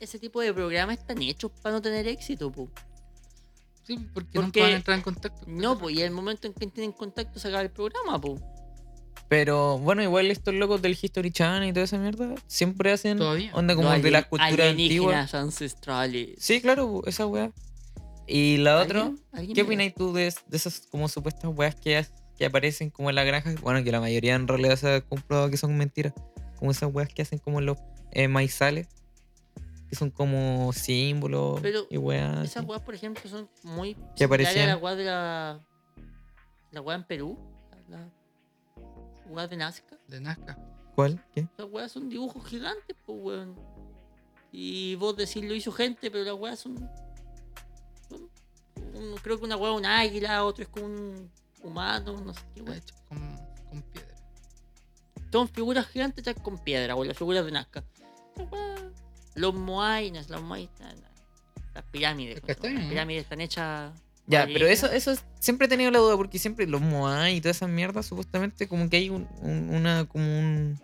Ese 0.00 0.18
tipo 0.18 0.40
de 0.40 0.52
programas 0.52 0.98
están 0.98 1.20
hechos 1.22 1.50
para 1.62 1.74
no 1.74 1.82
tener 1.82 2.06
éxito, 2.06 2.50
po. 2.52 2.68
Sí, 3.84 3.96
porque, 3.96 4.10
Porque- 4.12 4.38
nunca 4.38 4.60
van 4.60 4.70
a 4.72 4.76
entrar 4.76 4.96
en 4.98 5.02
contacto. 5.02 5.44
No, 5.46 5.78
pues, 5.78 5.96
y 5.96 6.02
el 6.02 6.10
momento 6.12 6.46
en 6.46 6.52
que 6.54 6.66
tienen 6.68 6.92
contacto 6.92 7.40
se 7.40 7.48
acaba 7.48 7.62
el 7.62 7.70
programa, 7.70 8.20
po. 8.20 8.38
Pero 9.28 9.78
bueno, 9.78 10.02
igual 10.02 10.30
estos 10.30 10.52
locos 10.54 10.82
del 10.82 10.96
History 11.00 11.30
Channel 11.30 11.68
y 11.68 11.72
toda 11.72 11.84
esa 11.84 11.96
mierda 11.96 12.34
siempre 12.46 12.92
hacen 12.92 13.16
Todavía. 13.16 13.50
onda 13.54 13.74
como 13.74 13.90
de 13.90 14.10
las 14.10 14.26
culturas 14.26 14.70
antiguas. 14.70 15.34
ancestrales. 15.34 16.34
Sí, 16.38 16.60
claro, 16.60 17.02
esa 17.06 17.26
weá. 17.26 17.50
Y 18.26 18.58
la 18.58 18.80
otra, 18.80 19.00
¿Alguien? 19.02 19.24
¿Alguien 19.32 19.54
¿qué 19.54 19.62
opináis 19.62 19.94
tú 19.94 20.12
de, 20.12 20.24
de 20.46 20.56
esas 20.56 20.80
como 20.90 21.08
supuestas 21.08 21.50
weas 21.54 21.74
que, 21.74 22.06
aparecen 22.44 22.90
como 22.90 23.08
en 23.08 23.16
la 23.16 23.24
granja? 23.24 23.54
Bueno, 23.62 23.82
que 23.82 23.90
la 23.90 24.00
mayoría 24.00 24.34
en 24.34 24.46
realidad 24.46 24.76
se 24.76 24.96
ha 24.96 25.00
comprobado 25.00 25.48
que 25.50 25.56
son 25.56 25.76
mentiras. 25.78 26.12
Como 26.58 26.70
esas 26.70 26.92
weas 26.92 27.08
que 27.08 27.22
hacen 27.22 27.38
como 27.38 27.58
en 27.60 27.66
los 27.66 27.78
eh, 28.12 28.28
maizales. 28.28 28.86
Que 29.92 29.96
son 29.96 30.10
como 30.10 30.72
símbolos 30.72 31.60
Pero 31.60 31.86
y 31.90 31.98
weas. 31.98 32.46
Esas 32.46 32.64
weas, 32.64 32.80
por 32.80 32.94
ejemplo, 32.94 33.28
son 33.28 33.46
muy 33.62 33.92
¿Qué 33.92 34.00
similares 34.00 34.22
a 34.22 34.24
aparecían? 34.24 34.68
la 34.68 34.76
wea 34.78 34.94
de 34.94 35.04
la. 35.04 35.60
La 36.70 36.80
wea 36.80 36.96
en 36.96 37.04
Perú. 37.04 37.38
La 37.90 38.08
wea 39.26 39.46
de 39.46 39.56
Nazca. 39.58 39.98
De 40.08 40.18
Nazca. 40.18 40.56
¿Cuál? 40.94 41.22
¿Qué? 41.34 41.40
Esas 41.40 41.70
weas 41.70 41.92
son 41.92 42.08
dibujos 42.08 42.42
gigantes, 42.46 42.96
pues 43.04 43.18
weón. 43.20 43.54
Y 44.50 44.94
vos 44.94 45.14
decís 45.14 45.44
lo 45.44 45.54
hizo 45.54 45.70
gente, 45.72 46.10
pero 46.10 46.24
las 46.24 46.36
weas 46.40 46.58
son. 46.60 46.78
son 48.08 48.30
un- 48.94 49.16
creo 49.22 49.38
que 49.38 49.44
una 49.44 49.58
wea 49.58 49.72
es 49.72 49.76
un 49.76 49.84
águila, 49.84 50.42
otro 50.46 50.62
es 50.62 50.70
como 50.70 50.86
un 50.86 51.30
humano, 51.62 52.18
no 52.18 52.32
sé 52.32 52.40
qué 52.54 52.62
wea. 52.62 52.78
hecho 52.78 52.94
con, 53.10 53.36
con 53.68 53.82
piedra. 53.82 54.14
Son 55.30 55.48
figuras 55.50 55.86
gigantes 55.88 56.26
hechas 56.26 56.42
con 56.42 56.56
piedra, 56.56 56.96
o 56.96 57.04
las 57.04 57.14
figuras 57.18 57.44
de 57.44 57.52
Nazca. 57.52 57.84
Esa 58.36 58.44
wea- 58.44 58.88
Los 59.34 59.54
los 59.54 59.54
moai, 59.54 60.10
las 61.74 61.84
pirámides. 61.90 62.36
Es 62.36 62.42
que 62.42 62.52
está 62.52 62.64
las 62.64 62.72
bien, 62.74 62.84
¿no? 62.84 62.90
pirámides 62.90 63.22
están 63.22 63.40
hechas. 63.40 63.92
Ya, 64.26 64.46
pero 64.46 64.66
eso, 64.66 64.86
eso 64.90 65.10
es- 65.10 65.24
siempre 65.40 65.66
he 65.66 65.68
tenido 65.68 65.90
la 65.90 65.98
duda 65.98 66.16
porque 66.16 66.38
siempre 66.38 66.66
los 66.66 66.80
Moai 66.80 67.36
y 67.36 67.40
todas 67.40 67.56
esas 67.56 67.68
mierdas, 67.68 68.06
supuestamente 68.06 68.68
como 68.68 68.88
que 68.88 68.96
hay 68.98 69.10
un, 69.10 69.28
un- 69.40 69.70
una, 69.74 70.06
como 70.06 70.24
un, 70.24 70.80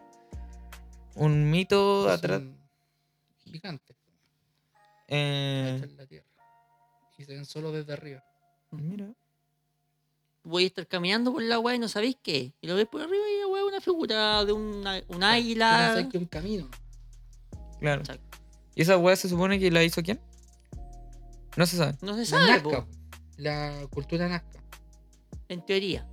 un 1.15 1.51
mito 1.51 2.05
Son 2.05 2.13
atrás. 2.13 2.43
Gigantes. 3.45 3.97
eh, 5.09 5.81
en 5.83 5.97
la 5.97 6.07
tierra. 6.07 6.27
Y 7.17 7.25
se 7.25 7.35
ven 7.35 7.45
solo 7.45 7.71
desde 7.73 7.93
arriba. 7.93 8.25
mira. 8.73 9.09
voy 10.43 10.65
a 10.65 10.67
estar 10.67 10.87
caminando 10.87 11.33
por 11.33 11.43
la 11.43 11.59
weá 11.59 11.77
y 11.77 11.79
no 11.79 11.89
sabéis 11.89 12.17
qué. 12.23 12.53
Y 12.61 12.67
lo 12.67 12.75
ves 12.75 12.87
por 12.87 13.03
arriba 13.03 13.25
y 13.31 13.41
la 13.41 13.47
weá 13.47 13.63
es 13.63 13.69
una 13.69 13.81
figura 13.81 14.45
de 14.45 14.53
una, 14.53 15.01
un 15.09 15.23
águila. 15.23 15.91
no 15.95 15.97
sé 16.03 16.09
que 16.09 16.19
un 16.19 16.27
camino. 16.27 16.69
Claro. 17.81 18.01
Exacto. 18.01 18.38
¿Y 18.79 18.83
esa 18.83 18.97
weá 18.97 19.17
se 19.17 19.29
supone 19.29 19.59
que 19.59 19.73
la 19.73 19.83
hizo 19.83 20.05
quién? 20.05 20.21
No 21.57 21.67
se 21.67 21.77
sabe. 21.77 21.97
No 22.01 22.15
se 22.15 22.21
La 22.21 22.27
sabe, 22.27 22.61
po, 22.61 22.71
Nazca. 22.71 22.87
La 23.37 23.87
cultura 23.91 24.29
Nazca. 24.29 24.63
en 25.49 25.67
teoría. 25.67 26.07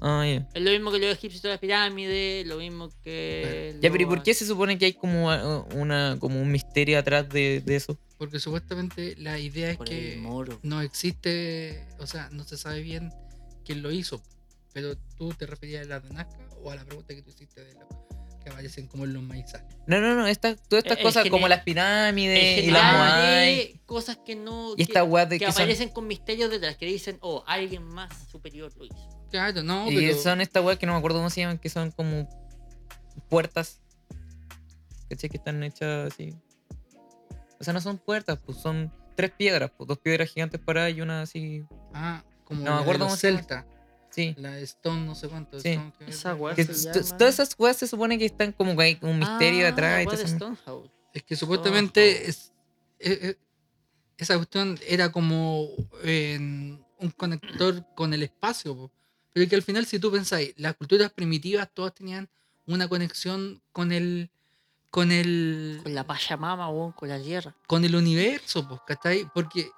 Ah, 0.00 0.24
ya. 0.26 0.48
Es 0.54 0.62
lo 0.62 0.70
mismo 0.70 0.90
que 0.90 0.98
los 1.00 1.12
egipcios 1.12 1.42
de 1.42 1.50
las 1.50 1.58
pirámides, 1.58 2.46
lo 2.46 2.56
mismo 2.56 2.88
que. 3.04 3.78
Ya, 3.82 3.90
pero 3.92 4.04
¿y 4.04 4.06
por 4.06 4.22
qué 4.22 4.32
se 4.32 4.46
supone 4.46 4.78
que 4.78 4.86
hay 4.86 4.94
como 4.94 5.26
uh, 5.26 5.66
una 5.74 6.16
como 6.18 6.40
un 6.40 6.50
misterio 6.50 6.98
atrás 6.98 7.28
de, 7.28 7.60
de 7.60 7.76
eso? 7.76 7.98
Porque 8.16 8.40
supuestamente 8.40 9.14
la 9.18 9.38
idea 9.38 9.72
es 9.72 9.76
Por 9.76 9.86
que 9.86 10.18
no 10.62 10.80
existe, 10.80 11.86
o 11.98 12.06
sea, 12.06 12.30
no 12.30 12.44
se 12.44 12.56
sabe 12.56 12.80
bien 12.80 13.12
quién 13.66 13.82
lo 13.82 13.92
hizo. 13.92 14.22
Pero 14.72 14.96
tú 15.18 15.28
te 15.34 15.44
referías 15.44 15.84
a 15.84 15.88
la 15.90 16.00
de 16.00 16.08
Nazca 16.08 16.38
o 16.62 16.70
a 16.70 16.76
la 16.76 16.86
pregunta 16.86 17.14
que 17.14 17.20
tú 17.20 17.28
hiciste 17.28 17.62
de 17.62 17.74
lo 17.74 18.05
que 18.46 18.52
aparecen 18.52 18.86
como 18.86 19.04
en 19.04 19.12
los 19.12 19.24
maizales. 19.24 19.66
No, 19.88 20.00
no, 20.00 20.14
no, 20.14 20.24
estas, 20.28 20.56
todas 20.68 20.84
estas 20.84 21.00
Eh, 21.00 21.02
cosas 21.02 21.28
como 21.28 21.48
las 21.48 21.62
pirámides 21.64 22.64
y 22.64 22.70
las 22.70 22.92
Moai. 22.92 23.80
cosas 23.86 24.18
que 24.24 24.36
no. 24.36 24.72
Y 24.74 24.76
que, 24.76 24.82
estas 24.84 25.02
weas 25.08 25.28
de 25.28 25.40
que 25.40 25.46
que 25.46 25.50
son, 25.52 25.62
aparecen 25.62 25.88
con 25.88 26.06
misterios 26.06 26.48
detrás, 26.48 26.76
que 26.76 26.86
dicen, 26.86 27.18
oh, 27.22 27.42
alguien 27.48 27.82
más 27.82 28.08
superior 28.30 28.72
lo 28.76 28.84
hizo. 28.84 29.26
Claro, 29.32 29.64
no, 29.64 29.90
y 29.90 29.96
pero 29.96 30.16
son 30.16 30.40
estas 30.40 30.64
weas 30.64 30.78
que 30.78 30.86
no 30.86 30.92
me 30.92 30.98
acuerdo 30.98 31.18
cómo 31.18 31.28
se 31.28 31.40
llaman, 31.40 31.58
que 31.58 31.68
son 31.68 31.90
como 31.90 32.28
puertas. 33.28 33.80
¿Cachai? 35.08 35.28
Que 35.28 35.36
están 35.38 35.62
hechas 35.64 36.12
así. 36.12 36.32
O 37.58 37.64
sea, 37.64 37.72
no 37.72 37.80
son 37.80 37.98
puertas, 37.98 38.38
pues 38.46 38.58
son 38.58 38.92
tres 39.16 39.32
piedras, 39.32 39.72
pues 39.76 39.88
dos 39.88 39.98
piedras 39.98 40.28
gigantes 40.30 40.60
paradas 40.60 40.92
y 40.94 41.00
una 41.00 41.22
así. 41.22 41.64
ah, 41.94 42.22
como 42.44 42.60
No 42.60 42.64
me 42.64 42.70
la 42.70 42.76
de 42.76 42.82
acuerdo 42.82 42.98
los 43.00 43.08
cómo 43.08 43.16
se 43.16 43.28
llama. 43.32 43.38
Celta, 43.40 43.66
Sí. 44.16 44.34
la 44.38 44.58
Stone, 44.58 45.04
no 45.06 45.14
sé 45.14 45.28
cuánto. 45.28 45.60
Sí. 45.60 45.68
Stone, 45.68 45.92
que- 45.98 46.04
Esa 46.06 46.36
Que 46.56 46.64
todas 47.18 47.34
esas 47.34 47.54
weas 47.58 47.76
se 47.76 47.86
supone 47.86 48.18
que 48.18 48.24
están 48.24 48.50
como 48.52 48.74
que 48.76 48.82
hay 48.82 48.98
un 49.02 49.18
misterio 49.20 49.64
Ah, 49.66 49.70
detrás 49.70 49.92
la 49.92 50.02
y 50.02 50.06
de 50.16 50.22
eso. 50.24 50.34
Stonehouse. 50.36 50.90
Es 51.12 51.22
que 51.22 51.36
supuestamente 51.36 52.28
es, 52.28 52.52
e- 52.98 53.12
e- 53.28 53.38
esa 54.18 54.36
cuestión 54.36 54.78
era 54.86 55.12
como 55.12 55.68
en 56.02 56.84
un 56.98 57.10
conector 57.10 57.84
con 57.94 58.12
el 58.14 58.22
espacio. 58.22 58.74
po. 58.74 58.90
Pero 59.32 59.48
que 59.50 59.56
al 59.56 59.62
final, 59.62 59.84
si 59.86 59.98
tú 59.98 60.10
pensáis, 60.10 60.54
las 60.56 60.74
culturas 60.76 61.12
primitivas 61.12 61.68
todas 61.74 61.94
tenían 61.94 62.28
una 62.66 62.88
conexión 62.88 63.62
con 63.72 63.92
el 63.92 64.30
con 64.90 65.12
el 65.12 65.80
Con 65.82 65.94
la 65.94 66.06
Pachamama, 66.06 66.70
weón, 66.70 66.92
con 66.92 67.10
la 67.10 67.20
tierra. 67.20 67.54
con 67.66 67.84
el 67.84 67.94
universo, 67.96 68.66
pues, 68.66 68.80
¿cachai? 68.86 69.28
Porque 69.34 69.68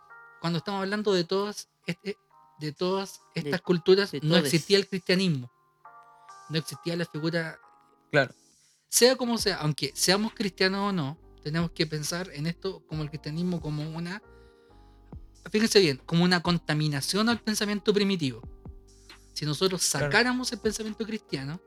cuando 0.40 0.58
estamos 0.58 0.80
hablando 0.82 1.12
de 1.12 1.24
todas 1.24 1.68
este- 1.86 2.16
de 2.60 2.72
todas 2.72 3.20
estas 3.34 3.52
De- 3.52 3.58
culturas, 3.60 4.10
de 4.12 4.20
no 4.20 4.30
todes. 4.36 4.44
existía 4.46 4.78
el 4.78 4.88
cristianismo. 4.88 5.50
No 6.50 6.58
existía 6.58 6.96
la 6.96 7.04
figura 7.04 7.58
Claro. 8.10 8.34
sea 8.88 9.16
como 9.16 9.36
sea, 9.38 9.56
aunque 9.56 9.92
seamos 9.94 10.32
cristianos 10.34 10.90
o 10.90 10.92
no, 10.92 11.18
tenemos 11.42 11.70
que 11.72 11.86
pensar 11.86 12.30
en 12.32 12.46
esto 12.46 12.82
como 12.88 13.02
el 13.02 13.10
cristianismo 13.10 13.60
como 13.60 13.88
una, 13.90 14.22
fíjense 15.50 15.80
bien, 15.80 16.00
como 16.04 16.24
una 16.24 16.42
contaminación 16.42 17.28
al 17.28 17.40
pensamiento 17.40 17.92
primitivo. 17.92 18.42
Si 19.34 19.44
nosotros 19.46 19.86
Claro. 19.88 20.06
sacáramos 20.06 20.50
el 20.52 20.58
pensamiento 20.58 21.04
cristiano, 21.06 21.60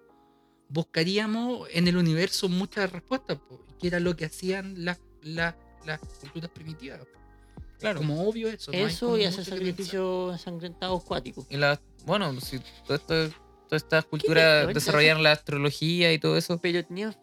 buscaríamos 0.67 1.67
en 1.71 1.87
el 1.87 1.97
universo 1.97 2.49
muchas 2.49 2.91
respuestas, 2.91 3.39
que 3.79 3.87
era 3.87 3.99
lo 3.99 4.15
que 4.15 4.25
hacían 4.25 4.83
las, 4.85 4.99
las, 5.21 5.55
las 5.85 5.99
culturas 6.19 6.49
primitivas. 6.51 6.99
Claro. 7.81 7.99
Como 7.99 8.27
obvio 8.29 8.47
eso. 8.49 8.71
Eso 8.71 9.17
y 9.17 9.25
hacer 9.25 9.43
sacrificios 9.43 10.33
ensangrentados. 10.33 11.03
Y 11.49 11.57
la, 11.57 11.81
bueno, 12.05 12.39
si 12.39 12.59
todo 12.85 12.95
esto, 12.95 13.29
todas 13.67 13.83
estas 13.83 14.05
culturas 14.05 14.73
desarrollaron 14.73 15.23
la 15.23 15.31
astrología 15.33 16.13
y 16.13 16.19
todo 16.19 16.37
eso. 16.37 16.57
Pero 16.59 16.85
tenían 16.85 17.13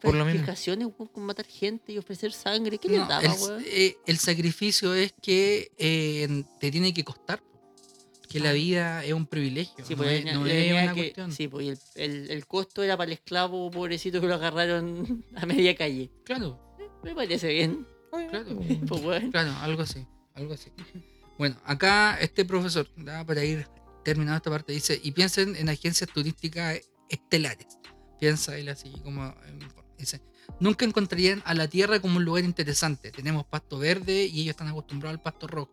weón, 0.98 1.08
con 1.08 1.24
matar 1.24 1.46
gente 1.46 1.92
y 1.92 1.98
ofrecer 1.98 2.32
sangre. 2.32 2.78
¿Qué 2.78 2.88
les 2.88 2.98
No, 3.00 3.06
daba, 3.08 3.22
el, 3.22 3.64
eh, 3.66 3.96
el 4.06 4.18
sacrificio 4.18 4.94
es 4.94 5.14
que 5.22 5.70
eh, 5.78 6.44
te 6.60 6.70
tiene 6.70 6.92
que 6.92 7.04
costar. 7.04 7.42
Que 8.28 8.40
la 8.40 8.52
vida 8.52 9.02
es 9.06 9.14
un 9.14 9.24
privilegio. 9.26 9.82
Sí, 9.86 9.94
no 9.94 10.02
pues, 10.02 10.22
es, 10.26 10.34
no 10.34 10.40
una 10.42 10.92
que- 10.94 11.00
cuestión. 11.00 11.32
sí, 11.32 11.48
pues, 11.48 11.64
y 11.64 11.68
el, 11.70 11.78
el- 11.94 12.30
el 12.30 12.46
costo 12.46 12.82
era 12.82 12.94
para 12.96 13.06
el 13.08 13.14
esclavo 13.14 13.70
pobrecito 13.70 14.20
que 14.20 14.26
lo 14.26 14.34
agarraron 14.34 15.24
a 15.34 15.46
media 15.46 15.74
calle. 15.74 16.10
Claro, 16.24 16.60
Me 17.02 17.14
parece 17.14 17.48
bien. 17.48 17.86
claro. 18.28 18.58
Pues. 18.86 19.30
Claro, 19.30 19.52
algo 19.62 19.80
así, 19.82 20.06
algo 20.38 20.54
así. 20.54 20.70
Bueno, 21.36 21.56
acá 21.64 22.18
este 22.20 22.44
profesor, 22.44 22.88
para 23.26 23.44
ir 23.44 23.66
terminando 24.04 24.36
esta 24.38 24.50
parte, 24.50 24.72
dice, 24.72 24.98
y 25.02 25.12
piensen 25.12 25.54
en 25.56 25.68
agencias 25.68 26.10
turísticas 26.10 26.80
estelares. 27.08 27.66
Piensa 28.18 28.56
él 28.56 28.68
así 28.68 28.90
como... 29.04 29.24
en- 29.46 29.78
Dice, 29.98 30.22
nunca 30.60 30.84
encontrarían 30.84 31.42
a 31.44 31.54
la 31.54 31.66
Tierra 31.66 31.98
como 31.98 32.18
un 32.18 32.24
lugar 32.24 32.44
interesante. 32.44 33.10
Tenemos 33.10 33.44
pasto 33.46 33.80
verde 33.80 34.26
y 34.26 34.42
ellos 34.42 34.50
están 34.52 34.68
acostumbrados 34.68 35.18
al 35.18 35.20
pasto 35.22 35.48
rojo 35.48 35.72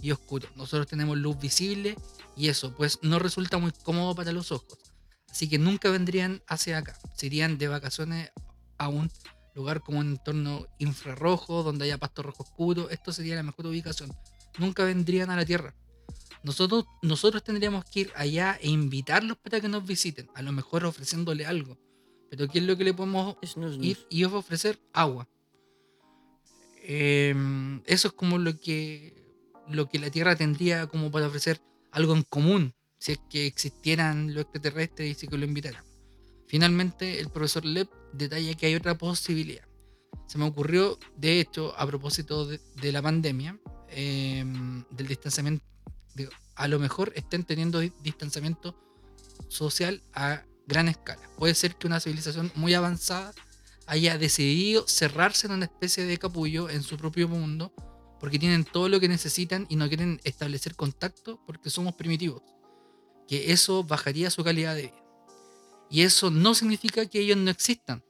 y 0.00 0.12
oscuro. 0.12 0.48
Nosotros 0.54 0.86
tenemos 0.86 1.18
luz 1.18 1.36
visible 1.40 1.96
y 2.36 2.48
eso 2.50 2.72
pues 2.76 3.00
no 3.02 3.18
resulta 3.18 3.58
muy 3.58 3.72
cómodo 3.82 4.14
para 4.14 4.30
los 4.30 4.52
ojos. 4.52 4.78
Así 5.28 5.48
que 5.48 5.58
nunca 5.58 5.90
vendrían 5.90 6.40
hacia 6.46 6.78
acá. 6.78 6.96
Se 7.16 7.26
irían 7.26 7.58
de 7.58 7.66
vacaciones 7.66 8.30
a 8.78 8.86
un 8.86 9.10
lugar 9.54 9.80
como 9.80 10.00
un 10.00 10.12
entorno 10.12 10.66
infrarrojo, 10.78 11.62
donde 11.62 11.84
haya 11.84 11.98
pasto 11.98 12.22
rojo 12.22 12.42
oscuro. 12.42 12.90
Esto 12.90 13.12
sería 13.12 13.36
la 13.36 13.42
mejor 13.42 13.66
ubicación. 13.66 14.12
Nunca 14.58 14.84
vendrían 14.84 15.30
a 15.30 15.36
la 15.36 15.44
Tierra. 15.44 15.74
Nosotros, 16.42 16.84
nosotros 17.02 17.42
tendríamos 17.42 17.84
que 17.84 18.00
ir 18.00 18.12
allá 18.14 18.58
e 18.60 18.68
invitarlos 18.68 19.38
para 19.38 19.60
que 19.60 19.68
nos 19.68 19.86
visiten. 19.86 20.28
A 20.34 20.42
lo 20.42 20.52
mejor 20.52 20.84
ofreciéndole 20.84 21.46
algo. 21.46 21.78
Pero 22.30 22.48
¿qué 22.48 22.58
es 22.58 22.64
lo 22.64 22.76
que 22.76 22.84
le 22.84 22.94
podemos 22.94 23.36
ir 23.80 23.98
y 24.10 24.24
ofrecer? 24.24 24.80
Agua. 24.92 25.28
Em, 26.82 27.80
eso 27.86 28.08
es 28.08 28.14
como 28.14 28.38
lo 28.38 28.58
que, 28.58 29.14
lo 29.68 29.88
que 29.88 29.98
la 29.98 30.10
Tierra 30.10 30.36
tendría 30.36 30.86
como 30.86 31.10
para 31.10 31.28
ofrecer 31.28 31.60
algo 31.92 32.14
en 32.14 32.22
común. 32.24 32.74
Si 32.98 33.12
es 33.12 33.20
que 33.30 33.46
existieran 33.46 34.34
los 34.34 34.42
extraterrestres 34.42 35.10
y 35.10 35.14
si 35.14 35.28
que 35.28 35.38
lo 35.38 35.44
invitaran. 35.44 35.83
Finalmente, 36.54 37.18
el 37.18 37.30
profesor 37.30 37.64
Lepp 37.64 37.90
detalla 38.12 38.54
que 38.54 38.66
hay 38.66 38.76
otra 38.76 38.96
posibilidad. 38.96 39.64
Se 40.28 40.38
me 40.38 40.44
ocurrió, 40.44 41.00
de 41.16 41.40
hecho, 41.40 41.74
a 41.76 41.84
propósito 41.84 42.46
de, 42.46 42.92
la 42.92 43.02
pandemia, 43.02 43.58
em, 43.88 44.84
del 44.92 45.08
distanciamiento, 45.08 45.64
a 46.54 46.68
lo 46.68 46.78
mejor 46.78 47.12
estén 47.16 47.42
teniendo 47.42 47.80
di- 47.80 47.90
distanciamiento 48.04 48.76
social 49.48 50.00
a 50.14 50.44
gran 50.68 50.86
escala. 50.86 51.28
Puede 51.38 51.56
ser 51.56 51.74
que 51.74 51.88
una 51.88 51.98
civilización 51.98 52.52
muy 52.54 52.72
avanzada 52.74 53.34
haya 53.88 54.16
decidido 54.16 54.86
cerrarse 54.86 55.48
en 55.48 55.54
una 55.54 55.64
especie 55.64 56.04
de 56.04 56.18
capullo 56.18 56.70
en 56.70 56.84
su 56.84 56.96
propio 56.96 57.26
mundo 57.26 57.72
porque 58.20 58.38
tienen 58.38 58.64
todo 58.64 58.88
lo 58.88 59.00
que 59.00 59.08
necesitan 59.08 59.66
y 59.68 59.74
no 59.74 59.88
quieren 59.88 60.20
establecer 60.22 60.76
contacto 60.76 61.40
porque 61.48 61.68
somos 61.68 61.96
primitivos. 61.96 62.42
Que 63.26 63.50
eso 63.50 63.82
bajaría 63.82 64.30
su 64.30 64.44
calidad 64.44 64.76
de 64.76 64.82
vida. 64.82 65.03
Y 65.90 66.02
eso 66.02 66.30
no 66.30 66.54
significa 66.54 67.06
que 67.06 67.20
ellos 67.20 67.36
no 67.36 67.50
existan. 67.50 68.02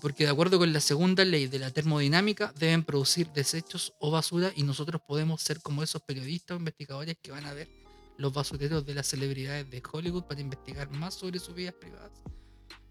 Porque 0.00 0.24
de 0.24 0.30
acuerdo 0.30 0.58
con 0.58 0.72
la 0.72 0.80
segunda 0.80 1.24
ley 1.24 1.46
de 1.46 1.58
la 1.60 1.70
termodinámica, 1.70 2.52
deben 2.58 2.82
producir 2.82 3.30
desechos 3.32 3.92
o 4.00 4.10
basura 4.10 4.52
y 4.56 4.64
nosotros 4.64 5.00
podemos 5.06 5.40
ser 5.40 5.60
como 5.60 5.82
esos 5.82 6.02
periodistas 6.02 6.56
o 6.56 6.58
investigadores 6.58 7.16
que 7.22 7.30
van 7.30 7.46
a 7.46 7.52
ver 7.52 7.68
los 8.16 8.32
basureros 8.32 8.84
de 8.86 8.94
las 8.94 9.06
celebridades 9.06 9.70
de 9.70 9.82
Hollywood 9.92 10.24
para 10.24 10.40
investigar 10.40 10.90
más 10.90 11.14
sobre 11.14 11.38
sus 11.38 11.54
vidas 11.54 11.74
privadas. 11.74 12.10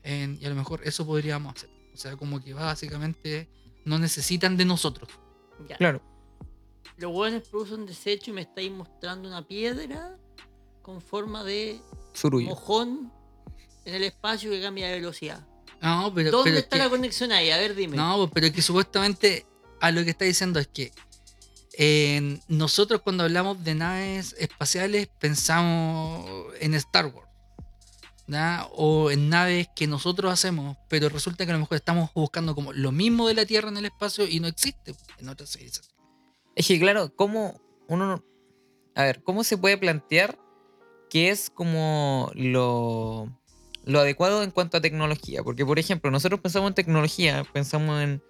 En- 0.04 0.38
y 0.42 0.46
a 0.46 0.50
lo 0.50 0.56
mejor 0.56 0.82
eso 0.86 1.06
podríamos 1.06 1.56
hacer. 1.56 1.70
O 1.94 1.98
sea, 1.98 2.16
como 2.16 2.42
que 2.42 2.54
básicamente 2.54 3.50
no 3.86 4.00
necesitan 4.00 4.56
de 4.58 4.66
nosotros. 4.66 5.10
Ya. 5.68 5.78
Claro. 5.78 6.02
Los 6.98 7.12
hueones 7.14 7.48
producen 7.48 7.86
desecho 7.86 8.32
y 8.32 8.34
me 8.34 8.42
estáis 8.42 8.72
mostrando 8.72 9.28
una 9.28 9.46
piedra 9.46 10.18
con 10.82 11.02
forma 11.02 11.44
de 11.44 11.82
Surullo. 12.14 12.50
mojón 12.50 13.12
en 13.86 13.96
el 13.96 14.04
espacio 14.04 14.52
que 14.52 14.62
cambia 14.62 14.88
de 14.88 14.94
velocidad. 14.96 15.46
No, 15.82 16.12
pero, 16.16 16.32
¿Dónde 16.32 16.46
pero 16.52 16.58
es 16.58 16.64
está 16.64 16.78
que- 16.78 16.84
la 16.84 16.90
conexión 16.90 17.32
ahí? 17.32 17.52
A 17.52 17.58
ver, 17.58 17.76
dime. 17.76 17.98
No, 17.98 18.18
pues, 18.18 18.32
pero 18.34 18.48
es 18.48 18.54
que 18.54 18.62
supuestamente 18.62 19.46
a 19.82 19.92
lo 19.92 20.04
que 20.04 20.12
está 20.12 20.26
diciendo 20.26 20.60
es 20.60 20.68
que 20.68 20.92
eh, 21.78 22.40
nosotros 22.48 23.02
cuando 23.02 23.24
hablamos 23.24 23.64
de 23.64 23.76
naves 23.76 24.36
espaciales 24.38 25.08
pensamos 25.20 26.30
en 26.60 26.74
Star 26.76 27.08
Wars. 27.08 27.28
¿ya? 28.28 28.68
O 28.72 29.12
en 29.12 29.28
naves 29.30 29.68
que 29.76 29.86
nosotros 29.88 30.32
hacemos, 30.32 30.78
pero 30.88 31.10
resulta 31.10 31.46
que 31.46 31.52
a 31.52 31.56
lo 31.56 31.60
mejor 31.60 31.76
estamos 31.76 32.10
buscando 32.14 32.56
como 32.56 32.72
lo 32.72 32.92
mismo 32.92 33.28
de 33.28 33.34
la 33.34 33.46
Tierra 33.46 33.68
en 33.70 33.78
el 33.78 33.86
espacio 33.86 34.26
y 34.28 34.40
no 34.40 34.48
existe 34.48 34.96
en 35.20 35.28
otras 35.30 35.52
civilizaciones. 35.52 35.94
Es 36.56 36.68
que 36.68 36.80
claro, 36.80 37.14
¿cómo 37.16 37.60
uno 37.90 38.06
no- 38.08 38.24
A 38.96 39.04
ver, 39.04 39.24
¿cómo 39.24 39.44
se 39.44 39.58
puede 39.58 39.78
plantear 39.78 40.38
que 41.10 41.30
es 41.32 41.50
como 41.50 42.32
lo, 42.36 43.28
lo 43.86 44.00
adecuado 44.00 44.44
en 44.44 44.52
cuanto 44.52 44.78
a 44.78 44.82
tecnología? 44.82 45.44
Porque, 45.44 45.66
por 45.66 45.80
ejemplo, 45.80 46.10
nosotros 46.12 46.40
pensamos 46.42 46.70
en 46.70 46.76
tecnología, 46.76 47.44
pensamos 47.54 48.02
en, 48.02 48.22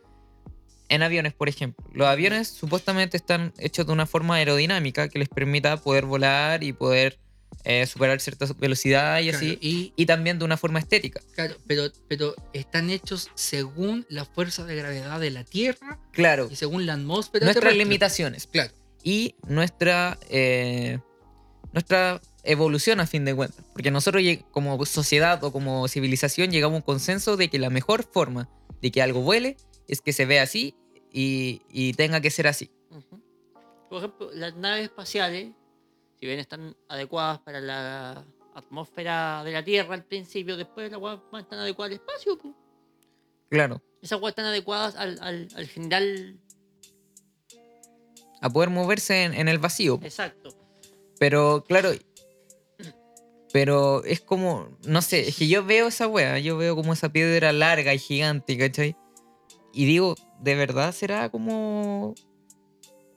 en 0.89 1.03
aviones, 1.03 1.33
por 1.33 1.49
ejemplo. 1.49 1.85
Los 1.93 2.07
aviones 2.07 2.47
supuestamente 2.47 3.17
están 3.17 3.53
hechos 3.57 3.85
de 3.85 3.91
una 3.93 4.05
forma 4.05 4.35
aerodinámica 4.35 5.07
que 5.09 5.19
les 5.19 5.29
permita 5.29 5.77
poder 5.77 6.05
volar 6.05 6.63
y 6.63 6.73
poder 6.73 7.19
eh, 7.65 7.85
superar 7.85 8.19
cierta 8.19 8.45
velocidad 8.57 9.19
y 9.21 9.29
así. 9.29 9.57
Y 9.61 10.05
también 10.05 10.39
de 10.39 10.45
una 10.45 10.57
forma 10.57 10.79
estética. 10.79 11.21
claro, 11.33 11.55
pero, 11.67 11.83
pero 12.09 12.35
están 12.51 12.89
hechos 12.89 13.29
según 13.35 14.05
la 14.09 14.25
fuerza 14.25 14.65
de 14.65 14.75
gravedad 14.75 15.19
de 15.19 15.29
la 15.29 15.43
Tierra 15.43 15.99
Claro, 16.11 16.49
y 16.51 16.55
según 16.55 16.85
la 16.85 16.93
atmósfera. 16.93 17.45
nuestras 17.45 17.61
terrestre. 17.63 17.85
limitaciones. 17.85 18.47
Claro. 18.47 18.73
y 19.03 19.35
nuestra, 19.47 20.17
eh, 20.29 20.99
nuestra 21.73 22.21
evolución 22.43 22.99
a 22.99 23.07
fin 23.07 23.25
de 23.25 23.35
cuentas. 23.35 23.65
Porque 23.73 23.91
nosotros 23.91 24.23
como 24.51 24.83
sociedad 24.85 25.43
o 25.43 25.51
como 25.51 25.87
civilización 25.87 26.51
llegamos 26.51 26.75
a 26.75 26.77
un 26.77 26.81
consenso 26.83 27.35
de 27.37 27.49
que 27.49 27.59
la 27.59 27.69
mejor 27.69 28.03
forma 28.03 28.49
de 28.81 28.91
que 28.91 29.01
algo 29.01 29.21
vuele 29.21 29.57
es 29.87 30.01
que 30.01 30.13
se 30.13 30.25
vea 30.25 30.43
así 30.43 30.75
y, 31.11 31.61
y 31.69 31.93
tenga 31.93 32.21
que 32.21 32.29
ser 32.31 32.47
así. 32.47 32.71
Por 33.89 33.97
ejemplo, 33.99 34.29
las 34.33 34.55
naves 34.55 34.85
espaciales, 34.85 35.51
si 36.19 36.25
bien 36.25 36.39
están 36.39 36.75
adecuadas 36.89 37.39
para 37.39 37.59
la 37.61 38.25
atmósfera 38.55 39.43
de 39.43 39.51
la 39.51 39.63
Tierra 39.63 39.93
al 39.93 40.03
principio, 40.05 40.57
después 40.57 40.91
las 40.91 40.99
más 41.01 41.19
están 41.43 41.59
adecuadas 41.59 41.91
al 41.91 41.95
espacio. 41.95 42.39
Claro, 43.49 43.81
Esas 44.01 44.19
weas 44.19 44.31
están 44.31 44.45
adecuadas 44.45 44.95
al, 44.95 45.19
al, 45.21 45.47
al 45.55 45.67
general. 45.67 46.39
a 48.41 48.49
poder 48.49 48.69
moverse 48.69 49.23
en, 49.23 49.33
en 49.35 49.47
el 49.47 49.59
vacío. 49.59 49.99
Exacto. 50.03 50.55
Pero 51.23 51.63
claro, 51.65 51.91
pero 53.53 54.03
es 54.03 54.19
como, 54.19 54.67
no 54.85 55.01
sé, 55.01 55.29
es 55.29 55.37
que 55.37 55.47
yo 55.47 55.63
veo 55.63 55.87
esa 55.87 56.05
wea, 56.05 56.37
yo 56.39 56.57
veo 56.57 56.75
como 56.75 56.91
esa 56.91 57.13
piedra 57.13 57.53
larga 57.53 57.93
y 57.93 57.97
gigante, 57.97 58.57
¿cachai? 58.57 58.97
Y 59.71 59.85
digo, 59.85 60.15
¿de 60.41 60.55
verdad 60.55 60.91
será 60.91 61.29
como 61.29 62.13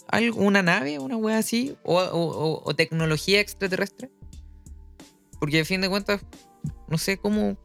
algo, 0.07 0.41
una 0.41 0.63
nave, 0.63 1.01
una 1.01 1.17
wea 1.17 1.39
así? 1.39 1.77
¿O, 1.83 2.73
tecnología 2.77 3.41
extraterrestre? 3.41 4.09
Porque 5.41 5.59
a 5.59 5.65
fin 5.65 5.81
de 5.81 5.89
cuentas, 5.89 6.25
no 6.87 6.99
sé 6.99 7.17
cómo... 7.19 7.57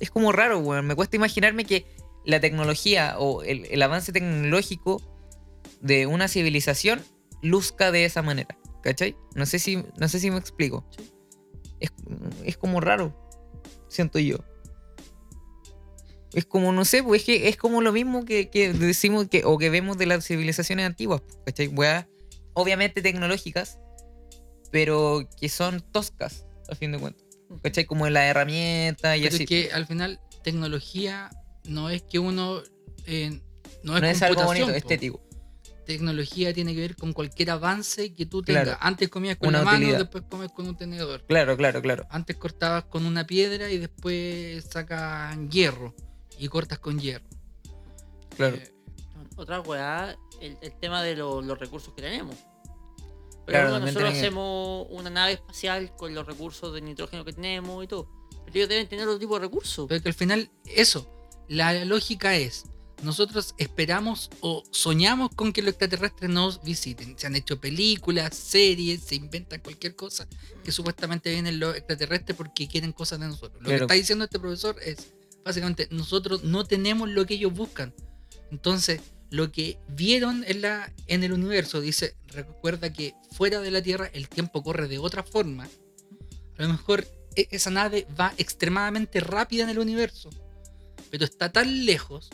Es 0.00 0.10
como 0.10 0.32
raro, 0.32 0.58
weón. 0.58 0.84
Me 0.84 0.96
cuesta 0.96 1.14
imaginarme 1.14 1.64
que 1.64 1.86
la 2.24 2.40
tecnología 2.40 3.14
o 3.20 3.44
el, 3.44 3.66
el 3.66 3.82
avance 3.82 4.10
tecnológico 4.10 5.00
de 5.80 6.08
una 6.08 6.26
civilización 6.26 7.04
luzca 7.40 7.92
de 7.92 8.04
esa 8.04 8.22
manera. 8.22 8.58
¿Cachai? 8.82 9.16
No 9.34 9.46
sé 9.46 9.58
si, 9.58 9.84
no 9.96 10.08
sé 10.08 10.20
si 10.20 10.30
me 10.30 10.38
explico. 10.38 10.86
Sí. 10.96 11.10
Es, 11.80 11.92
es 12.44 12.56
como 12.56 12.80
raro, 12.80 13.14
siento 13.88 14.18
yo. 14.18 14.38
Es 16.32 16.44
como, 16.44 16.72
no 16.72 16.84
sé, 16.84 17.02
pues 17.02 17.22
es 17.22 17.26
que 17.26 17.48
es 17.48 17.56
como 17.56 17.80
lo 17.80 17.92
mismo 17.92 18.24
que, 18.24 18.50
que 18.50 18.72
decimos 18.72 19.28
que, 19.28 19.44
o 19.44 19.56
que 19.58 19.70
vemos 19.70 19.96
de 19.96 20.06
las 20.06 20.26
civilizaciones 20.26 20.86
antiguas, 20.86 21.22
pues, 21.22 21.38
¿cachai? 21.46 21.68
Weas 21.68 22.06
obviamente 22.52 23.02
tecnológicas, 23.02 23.78
pero 24.70 25.28
que 25.40 25.48
son 25.48 25.80
toscas, 25.92 26.44
a 26.68 26.74
fin 26.74 26.92
de 26.92 26.98
cuentas. 26.98 27.24
¿Cachai? 27.62 27.86
Como 27.86 28.06
en 28.06 28.12
la 28.12 28.26
herramienta 28.26 29.16
y 29.16 29.22
Pero 29.22 29.34
así. 29.34 29.44
es 29.44 29.48
que 29.48 29.72
al 29.72 29.86
final 29.86 30.20
tecnología 30.42 31.30
no 31.64 31.88
es 31.88 32.02
que 32.02 32.18
uno 32.18 32.62
eh, 33.06 33.40
no 33.82 33.96
es, 33.96 34.02
no 34.02 34.08
es 34.08 34.22
algo 34.22 34.44
bonito, 34.44 34.66
po. 34.66 34.72
estético. 34.72 35.27
Tecnología 35.88 36.52
tiene 36.52 36.74
que 36.74 36.80
ver 36.82 36.96
con 36.96 37.14
cualquier 37.14 37.50
avance 37.50 38.12
que 38.12 38.26
tú 38.26 38.42
tengas. 38.42 38.64
Claro. 38.64 38.78
Antes 38.82 39.08
comías 39.08 39.38
con 39.38 39.48
Una 39.48 39.60
la 39.60 39.64
mano, 39.64 39.78
utilidad. 39.78 39.98
después 40.00 40.22
comes 40.28 40.52
con 40.52 40.68
un 40.68 40.76
tenedor. 40.76 41.24
Claro, 41.26 41.56
claro, 41.56 41.80
claro. 41.80 42.06
Antes 42.10 42.36
cortabas 42.36 42.84
con 42.84 43.06
una 43.06 43.26
piedra 43.26 43.70
y 43.70 43.78
después 43.78 44.64
sacas 44.70 45.38
hierro 45.50 45.94
y 46.38 46.46
cortas 46.48 46.78
con 46.78 46.98
hierro. 47.00 47.24
Claro. 48.36 48.56
Eh, 48.56 48.70
Otra 49.36 49.60
weá, 49.62 50.14
el, 50.42 50.58
el 50.60 50.72
tema 50.78 51.02
de 51.02 51.16
lo- 51.16 51.40
los 51.40 51.58
recursos 51.58 51.94
que 51.94 52.02
tenemos. 52.02 52.36
Por 52.36 53.46
Claro, 53.46 53.70
también 53.70 53.94
nosotros 53.94 54.12
que- 54.12 54.18
hacemos 54.18 54.86
una 54.90 55.08
nave 55.08 55.32
espacial 55.32 55.96
con 55.96 56.14
los 56.14 56.26
recursos 56.26 56.74
de 56.74 56.82
nitrógeno 56.82 57.24
que 57.24 57.32
tenemos 57.32 57.82
y 57.82 57.86
todo. 57.88 58.10
Pero 58.44 58.56
ellos 58.56 58.68
deben 58.68 58.88
tener 58.88 59.08
otro 59.08 59.18
tipo 59.18 59.34
de 59.36 59.40
recursos. 59.40 59.86
pero 59.88 60.02
que 60.02 60.08
al 60.10 60.14
final, 60.14 60.50
eso, 60.66 61.08
la 61.48 61.72
lógica 61.86 62.36
es, 62.36 62.64
nosotros 63.02 63.54
esperamos 63.58 64.30
o 64.40 64.64
soñamos 64.70 65.30
con 65.34 65.52
que 65.52 65.62
los 65.62 65.70
extraterrestres 65.70 66.30
nos 66.30 66.62
visiten. 66.62 67.18
Se 67.18 67.26
han 67.26 67.36
hecho 67.36 67.60
películas, 67.60 68.34
series, 68.36 69.02
se 69.02 69.14
inventan 69.14 69.60
cualquier 69.60 69.94
cosa 69.94 70.26
que 70.64 70.72
supuestamente 70.72 71.30
vienen 71.30 71.60
los 71.60 71.76
extraterrestres 71.76 72.36
porque 72.36 72.66
quieren 72.66 72.92
cosas 72.92 73.20
de 73.20 73.28
nosotros. 73.28 73.62
Lo 73.62 73.68
que 73.68 73.76
está 73.76 73.94
diciendo 73.94 74.24
este 74.24 74.40
profesor 74.40 74.76
es, 74.84 75.12
básicamente, 75.44 75.88
nosotros 75.90 76.42
no 76.42 76.64
tenemos 76.64 77.08
lo 77.08 77.24
que 77.24 77.34
ellos 77.34 77.52
buscan. 77.52 77.94
Entonces, 78.50 79.00
lo 79.30 79.52
que 79.52 79.78
vieron 79.88 80.44
en, 80.46 80.62
la, 80.62 80.92
en 81.06 81.22
el 81.22 81.32
universo, 81.32 81.80
dice, 81.80 82.16
recuerda 82.26 82.92
que 82.92 83.14
fuera 83.32 83.60
de 83.60 83.70
la 83.70 83.82
Tierra 83.82 84.10
el 84.12 84.28
tiempo 84.28 84.62
corre 84.62 84.88
de 84.88 84.98
otra 84.98 85.22
forma. 85.22 85.68
A 86.56 86.62
lo 86.62 86.68
mejor 86.70 87.06
e- 87.36 87.48
esa 87.50 87.70
nave 87.70 88.06
va 88.18 88.34
extremadamente 88.38 89.20
rápida 89.20 89.64
en 89.64 89.70
el 89.70 89.78
universo, 89.78 90.30
pero 91.10 91.24
está 91.24 91.52
tan 91.52 91.86
lejos 91.86 92.30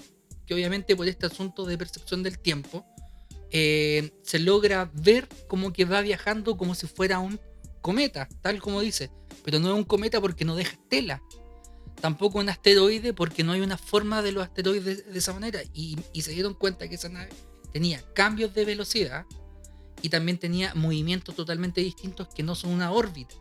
que 0.47 0.55
obviamente 0.55 0.97
por 0.97 1.09
este 1.09 1.27
asunto 1.27 1.65
de 1.65 1.79
percepción 1.79 2.23
del 2.23 2.39
tiempo, 2.39 2.87
eh, 3.51 4.13
se 4.23 4.39
logra 4.39 4.91
ver 4.95 5.29
como 5.49 5.73
que 5.73 5.85
va 5.85 6.01
viajando 6.01 6.57
como 6.57 6.75
si 6.75 6.87
fuera 6.87 7.19
un 7.19 7.41
cometa, 7.81 8.29
tal 8.41 8.61
como 8.61 8.81
dice, 8.81 9.11
pero 9.45 9.59
no 9.59 9.69
es 9.69 9.75
un 9.75 9.85
cometa 9.85 10.21
porque 10.21 10.45
no 10.45 10.57
deja 10.57 10.73
estela. 10.73 11.23
Tampoco 12.01 12.39
un 12.39 12.49
asteroide 12.49 13.15
porque 13.15 13.45
no 13.45 13.53
hay 13.53 13.61
una 13.61 13.79
forma 13.79 14.23
de 14.23 14.33
los 14.33 14.43
asteroides 14.43 15.11
de, 15.11 15.19
esa 15.19 15.33
manera. 15.33 15.61
Y, 15.73 15.97
y 16.13 16.23
se 16.23 16.33
dieron 16.33 16.55
cuenta 16.55 16.89
que 16.89 16.97
esa 16.97 17.09
nave 17.09 17.31
tenía 17.73 18.03
cambios 18.15 18.55
de 18.55 18.65
velocidad 18.65 19.25
y 20.03 20.09
también 20.09 20.39
tenía 20.39 20.75
movimientos 20.75 21.35
totalmente 21.35 21.81
distintos 21.81 22.29
que 22.29 22.43
no 22.43 22.55
son 22.55 22.71
una 22.71 22.91
órbita. 22.91 23.35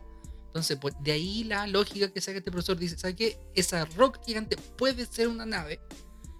Entonces, 0.46 0.78
pues, 0.80 0.94
de 1.00 1.10
ahí 1.10 1.42
la 1.42 1.66
lógica 1.66 2.12
que 2.12 2.20
saca 2.20 2.38
este 2.38 2.52
profesor 2.52 2.78
dice, 2.78 2.96
¿sabe 2.96 3.16
qué? 3.16 3.38
Esa 3.56 3.84
roca 3.86 4.20
gigante 4.24 4.56
puede 4.78 5.04
ser 5.04 5.26
una 5.26 5.44
nave 5.44 5.80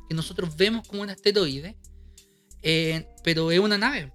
que 0.09 0.15
nosotros 0.15 0.57
vemos 0.57 0.87
como 0.87 1.03
un 1.03 1.11
asteroide, 1.11 1.77
eh, 2.63 3.07
pero 3.23 3.51
es 3.51 3.59
una 3.59 3.79
nave. 3.79 4.13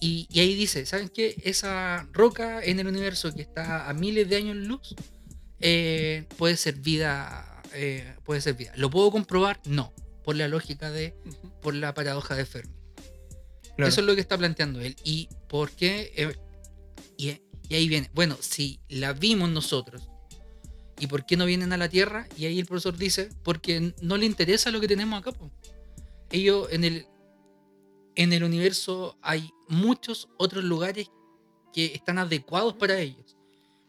Y, 0.00 0.26
y 0.30 0.40
ahí 0.40 0.54
dice, 0.54 0.84
¿saben 0.86 1.08
qué? 1.08 1.36
Esa 1.44 2.08
roca 2.12 2.62
en 2.62 2.78
el 2.80 2.86
universo 2.86 3.32
que 3.34 3.42
está 3.42 3.88
a 3.88 3.94
miles 3.94 4.28
de 4.28 4.36
años 4.36 4.56
luz 4.56 4.94
eh, 5.60 6.26
puede 6.36 6.56
ser 6.56 6.74
vida. 6.76 7.62
eh, 7.72 8.14
puede 8.24 8.40
ser 8.40 8.54
vida. 8.54 8.72
¿Lo 8.76 8.90
puedo 8.90 9.10
comprobar? 9.10 9.60
No. 9.64 9.92
Por 10.22 10.36
la 10.36 10.48
lógica 10.48 10.90
de. 10.90 11.14
Por 11.62 11.74
la 11.74 11.94
paradoja 11.94 12.34
de 12.34 12.44
Fermi. 12.44 12.74
Claro. 13.76 13.88
Eso 13.88 14.00
es 14.00 14.06
lo 14.06 14.14
que 14.14 14.20
está 14.20 14.36
planteando 14.36 14.80
él. 14.80 14.96
¿Y 15.04 15.28
por 15.48 15.70
qué? 15.70 16.12
Eh, 16.16 16.36
y, 17.16 17.40
y 17.68 17.74
ahí 17.74 17.88
viene. 17.88 18.10
Bueno, 18.14 18.36
si 18.40 18.80
la 18.88 19.12
vimos 19.12 19.48
nosotros. 19.50 20.08
¿Y 20.98 21.06
por 21.08 21.26
qué 21.26 21.36
no 21.36 21.44
vienen 21.46 21.72
a 21.72 21.76
la 21.76 21.88
Tierra? 21.88 22.26
Y 22.36 22.46
ahí 22.46 22.58
el 22.60 22.66
profesor 22.66 22.96
dice, 22.96 23.30
porque 23.42 23.94
no 24.00 24.16
le 24.16 24.26
interesa 24.26 24.70
lo 24.70 24.80
que 24.80 24.88
tenemos 24.88 25.20
acá. 25.20 25.32
po. 25.32 25.50
Ellos 26.30 26.68
en 26.70 26.84
el, 26.84 27.06
en 28.16 28.32
el 28.32 28.44
universo 28.44 29.18
hay 29.22 29.50
muchos 29.68 30.28
otros 30.38 30.62
lugares 30.64 31.10
que 31.72 31.86
están 31.86 32.18
adecuados 32.18 32.74
para 32.74 32.98
ellos. 33.00 33.36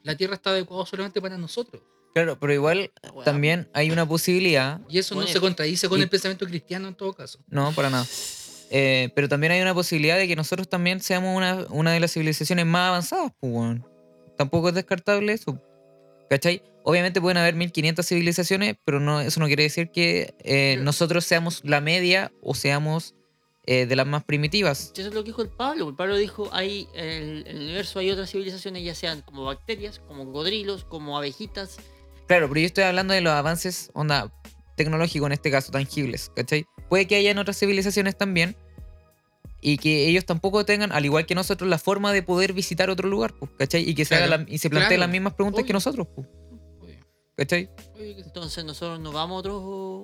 La 0.03 0.15
Tierra 0.15 0.35
está 0.35 0.49
adecuada 0.51 0.85
solamente 0.85 1.21
para 1.21 1.37
nosotros. 1.37 1.81
Claro, 2.13 2.39
pero 2.39 2.53
igual 2.53 2.91
también 3.25 3.69
hay 3.73 3.91
una 3.91 4.07
posibilidad. 4.07 4.79
Y 4.89 4.99
eso 4.99 5.13
no 5.15 5.21
Bueno, 5.21 5.33
se 5.33 5.39
contradice 5.41 5.89
con 5.89 5.99
y- 5.99 6.03
el 6.03 6.09
pensamiento 6.09 6.45
cristiano 6.45 6.87
en 6.87 6.95
todo 6.95 7.13
caso. 7.13 7.39
No, 7.47 7.71
para 7.73 7.89
nada. 7.89 8.05
Eh, 8.71 9.09
pero 9.15 9.27
también 9.29 9.51
hay 9.51 9.61
una 9.61 9.73
posibilidad 9.73 10.17
de 10.17 10.27
que 10.27 10.35
nosotros 10.35 10.67
también 10.69 11.01
seamos 11.01 11.35
una, 11.35 11.65
una 11.69 11.91
de 11.91 11.99
las 11.99 12.13
civilizaciones 12.13 12.65
más 12.65 12.87
avanzadas, 12.89 13.31
pues. 13.39 13.79
Tampoco 14.37 14.69
es 14.69 14.75
descartable 14.75 15.33
eso. 15.33 15.61
¿Cachai? 16.29 16.63
Obviamente 16.83 17.19
pueden 17.19 17.37
haber 17.37 17.55
1500 17.55 18.05
civilizaciones, 18.05 18.75
pero 18.85 18.99
no, 18.99 19.19
eso 19.19 19.39
no 19.39 19.47
quiere 19.47 19.63
decir 19.63 19.89
que 19.91 20.35
eh, 20.39 20.77
nosotros 20.81 21.25
seamos 21.25 21.61
la 21.63 21.81
media 21.81 22.31
o 22.41 22.53
seamos 22.53 23.15
eh, 23.65 23.87
de 23.87 23.95
las 23.95 24.05
más 24.05 24.23
primitivas. 24.23 24.91
Eso 24.95 25.07
es 25.07 25.13
lo 25.13 25.23
que 25.23 25.29
dijo 25.29 25.41
el 25.41 25.49
Pablo. 25.49 25.89
El 25.89 25.95
Pablo 25.95 26.15
dijo, 26.15 26.49
hay 26.51 26.87
en 26.93 27.47
el, 27.47 27.55
universo 27.55 27.97
hay 27.97 28.11
otras 28.11 28.29
civilizaciones, 28.29 28.83
ya 28.83 28.93
sean 28.93 29.21
como 29.21 29.45
bacterias, 29.45 29.99
como 30.07 30.25
cocodrilos, 30.25 30.85
como 30.85 31.17
abejitas. 31.17 31.77
Claro, 32.27 32.47
pero 32.47 32.59
yo 32.59 32.67
estoy 32.67 32.83
hablando 32.83 33.15
de 33.15 33.21
los 33.21 33.33
avances, 33.33 33.89
onda, 33.95 34.31
tecnológicos 34.75 35.25
en 35.25 35.33
este 35.33 35.49
caso, 35.49 35.71
tangibles, 35.71 36.31
¿cachai? 36.35 36.67
Puede 36.89 37.07
que 37.07 37.15
hayan 37.15 37.39
otras 37.39 37.57
civilizaciones 37.57 38.15
también 38.15 38.55
y 39.67 39.77
que 39.77 40.07
ellos 40.07 40.25
tampoco 40.25 40.63
tengan, 40.65 40.91
al 40.91 41.05
igual 41.05 41.25
que 41.25 41.33
nosotros, 41.35 41.67
la 41.69 41.79
forma 41.79 42.13
de 42.13 42.21
poder 42.21 42.53
visitar 42.53 42.89
otro 42.89 43.09
lugar, 43.09 43.33
pues, 43.39 43.51
¿cachai? 43.57 43.89
Y 43.89 43.95
que 43.95 44.05
se, 44.05 44.13
haga 44.15 44.27
la- 44.37 44.45
y 44.47 44.57
se 44.59 44.69
planteen 44.69 44.89
claro, 44.97 44.99
las 45.01 45.09
mismas 45.09 45.33
preguntas 45.33 45.63
que 45.65 45.73
nosotros, 45.73 46.07
pues, 46.15 46.27
Obvio, 46.79 46.99
¿cachai? 47.35 47.69
Entonces 47.97 48.63
nosotros 48.63 48.99
nos 48.99 49.11
vamos 49.13 49.37
a 49.37 49.39
otros 49.39 49.61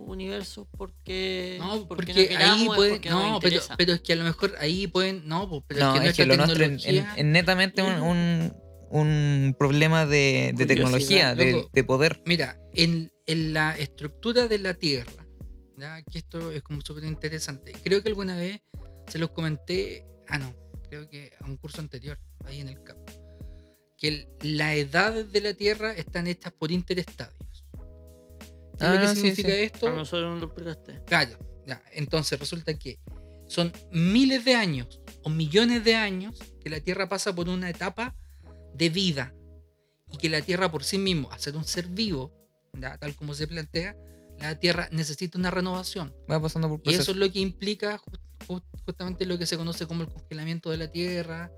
universos 0.07 0.67
porque, 0.77 1.57
No, 1.59 1.87
porque, 1.87 1.87
porque, 1.87 2.13
no 2.13 2.27
queramos, 2.29 2.55
ahí 2.55 2.61
es 2.61 2.75
pueden. 2.75 2.93
porque 2.95 3.09
nos 3.11 3.23
No, 3.23 3.39
pero, 3.39 3.61
pero 3.77 3.93
es 3.93 4.01
que 4.01 4.13
a 4.13 4.15
lo 4.15 4.23
mejor 4.23 4.53
ahí 4.59 4.87
pueden. 4.87 5.27
No, 5.27 5.47
pues, 5.47 5.61
pero 5.67 5.79
No, 5.81 5.95
es 5.95 6.01
que 6.01 6.07
es 6.09 6.15
que 6.15 6.25
lo 6.25 6.37
nuestro 6.37 6.63
en- 6.63 6.71
en- 6.71 6.77
tecnología- 6.79 7.13
es 7.17 7.25
netamente 7.25 7.81
un, 7.83 8.01
un- 8.01 8.53
un 8.89 9.55
problema 9.57 10.05
de, 10.05 10.53
de 10.55 10.65
tecnología, 10.65 11.35
de, 11.35 11.51
loco. 11.53 11.69
de 11.71 11.83
poder. 11.83 12.21
Mira, 12.25 12.57
en, 12.73 13.11
en 13.27 13.53
la 13.53 13.77
estructura 13.77 14.47
de 14.47 14.57
la 14.57 14.73
Tierra, 14.73 15.25
¿ya? 15.77 16.01
que 16.01 16.17
esto 16.17 16.51
es 16.51 16.61
como 16.63 16.81
súper 16.81 17.03
interesante. 17.05 17.73
Creo 17.83 18.01
que 18.03 18.09
alguna 18.09 18.35
vez 18.35 18.59
se 19.11 19.19
los 19.19 19.31
comenté, 19.31 20.05
ah 20.29 20.37
no, 20.37 20.55
creo 20.89 21.09
que 21.09 21.33
a 21.41 21.45
un 21.45 21.57
curso 21.57 21.81
anterior, 21.81 22.17
ahí 22.45 22.61
en 22.61 22.69
el 22.69 22.81
campo, 22.81 23.11
que 23.97 24.29
las 24.41 24.75
edades 24.75 25.33
de 25.33 25.41
la 25.41 25.53
Tierra 25.53 25.91
están 25.93 26.27
hechas 26.27 26.53
por 26.53 26.71
interestadios. 26.71 27.65
¿Qué 28.79 28.85
es 28.85 28.89
lo 28.93 28.97
Ah, 28.97 29.01
que 29.01 29.07
sí, 29.09 29.15
significa 29.15 29.49
sí. 29.49 29.59
esto? 29.63 29.87
A 29.89 29.91
nosotros 29.91 30.33
no 30.33 30.39
lo 30.39 30.45
explicaste. 30.45 31.01
Claro, 31.05 31.37
ya. 31.67 31.83
Entonces 31.91 32.39
resulta 32.39 32.73
que 32.79 32.99
son 33.47 33.73
miles 33.91 34.45
de 34.45 34.55
años 34.55 35.01
o 35.23 35.29
millones 35.29 35.83
de 35.83 35.95
años 35.95 36.39
que 36.63 36.69
la 36.69 36.79
Tierra 36.79 37.09
pasa 37.09 37.35
por 37.35 37.49
una 37.49 37.69
etapa 37.69 38.15
de 38.73 38.89
vida 38.89 39.35
y 40.09 40.17
que 40.17 40.29
la 40.29 40.41
Tierra 40.41 40.71
por 40.71 40.85
sí 40.85 40.97
mismo, 40.97 41.29
al 41.33 41.39
ser 41.41 41.57
un 41.57 41.65
ser 41.65 41.87
vivo, 41.87 42.31
ya, 42.79 42.97
tal 42.97 43.13
como 43.15 43.33
se 43.33 43.45
plantea, 43.45 43.97
la 44.39 44.57
Tierra 44.57 44.87
necesita 44.93 45.37
una 45.37 45.51
renovación. 45.51 46.15
Va 46.31 46.41
pasando 46.41 46.69
por 46.69 46.79
Y 46.85 46.95
eso 46.95 47.11
es 47.11 47.17
lo 47.17 47.29
que 47.29 47.39
implica 47.39 48.01
justamente 48.47 49.25
lo 49.25 49.37
que 49.37 49.45
se 49.45 49.57
conoce 49.57 49.87
como 49.87 50.03
el 50.03 50.09
congelamiento 50.09 50.69
de 50.69 50.77
la 50.77 50.87
Tierra. 50.91 51.51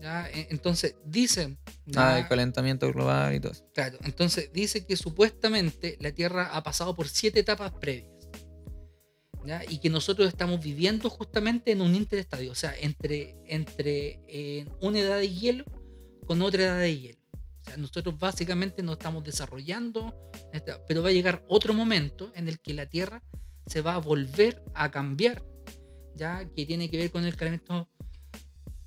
¿ya? 0.00 0.28
E- 0.28 0.48
Entonces 0.50 0.96
dicen... 1.04 1.58
Ah, 1.96 2.18
el 2.18 2.28
calentamiento 2.28 2.92
global 2.92 3.34
y 3.34 3.40
todo 3.40 3.52
eso. 3.52 3.64
Claro, 3.74 3.98
entonces 4.04 4.50
dice 4.52 4.86
que 4.86 4.96
supuestamente 4.96 5.96
la 6.00 6.12
Tierra 6.12 6.54
ha 6.54 6.62
pasado 6.62 6.94
por 6.94 7.08
siete 7.08 7.40
etapas 7.40 7.72
previas. 7.72 8.10
¿ya? 9.44 9.62
Y 9.68 9.78
que 9.78 9.90
nosotros 9.90 10.28
estamos 10.28 10.62
viviendo 10.62 11.10
justamente 11.10 11.72
en 11.72 11.80
un 11.80 11.94
interestadio, 11.94 12.52
o 12.52 12.54
sea, 12.54 12.74
entre, 12.80 13.36
entre 13.46 14.20
eh, 14.28 14.66
una 14.80 15.00
edad 15.00 15.18
de 15.18 15.28
hielo 15.28 15.64
con 16.26 16.40
otra 16.42 16.62
edad 16.64 16.80
de 16.80 16.98
hielo. 16.98 17.18
O 17.60 17.64
sea, 17.64 17.76
nosotros 17.76 18.18
básicamente 18.18 18.82
nos 18.82 18.98
estamos 18.98 19.24
desarrollando, 19.24 20.14
pero 20.86 21.02
va 21.02 21.08
a 21.08 21.12
llegar 21.12 21.44
otro 21.48 21.72
momento 21.72 22.30
en 22.34 22.48
el 22.48 22.60
que 22.60 22.74
la 22.74 22.86
Tierra 22.86 23.22
se 23.66 23.80
va 23.80 23.94
a 23.94 23.98
volver 23.98 24.62
a 24.74 24.90
cambiar, 24.90 25.42
ya 26.16 26.44
que 26.44 26.66
tiene 26.66 26.90
que 26.90 26.96
ver 26.96 27.10
con 27.10 27.24
el 27.24 27.36
calentamiento 27.36 27.88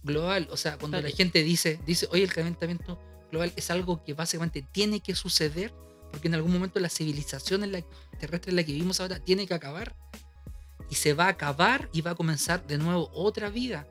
global. 0.04 0.48
O 0.52 0.58
sea, 0.58 0.78
cuando 0.78 1.02
la 1.02 1.10
gente 1.10 1.44
dice, 1.44 1.80
dice, 1.86 2.08
oye, 2.12 2.24
el 2.24 2.34
calentamiento 2.34 3.00
global 3.32 3.54
es 3.56 3.70
algo 3.70 4.04
que 4.04 4.14
básicamente 4.14 4.66
tiene 4.72 5.00
que 5.00 5.16
suceder, 5.16 5.74
porque 6.12 6.28
en 6.28 6.36
algún 6.36 6.54
momento 6.54 6.80
la 6.80 6.90
civilización 6.90 7.64
en 7.64 7.74
la, 7.74 7.82
terrestre 8.20 8.52
en 8.52 8.56
la 8.56 8.64
que 8.64 8.72
vivimos 8.72 9.00
ahora 9.00 9.20
tiene 9.20 9.46
que 9.46 9.54
acabar. 9.54 9.96
Y 10.90 10.96
se 10.96 11.14
va 11.14 11.26
a 11.26 11.30
acabar 11.30 11.90
y 11.92 12.02
va 12.02 12.12
a 12.12 12.16
comenzar 12.16 12.66
de 12.66 12.78
nuevo 12.78 13.10
otra 13.14 13.50
vida. 13.50 13.88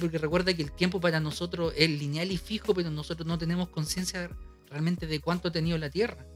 Porque 0.00 0.18
recuerda 0.18 0.54
que 0.54 0.62
el 0.62 0.72
tiempo 0.72 1.00
para 1.00 1.20
nosotros 1.20 1.72
es 1.76 1.88
lineal 1.88 2.32
y 2.32 2.38
fijo, 2.38 2.74
pero 2.74 2.90
nosotros 2.90 3.26
no 3.26 3.38
tenemos 3.38 3.68
conciencia 3.68 4.30
realmente 4.68 5.06
de 5.06 5.20
cuánto 5.20 5.48
ha 5.48 5.52
tenido 5.52 5.78
la 5.78 5.90
Tierra. 5.90 6.26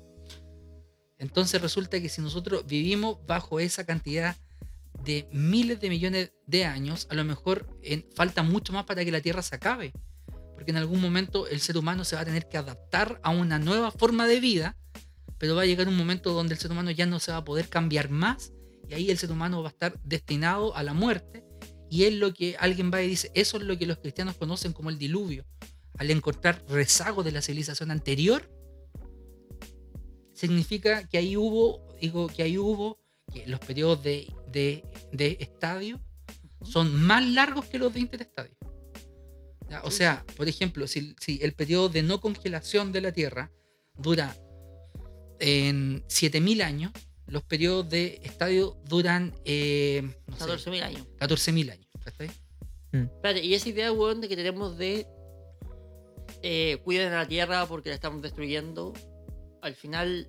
Entonces 1.19 1.61
resulta 1.61 2.01
que 2.01 2.09
si 2.09 2.21
nosotros 2.21 2.67
vivimos 2.67 3.19
bajo 3.27 3.59
esa 3.59 3.85
cantidad 3.85 4.37
de 5.05 5.29
miles 5.33 5.81
de 5.81 5.91
millones 5.91 6.33
de 6.47 6.65
años, 6.65 7.07
a 7.11 7.15
lo 7.15 7.25
mejor 7.25 7.67
falta 8.15 8.43
mucho 8.43 8.73
más 8.73 8.85
para 8.85 9.05
que 9.05 9.13
la 9.13 9.21
Tierra 9.21 9.43
se 9.43 9.55
acabe. 9.55 9.93
Porque 10.55 10.71
en 10.71 10.77
algún 10.77 11.01
momento 11.01 11.47
el 11.49 11.61
ser 11.61 11.77
humano 11.77 12.05
se 12.05 12.17
va 12.17 12.23
a 12.23 12.25
tener 12.25 12.49
que 12.49 12.57
adaptar 12.57 13.21
a 13.23 13.31
una 13.31 13.59
nueva 13.59 13.91
forma 13.91 14.27
de 14.27 14.41
vida, 14.41 14.77
pero 15.39 15.57
va 15.57 15.63
a 15.63 15.67
llegar 15.67 15.89
un 15.89 15.97
momento 15.97 16.33
donde 16.33 16.55
el 16.55 16.61
ser 16.61 16.71
humano 16.71 16.91
ya 16.91 17.07
no 17.07 17.19
se 17.19 17.33
va 17.33 17.39
a 17.39 17.45
poder 17.45 17.69
cambiar 17.69 18.11
más 18.11 18.53
y 18.89 18.95
ahí 18.95 19.11
el 19.11 19.19
ser 19.19 19.33
humano 19.33 19.63
va 19.63 19.69
a 19.69 19.73
estar 19.73 19.99
destinado 20.05 20.77
a 20.77 20.83
la 20.83 20.93
muerte. 20.93 21.45
Y 21.91 22.05
es 22.05 22.15
lo 22.15 22.33
que 22.33 22.57
alguien 22.59 22.91
va 22.93 23.03
y 23.03 23.09
dice, 23.09 23.31
eso 23.35 23.59
es 23.59 23.65
lo 23.65 23.77
que 23.77 23.87
los 23.87 23.99
cristianos 23.99 24.37
conocen 24.37 24.73
como 24.73 24.91
el 24.91 24.99
diluvio. 24.99 25.45
Al 25.99 26.11
encontrar 26.11 26.65
rezago 26.69 27.23
de 27.23 27.33
la 27.33 27.43
civilización 27.43 27.91
anterior, 27.91 28.51
significa 30.33 31.07
que 31.07 31.19
ahí 31.19 31.37
hubo, 31.37 31.87
digo, 32.01 32.29
que 32.29 32.43
ahí 32.43 32.57
hubo, 32.57 32.99
que 33.33 33.47
los 33.47 33.61
periodos 33.61 34.03
de, 34.03 34.33
de, 34.49 34.85
de 35.13 35.37
estadio 35.41 36.01
son 36.63 36.95
más 37.03 37.27
largos 37.27 37.67
que 37.67 37.79
los 37.79 37.93
de 37.93 38.01
interestadio. 38.01 38.57
¿Ya? 39.69 39.83
O 39.83 39.91
sea, 39.91 40.25
por 40.37 40.49
ejemplo, 40.49 40.87
si, 40.87 41.15
si 41.21 41.39
el 41.43 41.55
periodo 41.55 41.89
de 41.89 42.03
no 42.03 42.21
congelación 42.21 42.93
de 42.93 43.01
la 43.01 43.13
Tierra 43.13 43.51
dura 43.97 44.37
en 45.41 46.05
7000 46.09 46.63
años, 46.63 46.93
los 47.27 47.43
periodos 47.43 47.89
de 47.89 48.21
estadio 48.23 48.77
duran 48.85 49.35
eh, 49.45 50.03
no 50.27 50.37
sé, 50.37 50.45
14.000 50.45 50.83
años. 50.83 51.07
14.000 51.19 51.73
años. 51.73 51.87
¿cachai? 52.05 52.31
Espérate, 52.93 53.43
y 53.43 53.55
esa 53.55 53.69
idea, 53.71 53.93
weón, 53.93 54.21
de 54.21 54.29
que 54.29 54.37
tenemos 54.37 54.77
de 54.77 55.07
eh, 56.43 56.79
cuiden 56.85 57.13
a 57.13 57.19
la 57.19 57.29
tierra 57.29 57.67
porque 57.67 57.89
la 57.89 57.95
estamos 57.95 58.21
destruyendo, 58.21 58.93
al 59.63 59.75
final 59.75 60.27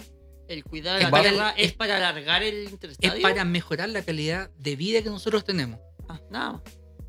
el 0.47 0.63
cuidar 0.63 0.95
a 0.95 0.97
Es 0.99 1.03
la 1.05 1.11
para- 1.11 1.29
tierra 1.29 1.49
es, 1.57 1.65
es- 1.67 1.73
para 1.73 1.97
alargar 1.97 2.43
el 2.43 2.65
Es 2.67 2.71
interestadio. 2.71 3.21
para 3.21 3.45
mejorar 3.45 3.89
la 3.89 4.01
calidad 4.03 4.49
de 4.57 4.75
vida 4.75 5.01
que 5.01 5.09
nosotros 5.09 5.43
tenemos. 5.45 5.79
Ah, 6.09 6.19
nada. 6.29 6.63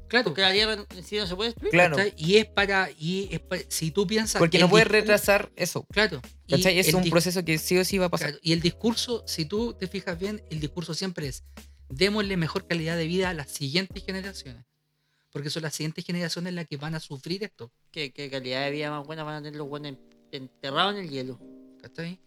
Claro. 0.09 0.24
Porque 0.27 0.43
la 0.43 0.52
tierra 0.52 0.85
en 0.94 1.02
sí 1.05 1.16
no 1.16 1.27
se 1.27 1.35
puede 1.35 1.48
destruir. 1.51 1.73
Claro, 1.73 1.97
¿cachai? 1.97 2.15
Y 2.16 2.36
es 2.36 2.47
para. 2.47 2.89
Y 2.98 3.28
es 3.32 3.40
pa- 3.40 3.56
si 3.69 3.90
tú 3.90 4.06
piensas. 4.06 4.39
porque 4.39 4.59
no 4.59 4.69
puedes 4.69 4.86
retrasar 4.86 5.51
eso. 5.56 5.85
Claro. 5.90 6.20
y 6.47 6.52
¿Cachai? 6.52 6.78
Es 6.78 6.93
un 6.94 7.09
proceso 7.11 7.44
que 7.44 7.59
sí 7.59 7.77
o 7.78 7.85
sí 7.85 7.98
va 7.98 8.06
a 8.06 8.11
pasar. 8.11 8.28
claro, 8.28 8.40
y 8.43 8.52
el 8.52 8.61
discurso, 8.61 9.24
si 9.27 9.44
tú 9.47 9.73
te 9.74 9.89
fijas 9.89 10.19
bien, 10.19 10.43
el 10.51 10.61
discurso 10.61 10.94
siempre 10.94 11.27
es: 11.27 11.43
démosle 11.89 12.36
mejor 12.36 12.66
calidad 12.69 12.97
de 12.97 13.06
vida 13.06 13.31
a 13.31 13.35
las 13.35 13.51
siguientes 13.51 14.05
generaciones. 14.05 14.65
Porque 15.32 15.51
son 15.51 15.62
las 15.65 15.74
siguientes 15.74 16.05
generaciones 16.05 16.52
las 16.55 16.69
que 16.69 16.77
van 16.77 16.94
a 16.94 17.01
sufrir 17.01 17.43
esto. 17.43 17.73
¿Qué, 17.90 18.12
qué 18.12 18.31
calidad 18.31 18.62
de 18.66 18.70
vida 18.70 18.90
más 18.90 19.05
buena 19.05 19.24
van 19.24 19.35
a 19.36 19.39
tener 19.43 19.56
los 19.56 19.69
buenos 19.69 19.94
enterrados 20.31 20.94
en 20.94 21.01
el 21.01 21.11
hielo. 21.11 21.40
¿Cachai? 21.82 22.20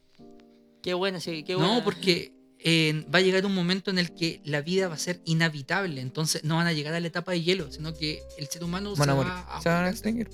Qué 0.82 0.94
buena, 0.94 1.20
sí, 1.20 1.44
qué 1.44 1.56
buena. 1.56 1.76
No, 1.76 1.84
porque 1.84 2.32
eh, 2.60 3.06
va 3.14 3.20
a 3.20 3.22
llegar 3.22 3.46
un 3.46 3.54
momento 3.54 3.92
en 3.92 4.00
el 4.00 4.14
que 4.14 4.42
la 4.46 4.62
vida 4.62 4.88
va 4.88 4.96
a 4.96 5.00
ser 5.00 5.22
inhabitable. 5.26 6.02
Entonces 6.02 6.44
no 6.44 6.56
van 6.58 6.68
a 6.68 6.74
llegar 6.74 6.94
a 6.94 7.00
la 7.00 7.08
etapa 7.08 7.32
de 7.34 7.42
hielo, 7.42 7.72
sino 7.72 7.94
que 7.94 8.22
el 8.38 8.48
ser 8.48 8.64
humano 8.64 8.94
Van 8.96 9.06
se 9.06 9.12
a 9.12 9.14
va 9.14 9.24
morir. 9.24 9.34
a 9.50 9.62
Se 9.62 9.70
van 9.70 9.78
a 9.78 9.82
morir. 9.82 9.94
extinguir. 9.94 10.30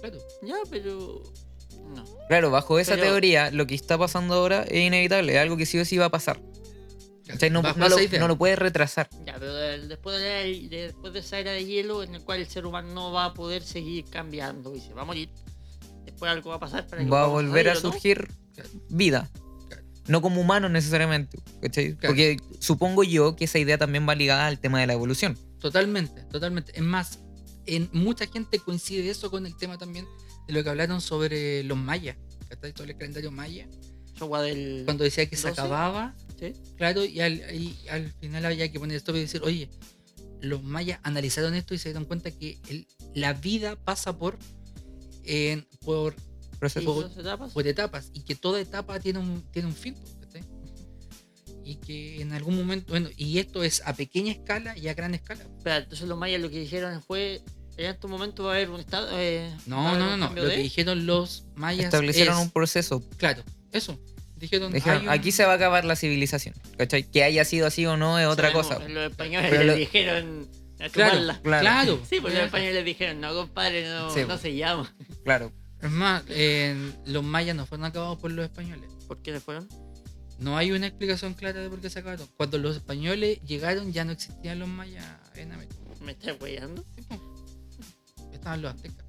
Claro. 0.00 0.18
Ya, 0.42 0.56
pero. 0.70 1.22
No. 1.94 2.04
Claro, 2.28 2.50
bajo 2.50 2.78
esa 2.78 2.92
Pero- 2.94 3.04
teoría, 3.06 3.50
lo 3.50 3.66
que 3.66 3.74
está 3.74 3.98
pasando 3.98 4.34
ahora 4.34 4.62
es 4.64 4.80
inevitable, 4.86 5.32
es 5.34 5.38
algo 5.38 5.56
que 5.56 5.66
sí 5.66 5.78
o 5.78 5.84
sí 5.84 5.96
va 5.98 6.06
a 6.06 6.10
pasar. 6.10 6.40
No, 7.50 7.62
Bajo 7.62 7.78
no 7.78 7.88
lo, 7.88 7.96
no 8.20 8.28
lo 8.28 8.36
puedes 8.38 8.58
retrasar. 8.58 9.08
Ya, 9.24 9.34
pero 9.38 9.54
de- 9.54 9.86
después 9.88 10.18
de, 10.20 10.28
la- 10.28 10.68
de- 10.68 10.82
después 10.84 11.12
de 11.14 11.20
esa 11.20 11.38
era 11.38 11.52
de 11.52 11.64
hielo 11.64 12.02
en 12.02 12.14
el 12.14 12.22
cual 12.22 12.40
el 12.40 12.46
ser 12.46 12.66
humano 12.66 12.92
no 12.92 13.12
va 13.12 13.26
a 13.26 13.34
poder 13.34 13.62
seguir 13.62 14.04
cambiando 14.10 14.74
y 14.76 14.80
se 14.80 14.92
va 14.92 15.02
a 15.02 15.04
morir, 15.06 15.30
después 16.04 16.30
algo 16.30 16.50
va 16.50 16.56
a 16.56 16.60
pasar 16.60 16.86
para 16.86 17.02
que 17.02 17.08
Va 17.10 17.24
a 17.24 17.26
volver 17.26 17.70
a 17.70 17.72
¿o 17.72 17.76
surgir 17.76 18.28
vida. 18.90 19.30
No 20.06 20.20
como 20.22 20.40
humano 20.40 20.68
necesariamente. 20.68 21.38
¿cachai? 21.62 21.94
Claro. 21.96 22.12
Porque 22.14 22.36
supongo 22.58 23.04
yo 23.04 23.36
que 23.36 23.44
esa 23.46 23.58
idea 23.58 23.78
también 23.78 24.06
va 24.08 24.14
ligada 24.14 24.46
al 24.46 24.58
tema 24.60 24.80
de 24.80 24.86
la 24.86 24.92
evolución. 24.92 25.38
Totalmente, 25.60 26.22
totalmente. 26.24 26.72
Es 26.76 26.82
más, 26.82 27.20
en 27.66 27.88
mucha 27.92 28.26
gente 28.26 28.58
coincide 28.58 29.08
eso 29.08 29.30
con 29.30 29.46
el 29.46 29.56
tema 29.56 29.78
también 29.78 30.06
de 30.46 30.52
lo 30.52 30.62
que 30.62 30.68
hablaron 30.70 31.00
sobre 31.00 31.64
los 31.64 31.78
mayas, 31.78 32.16
¿cachai? 32.48 32.72
Sobre 32.76 32.92
el 32.92 32.98
calendario 32.98 33.30
maya. 33.30 33.66
Del. 34.44 34.82
Cuando 34.84 35.02
decía 35.04 35.26
que 35.28 35.36
se 35.36 35.48
12, 35.48 35.60
acababa, 35.60 36.14
¿sí? 36.38 36.52
claro, 36.76 37.04
y 37.04 37.20
al, 37.20 37.32
y 37.52 37.76
al 37.90 38.12
final 38.20 38.44
había 38.44 38.70
que 38.70 38.78
poner 38.78 38.96
esto 38.96 39.14
y 39.16 39.20
decir, 39.20 39.42
oye, 39.42 39.68
los 40.40 40.62
mayas 40.62 41.00
analizaron 41.02 41.54
esto 41.54 41.74
y 41.74 41.78
se 41.78 41.88
dieron 41.88 42.04
cuenta 42.04 42.30
que 42.30 42.58
el- 42.68 42.86
la 43.14 43.32
vida 43.32 43.74
pasa 43.74 44.16
por, 44.16 44.38
en- 45.24 45.66
por 45.80 46.14
Proceso. 46.72 46.94
por- 46.94 47.02
¿Dos 47.08 47.16
etapas? 47.18 47.52
por 47.52 47.66
etapas 47.66 48.10
y 48.12 48.20
que 48.24 48.34
toda 48.34 48.60
etapa 48.60 48.98
tiene 49.00 49.18
un, 49.18 49.42
tiene 49.50 49.68
un 49.68 49.74
fin. 49.74 49.94
pues. 49.94 50.14
Y 51.66 51.76
que 51.76 52.20
en 52.20 52.32
algún 52.34 52.56
momento, 52.56 52.90
bueno, 52.90 53.08
y 53.16 53.38
esto 53.38 53.64
es 53.64 53.82
a 53.86 53.94
pequeña 53.94 54.32
escala 54.32 54.76
y 54.76 54.88
a 54.88 54.94
gran 54.94 55.14
escala. 55.14 55.42
Espera, 55.44 55.78
entonces 55.78 56.06
los 56.06 56.18
mayas 56.18 56.40
lo 56.42 56.50
que 56.50 56.60
dijeron 56.60 57.02
fue, 57.02 57.40
en 57.78 57.86
estos 57.86 58.10
momentos 58.10 58.44
va 58.44 58.50
a 58.52 58.54
haber 58.56 58.68
un 58.68 58.80
estado... 58.80 59.08
eh, 59.12 59.50
No, 59.64 59.96
no, 59.98 60.10
no, 60.10 60.28
no. 60.28 60.34
Lo 60.34 60.44
de- 60.44 60.56
que 60.56 60.62
dijeron 60.62 61.06
los 61.06 61.46
mayas 61.54 61.86
Establecieron 61.86 62.36
es- 62.36 62.42
un 62.42 62.50
proceso. 62.50 63.02
Claro, 63.16 63.42
eso. 63.72 63.98
Dijeron, 64.36 64.72
Dijeron, 64.72 65.04
un- 65.04 65.08
aquí 65.08 65.32
se 65.32 65.46
va 65.46 65.52
a 65.52 65.56
acabar 65.56 65.86
la 65.86 65.96
civilización. 65.96 66.54
¿Cachai? 66.76 67.04
Que 67.04 67.24
haya 67.24 67.46
sido 67.46 67.66
así 67.66 67.86
o 67.86 67.96
no 67.96 68.18
es 68.18 68.26
otra 68.26 68.48
Sabemos, 68.50 68.66
cosa. 68.68 68.86
Los 68.88 69.10
españoles 69.10 69.48
Pero 69.50 69.62
le 69.62 69.66
lo- 69.68 69.74
dijeron... 69.76 70.48
A 70.80 70.88
Claro. 70.90 71.18
Claro. 71.42 71.60
claro. 71.62 72.00
Sí, 72.10 72.18
pues 72.20 72.34
los 72.34 72.42
españoles 72.42 72.74
le 72.74 72.82
dijeron, 72.84 73.20
no, 73.20 73.32
compadre, 73.32 73.88
no, 73.88 74.10
Sí, 74.12 74.20
no 74.20 74.26
pues. 74.26 74.40
se 74.42 74.54
llama. 74.54 74.94
Claro. 75.24 75.50
Es 75.84 75.90
más, 75.90 76.24
eh, 76.28 76.94
los 77.04 77.22
mayas 77.22 77.54
no 77.54 77.66
fueron 77.66 77.84
acabados 77.84 78.18
por 78.18 78.32
los 78.32 78.46
españoles. 78.46 78.90
¿Por 79.06 79.20
qué 79.20 79.32
se 79.34 79.40
fueron? 79.40 79.68
No 80.38 80.56
hay 80.56 80.72
una 80.72 80.86
explicación 80.86 81.34
clara 81.34 81.60
de 81.60 81.68
por 81.68 81.78
qué 81.80 81.90
se 81.90 81.98
acabaron. 81.98 82.26
Cuando 82.38 82.56
los 82.56 82.76
españoles 82.76 83.38
llegaron 83.42 83.92
ya 83.92 84.06
no 84.06 84.12
existían 84.12 84.58
los 84.58 84.68
mayas 84.68 85.04
en 85.34 85.52
América. 85.52 85.76
¿Me 86.00 86.12
estás 86.12 86.40
weyando? 86.40 86.82
Sí. 86.96 87.04
Estaban 88.32 88.62
los 88.62 88.74
aztecas. 88.74 89.04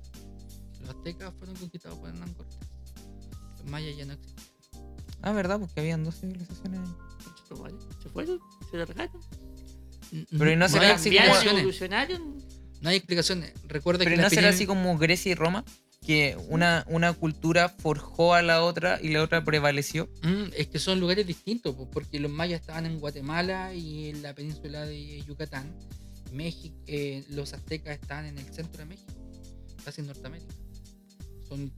Los 0.81 0.89
aztecas 0.89 1.33
fueron 1.39 1.55
conquistados 1.55 1.97
por 1.97 2.09
Hernán 2.09 2.33
Cortés. 2.33 2.59
Los 3.59 3.65
mayas 3.71 3.95
ya 3.95 4.05
no 4.05 4.13
existen. 4.13 4.43
Ah, 5.21 5.31
¿verdad? 5.31 5.59
Porque 5.61 5.79
habían 5.79 6.03
dos 6.03 6.19
civilizaciones. 6.19 6.81
ahí. 6.81 7.75
¿Se 8.03 8.09
fueron? 8.09 8.39
¿Se 8.69 8.77
largaron? 8.77 9.21
Pero 10.37 10.51
¿y 10.51 10.55
no 10.57 10.67
será 10.67 10.87
hay 10.87 10.91
así 10.91 11.15
como-. 11.15 12.37
No 12.81 12.89
hay 12.89 12.97
explicaciones. 12.97 13.53
Recuerda 13.65 13.99
Pero 13.99 14.09
que 14.09 14.13
¿y 14.15 14.17
la 14.17 14.23
no 14.23 14.29
será 14.29 14.49
así 14.49 14.65
como 14.65 14.97
Grecia 14.97 15.31
y 15.31 15.35
Roma? 15.35 15.63
Que 16.05 16.37
una, 16.49 16.85
una 16.87 17.13
cultura 17.13 17.69
forjó 17.69 18.33
a 18.35 18.41
la 18.43 18.63
otra 18.63 18.99
y 19.01 19.09
la 19.09 19.23
otra 19.23 19.43
prevaleció. 19.43 20.07
Mm, 20.21 20.51
es 20.55 20.67
que 20.67 20.77
son 20.77 20.99
lugares 20.99 21.25
distintos, 21.25 21.73
po, 21.75 21.89
porque 21.89 22.19
los 22.19 22.29
mayas 22.31 22.61
estaban 22.61 22.85
en 22.85 22.99
Guatemala 22.99 23.73
y 23.73 24.09
en 24.09 24.21
la 24.21 24.35
península 24.35 24.85
de 24.85 25.21
Yucatán. 25.23 25.73
México, 26.31 26.75
eh, 26.87 27.23
los 27.29 27.53
aztecas 27.53 27.99
estaban 27.99 28.25
en 28.25 28.37
el 28.37 28.45
centro 28.53 28.77
de 28.79 28.85
México, 28.85 29.11
casi 29.83 30.01
en 30.01 30.07
Norteamérica. 30.07 30.53
Son 31.47 31.71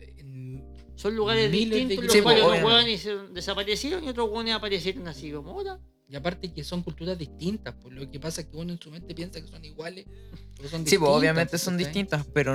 eh, 0.00 0.14
en- 0.18 0.64
Son 0.96 1.14
lugares 1.14 1.44
de 1.44 1.56
distintos, 1.56 2.04
los 2.04 2.22
cuales 2.22 2.42
unos 2.44 2.64
hueones 2.64 3.00
se 3.02 3.16
desaparecieron 3.32 4.02
y 4.04 4.08
otros 4.08 4.28
hueones 4.30 4.54
aparecieron 4.54 5.06
así 5.08 5.30
como 5.30 5.50
ahora. 5.50 5.78
Y 6.08 6.16
aparte 6.16 6.52
que 6.52 6.62
son 6.64 6.82
culturas 6.82 7.16
distintas, 7.18 7.74
pues 7.80 7.94
lo 7.94 8.10
que 8.10 8.20
pasa 8.20 8.42
es 8.42 8.48
que 8.48 8.56
uno 8.56 8.72
en 8.72 8.80
su 8.80 8.90
mente 8.90 9.14
piensa 9.14 9.40
que 9.40 9.46
son 9.48 9.64
iguales. 9.64 10.06
pero 10.56 10.68
son 10.68 10.86
Sí, 10.86 10.98
pues 10.98 11.10
obviamente 11.10 11.56
son 11.58 11.74
¿cachai? 11.74 11.86
distintas, 11.86 12.26
pero 12.34 12.54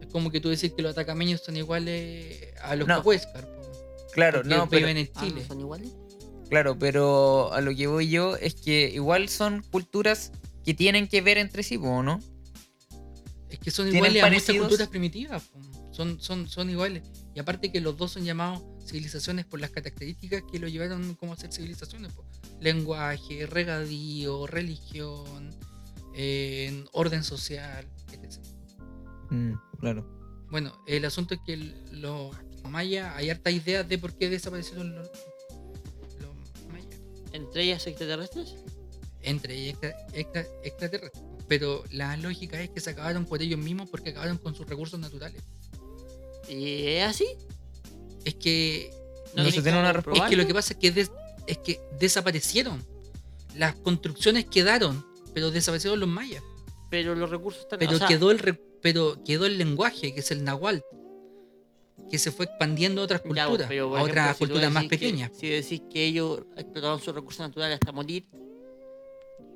Es 0.00 0.06
como 0.12 0.30
que 0.30 0.40
tú 0.40 0.48
decís 0.48 0.72
que 0.74 0.82
los 0.82 0.92
atacameños 0.92 1.42
son 1.42 1.56
iguales 1.56 2.48
a 2.62 2.76
los 2.76 2.86
No. 2.88 3.02
claro, 4.12 4.42
no, 4.44 4.68
pero, 4.68 4.86
viven 4.86 4.96
en 4.98 5.10
Ah, 5.14 5.24
Chile. 5.24 5.40
¿no 5.42 5.46
son 5.48 5.60
iguales? 5.60 5.90
claro, 6.48 6.78
pero 6.78 7.52
a 7.52 7.60
lo 7.60 7.74
que 7.74 7.86
voy 7.86 8.08
yo 8.08 8.36
es 8.36 8.54
que 8.54 8.88
igual 8.94 9.28
son 9.28 9.62
culturas 9.70 10.32
que 10.64 10.72
tienen 10.74 11.06
que 11.08 11.20
ver 11.20 11.38
entre 11.38 11.62
sí, 11.62 11.76
po, 11.78 12.02
¿no? 12.02 12.20
Es 13.50 13.58
que 13.58 13.70
son 13.70 13.90
¿Tienen 13.90 14.10
iguales 14.16 14.22
a 14.22 14.26
muchas 14.26 14.42
parecidos? 14.44 14.68
culturas 14.68 14.88
primitivas. 14.88 15.42
Son, 15.92 16.20
son, 16.20 16.48
son 16.48 16.70
iguales. 16.70 17.02
Y 17.34 17.40
aparte 17.40 17.72
que 17.72 17.80
los 17.80 17.96
dos 17.96 18.12
son 18.12 18.24
llamados 18.24 18.62
civilizaciones 18.86 19.44
por 19.46 19.60
las 19.60 19.70
características 19.70 20.42
que 20.50 20.58
lo 20.58 20.68
llevaron 20.68 21.14
como 21.14 21.32
a 21.32 21.36
ser 21.36 21.52
civilizaciones. 21.52 22.12
po. 22.12 22.24
Lenguaje, 22.60 23.46
regadío, 23.46 24.46
religión, 24.46 25.50
eh, 26.14 26.84
orden 26.92 27.22
social, 27.24 27.86
etc. 28.12 28.38
Mm, 29.30 29.52
claro. 29.80 30.06
Bueno, 30.50 30.72
el 30.86 31.04
asunto 31.04 31.34
es 31.34 31.40
que 31.46 31.52
el- 31.54 32.00
los 32.00 32.34
mayas, 32.68 33.14
hay 33.16 33.30
hartas 33.30 33.52
ideas 33.52 33.88
de 33.88 33.98
por 33.98 34.14
qué 34.14 34.28
desaparecieron 34.30 34.94
los, 34.94 35.08
los 36.20 36.66
mayas. 36.72 36.98
¿Entre 37.32 37.62
ellas 37.64 37.86
extraterrestres? 37.86 38.54
Entre 39.22 39.68
extra- 39.70 39.96
extra- 40.14 40.46
extraterrestres. 40.64 41.22
Pero 41.48 41.84
la 41.90 42.16
lógica 42.16 42.60
es 42.60 42.70
que 42.70 42.80
se 42.80 42.90
acabaron 42.90 43.24
por 43.24 43.40
ellos 43.42 43.58
mismos 43.58 43.88
porque 43.88 44.10
acabaron 44.10 44.38
con 44.38 44.54
sus 44.54 44.66
recursos 44.68 44.98
naturales. 45.00 45.42
¿Y 46.48 46.86
es 46.86 47.04
así? 47.08 47.26
Es 48.24 48.34
que 48.34 48.90
No 49.34 49.44
se 49.50 49.62
tiene 49.62 49.78
una 49.78 49.92
respuesta. 49.92 50.24
Es 50.24 50.30
que 50.30 50.36
lo 50.36 50.46
que 50.46 50.54
pasa 50.54 50.72
es 50.72 50.78
que, 50.78 50.90
des- 50.90 51.10
es 51.48 51.58
que 51.58 51.80
desaparecieron. 51.98 52.84
Las 53.56 53.74
construcciones 53.76 54.44
quedaron, 54.44 55.04
pero 55.34 55.50
desaparecieron 55.50 55.98
los 55.98 56.08
mayas. 56.08 56.42
Pero 56.90 57.14
los 57.14 57.28
recursos 57.30 57.62
están... 57.62 57.78
Pero, 57.80 57.92
o 57.96 57.98
sea, 57.98 58.06
quedó, 58.06 58.30
el 58.30 58.38
re- 58.38 58.60
pero 58.80 59.22
quedó 59.24 59.46
el 59.46 59.58
lenguaje, 59.58 60.14
que 60.14 60.20
es 60.20 60.30
el 60.30 60.44
nahual, 60.44 60.84
que 62.10 62.18
se 62.18 62.30
fue 62.30 62.46
expandiendo 62.46 63.00
a 63.02 63.04
otras 63.04 63.22
ya, 63.34 63.46
culturas, 63.46 63.68
pero, 63.68 63.94
a 63.96 64.00
ejemplo, 64.00 64.04
otras 64.12 64.36
si 64.36 64.44
culturas 64.44 64.72
más 64.72 64.82
que- 64.84 64.88
pequeñas. 64.88 65.32
si 65.36 65.48
decís 65.48 65.82
que 65.92 66.04
ellos 66.06 66.42
explotaron 66.56 67.00
sus 67.00 67.14
recursos 67.14 67.40
naturales 67.40 67.74
hasta 67.74 67.92
morir, 67.92 68.26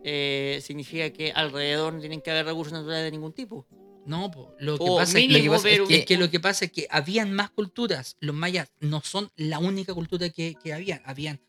eh, 0.05 0.61
significa 0.63 1.11
que 1.11 1.31
alrededor 1.33 1.93
no 1.95 2.01
tienen 2.01 2.21
que 2.21 2.31
haber 2.31 2.47
recursos 2.47 2.73
naturales 2.73 3.05
de 3.05 3.11
ningún 3.13 3.33
tipo. 3.33 3.67
No, 4.05 4.31
po, 4.33 4.53
lo 4.59 4.77
que 4.79 4.85
pasa 4.85 5.19
es 5.19 5.27
que, 5.27 5.29
mínimo 5.29 5.39
lo 5.39 5.43
que 5.45 5.51
pasa 5.51 5.69
es 5.69 5.79
ver 5.79 5.87
que- 5.87 5.95
un- 5.95 6.01
es 6.01 6.07
que 6.07 6.17
lo 6.17 6.31
que 6.31 6.41
pasa 6.41 6.65
es 6.65 6.73
que 6.73 6.87
habían 6.91 7.33
más 7.33 7.51
culturas. 7.51 8.17
Los 8.21 8.35
mayas 8.35 8.73
no 8.81 9.01
son 9.01 9.31
la 9.37 9.61
única 9.61 9.95
cultura 9.95 10.29
que, 10.31 10.57
que 10.63 10.73
habían. 10.73 11.01
Habían 11.05 11.41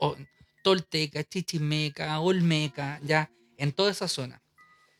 o- 0.00 0.16
tolteca, 0.62 1.22
chichimeca, 1.24 2.18
olmeca, 2.20 3.00
ya, 3.02 3.30
en 3.56 3.72
toda 3.72 3.90
esa 3.92 4.08
zona. 4.08 4.42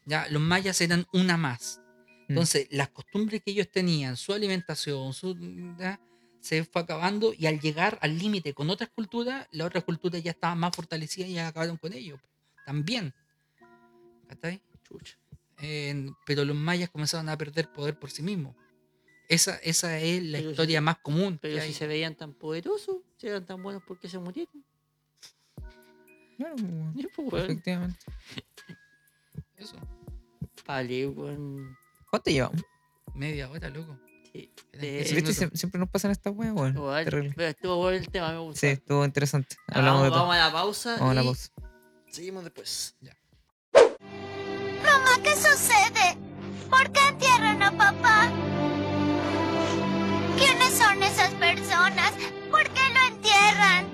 Ya, 0.06 0.26
los 0.30 0.40
mayas 0.40 0.80
eran 0.80 1.06
una 1.12 1.36
más. 1.36 1.80
Mm. 2.28 2.32
Entonces, 2.32 2.68
las 2.70 2.88
costumbres 2.88 3.42
que 3.44 3.50
ellos 3.50 3.70
tenían, 3.70 4.16
su 4.16 4.32
alimentación, 4.32 5.12
su, 5.12 5.36
ya, 5.78 6.00
se 6.40 6.64
fue 6.64 6.80
acabando 6.82 7.34
y 7.36 7.46
al 7.46 7.60
llegar 7.60 7.98
al 8.00 8.16
límite 8.18 8.54
con 8.54 8.70
otras 8.70 8.88
culturas, 8.90 9.46
las 9.50 9.66
otras 9.66 9.84
culturas 9.84 10.22
ya 10.22 10.30
estaban 10.30 10.58
más 10.58 10.74
fortalecidas 10.74 11.28
y 11.28 11.34
ya 11.34 11.48
acabaron 11.48 11.76
con 11.76 11.92
ellos. 11.92 12.18
También. 12.64 13.12
Chucha. 14.82 15.18
Pero 16.26 16.44
los 16.44 16.56
mayas 16.56 16.88
comenzaron 16.90 17.28
a 17.28 17.36
perder 17.36 17.70
poder 17.72 17.98
por 17.98 18.10
sí 18.10 18.22
mismos. 18.22 18.56
Esa, 19.28 19.56
esa 19.56 19.98
es 20.00 20.22
la 20.22 20.38
Pero 20.38 20.48
si- 20.48 20.50
historia 20.52 20.80
más 20.80 20.98
común. 20.98 21.38
Pero 21.40 21.56
si 21.56 21.60
hay. 21.62 21.72
se 21.72 21.86
veían 21.86 22.14
tan 22.16 22.32
poderosos, 22.32 22.96
si 23.16 23.26
eran 23.28 23.44
tan 23.46 23.62
buenos, 23.62 23.82
¿por 23.82 23.98
qué 24.00 24.08
se 24.08 24.18
murieron? 24.18 24.64
Claro, 26.40 26.56
po, 26.56 26.62
Sí, 26.96 27.08
pues, 27.16 27.32
weón. 27.32 27.44
efectivamente. 27.44 27.98
Eso, 29.56 29.76
Vale, 30.66 31.06
weón. 31.08 31.76
¿Cuánto 32.08 32.30
llevamos? 32.30 32.62
media 33.14 33.50
hora, 33.50 33.68
loco. 33.68 33.98
Sí. 34.32 34.50
Eran 34.72 34.84
Eh, 34.84 34.98
15 34.98 35.14
¿Viste? 35.14 35.14
minutos. 35.16 35.36
Sie- 35.36 35.56
Siempre 35.58 35.78
nos 35.80 35.88
pasan 35.90 36.10
estas 36.12 36.32
weas, 36.34 36.54
weón. 36.54 36.74
Igual, 36.76 37.04
Terrible. 37.04 37.32
pero 37.36 37.48
estuvo 37.48 37.76
bueno 37.76 37.98
el 37.98 38.08
tema, 38.08 38.32
me 38.32 38.38
gusta. 38.38 38.60
Sí, 38.60 38.66
estuvo 38.68 39.04
interesante. 39.04 39.56
Ah, 39.68 39.78
Hablamos 39.80 40.00
vamos, 40.00 40.04
de 40.04 40.10
todo. 40.10 40.20
vamos 40.20 40.34
a 40.36 40.38
la 40.46 40.52
pausa. 40.52 40.96
Vamos 40.96 41.10
a 41.10 41.14
la 41.14 41.22
y 41.22 41.24
pausa. 41.26 41.50
Seguimos 42.08 42.44
después. 42.44 42.96
Mamá, 44.82 45.22
¿qué 45.22 45.36
sucede? 45.36 46.16
¿Por 46.70 46.90
qué 46.92 47.00
entierran 47.08 47.62
a 47.62 47.70
papá? 47.76 48.30
¿Quiénes 50.38 50.72
son 50.78 51.02
esas 51.02 51.34
personas? 51.34 52.12
¿Por 52.50 52.62
qué 52.70 52.80
lo 52.94 53.14
entierran? 53.14 53.86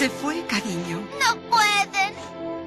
Se 0.00 0.08
fue, 0.08 0.42
cariño. 0.46 1.02
No 1.20 1.38
pueden. 1.50 2.14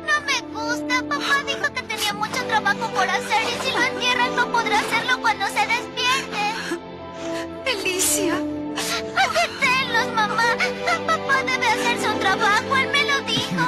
No 0.06 0.22
me 0.22 0.40
gusta. 0.54 1.02
Papá 1.02 1.44
dijo 1.48 1.74
que 1.74 1.82
tenía 1.82 2.14
mucho 2.14 2.46
trabajo 2.46 2.88
por 2.94 3.10
hacer 3.10 3.42
y 3.50 3.66
si 3.66 3.72
lo 3.72 3.82
entierran 3.82 4.36
no 4.36 4.52
podrá 4.52 4.80
hacerlo 4.80 5.20
cuando 5.20 5.48
se 5.48 5.66
despierte. 5.66 6.54
Felicia. 7.66 8.36
Déjenlos, 9.34 10.14
mamá. 10.14 10.44
Papá 11.08 11.44
debe 11.44 11.66
hacer 11.66 12.04
su 12.04 12.20
trabajo. 12.20 12.78
Él 12.78 12.92
me 12.92 13.04
lo 13.04 13.22
dijo. 13.22 13.66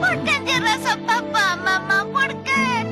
¿Por 0.00 0.24
qué 0.24 0.34
entierras 0.34 0.86
a 0.86 0.96
papá, 0.96 1.54
mamá? 1.54 2.04
¿Por 2.12 2.42
qué? 2.42 2.84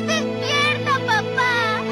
Despierta, 0.00 0.98
papá. 1.06 1.82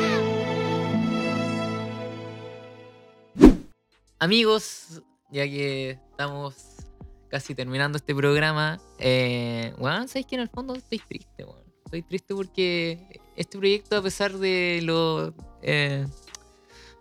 Amigos, 4.19 5.03
ya 5.31 5.45
que 5.45 5.91
estamos 5.91 6.78
casi 7.29 7.55
terminando 7.55 7.97
este 7.99 8.15
programa, 8.15 8.81
eh, 8.99 9.73
weón, 9.79 10.09
¿sabes 10.09 10.27
que 10.27 10.35
en 10.37 10.43
el 10.43 10.49
fondo 10.49 10.75
estoy 10.75 10.99
triste, 10.99 11.45
weón? 11.45 11.65
Estoy 11.85 12.03
triste 12.03 12.35
porque 12.35 13.21
este 13.37 13.59
proyecto, 13.59 13.97
a 13.97 14.03
pesar 14.03 14.33
de 14.39 14.81
lo. 14.83 15.35
eh, 15.63 16.07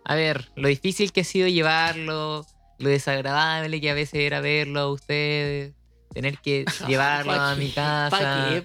a 0.04 0.14
ver, 0.14 0.50
lo 0.56 0.68
difícil 0.68 1.12
que 1.12 1.20
ha 1.20 1.24
sido 1.24 1.48
llevarlo, 1.48 2.46
lo 2.78 2.88
desagradable 2.88 3.80
que 3.80 3.90
a 3.90 3.94
veces 3.94 4.20
era 4.20 4.40
verlo 4.40 4.80
a 4.80 4.92
ustedes, 4.92 5.74
tener 6.14 6.38
que 6.38 6.64
llevarlo 6.88 7.32
¿Pa' 7.32 7.52
a 7.52 7.56
mi 7.56 7.70
casa, 7.70 8.64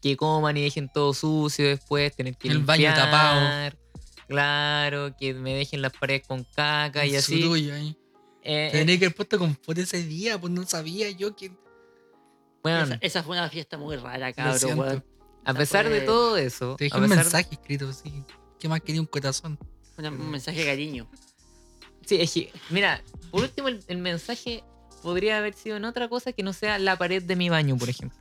que 0.00 0.16
coman 0.16 0.56
y 0.56 0.62
dejen 0.62 0.88
todo 0.92 1.12
sucio 1.14 1.66
después, 1.66 2.14
tener 2.14 2.36
que 2.36 2.48
El 2.48 2.60
baño 2.60 2.94
tapado. 2.94 3.40
limpiar, 3.40 3.76
Claro, 4.28 5.16
que 5.16 5.34
me 5.34 5.54
dejen 5.54 5.82
las 5.82 5.92
paredes 5.92 6.26
con 6.26 6.44
caca 6.44 7.06
y 7.06 7.14
así. 7.16 7.42
ahí. 7.70 7.90
Eh, 7.90 8.05
eh, 8.46 8.68
Tenía 8.72 8.98
que 8.98 9.06
haber 9.06 9.16
puesto 9.16 9.38
confort 9.38 9.78
ese 9.78 10.02
día, 10.02 10.40
pues 10.40 10.52
no 10.52 10.64
sabía 10.66 11.10
yo 11.10 11.34
que. 11.36 11.50
weón, 12.64 12.84
Esa, 12.92 12.98
esa 13.00 13.22
fue 13.22 13.36
una 13.36 13.48
fiesta 13.50 13.76
muy 13.78 13.96
rara, 13.96 14.32
cabrón, 14.32 14.78
weón. 14.78 15.04
a 15.44 15.54
pesar 15.54 15.88
de 15.88 16.00
todo 16.02 16.36
eso, 16.36 16.76
Te 16.76 16.84
dejé 16.84 16.96
a 16.96 17.00
un 17.00 17.08
pesar- 17.08 17.24
mensaje 17.24 17.48
escrito, 17.52 17.92
sí. 17.92 18.24
¿Qué 18.58 18.68
más 18.68 18.80
quería 18.80 19.00
un 19.00 19.06
corazón? 19.06 19.58
Una- 19.98 20.10
un 20.10 20.30
mensaje 20.30 20.60
de 20.60 20.66
cariño. 20.66 21.08
Sí, 22.04 22.20
es 22.20 22.32
que, 22.32 22.52
mira, 22.70 23.02
por 23.30 23.42
último, 23.42 23.68
el, 23.68 23.82
el 23.88 23.98
mensaje 23.98 24.62
podría 25.02 25.38
haber 25.38 25.54
sido 25.54 25.76
en 25.76 25.84
otra 25.84 26.08
cosa 26.08 26.32
que 26.32 26.42
no 26.42 26.52
sea 26.52 26.78
la 26.78 26.96
pared 26.96 27.22
de 27.22 27.36
mi 27.36 27.48
baño, 27.48 27.76
por 27.76 27.88
ejemplo. 27.88 28.18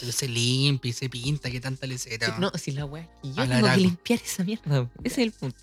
Pero 0.00 0.12
se 0.12 0.28
limpia 0.28 0.88
y 0.90 0.92
se 0.92 1.08
pinta, 1.08 1.50
que 1.50 1.60
tanta 1.60 1.86
lecera. 1.86 2.26
Sí, 2.26 2.32
no, 2.38 2.50
si 2.58 2.72
la 2.72 2.84
weá. 2.84 3.08
Y 3.22 3.32
yo 3.32 3.46
tengo 3.48 3.68
que 3.68 3.76
limpiar 3.76 4.20
esa 4.24 4.42
mierda. 4.44 4.90
Ese 5.04 5.22
es 5.22 5.26
el 5.26 5.32
punto. 5.32 5.58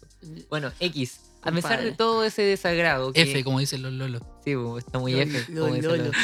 Bueno, 0.50 0.72
X. 0.80 1.20
A 1.42 1.52
pesar 1.52 1.82
de 1.82 1.92
todo 1.94 2.24
ese 2.26 2.42
desagrado. 2.42 3.14
Que, 3.14 3.22
F, 3.22 3.44
como 3.44 3.60
dicen 3.60 3.82
los 3.82 3.94
lolos. 3.94 4.22
Sí, 4.44 4.54
está 4.78 5.00
muy 5.00 5.14
F. 5.20 5.46
los 5.52 5.62
como 5.64 5.74
dicen 5.76 5.90
los- 5.90 5.98
lolos. 6.00 6.16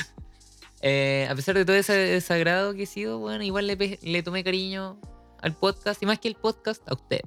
Eh, 0.81 1.27
a 1.29 1.35
pesar 1.35 1.55
de 1.55 1.65
todo 1.65 1.75
ese 1.75 1.93
desagrado 1.93 2.73
que 2.75 2.83
he 2.83 2.85
sido, 2.85 3.17
bueno, 3.19 3.43
igual 3.43 3.65
le, 3.65 4.23
tomé 4.23 4.43
cariño 4.43 4.99
al 5.41 5.55
podcast 5.55 6.01
y 6.03 6.05
más 6.05 6.19
que 6.19 6.27
el 6.27 6.35
podcast, 6.35 6.81
a 6.87 6.93
ustedes. 6.93 7.23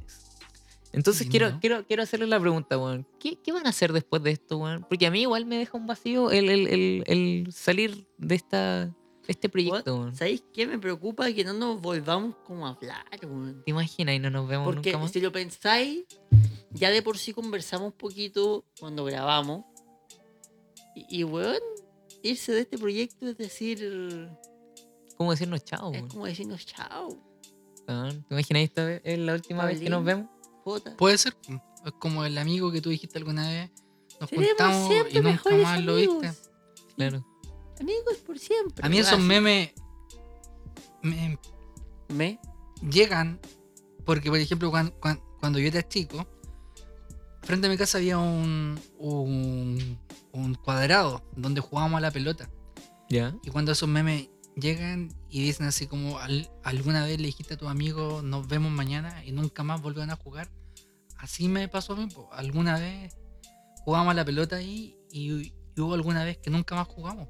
Entonces 0.92 1.24
Sí, 1.24 1.28
quiero, 1.28 1.50
¿no? 1.50 1.60
quiero, 1.60 1.84
quiero 1.86 2.02
hacerles 2.02 2.28
la 2.28 2.38
pregunta, 2.40 2.78
weón. 2.78 3.06
¿Qué, 3.18 3.38
qué 3.42 3.52
van 3.52 3.66
a 3.66 3.70
hacer 3.70 3.92
después 3.92 4.22
de 4.22 4.30
esto, 4.32 4.58
weón? 4.58 4.86
Porque 4.88 5.06
a 5.06 5.10
mí 5.10 5.22
igual 5.22 5.44
me 5.44 5.56
deja 5.58 5.76
un 5.76 5.86
vacío 5.86 6.30
el, 6.30 6.48
el- 6.48 6.66
el- 6.68 7.04
el 7.06 7.52
salir 7.52 8.06
de 8.18 8.34
esta 8.36 8.94
este 9.26 9.48
proyecto, 9.50 9.94
weón. 9.96 10.14
¿Sabéis 10.14 10.42
qué 10.54 10.66
me 10.66 10.78
preocupa? 10.78 11.30
Que 11.32 11.44
no 11.44 11.52
nos 11.52 11.80
volvamos 11.82 12.36
como 12.46 12.66
a 12.66 12.70
hablar, 12.70 13.04
weón. 13.22 13.62
¿Te 13.64 13.70
imaginas 13.72 14.14
y 14.14 14.18
no 14.20 14.30
nos 14.30 14.48
vemos 14.48 14.64
Porque 14.66 14.92
nunca 14.92 15.02
más? 15.02 15.10
si 15.12 15.20
lo 15.20 15.30
pensáis, 15.32 16.04
ya 16.70 16.90
de 16.90 17.02
por 17.02 17.18
sí 17.18 17.32
conversamos 17.32 17.86
un 17.86 17.92
poquito 17.98 18.64
cuando 18.78 19.04
grabamos. 19.04 19.64
Y, 20.94 21.20
y, 21.20 21.24
weón, 21.24 21.58
irse 22.22 22.52
de 22.52 22.60
este 22.60 22.78
proyecto 22.78 23.28
es 23.28 23.36
decir, 23.38 24.28
¿Cómo 25.16 25.30
decirnos 25.32 25.64
chao, 25.64 25.90
es 25.92 25.98
weón? 26.00 26.08
como 26.10 26.26
decirnos 26.26 26.64
chao, 26.66 27.08
¿Te 27.86 28.34
imaginas 28.34 28.62
esta 28.64 28.84
vez? 28.84 29.00
Es 29.04 29.18
la 29.18 29.32
última 29.34 29.64
vez 29.64 29.80
que 29.80 29.88
nos 29.88 30.04
vemos. 30.04 30.26
jota. 30.62 30.94
Puede 30.96 31.16
ser. 31.16 31.34
Es 31.86 31.92
como 31.98 32.24
el 32.24 32.36
amigo 32.36 32.70
que 32.70 32.82
tú 32.82 32.90
dijiste 32.90 33.16
alguna 33.18 33.48
vez. 33.48 33.70
Nos 34.20 34.28
Seremos 34.28 34.48
juntamos 34.50 34.88
siempre 34.92 35.18
y 35.18 35.22
nunca 35.22 35.50
más 35.56 35.82
lo 35.84 35.92
amigos. 35.94 36.20
viste. 36.22 36.38
Claro. 36.96 37.26
Amigos 37.80 38.16
por 38.26 38.38
siempre. 38.38 38.84
A 38.84 38.88
mí 38.90 38.98
esos 38.98 39.18
memes 39.20 39.70
me 41.02 41.38
Me. 42.08 42.38
llegan 42.90 43.40
porque, 44.04 44.28
por 44.28 44.38
ejemplo, 44.38 44.70
cuan- 44.70 44.92
cuan- 45.00 45.22
cuando, 45.40 45.58
yo 45.58 45.68
era 45.68 45.86
chico, 45.86 46.26
frente 47.48 47.66
a 47.66 47.70
mi 47.70 47.78
casa 47.78 47.96
había 47.98 48.18
un, 48.18 48.78
un, 48.98 49.98
un 50.32 50.54
cuadrado 50.54 51.22
donde 51.34 51.60
jugábamos 51.62 51.96
a 51.98 52.00
la 52.02 52.10
pelota. 52.10 52.50
¿Ya? 53.08 53.34
Y 53.42 53.48
cuando 53.50 53.72
esos 53.72 53.88
memes 53.88 54.28
llegan 54.54 55.08
y 55.30 55.42
dicen 55.42 55.66
así 55.66 55.86
como 55.86 56.18
"Al- 56.18 56.50
alguna 56.62 57.06
vez 57.06 57.18
le 57.18 57.26
dijiste 57.26 57.54
a 57.54 57.56
tu 57.56 57.66
amigo 57.68 58.20
nos 58.22 58.48
vemos 58.48 58.70
mañana 58.70 59.24
y 59.24 59.32
nunca 59.32 59.62
más 59.62 59.80
volvieron 59.80 60.10
a 60.10 60.16
jugar, 60.16 60.50
así 61.16 61.48
me 61.48 61.68
pasó 61.68 61.94
a 61.94 61.96
mí. 61.96 62.06
po. 62.06 62.28
Alguna 62.32 62.78
vez 62.78 63.16
jugamos 63.84 64.10
a 64.10 64.14
la 64.14 64.24
pelota 64.26 64.56
ahí 64.56 64.94
y, 65.10 65.32
y 65.74 65.80
hubo 65.80 65.94
alguna 65.94 66.22
vez 66.24 66.36
que 66.36 66.50
nunca 66.50 66.74
más 66.74 66.86
jugamos. 66.86 67.28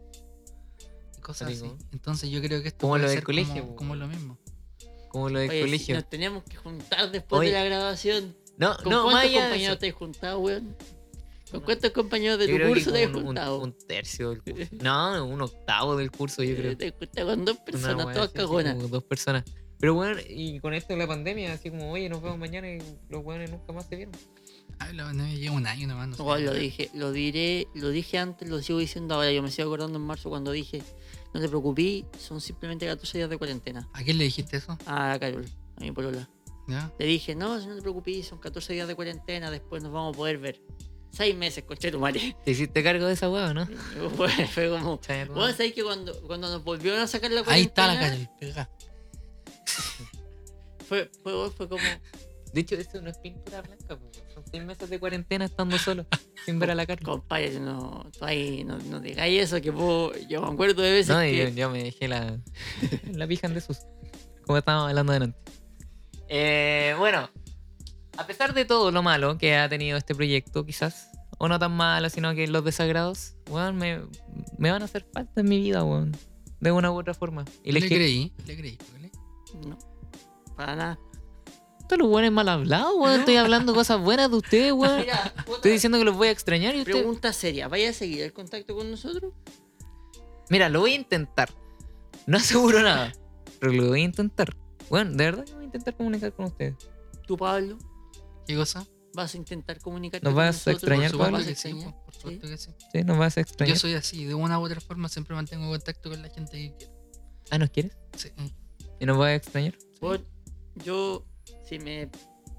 Y 1.17 1.21
cosas 1.21 1.53
así. 1.53 1.71
Entonces 1.93 2.29
yo 2.29 2.41
creo 2.43 2.61
que 2.61 2.69
esto 2.69 2.81
Como 2.81 2.95
puede 2.95 3.03
lo 3.05 3.09
del 3.11 3.19
ser 3.19 3.25
colegio, 3.25 3.63
como, 3.63 3.77
como 3.77 3.95
lo 3.95 4.09
mismo. 4.09 4.37
Como 5.11 5.29
lo 5.29 5.39
del 5.39 5.49
Oye, 5.51 5.59
si 5.61 5.65
colegio. 5.67 5.95
nos 5.95 6.11
tenemos 6.11 6.43
que 6.43 6.57
juntar 6.57 7.11
después 7.13 7.39
Oye. 7.41 7.51
de 7.51 7.55
la 7.55 7.65
grabación. 7.65 8.37
No, 8.59 8.77
¿Con 8.77 8.91
no, 8.93 9.05
cuántos 9.05 9.33
compañeros 9.33 9.73
eso. 9.75 9.79
te 9.79 9.89
has 9.89 9.95
juntado, 9.95 10.39
weón? 10.41 10.77
¿Con 11.51 11.61
cuántos 11.63 11.91
compañeros 11.93 12.39
de 12.39 12.47
Yo 12.47 12.53
tu 12.53 12.57
creo 12.57 12.69
que 12.69 12.75
curso 12.75 12.93
te 12.93 13.05
has 13.05 13.11
como 13.11 13.19
un, 13.19 13.21
un- 13.23 13.27
juntado? 13.29 13.61
un 13.61 13.73
tercio 13.87 14.31
del 14.31 14.43
curso. 14.43 14.69
No, 14.83 15.25
un 15.27 15.41
octavo 15.41 15.97
del 15.97 16.11
curso, 16.11 16.43
yo 16.43 16.55
creo. 16.57 16.77
Te 16.77 16.89
has 16.89 16.95
juntado 16.99 17.29
con 17.29 17.45
dos 17.45 17.57
Una 17.57 17.65
personas, 17.65 18.07
wea 18.07 18.15
todas 18.15 18.29
así, 18.29 18.39
así 18.39 18.47
cagonas. 18.47 18.75
como 18.75 18.89
dos 18.89 19.05
personas. 19.05 19.45
Pero 19.81 19.95
bueno, 19.95 20.21
y 20.29 20.59
con 20.61 20.75
esto 20.75 20.93
de 20.93 20.99
la 20.99 21.07
pandemia, 21.07 21.53
así 21.53 21.71
como, 21.71 21.93
oye, 21.93 22.09
nos 22.09 22.21
vemos 22.21 22.37
mañana 22.39 22.69
y 22.69 22.79
los 23.09 23.25
weones 23.25 23.51
nunca 23.51 23.73
más 23.73 23.87
se 23.87 23.95
vieron. 23.97 24.15
Ay, 24.81 24.95
lo, 24.95 25.13
no, 25.13 25.27
lleva 25.29 25.55
un 25.55 25.67
año 25.67 25.87
nomás. 25.87 26.09
No 26.09 26.17
sé. 26.37 26.43
Lo 26.43 26.53
dije, 26.53 26.91
lo 26.95 27.13
diré, 27.13 27.67
lo 27.75 27.89
dije 27.91 28.19
antes, 28.19 28.49
lo 28.49 28.61
sigo 28.61 28.79
diciendo 28.81 29.15
ahora. 29.15 29.31
Yo 29.33 29.41
me 29.43 29.51
sigo 29.53 29.69
acordando 29.69 29.99
en 29.99 30.05
marzo 30.05 30.29
cuando 30.31 30.51
dije, 30.53 30.83
no 31.33 31.41
te 31.41 31.49
preocupes, 31.49 32.05
son 32.19 32.41
simplemente 32.41 32.87
14 32.87 33.19
días 33.19 33.31
de 33.31 33.39
cuarentena. 33.39 33.89
¿A 33.93 34.03
quién 34.03 34.19
le 34.19 34.25
dijiste 34.25 34.57
eso? 34.57 34.77
A 34.87 35.17
Carol, 35.21 35.47
a 35.77 35.81
mi 35.81 35.93
polola. 35.93 36.29
¿Ya? 36.69 36.93
Le 36.99 37.07
dije, 37.07 37.35
no, 37.35 37.59
no 37.59 37.75
te 37.75 37.81
preocupes, 37.81 38.27
son 38.27 38.39
14 38.39 38.75
días 38.75 38.87
de 38.87 38.95
cuarentena, 38.95 39.51
después 39.51 39.83
nos 39.83 39.91
vamos 39.91 40.15
a 40.15 40.17
poder 40.17 40.39
ver. 40.39 40.61
Seis 41.11 41.35
meses, 41.35 41.65
coche 41.65 41.91
tu 41.91 41.99
madre. 41.99 42.37
¿Te 42.45 42.51
hiciste 42.51 42.83
cargo 42.83 43.07
de 43.07 43.15
esa 43.15 43.29
o 43.29 43.55
no? 43.55 43.67
Fue, 44.17 44.29
fue 44.47 44.69
como. 44.69 45.01
Madre. 45.35 45.53
sabés 45.55 45.73
que 45.73 45.83
cuando, 45.83 46.21
cuando 46.23 46.49
nos 46.51 46.63
volvieron 46.63 47.01
a 47.01 47.07
sacar 47.07 47.31
la 47.31 47.43
cuarentena. 47.43 47.55
Ahí 47.55 47.63
está 47.63 47.87
la 47.87 47.99
cara, 47.99 48.37
pega. 48.39 48.71
Fue, 50.89 51.11
fue, 51.23 51.51
fue 51.51 51.69
como. 51.69 51.83
De 52.53 52.61
hecho, 52.63 52.77
eso 52.77 53.03
no 53.03 53.11
es 53.11 53.19
pintura 53.19 53.61
blanca, 53.61 53.99
son 54.33 54.43
seis 54.51 54.65
meses 54.65 54.89
de 54.89 54.99
cuarentena 54.99 55.45
estando 55.45 55.77
solo, 55.77 56.07
sin 56.47 56.59
ver 56.59 56.71
a 56.71 56.75
la 56.75 56.87
cara. 56.87 57.01
Compadre, 57.05 57.61
no, 57.61 58.11
tú 58.19 58.25
ahí 58.25 58.65
no, 58.65 58.79
no 58.79 58.99
digáis 59.01 59.43
eso, 59.43 59.61
que 59.61 59.67
yo 59.67 60.43
me 60.43 60.49
acuerdo 60.49 60.81
de 60.81 60.93
veces 60.93 61.15
No, 61.15 61.23
yo, 61.23 61.47
que. 61.47 61.55
yo 61.55 61.69
me 61.69 61.83
dejé 61.85 62.09
la, 62.09 62.39
la 63.13 63.27
pija 63.27 63.47
en 63.49 63.55
desuso. 63.55 63.83
Como 64.47 64.57
estábamos 64.57 64.89
hablando 64.89 65.13
delante. 65.13 65.39
Eh, 66.29 66.95
bueno, 66.99 67.31
a 68.17 68.27
pesar 68.27 68.53
de 68.55 68.65
todo 68.65 68.91
lo 68.91 69.03
malo 69.03 69.39
que 69.39 69.57
ha 69.57 69.69
tenido 69.69 69.97
este 69.97 70.15
proyecto, 70.15 70.65
quizás, 70.67 71.11
o 71.39 71.49
no 71.49 71.59
tan 71.59 71.73
malo, 71.73 72.11
sino 72.11 72.35
que 72.35 72.47
los 72.49 72.65
desagrados, 72.65 73.35
weón, 73.49 73.77
me, 73.77 74.01
me 74.59 74.71
van 74.71 74.83
a 74.83 74.87
hacer 74.87 75.07
falta 75.13 75.41
en 75.41 75.49
mi 75.49 75.59
vida, 75.59 75.85
weón. 75.85 76.17
De 76.61 76.73
una 76.73 76.91
u 76.91 76.99
otra 76.99 77.15
forma. 77.15 77.45
Y 77.63 77.73
le 77.73 77.81
les 77.81 77.89
creí, 77.89 78.33
le 78.47 78.57
creí. 78.57 78.77
póngale. 78.77 79.11
No, 79.67 79.79
para 80.57 80.75
nada. 80.77 80.99
Todos 81.89 82.01
los 82.01 82.09
weones 82.11 82.33
mal 82.33 82.49
hablados, 82.49 82.93
weón. 82.97 83.21
Estoy 83.21 83.37
hablando 83.37 83.73
cosas 83.75 84.01
buenas 84.01 84.31
de 84.31 84.37
ustedes, 84.37 84.73
weón. 84.73 85.01
Mira, 85.01 85.33
Estoy 85.47 85.73
diciendo 85.73 85.99
que 85.99 86.05
los 86.05 86.17
voy 86.17 86.29
a 86.29 86.31
extrañar 86.33 86.75
y 86.75 86.81
ustedes. 86.81 86.99
pregunta 86.99 87.33
seria, 87.33 87.69
¿vaya 87.69 87.91
a 87.91 87.93
seguir 87.93 88.23
el 88.23 88.33
contacto 88.33 88.75
con 88.75 88.91
nosotros? 88.91 89.33
Mira, 90.51 90.69
lo 90.69 90.81
voy 90.81 90.93
a 90.93 90.97
intentar. 90.97 91.51
No 92.27 92.37
aseguro 92.39 92.83
nada. 92.83 93.13
Pero 93.61 93.73
lo 93.73 93.89
voy 93.89 94.01
a 94.03 94.05
intentar. 94.05 94.55
Bueno, 94.91 95.13
de 95.13 95.25
verdad 95.25 95.45
intentar 95.79 95.97
comunicar 95.97 96.33
con 96.33 96.47
ustedes. 96.47 96.75
¿Tú, 97.27 97.37
Pablo? 97.37 97.79
¿Qué 98.47 98.57
cosa? 98.57 98.87
¿Vas 99.15 99.35
a 99.35 99.37
intentar 99.37 99.81
comunicarte 99.81 100.25
¿Nos 100.25 100.33
con 100.33 100.37
vas 100.37 100.47
a 100.49 100.53
nosotros? 100.73 100.75
extrañar, 100.83 101.11
por 101.13 101.31
¿Vas 101.33 101.43
a 101.43 101.47
que 101.49 101.55
sí, 101.55 101.69
extrañar? 101.69 101.93
po, 101.95 102.05
por 102.05 102.15
¿Sí? 102.15 102.21
supuesto 102.21 102.47
que 102.49 102.59
sí. 102.59 102.71
¿Sí? 102.93 103.05
¿Nos 103.05 103.19
vas 103.19 103.37
a 103.37 103.41
Yo 103.41 103.43
extrañar? 103.43 103.79
soy 103.79 103.95
así, 103.95 104.25
de 104.25 104.35
una 104.35 104.59
u 104.59 104.63
otra 104.65 104.81
forma 104.81 105.09
siempre 105.09 105.35
mantengo 105.35 105.69
contacto 105.71 106.11
con 106.11 106.23
la 106.23 106.29
gente 106.29 106.53
que 106.59 106.75
quiero. 106.77 106.93
Ah, 107.51 107.59
¿nos 107.59 107.71
quieres? 107.71 107.97
Sí. 108.17 108.31
¿Y 109.01 109.07
nos 109.07 109.17
vas 109.19 109.29
a 109.29 109.35
extrañar? 109.35 109.75
Por- 110.01 110.25
yo, 110.85 111.25
si 111.69 111.79
me 111.79 112.09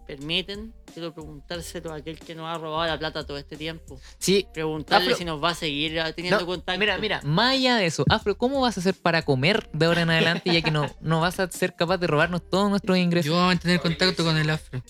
permiten, 0.10 0.74
quiero 0.92 1.14
preguntárselo 1.14 1.94
a 1.94 1.98
aquel 1.98 2.18
que 2.18 2.34
nos 2.34 2.48
ha 2.48 2.58
robado 2.58 2.88
la 2.88 2.98
plata 2.98 3.28
todo 3.28 3.38
este 3.38 3.56
tiempo. 3.56 4.00
Sí. 4.18 4.48
Preguntarle 4.52 5.10
Afro- 5.12 5.18
si 5.18 5.24
nos 5.24 5.44
va 5.44 5.50
a 5.52 5.54
seguir 5.54 6.00
ah, 6.00 6.12
teniendo 6.14 6.40
No, 6.40 6.46
contacto. 6.48 6.80
mira, 6.80 6.98
mira, 6.98 7.22
más 7.24 7.54
allá 7.54 7.76
de 7.76 7.86
eso, 7.86 8.06
Afro, 8.10 8.36
¿cómo 8.36 8.60
vas 8.62 8.76
a 8.78 8.80
hacer 8.80 8.96
para 8.96 9.22
comer 9.22 9.70
de 9.72 9.86
ahora 9.86 10.02
en 10.02 10.10
adelante 10.10 10.52
ya 10.52 10.64
que 10.64 10.72
no, 10.72 10.88
no 11.00 11.22
vas 11.22 11.40
a 11.40 11.50
ser 11.52 11.76
capaz 11.76 11.98
de 12.00 12.08
robarnos 12.08 12.42
todos 12.50 12.72
nuestros 12.72 12.98
ingresos? 12.98 13.28
Yo 13.28 13.34
voy 13.34 13.44
a 13.44 13.48
mantener 13.48 13.80
contacto 13.82 14.24
con 14.24 14.36
el 14.36 14.50
afro. 14.50 14.82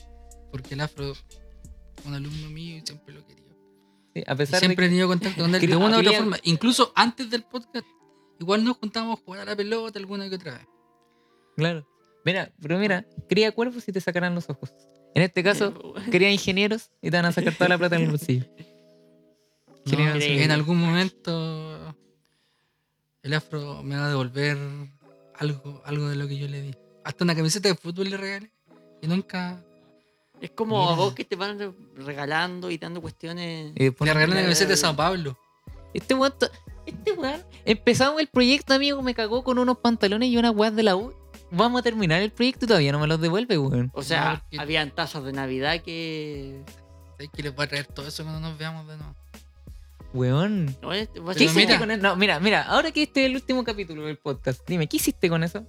Porque 0.54 0.74
el 0.76 0.80
afro 0.82 1.12
es 1.12 1.24
un 2.06 2.14
alumno 2.14 2.50
mío 2.50 2.78
y 2.78 2.82
siempre 2.86 3.14
lo 3.14 3.26
quería. 3.28 3.44
Sí, 4.16 4.24
a 4.26 4.34
Y 4.34 4.38
pesar 4.38 4.60
siempre 4.62 4.86
he 4.86 4.88
de 4.88 4.92
tenido 4.94 5.08
contacto 5.10 5.42
con 5.42 5.54
él 5.54 5.62
de 5.68 5.76
una 5.76 5.98
u 5.98 6.00
otra 6.00 6.14
forma. 6.14 6.38
Incluso 6.44 6.94
antes 6.96 7.30
del 7.30 7.44
podcast, 7.44 7.86
igual 8.40 8.64
nos 8.64 8.78
juntábamos 8.78 9.20
a 9.20 9.24
jugar 9.24 9.42
a 9.42 9.46
la 9.46 9.56
pelota 9.58 10.00
alguna 10.00 10.30
que 10.30 10.36
otra 10.36 10.54
vez. 10.54 10.68
Claro. 11.58 11.86
Mira, 12.26 12.52
pero 12.62 12.78
mira, 12.78 13.06
cría 13.30 13.52
cuervos 13.54 13.88
y 13.88 13.92
te 13.94 14.02
sacarán 14.02 14.36
los 14.36 14.50
ojos. 14.50 14.72
En 15.16 15.24
este 15.24 15.44
caso, 15.44 15.94
cría 16.12 16.32
ingenieros 16.32 16.92
y 17.02 17.10
te 17.12 17.18
van 17.18 17.26
a 17.26 17.32
sacar 17.32 17.54
toda 17.56 17.70
la 17.70 17.78
plata 17.78 17.96
en 17.96 18.04
el 18.04 18.10
bolsillo. 18.10 18.46
No, 19.86 19.98
en 20.16 20.52
algún 20.52 20.80
momento 20.80 21.96
el 23.24 23.34
afro 23.34 23.82
me 23.82 23.96
va 23.98 24.06
a 24.06 24.10
devolver 24.10 24.56
algo, 25.36 25.82
algo 25.86 26.10
de 26.10 26.16
lo 26.16 26.28
que 26.28 26.38
yo 26.38 26.48
le 26.48 26.62
di. 26.62 26.76
Hasta 27.04 27.24
una 27.24 27.34
camiseta 27.34 27.70
de 27.70 27.76
fútbol 27.76 28.10
le 28.10 28.18
regalé. 28.18 28.52
Y 29.02 29.08
nunca. 29.08 29.64
Es 30.42 30.52
como 30.52 30.82
a 30.90 30.92
Mira. 30.92 30.96
vos 30.98 31.14
que 31.16 31.26
te 31.26 31.36
van 31.36 31.58
re- 31.58 31.72
regalando 31.96 32.70
y 32.70 32.78
dando 32.78 33.02
cuestiones. 33.02 33.72
Y 33.76 33.86
después 33.86 34.08
Le 34.08 34.14
regalé 34.14 34.34
una 34.34 34.42
camiseta 34.44 34.70
de 34.70 34.78
Sao 34.78 34.96
Pablo. 34.96 35.36
Este 35.94 36.14
weón, 36.14 36.34
este 36.86 37.12
weón, 37.14 37.42
empezamos 37.66 38.22
el 38.22 38.28
proyecto, 38.28 38.74
amigo, 38.76 39.02
me 39.02 39.16
cagó 39.16 39.44
con 39.44 39.58
unos 39.58 39.80
pantalones 39.80 40.30
y 40.30 40.38
unas 40.38 40.56
weas 40.56 40.76
de 40.76 40.84
la 40.84 40.96
U. 40.96 41.14
Vamos 41.52 41.80
a 41.80 41.84
terminar 41.84 42.22
el 42.22 42.32
proyecto 42.32 42.66
y 42.66 42.68
todavía 42.68 42.92
no 42.92 43.00
me 43.00 43.08
los 43.08 43.20
devuelve, 43.20 43.58
weón. 43.58 43.92
O 43.94 44.04
sea, 44.04 44.34
No, 44.34 44.40
porque- 44.42 44.60
habían 44.60 44.92
tazas 44.92 45.24
de 45.24 45.34
Navidad 45.34 45.82
que. 45.82 46.64
¿Sabes 47.12 47.30
que 47.34 47.44
les 47.44 47.56
voy 47.56 47.66
a 47.66 47.70
traer 47.70 47.88
todo 47.88 48.08
eso 48.08 48.24
cuando 48.24 48.40
nos 48.40 48.58
veamos 48.58 48.88
de 48.88 48.98
nuevo? 48.98 49.16
Weón. 50.14 50.66
No, 50.82 50.90
¿Qué 50.92 51.44
hiciste 51.44 51.66
mira. 51.68 51.80
con 51.80 51.92
eso? 51.92 52.02
No, 52.02 52.16
mira, 52.16 52.40
mira, 52.40 52.64
ahora 52.64 52.92
que 52.92 53.04
este 53.04 53.22
es 53.26 53.30
el 53.30 53.36
último 53.36 53.64
capítulo 53.64 54.06
del 54.06 54.18
podcast, 54.18 54.62
dime, 54.68 54.88
¿qué 54.88 54.98
hiciste 54.98 55.30
con 55.30 55.44
eso? 55.44 55.66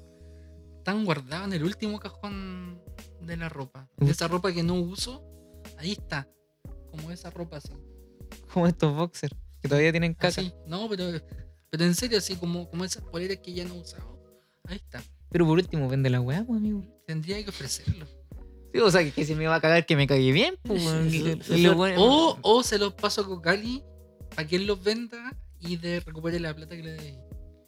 Están 0.78 1.04
guardados 1.04 1.46
en 1.48 1.52
el 1.54 1.64
último 1.64 1.98
cajón 1.98 2.80
de 3.20 3.36
la 3.36 3.48
ropa. 3.48 3.88
De 3.98 4.10
esa 4.10 4.28
ropa 4.28 4.50
que 4.52 4.62
no 4.62 4.74
uso, 4.74 5.22
ahí 5.78 5.92
está. 5.92 6.26
Como 6.90 7.10
esa 7.10 7.30
ropa 7.30 7.58
así. 7.58 7.72
Como 8.52 8.66
estos 8.66 8.94
boxers, 8.96 9.34
que 9.60 9.68
todavía 9.68 9.90
tienen 9.92 10.14
caca. 10.14 10.28
Así. 10.28 10.52
No, 10.66 10.88
pero, 10.88 11.04
pero 11.68 11.84
en 11.84 11.94
serio, 11.94 12.16
así 12.18 12.36
como, 12.36 12.68
como 12.70 12.84
esas 12.84 13.02
poleras 13.02 13.38
que 13.42 13.52
ya 13.52 13.64
no 13.66 13.74
he 13.74 13.78
usado. 13.80 14.18
Ahí 14.66 14.76
está. 14.76 15.02
Pero 15.30 15.46
por 15.46 15.58
último, 15.58 15.88
vende 15.88 16.10
la 16.10 16.20
weá, 16.20 16.44
pues, 16.44 16.58
amigo. 16.58 16.82
Tendría 17.06 17.42
que 17.42 17.50
ofrecerlo. 17.50 18.06
Sí, 18.72 18.80
o 18.80 18.90
sea, 18.90 19.02
que, 19.02 19.10
que 19.10 19.24
si 19.24 19.34
me 19.34 19.46
va 19.46 19.56
a 19.56 19.60
cagar, 19.60 19.86
que 19.86 19.96
me 19.96 20.06
cague 20.06 20.32
bien. 20.32 20.56
Pues, 20.62 20.82
O, 21.98 22.38
o 22.42 22.62
se 22.62 22.78
los 22.78 22.94
paso 22.94 23.22
a 23.22 23.26
Cocali 23.26 23.82
para 24.34 24.46
que 24.46 24.56
él 24.56 24.66
los 24.66 24.82
venda 24.82 25.36
y 25.60 25.76
de 25.76 26.00
recupere 26.00 26.38
la 26.40 26.54
plata 26.54 26.76
que 26.76 26.82
le 26.82 26.92
dé. 26.92 27.18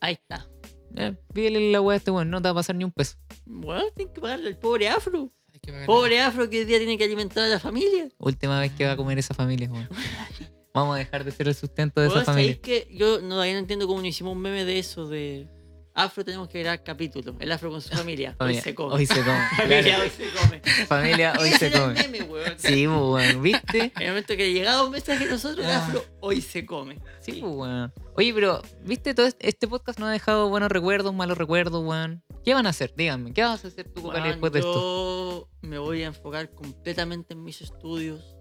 Ahí 0.01 0.15
está. 0.15 0.49
Eh, 0.97 1.15
pídele 1.33 1.73
la 1.73 1.81
weá 1.81 1.95
a 1.95 1.97
este 1.99 2.11
weón, 2.11 2.31
no 2.31 2.41
te 2.41 2.49
va 2.49 2.51
a 2.51 2.55
pasar 2.55 2.77
ni 2.77 2.85
un 2.85 2.93
peso. 2.93 3.17
Bueno, 3.47 3.85
tienes 3.95 4.15
que 4.15 4.21
pagarle 4.21 4.49
al 4.49 4.59
pobre 4.59 4.89
afro. 4.89 5.33
Hay 5.53 5.61
que 5.61 5.73
pagar. 5.73 5.87
Pobre 5.87 6.21
afro 6.21 6.49
que 6.51 6.61
hoy 6.61 6.65
día 6.65 6.79
tiene 6.79 6.99
que 6.99 7.05
alimentar 7.05 7.45
a 7.45 7.49
la 7.49 7.59
familia. 7.61 8.09
Última 8.19 8.61
vez 8.61 8.73
que 8.73 8.85
va 8.85 8.93
a 8.93 8.97
comer 8.97 9.19
esa 9.19 9.35
familia, 9.35 9.71
weón. 9.71 9.89
Vamos 10.75 10.95
a 10.97 10.99
dejar 10.99 11.25
de 11.25 11.31
ser 11.33 11.49
el 11.49 11.55
sustento 11.55 12.01
de 12.01 12.07
esa 12.09 12.25
familia. 12.25 12.55
¿sabéis 12.55 12.59
que 12.59 12.89
yo 12.95 13.21
no, 13.21 13.31
todavía 13.31 13.53
no 13.55 13.59
entiendo 13.59 13.87
cómo 13.87 14.01
no 14.01 14.07
hicimos 14.07 14.35
un 14.35 14.41
meme 14.41 14.65
de 14.65 14.79
eso 14.79 15.07
de 15.07 15.47
afro 15.95 16.25
tenemos 16.25 16.49
que 16.49 16.61
grabar 16.61 16.83
capítulo. 16.83 17.35
El 17.39 17.53
afro 17.53 17.71
con 17.71 17.81
su 17.83 17.91
familia. 17.91 18.35
Hoy 18.41 18.55
se 18.57 18.75
come. 18.75 18.95
Hoy 18.95 19.07
se 19.07 19.15
come. 19.23 19.47
familia, 19.57 19.99
hoy 20.01 20.11
se 20.11 20.31
come. 20.31 20.61
Familia, 20.87 21.33
hoy 21.39 21.51
se 21.51 21.71
come. 21.71 21.95
meme, 21.95 22.23
weón. 22.23 22.55
Sí, 22.59 22.87
weón, 22.87 23.43
¿viste? 23.43 23.79
En 23.97 24.03
el 24.03 24.09
momento 24.09 24.37
que 24.37 24.53
llegaba 24.53 24.85
un 24.85 24.91
mensaje 24.93 25.25
de 25.27 25.31
nosotros, 25.31 25.65
el 25.67 25.73
Ah. 25.73 25.87
afro 25.87 26.05
hoy 26.21 26.41
se 26.41 26.65
come. 26.67 26.99
Sí, 27.21 27.33
pues, 27.41 27.53
weón. 27.55 27.93
Oye, 28.17 28.33
pero, 28.35 28.63
¿viste? 28.85 29.15
Todo 29.15 29.27
este- 29.39 29.69
podcast 29.69 29.99
nos 29.99 30.09
ha 30.09 30.13
dejado 30.13 30.49
buenos 30.49 30.71
recuerdos, 30.71 31.15
malos 31.15 31.37
recuerdos, 31.39 31.85
weón. 31.85 32.23
¿Qué 32.45 32.55
van 32.55 32.67
a 32.67 32.71
hacer? 32.71 32.93
Díganme, 32.97 33.33
¿qué 33.33 33.43
vas 33.43 33.65
a 33.65 33.69
hacer 33.69 33.89
tú, 33.89 34.03
Cocali, 34.03 34.23
Weón, 34.23 34.31
después 34.33 34.53
de 34.53 34.59
esto? 34.61 34.73
yo 34.75 35.49
me 35.69 35.79
voy 35.79 36.03
a 36.03 36.07
enfocar 36.07 36.51
completamente 36.51 37.35
en 37.35 37.45
mis 37.45 37.61
estudios 37.63 38.37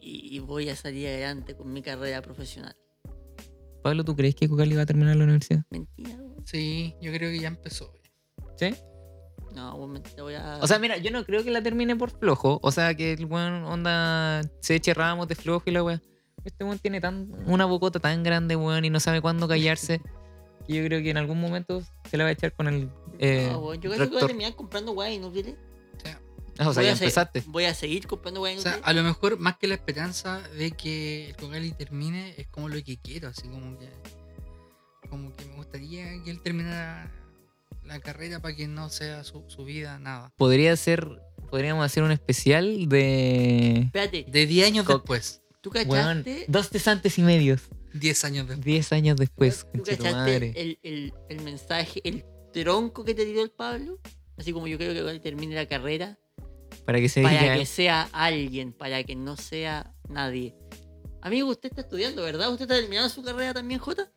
y 0.00 0.38
voy 0.40 0.68
a 0.70 0.76
salir 0.76 1.06
adelante 1.08 1.54
con 1.54 1.72
mi 1.72 1.82
carrera 1.82 2.20
profesional. 2.22 2.74
Pablo, 3.82 4.04
¿tú 4.04 4.14
crees 4.16 4.34
que 4.34 4.48
Cocali 4.48 4.74
va 4.76 4.82
a 4.82 4.86
terminar 4.86 5.16
la 5.16 5.24
universidad? 5.24 5.64
Mentira, 5.70 6.10
weón. 6.10 6.46
Sí, 6.46 6.94
yo 7.00 7.12
creo 7.12 7.30
que 7.30 7.38
ya 7.38 7.48
empezó. 7.48 7.92
¿Sí? 8.56 8.74
No, 9.54 9.74
weón, 9.74 9.92
mentira, 9.92 10.22
voy 10.22 10.34
a. 10.34 10.58
O 10.60 10.66
sea, 10.66 10.78
mira, 10.78 10.98
yo 10.98 11.10
no 11.10 11.24
creo 11.24 11.42
que 11.42 11.50
la 11.50 11.62
termine 11.62 11.96
por 11.96 12.10
flojo. 12.10 12.60
O 12.62 12.70
sea, 12.70 12.94
que 12.94 13.12
el 13.12 13.24
weón 13.26 13.64
onda 13.64 14.42
se 14.60 14.76
eche 14.76 14.94
ramos 14.94 15.28
de 15.28 15.34
flojo 15.34 15.64
y 15.66 15.72
la 15.72 15.82
weón. 15.82 16.02
Este 16.44 16.64
weón 16.64 16.78
tiene 16.78 17.00
tan, 17.00 17.30
una 17.46 17.64
bocota 17.64 17.98
tan 17.98 18.22
grande, 18.22 18.56
weón, 18.56 18.84
y 18.84 18.90
no 18.90 19.00
sabe 19.00 19.20
cuándo 19.20 19.48
callarse. 19.48 20.00
Que 20.66 20.74
yo 20.74 20.84
creo 20.84 21.02
que 21.02 21.10
en 21.10 21.16
algún 21.16 21.40
momento 21.40 21.82
se 22.08 22.16
la 22.16 22.24
va 22.24 22.30
a 22.30 22.32
echar 22.32 22.52
con 22.52 22.68
el. 22.68 22.90
Eh, 23.18 23.48
no, 23.50 23.58
weón, 23.60 23.80
yo 23.80 23.90
creo 23.90 24.08
que 24.08 24.14
voy 24.14 24.22
a 24.22 24.26
terminar 24.26 24.54
comprando 24.54 24.92
guay, 24.92 25.18
¿no 25.18 25.30
viste? 25.30 25.56
Ah, 25.58 25.69
o 26.68 26.72
sea, 26.74 26.82
voy, 26.82 26.84
ya 26.86 26.92
empezaste. 26.92 27.42
voy 27.46 27.64
a 27.64 27.74
seguir 27.74 28.06
comprando 28.06 28.40
guay, 28.40 28.54
O 28.54 28.56
¿no 28.56 28.62
sea, 28.62 28.80
a 28.82 28.92
lo 28.92 29.02
mejor 29.02 29.38
más 29.38 29.56
que 29.56 29.66
la 29.68 29.74
esperanza 29.74 30.40
de 30.56 30.70
que 30.72 31.28
el 31.30 31.36
Cocali 31.36 31.72
termine 31.72 32.34
es 32.38 32.46
como 32.48 32.68
lo 32.68 32.82
que 32.82 32.98
quiero, 32.98 33.28
así 33.28 33.48
como 33.48 33.78
que 33.78 33.88
como 35.08 35.34
que 35.34 35.44
me 35.46 35.56
gustaría 35.56 36.22
que 36.22 36.30
él 36.30 36.40
terminara 36.40 37.10
la 37.84 37.98
carrera 38.00 38.40
para 38.40 38.54
que 38.54 38.68
no 38.68 38.88
sea 38.90 39.24
su, 39.24 39.44
su 39.48 39.64
vida 39.64 39.98
nada. 39.98 40.32
Podría 40.36 40.76
ser. 40.76 41.08
Podríamos 41.50 41.84
hacer 41.84 42.04
un 42.04 42.12
especial 42.12 42.88
de. 42.88 43.80
Espérate, 43.86 44.24
De 44.28 44.46
10 44.46 44.66
años 44.68 44.86
Co- 44.86 44.94
después, 44.98 45.42
¿tú 45.60 45.70
cachaste? 45.70 46.44
dos 46.46 46.68
cesantes 46.68 47.18
y 47.18 47.22
medios. 47.22 47.62
10 47.92 48.24
años 48.24 48.46
después. 48.46 48.64
Diez 48.64 48.92
años 48.92 49.16
después, 49.16 49.66
¿Tú 49.72 49.78
tu 49.80 49.84
cachaste 49.84 50.12
madre. 50.12 50.52
el, 50.54 50.78
el, 50.84 51.12
el 51.28 51.40
mensaje, 51.40 52.00
el 52.04 52.24
tronco 52.52 53.04
que 53.04 53.14
te 53.14 53.24
tiró 53.24 53.42
el 53.42 53.50
Pablo? 53.50 53.98
Así 54.36 54.52
como 54.52 54.68
yo 54.68 54.78
creo 54.78 54.94
que 54.94 55.02
cuando 55.02 55.20
termine 55.20 55.56
la 55.56 55.66
carrera, 55.66 56.19
Para 56.84 56.98
que 57.00 57.08
se 57.08 57.22
para 57.22 57.40
diga. 57.40 57.56
que 57.56 57.66
sea 57.66 58.08
alguien, 58.12 58.72
para 58.72 59.02
que 59.04 59.14
no 59.16 59.36
sea 59.36 59.92
nadie. 60.08 60.54
Amigo, 61.22 61.48
usted 61.50 61.68
está 61.70 61.82
estudiando, 61.82 62.22
¿verdad? 62.22 62.50
¿Usted 62.50 62.64
está 62.64 62.76
terminando 62.76 63.08
su 63.10 63.22
carrera 63.22 63.52
también, 63.54 63.78
Jota? 63.80 64.10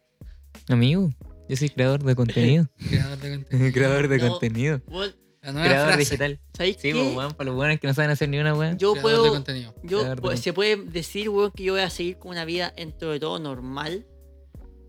Amigo, 0.70 1.10
yo 1.50 1.58
soy 1.58 1.70
creador 1.70 2.04
de 2.04 2.16
contenido. 2.16 2.68
Creador 2.90 3.18
de 3.20 3.32
contenido. 3.40 3.74
creador 3.74 4.08
de 4.08 4.18
No. 4.18 4.30
contenido. 4.30 4.82
Vos, 4.88 5.16
La 5.42 5.52
nueva 5.52 5.68
Creador 5.68 5.88
frase. 5.94 6.00
digital. 6.06 6.40
¿Sabéis 6.56 6.78
Sí, 6.78 6.94
qué? 6.94 6.94
pues, 6.94 7.16
weón, 7.16 7.34
para 7.34 7.46
los 7.48 7.56
buenos 7.56 7.80
que 7.80 7.88
no 7.88 7.94
saben 7.94 8.12
hacer 8.12 8.30
ni 8.30 8.38
una 8.40 8.54
weón. 8.54 8.78
Yo 8.78 8.94
Creador 8.94 9.12
de 9.12 9.18
puedo, 9.20 9.34
contenido. 9.34 9.76
yo, 9.84 9.98
Creador 10.00 10.16
de 10.16 10.22
pues, 10.22 10.36
con- 10.36 10.44
se 10.44 10.54
puede 10.54 10.78
decir, 10.78 11.30
weón, 11.30 11.52
que 11.52 11.64
yo 11.64 11.74
voy 11.74 11.82
a 11.82 11.90
seguir 11.90 12.18
con 12.18 12.32
una 12.32 12.46
vida 12.46 12.74
dentro 12.78 13.12
de 13.12 13.20
todo 13.20 13.38
normal. 13.40 14.06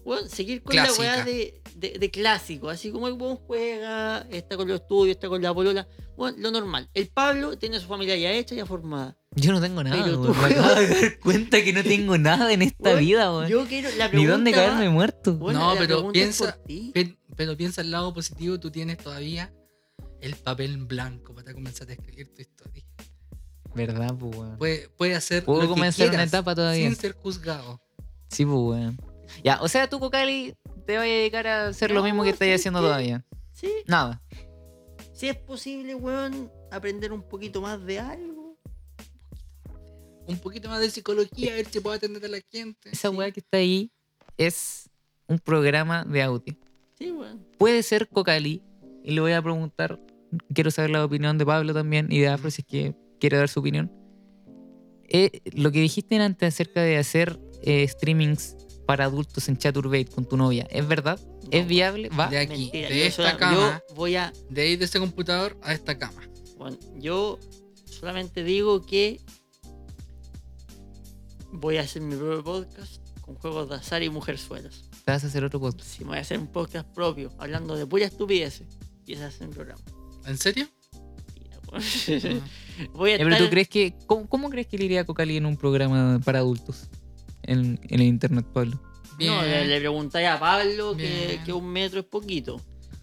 Weón, 0.05 0.29
seguir 0.29 0.63
con 0.63 0.73
Clásica. 0.73 1.03
la 1.03 1.15
weá 1.17 1.25
de, 1.25 1.63
de, 1.77 1.99
de 1.99 2.11
clásico, 2.11 2.69
así 2.69 2.91
como 2.91 3.09
el 3.09 3.15
weón 3.15 3.37
juega, 3.37 4.27
está 4.31 4.57
con 4.57 4.69
los 4.69 4.81
estudios, 4.83 5.17
está 5.17 5.29
con 5.29 5.41
la 5.43 5.55
polola. 5.55 5.89
Bueno, 6.17 6.37
lo 6.41 6.51
normal. 6.51 6.91
El 6.95 7.09
Pablo 7.09 7.57
tiene 7.59 7.81
su 7.81 7.87
familia 7.87 8.15
ya 8.17 8.31
hecha, 8.33 8.55
ya 8.55 8.67
formada. 8.67 9.17
Yo 9.35 9.51
no 9.53 9.61
tengo 9.61 9.83
nada, 9.83 10.05
Pero 10.05 10.21
weón. 10.21 10.35
tú, 10.35 10.41
Me 10.41 10.47
acabo 10.55 10.75
de 10.81 10.89
dar 10.89 11.19
cuenta 11.21 11.65
que 11.65 11.73
no 11.73 11.83
tengo 11.83 12.19
nada 12.19 12.53
en 12.53 12.63
esta 12.63 12.91
Weón, 12.91 12.99
vida, 13.01 13.33
weón. 13.33 13.49
Yo 13.49 13.67
quiero 13.67 13.89
la 13.97 14.05
Ni 14.07 14.11
pregunta 14.11 14.33
dónde 14.33 14.51
va- 14.53 14.57
caerme 14.59 14.89
muerto. 14.91 15.35
Bueno, 15.37 15.59
No, 15.73 15.79
pero 15.79 16.13
piensa- 16.13 16.59
Pero 17.37 17.57
piensa 17.57 17.81
el 17.81 17.91
lado 17.91 18.13
positivo, 18.15 18.61
tú 18.61 18.71
tienes 18.71 18.99
todavía 18.99 19.53
el 20.21 20.37
papel 20.37 20.75
en 20.75 20.87
blanco 20.87 21.35
para 21.35 21.53
comenzar 21.55 21.89
a 21.89 21.95
escribir 21.95 22.33
tu 22.35 22.43
historia. 22.43 22.85
¿Verdad, 23.75 24.15
pues, 24.19 24.37
weón? 24.37 24.57
Puede, 24.59 24.89
puede 24.91 25.15
hacer 25.17 25.45
Puedo 25.45 25.63
lo 25.63 25.67
que 25.69 25.75
comenzar 25.75 26.09
una 26.11 26.23
etapa 26.23 26.55
todavía. 26.55 26.87
sin 26.87 26.95
ser 26.97 27.13
juzgado. 27.13 27.81
Sí, 28.29 28.45
pues, 28.45 28.57
weón. 28.57 29.01
Ya, 29.43 29.61
o 29.63 29.69
sea, 29.69 29.89
tú, 29.89 29.99
Cocali, 30.01 30.55
te 30.87 30.97
vas 30.97 31.05
a 31.05 31.09
dedicar 31.09 31.47
a 31.47 31.67
hacer 31.69 31.91
lo 31.91 32.03
mismo 32.03 32.23
que 32.23 32.31
estás 32.31 32.47
¿sabes 32.47 32.61
haciendo 32.61 32.81
todavía. 32.81 33.25
Sí, 33.53 33.71
Nada. 33.87 34.21
si 35.13 35.29
es 35.29 35.37
posible, 35.37 35.95
weón, 35.95 36.51
aprender 36.71 37.13
un 37.13 37.23
poquito 37.23 37.61
más 37.61 37.85
de 37.85 38.01
algo. 38.01 38.59
Un 40.27 40.39
poquito 40.39 40.69
más 40.69 40.81
de 40.81 40.91
psicología, 40.91 41.53
a 41.53 41.57
ver 41.57 41.67
si 41.67 41.81
puedo 41.81 41.97
atender 41.97 42.25
a 42.25 42.29
la 42.29 42.41
gente. 42.51 42.91
Esa 42.91 43.11
Sí. 43.11 43.15
weá 43.17 43.31
que 43.31 43.41
está 43.41 43.59
ahí 43.59 43.91
es 44.39 44.89
un 45.27 45.39
programa 45.39 46.05
de 46.05 46.23
audio. 46.23 46.57
Sí, 46.99 47.11
weón. 47.13 47.47
Puede 47.59 47.83
ser 47.83 48.09
Cocali. 48.09 48.63
Y 49.03 49.11
le 49.13 49.21
voy 49.21 49.33
a 49.33 49.43
preguntar. 49.43 50.01
Quiero 50.55 50.71
saber 50.71 50.91
la 50.91 51.05
opinión 51.05 51.37
de 51.39 51.45
Pablo 51.45 51.75
también 51.75 52.09
y 52.11 52.21
de 52.21 52.29
Afro 52.29 52.51
si 52.51 52.63
es 52.63 52.67
que 52.67 52.95
quiere 53.21 53.37
dar 53.37 53.49
su 53.49 53.61
opinión. 53.61 53.93
Eh, 55.09 55.41
lo 55.53 55.71
que 55.71 55.81
dijiste 55.81 56.17
antes 56.17 56.55
acerca 56.55 56.81
de 56.83 56.97
hacer 56.97 57.39
eh, 57.63 57.87
streamings 57.87 58.57
para 58.86 59.05
adultos 59.05 59.48
en 59.48 59.56
Chaturbate 59.59 60.06
con 60.06 60.27
tu 60.28 60.36
novia, 60.36 60.66
¿es 60.70 60.86
verdad? 60.86 61.19
¿Es 61.51 61.66
viable? 61.66 62.09
¿Va? 62.11 62.28
De 62.28 62.39
aquí, 62.39 62.65
Mentira, 62.65 62.89
de 62.89 63.06
esta 63.06 63.23
sola- 63.31 63.36
cama, 63.36 63.82
yo 63.89 63.94
voy 63.94 64.16
a. 64.16 64.32
de 64.51 64.62
ahí 64.62 64.77
de 64.77 64.85
este 64.85 64.98
computador 64.98 65.56
a 65.62 65.73
esta 65.73 65.98
cama. 65.98 66.23
Bueno, 66.56 66.77
yo 66.98 67.39
solamente 67.86 68.43
digo 68.44 68.82
que 68.85 69.20
voy 71.52 71.77
a 71.77 71.82
hacer 71.82 72.02
mi 72.02 72.16
propio 72.16 72.43
podcast 72.44 73.01
con 73.20 73.36
juegos 73.36 73.69
de 73.69 73.77
azar 73.77 74.02
y 74.02 74.11
mujerzuelas. 74.11 74.90
Te 75.05 75.12
vas 75.12 75.24
a 75.24 75.27
hacer 75.28 75.44
otro 75.44 75.61
podcast. 75.61 75.89
Si 75.89 76.05
me 76.05 76.11
voy 76.11 76.19
a 76.19 76.20
hacer 76.23 76.39
un 76.39 76.47
podcast 76.48 76.89
propio, 76.94 77.31
hablando 77.39 77.77
de 77.77 77.86
pura 77.86 78.05
estupideces. 78.06 78.66
Y 79.06 79.12
ese 79.15 79.27
es 79.27 79.40
el 79.40 79.51
programa. 79.51 79.82
¿En 80.27 80.39
serio? 80.39 80.66
Voy 82.94 83.11
a 83.11 83.15
Eh, 83.16 83.19
pero 83.19 83.31
estar- 83.31 83.39
tú 83.44 83.51
crees 83.51 83.69
que. 83.69 83.94
¿cómo, 84.06 84.28
cómo 84.28 84.48
crees 84.51 84.66
que 84.66 84.78
le 84.78 84.85
iría 84.86 85.01
a 85.02 85.05
Cocali 85.05 85.36
en 85.36 85.47
un 85.47 85.56
programa 85.56 86.20
para 86.24 86.39
adultos? 86.39 86.89
En, 87.47 87.79
en 87.83 88.01
el 88.01 88.07
internet, 88.07 88.47
Pablo. 88.53 88.81
No, 89.21 89.43
le, 89.43 89.66
le 89.66 89.79
preguntáis 89.79 90.29
a 90.29 90.41
Pablo 90.41 90.97
que, 90.97 91.53
un 91.53 91.66
metro 91.66 92.01
es 92.01 92.07
poquito. 92.07 92.61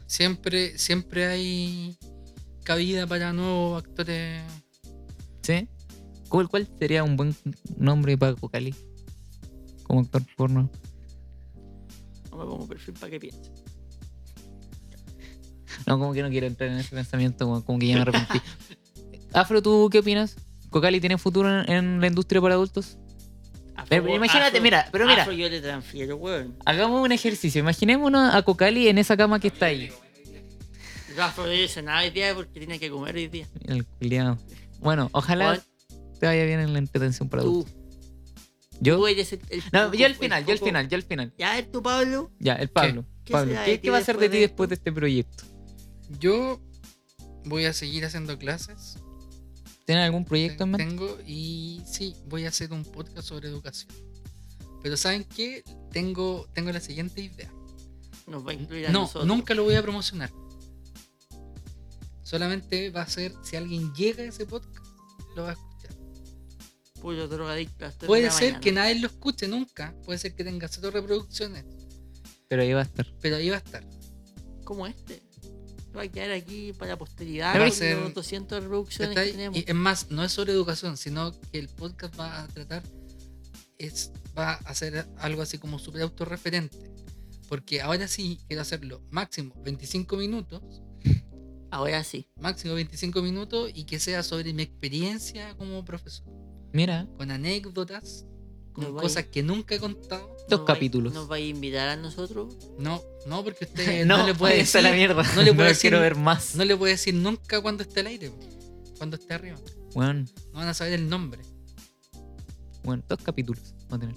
Siempre, 0.07 0.77
siempre 0.77 1.25
hay 1.27 1.97
cabida 2.63 3.07
para 3.07 3.31
nuevos 3.31 3.83
actores. 3.83 4.43
¿Sí? 5.41 5.67
¿Cuál, 6.27 6.49
cuál 6.49 6.67
sería 6.79 7.03
un 7.03 7.15
buen 7.15 7.35
nombre 7.77 8.17
para 8.17 8.35
Cocali? 8.35 8.75
Como 9.83 10.01
actor 10.01 10.23
porno. 10.35 10.69
No 12.29 12.37
me 12.37 12.45
pongo 12.45 12.67
perfil 12.67 12.93
para 12.95 13.09
que 13.11 13.19
piense. 13.19 13.51
No, 15.87 15.97
como 15.97 16.13
que 16.13 16.21
no 16.21 16.29
quiero 16.29 16.45
entrar 16.45 16.69
en 16.69 16.77
ese 16.77 16.93
pensamiento, 16.93 17.45
como, 17.45 17.65
como 17.65 17.79
que 17.79 17.87
ya 17.87 17.95
me 17.95 18.01
arrepentí. 18.01 18.39
Afro, 19.33 19.61
¿tú 19.63 19.89
qué 19.91 19.99
opinas? 19.99 20.35
¿Cocali 20.69 20.99
tiene 20.99 21.17
futuro 21.17 21.49
en, 21.49 21.71
en 21.71 22.01
la 22.01 22.07
industria 22.07 22.39
para 22.39 22.53
adultos? 22.53 22.99
Pero 23.89 24.15
imagínate, 24.15 24.57
Afro- 24.57 24.61
mira, 24.61 24.87
pero 24.91 25.05
mira. 25.07 25.21
Afro 25.23 25.33
yo 25.33 25.49
le 25.49 25.61
transfiero, 25.61 26.15
weón. 26.17 26.55
Hagamos 26.65 27.01
un 27.03 27.11
ejercicio. 27.11 27.59
Imaginémonos 27.59 28.33
a 28.33 28.41
Cocali 28.43 28.87
en 28.87 28.97
esa 28.97 29.17
cama 29.17 29.39
que 29.39 29.47
está 29.47 29.67
ahí. 29.67 29.91
Yo 31.15 31.23
Afro 31.23 31.45
no 31.45 31.81
nada 31.83 32.01
hoy 32.01 32.09
día 32.09 32.33
porque 32.35 32.59
tiene 32.59 32.79
que 32.79 32.89
comer 32.89 33.15
hoy 33.15 33.27
día. 33.27 33.47
El 33.65 33.85
culiao. 33.85 34.37
Bueno, 34.79 35.09
ojalá 35.13 35.51
Weón, 35.51 35.61
te 36.19 36.25
vaya 36.25 36.45
bien 36.45 36.59
en 36.59 36.73
la 36.73 36.79
entretención 36.79 37.27
para 37.29 37.43
tú, 37.43 37.49
adultos. 37.49 37.73
¿Yo? 38.79 38.97
tú 38.97 39.07
eres 39.07 39.33
el, 39.33 39.41
el 39.49 39.59
No, 39.71 39.83
poco- 39.85 39.93
yo 39.97 40.05
al 40.05 40.11
el 40.13 40.17
final, 40.17 40.45
yo 40.45 40.53
al 40.53 40.59
final, 40.59 40.87
yo 40.87 40.95
al 40.95 41.03
final. 41.03 41.33
Ya, 41.37 41.59
es 41.59 41.71
tu 41.71 41.81
Pablo. 41.83 42.31
Ya, 42.39 42.53
el 42.55 42.69
Pablo. 42.69 43.05
¿Qué 43.25 43.33
Pablo, 43.33 43.53
¿qué, 43.65 43.79
qué 43.79 43.89
va 43.91 43.97
a 43.97 44.01
hacer 44.01 44.17
de 44.17 44.29
ti 44.29 44.35
de 44.37 44.41
después 44.47 44.69
de 44.69 44.75
este 44.75 44.91
proyecto? 44.91 45.43
Yo 46.19 46.59
voy 47.45 47.65
a 47.65 47.73
seguir 47.73 48.05
haciendo 48.05 48.37
clases. 48.39 48.97
¿Tienes 49.85 50.05
algún 50.05 50.25
proyecto 50.25 50.63
en 50.63 50.71
mente? 50.71 50.85
Tengo 50.85 51.17
y 51.27 51.81
sí, 51.85 52.15
voy 52.27 52.45
a 52.45 52.49
hacer 52.49 52.71
un 52.71 52.83
podcast 52.83 53.27
sobre 53.27 53.49
educación. 53.49 53.91
Pero 54.83 54.95
¿saben 54.97 55.23
qué? 55.25 55.63
Tengo, 55.91 56.47
tengo 56.53 56.71
la 56.71 56.79
siguiente 56.79 57.21
idea. 57.21 57.51
Nos 58.27 58.45
va 58.45 58.51
a 58.51 58.53
incluir 58.53 58.87
a 58.87 58.91
No, 58.91 59.01
nosotros. 59.01 59.25
nunca 59.27 59.53
lo 59.53 59.63
voy 59.63 59.75
a 59.75 59.81
promocionar. 59.81 60.31
Solamente 62.23 62.89
va 62.91 63.01
a 63.01 63.07
ser 63.07 63.33
si 63.43 63.55
alguien 63.55 63.93
llega 63.93 64.23
a 64.23 64.27
ese 64.27 64.45
podcast, 64.45 64.85
lo 65.35 65.43
va 65.43 65.49
a 65.49 65.53
escuchar. 65.53 65.95
Puro 67.01 67.27
drogadicto. 67.27 67.83
a 67.85 67.87
las 67.87 67.97
tres 67.97 68.01
de 68.01 68.07
Puede 68.07 68.31
ser 68.31 68.43
mañana. 68.53 68.59
que 68.61 68.71
nadie 68.71 68.99
lo 68.99 69.07
escuche 69.07 69.47
nunca. 69.47 69.93
Puede 70.05 70.19
ser 70.19 70.35
que 70.35 70.43
tenga 70.43 70.67
cero 70.67 70.91
reproducciones. 70.91 71.65
Pero 72.47 72.61
ahí 72.61 72.73
va 72.73 72.81
a 72.81 72.83
estar. 72.83 73.07
Pero 73.21 73.35
ahí 73.37 73.49
va 73.49 73.55
a 73.57 73.59
estar. 73.59 73.83
Como 74.63 74.87
este. 74.87 75.21
Va 75.95 76.03
a 76.03 76.07
quedar 76.07 76.31
aquí 76.31 76.73
para 76.73 76.91
la 76.91 76.97
posteridad. 76.97 77.55
Va 77.59 77.65
a 77.65 77.67
con 77.69 77.77
ser- 77.77 77.97
los 77.97 78.13
200 78.13 78.63
reproducciones 78.63 79.15
que 79.17 79.31
tenemos. 79.31 79.57
Y 79.57 79.65
es 79.67 79.75
más, 79.75 80.09
no 80.11 80.23
es 80.23 80.31
sobre 80.31 80.53
educación, 80.53 80.97
sino 80.97 81.31
que 81.51 81.59
el 81.59 81.67
podcast 81.69 82.17
va 82.19 82.41
a 82.43 82.47
tratar, 82.47 82.83
es, 83.77 84.11
va 84.37 84.53
a 84.53 84.55
hacer 84.69 85.07
algo 85.17 85.41
así 85.41 85.57
como 85.57 85.79
súper 85.79 86.01
autorreferente. 86.03 86.77
Porque 87.49 87.81
ahora 87.81 88.07
sí 88.07 88.39
quiero 88.47 88.61
hacerlo 88.61 89.01
máximo 89.09 89.53
25 89.63 90.15
minutos, 90.17 90.61
Ahora 91.69 92.03
sí. 92.03 92.27
máximo 92.37 92.73
25 92.73 93.21
minutos 93.21 93.71
y 93.73 93.85
que 93.85 93.99
sea 93.99 94.23
sobre 94.23 94.53
mi 94.53 94.61
experiencia 94.63 95.55
como 95.55 95.83
profesor. 95.85 96.25
Mira, 96.73 97.07
Con 97.17 97.31
anécdotas, 97.31 98.25
con 98.73 98.93
Nos 98.93 99.01
cosas 99.01 99.25
que 99.25 99.43
nunca 99.43 99.75
he 99.75 99.79
contado. 99.79 100.27
dos 100.49 100.49
¿Nos 100.49 100.59
va 100.61 100.63
a- 100.63 100.67
capítulos. 100.67 101.13
¿Nos 101.13 101.29
va 101.31 101.35
a 101.35 101.39
invitar 101.39 101.87
a 101.89 101.95
nosotros? 101.95 102.55
No, 102.77 103.01
no, 103.25 103.43
porque 103.43 103.65
usted 103.65 104.05
no, 104.05 104.17
no, 104.19 104.27
le 104.27 104.33
puede 104.35 104.57
decir, 104.57 104.81
la 104.83 104.91
mierda. 104.91 105.23
no 105.35 105.41
le 105.41 105.53
puede 105.55 105.69
decir- 105.69 105.81
quiero 105.89 105.99
ver 105.99 106.15
más. 106.15 106.55
no 106.55 106.65
le 106.65 106.75
puede 106.77 106.93
decir 106.93 107.13
nunca 107.13 107.61
cuando 107.61 107.83
esté 107.83 107.99
al 108.01 108.07
aire, 108.07 108.31
cuando 108.97 109.15
esté 109.17 109.33
arriba. 109.33 109.57
Bueno, 109.93 110.25
No 110.53 110.59
van 110.59 110.67
a 110.69 110.73
saber 110.73 110.93
el 110.93 111.09
nombre. 111.09 111.41
bueno, 112.83 113.03
dos 113.07 113.19
capítulos 113.23 113.73
va 113.91 113.97
a 113.97 113.99
tener. 113.99 114.15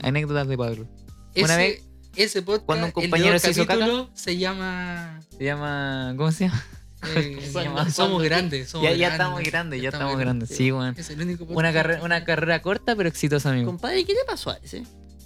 Anécdotas 0.00 0.48
de 0.48 0.56
Pablo. 0.56 0.86
Ese, 1.34 1.44
Una 1.44 1.56
vez, 1.56 1.82
ese 2.16 2.42
podcast, 2.42 2.66
cuando 2.66 2.86
un 2.86 2.92
compañero 2.92 3.38
se 3.38 3.50
hizo 3.50 3.66
caca. 3.66 4.08
se 4.14 4.36
llama 4.36 5.20
Se 5.36 5.44
llama. 5.44 6.14
¿Cómo 6.16 6.30
se 6.32 6.46
llama? 6.46 6.64
Eh, 7.16 7.50
somos 7.92 8.22
grandes. 8.22 8.68
Somos 8.70 8.84
Ya, 8.88 8.92
ya 8.92 9.08
grandes, 9.08 9.12
estamos 9.12 9.42
grandes, 9.42 9.82
ya 9.82 9.88
estamos 9.90 10.18
grandes. 10.18 10.48
Sí, 10.50 10.70
weón. 10.72 10.94
Una, 10.94 11.44
podcast. 11.46 11.74
carre- 11.74 12.02
una 12.02 12.24
carrera 12.24 12.62
corta 12.62 12.94
pero 12.96 13.08
exitosa, 13.08 13.50
amigo. 13.50 13.66
Compadre, 13.66 14.04
¿qué 14.04 14.12
le 14.14 14.24
pasó 14.26 14.50
a 14.50 14.56
ese? 14.62 14.82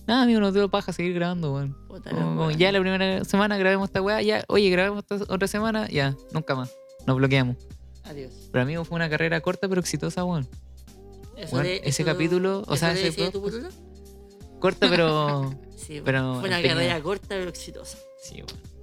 Nada, 0.07 0.23
amigo, 0.23 0.39
nos 0.41 0.55
dio 0.55 0.69
paja 0.71 0.93
seguir 0.93 1.15
grabando, 1.15 1.53
weón. 1.55 1.77
Ya 2.57 2.71
la 2.73 2.81
primera 2.81 3.25
semana 3.25 3.57
grabemos 3.59 3.89
esta 3.89 4.01
weá, 4.03 4.23
ya, 4.23 4.45
oye, 4.49 4.71
grabemos 4.71 5.05
esta 5.09 5.33
otra 5.33 5.49
semana, 5.49 5.89
ya, 5.89 6.15
nunca 6.33 6.55
más. 6.55 6.71
Nos 7.07 7.17
bloqueamos. 7.17 7.57
Adiós. 8.05 8.33
Pero 8.53 8.63
amigo, 8.63 8.85
fue 8.85 8.97
una 8.97 9.11
carrera 9.11 9.41
corta 9.41 9.69
pero 9.69 9.81
exitosa, 9.81 10.25
weón. 10.25 10.49
Bueno, 11.51 11.69
de- 11.69 11.77
ese 11.85 12.03
eso- 12.03 12.05
capítulo, 12.05 12.61
o 12.61 12.75
¿eso 12.75 12.77
sea, 12.77 12.93
ese 12.93 13.05
decía 13.07 13.31
tu? 13.31 13.43
Corta 14.61 14.89
pero. 14.89 15.55
Sí, 15.77 16.01
Pero 16.05 16.41
fue 16.41 16.49
una 16.49 16.61
carrera 16.63 17.01
corta 17.01 17.27
pero 17.29 17.49
exitosa. 17.51 17.97
sí, 18.21 18.37
weón. 18.37 18.76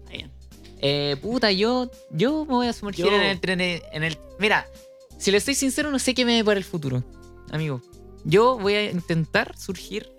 Eh, 0.86 1.16
puta, 1.22 1.50
yo, 1.52 1.90
yo 2.12 2.44
me 2.46 2.54
voy 2.56 2.68
a 2.68 2.74
sumergir 2.74 3.06
Yo- 3.06 3.12
en, 3.16 3.22
el, 3.22 3.40
en, 3.42 3.62
el, 3.62 3.82
en 3.94 4.04
el- 4.04 4.18
Mira, 4.38 4.68
si 5.18 5.32
le 5.32 5.38
estoy 5.38 5.56
sincero, 5.56 5.90
no 5.92 5.98
sé 5.98 6.14
qué 6.14 6.26
me 6.26 6.44
para 6.44 6.58
el 6.58 6.66
futuro, 6.66 7.04
amigo. 7.52 7.82
Yo 8.26 8.58
voy 8.60 8.74
a 8.76 8.92
intentar 8.92 9.58
surgir 9.58 10.12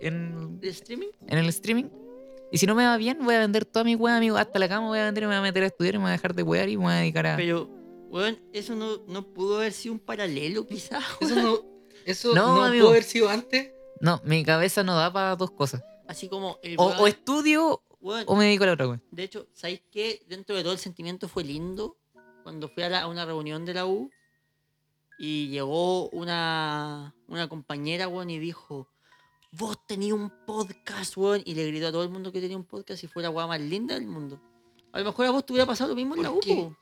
en, 0.00 0.58
¿El 0.62 0.68
streaming? 0.68 1.08
en 1.26 1.38
el 1.38 1.48
streaming. 1.48 1.86
Y 2.52 2.58
si 2.58 2.66
no 2.66 2.74
me 2.76 2.84
va 2.84 2.96
bien, 2.98 3.18
voy 3.24 3.34
a 3.34 3.40
vender 3.40 3.64
toda 3.64 3.84
mi 3.84 3.96
weá, 3.96 4.16
amigo. 4.16 4.36
Hasta 4.36 4.58
la 4.60 4.68
cama 4.68 4.86
voy 4.88 4.98
a 5.00 5.06
vender 5.06 5.24
y 5.24 5.26
me 5.26 5.32
voy 5.32 5.38
a 5.38 5.42
meter 5.42 5.62
a 5.64 5.66
estudiar 5.66 5.94
y 5.94 5.98
me 5.98 6.02
voy 6.04 6.10
a 6.10 6.12
dejar 6.12 6.34
de 6.34 6.42
wear 6.44 6.68
y 6.68 6.76
me 6.76 6.84
voy 6.84 6.92
a 6.92 6.96
dedicar 6.96 7.26
a. 7.26 7.36
Pero, 7.36 7.68
weón, 8.10 8.38
eso 8.52 8.76
no, 8.76 8.98
no 9.08 9.26
pudo 9.32 9.56
haber 9.56 9.72
sido 9.72 9.94
un 9.94 10.00
paralelo, 10.00 10.66
quizás. 10.68 11.02
Eso 11.20 11.34
no, 11.34 11.58
eso 12.04 12.34
No, 12.34 12.56
no, 12.56 12.64
amigo. 12.64 12.84
pudo 12.84 12.90
haber 12.90 13.04
sido 13.04 13.28
antes. 13.28 13.72
No, 14.00 14.20
mi 14.24 14.44
cabeza 14.44 14.84
no 14.84 14.94
da 14.96 15.12
para 15.12 15.34
dos 15.34 15.50
cosas. 15.50 15.82
Así 16.06 16.28
como 16.28 16.58
el 16.62 16.74
O, 16.78 16.84
o 16.88 17.06
estudio 17.06 17.82
weón, 18.02 18.24
o 18.26 18.36
me 18.36 18.44
dedico 18.44 18.64
a 18.64 18.66
la 18.68 18.72
otra, 18.74 18.86
weón. 18.88 19.02
De 19.10 19.22
hecho, 19.22 19.46
¿sabéis 19.54 19.80
qué? 19.90 20.22
Dentro 20.28 20.54
de 20.56 20.62
todo 20.62 20.72
el 20.74 20.78
sentimiento 20.78 21.28
fue 21.28 21.44
lindo 21.44 21.96
cuando 22.42 22.68
fui 22.68 22.82
a, 22.82 22.88
la- 22.90 23.02
a 23.02 23.06
una 23.08 23.24
reunión 23.24 23.64
de 23.64 23.74
la 23.74 23.86
U 23.86 24.10
y 25.18 25.48
llegó 25.48 26.08
una, 26.10 27.14
una 27.28 27.48
compañera, 27.48 28.08
weón, 28.08 28.30
y 28.30 28.38
dijo, 28.38 28.88
vos 29.52 29.78
tenías 29.86 30.14
un 30.14 30.30
podcast, 30.46 31.16
weón, 31.16 31.42
y 31.44 31.54
le 31.54 31.66
gritó 31.68 31.88
a 31.88 31.92
todo 31.92 32.02
el 32.02 32.10
mundo 32.10 32.32
que 32.32 32.40
tenía 32.40 32.56
un 32.56 32.64
podcast 32.64 33.02
y 33.04 33.06
fue 33.06 33.22
la 33.22 33.30
weá 33.30 33.46
más 33.46 33.60
linda 33.60 33.94
del 33.94 34.06
mundo. 34.06 34.40
A 34.92 34.98
lo 34.98 35.04
mejor 35.06 35.26
a 35.26 35.30
vos 35.30 35.46
te 35.46 35.52
hubiera 35.52 35.66
pasado 35.66 35.90
lo 35.90 35.96
mismo 35.96 36.16
en 36.16 36.22
la 36.22 36.28
¿Por 36.30 36.38
U, 36.38 36.40
qué? 36.40 36.54
po. 36.54 36.76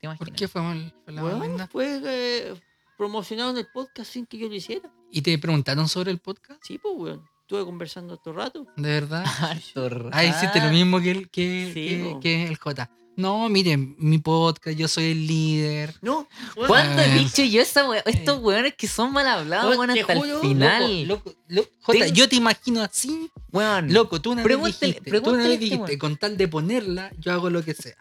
¿Te 0.00 0.08
¿Por 0.16 0.32
qué 0.32 0.48
fue 0.48 0.60
mal? 0.62 0.94
Fue 1.04 1.12
la 1.12 1.24
Weón, 1.24 1.38
buena. 1.38 1.66
fue 1.68 2.00
eh, 2.04 2.60
promocionado 2.98 3.50
en 3.52 3.58
el 3.58 3.68
podcast 3.72 4.10
sin 4.12 4.26
que 4.26 4.36
yo 4.36 4.48
lo 4.48 4.54
hiciera. 4.54 4.92
¿Y 5.10 5.22
te 5.22 5.38
preguntaron 5.38 5.88
sobre 5.88 6.10
el 6.10 6.18
podcast? 6.18 6.60
Sí, 6.64 6.78
pues, 6.78 6.94
weón. 6.96 7.24
Estuve 7.52 7.66
conversando 7.66 8.16
todo 8.16 8.30
el 8.32 8.36
rato. 8.40 8.66
¿De 8.78 8.88
verdad? 8.88 9.24
Harto 9.40 10.08
Ah, 10.10 10.24
hiciste 10.24 10.58
lo 10.58 10.64
rato. 10.64 10.72
mismo 10.72 11.00
que 11.02 11.10
el, 11.10 11.28
que, 11.28 11.70
Sí, 11.74 11.88
que- 11.98 12.10
po. 12.14 12.20
que 12.20 12.44
el 12.48 12.56
J. 12.56 12.90
No, 13.18 13.46
miren, 13.50 13.94
mi 13.98 14.16
podcast, 14.16 14.74
yo 14.74 14.88
soy 14.88 15.10
el 15.10 15.26
líder. 15.26 15.94
No, 16.00 16.26
weón, 16.56 16.66
¿Cuándo 16.68 17.02
he 17.02 17.12
Ah. 17.12 17.14
dicho 17.14 17.42
yo 17.44 17.60
esa? 17.60 17.84
Estos 18.06 18.38
weones 18.40 18.72
que 18.74 18.88
son 18.88 19.12
mal 19.12 19.26
hablados, 19.28 19.76
Weón, 19.76 19.90
hasta 19.90 20.14
juro, 20.16 20.36
el 20.40 20.48
final. 20.48 21.06
Loco, 21.06 21.28
loco, 21.28 21.38
lo- 21.48 21.66
Jota, 21.82 22.06
yo 22.06 22.26
te 22.26 22.36
imagino 22.36 22.80
así. 22.80 23.30
Weón. 23.52 23.92
Loco, 23.92 24.18
tú 24.22 24.32
una 24.32 24.42
vez 24.42 24.58
dijiste, 24.80 25.20
tú 25.20 25.28
una 25.30 25.42
vez 25.42 25.52
este 25.52 25.58
dijiste, 25.58 25.98
con 25.98 26.16
tal 26.16 26.38
de 26.38 26.48
ponerla, 26.48 27.12
yo 27.18 27.32
hago 27.32 27.50
lo 27.50 27.62
que 27.62 27.74
sea. 27.74 27.96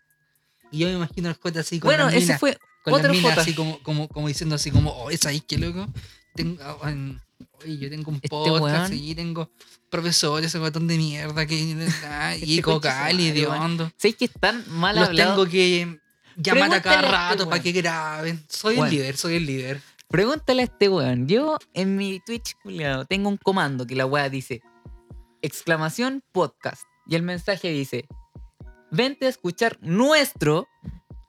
Y 0.72 0.78
yo 0.78 0.88
me 0.88 0.94
imagino 0.94 1.28
al 1.28 1.36
J 1.36 1.60
así 1.60 1.82
con 1.82 1.90
Bueno, 1.90 2.08
ese 2.08 2.20
minas, 2.22 2.40
fue 2.40 2.58
con 2.86 2.94
otro 2.94 3.12
minas 3.12 3.32
J. 3.32 3.42
así 3.42 3.54
como, 3.54 3.80
como, 3.84 4.08
como 4.08 4.30
diciendo 4.30 4.56
así 4.56 4.72
como, 4.72 4.92
oh, 4.92 5.10
es 5.10 5.26
ahí 5.26 5.42
que 5.42 5.58
loco. 5.58 5.90
Tengo, 6.36 6.58
ah, 6.64 6.90
en- 6.90 7.20
oye, 7.64 7.78
yo 7.78 7.90
tengo 7.90 8.10
un 8.12 8.16
Este 8.16 8.30
podcast 8.30 8.94
y 8.94 9.16
tengo 9.16 9.52
profesores, 9.90 10.48
ese 10.48 10.60
botón 10.60 10.88
de 10.88 10.98
mierda 10.98 11.46
que 11.46 11.90
ah, 12.06 12.36
y 12.42 12.52
Este 12.52 12.62
cocal 12.62 13.20
y 13.20 13.30
concha 13.30 13.34
su 13.34 13.40
de 13.42 13.48
madre, 13.48 13.66
hondo. 13.66 13.92
¿Sabes 13.98 14.16
que 14.16 14.26
están 14.26 14.64
mal 14.70 14.96
Los 14.96 15.16
tengo 15.16 15.46
que 15.46 16.00
llamar 16.38 16.74
a 16.74 16.82
cada 16.82 16.96
este 17.02 17.12
rato 17.12 17.50
para 17.50 17.62
que 17.62 17.72
graben. 17.72 18.44
Soy 18.50 18.80
el 18.80 18.90
líder, 18.90 19.18
soy 19.18 19.36
el 19.36 19.46
líder. 19.46 19.82
Pregúntale 20.08 20.64
a 20.64 20.66
este 20.66 20.90
weón. 20.90 21.28
Yo 21.28 21.58
en 21.74 21.96
mi 21.96 22.20
Twitch 22.26 22.56
culiao, 22.64 23.06
tengo 23.06 23.30
un 23.30 23.38
comando 23.38 23.86
que 23.88 23.96
la 23.96 24.06
weá 24.06 24.30
dice 24.30 24.62
exclamación 25.42 26.24
podcast. 26.34 26.84
Y 27.08 27.16
el 27.16 27.24
mensaje 27.24 27.70
dice: 27.72 28.06
Vente 28.92 29.26
a 29.26 29.30
escuchar 29.30 29.78
nuestro, 29.82 30.68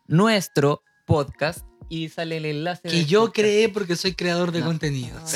nuestro 0.06 0.82
podcast. 1.06 1.64
Y 1.88 2.08
sale 2.08 2.38
el 2.38 2.46
enlace. 2.46 2.88
Que 2.88 3.04
yo 3.04 3.20
podcast. 3.20 3.36
creé 3.36 3.68
porque 3.68 3.96
soy 3.96 4.14
creador 4.14 4.50
de 4.50 4.60
No. 4.60 4.66
contenidos. 4.66 5.30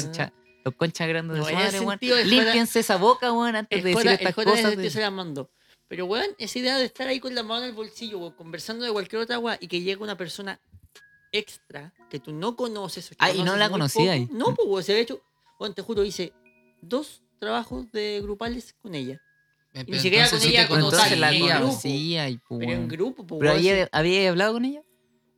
Los 0.66 0.74
conchas 0.74 1.06
grandes 1.08 1.38
No, 1.38 1.44
de 1.46 1.50
su 1.52 1.56
madre, 1.56 1.80
weón. 1.80 1.98
Límpiense 2.28 2.80
esa 2.80 2.96
boca, 2.96 3.32
weón, 3.32 3.54
antes 3.56 3.82
de 3.84 3.90
decir 3.94 4.10
estas 4.10 4.34
cosas. 4.34 4.76
de- 4.76 4.90
se 4.90 5.00
la 5.00 5.10
mandó. 5.12 5.48
Pero, 5.88 6.06
weón, 6.06 6.26
esa 6.38 6.58
idea 6.58 6.76
de 6.78 6.84
estar 6.84 7.06
ahí 7.06 7.20
con 7.20 7.34
la 7.36 7.44
mano 7.44 7.62
en 7.62 7.70
el 7.70 7.74
bolsillo, 7.76 8.18
weón, 8.18 8.32
conversando 8.32 8.84
de 8.84 8.90
cualquier 8.90 9.22
otra 9.22 9.38
weá 9.38 9.56
y 9.60 9.68
que 9.68 9.80
llegue 9.80 10.02
una 10.02 10.16
persona 10.16 10.60
extra 11.32 11.92
que 12.10 12.18
tú 12.18 12.32
no 12.32 12.56
conoces. 12.56 13.10
Ah, 13.18 13.30
y 13.30 13.34
no 13.38 13.52
conoces 13.52 13.58
la 13.60 13.70
conocía 13.70 14.12
ahí. 14.12 14.28
No, 14.32 14.54
pues, 14.54 14.68
weón, 14.68 14.82
se 14.84 14.94
ha 14.94 14.98
hecho. 14.98 15.22
Weón, 15.60 15.74
te 15.74 15.82
juro, 15.82 16.04
hice 16.04 16.32
dos 16.82 17.22
trabajos 17.38 17.90
de 17.92 18.20
grupales 18.22 18.74
con 18.82 18.94
ella. 18.94 19.20
Pero 19.72 19.84
ni 19.88 19.98
siquiera 20.00 20.28
con 20.28 20.40
ella 20.42 20.62
entonces 20.62 21.18
la 21.18 21.28
conocía, 21.38 22.28
y 22.28 22.38
pues, 22.38 22.58
Pero 22.60 22.72
en 22.72 22.78
weón. 22.78 22.88
grupo, 22.88 23.24
pues, 23.26 23.38
Pero 23.38 23.52
weón, 23.52 23.58
había, 23.68 23.88
había 23.92 24.30
hablado 24.30 24.54
con 24.54 24.64
ella. 24.64 24.82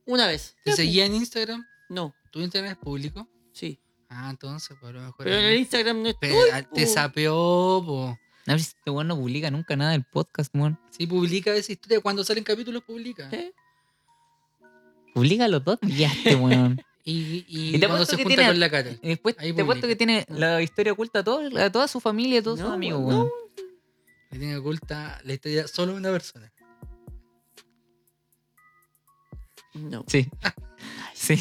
Una 0.07 0.27
vez. 0.27 0.57
¿Te 0.65 0.73
seguía 0.73 1.05
en 1.05 1.15
Instagram? 1.17 1.67
No, 1.91 2.15
¿Tu 2.31 2.41
Instagram 2.41 2.73
es 2.73 2.79
público? 2.79 3.29
sí. 3.53 3.79
Ah, 4.11 4.29
entonces, 4.31 4.77
pues 4.81 4.91
a 4.91 4.93
lo 4.95 5.01
mejor. 5.03 5.25
Pero 5.25 5.37
en 5.37 5.45
el 5.45 5.59
Instagram 5.59 6.03
no 6.03 6.09
estoy. 6.09 6.31
Ah, 6.53 6.63
te 6.63 6.87
sapeó, 6.87 7.83
po. 7.85 8.19
A 8.47 8.53
ver 8.53 8.61
si 8.61 8.69
este 8.77 8.91
weón 8.91 9.07
no 9.09 9.17
publica 9.17 9.51
nunca 9.51 9.77
nada 9.77 9.91
del 9.93 10.05
podcast, 10.05 10.55
weón. 10.55 10.79
Sí, 10.91 11.07
publica 11.07 11.55
esa 11.55 11.73
historia. 11.73 12.01
Cuando 12.01 12.25
salen 12.25 12.43
capítulos, 12.45 12.83
publica. 12.83 13.29
¿Eh? 13.33 13.53
Publica 15.15 15.47
los 15.49 15.63
dos 15.65 15.79
días, 15.83 16.13
este 16.17 16.35
weón. 16.37 16.81
Y, 17.05 17.47
y, 17.49 17.75
Y 17.77 17.79
te 17.81 17.87
cuando 17.87 18.05
se 18.05 18.17
que 18.19 18.23
junta 18.25 18.37
tiene- 18.37 18.51
con 18.51 18.61
la 18.61 18.71
cara. 18.71 18.91
Después 19.03 19.35
Ahí 19.39 19.55
te 19.55 19.65
publica. 19.65 19.87
que 19.89 19.97
tiene 19.97 20.27
la 20.29 20.61
historia 20.61 20.93
oculta 20.93 21.21
a, 21.21 21.25
todo- 21.25 21.59
a 21.59 21.73
toda 21.73 21.89
su 21.89 22.01
familia 22.01 22.35
y 22.35 22.39
a 22.39 22.43
todos 22.43 22.59
sus 22.59 22.69
No, 22.69 22.75
amigos, 22.75 23.01
weón, 23.01 23.17
weón. 23.21 23.31
Le 24.31 24.39
tiene 24.39 24.57
oculta 24.57 25.19
la 25.25 25.33
historia 25.33 25.67
solo 25.69 25.93
de 25.93 25.99
una 25.99 26.11
persona. 26.11 26.53
No. 29.75 30.05
Sí. 30.07 30.29
sí. 31.15 31.39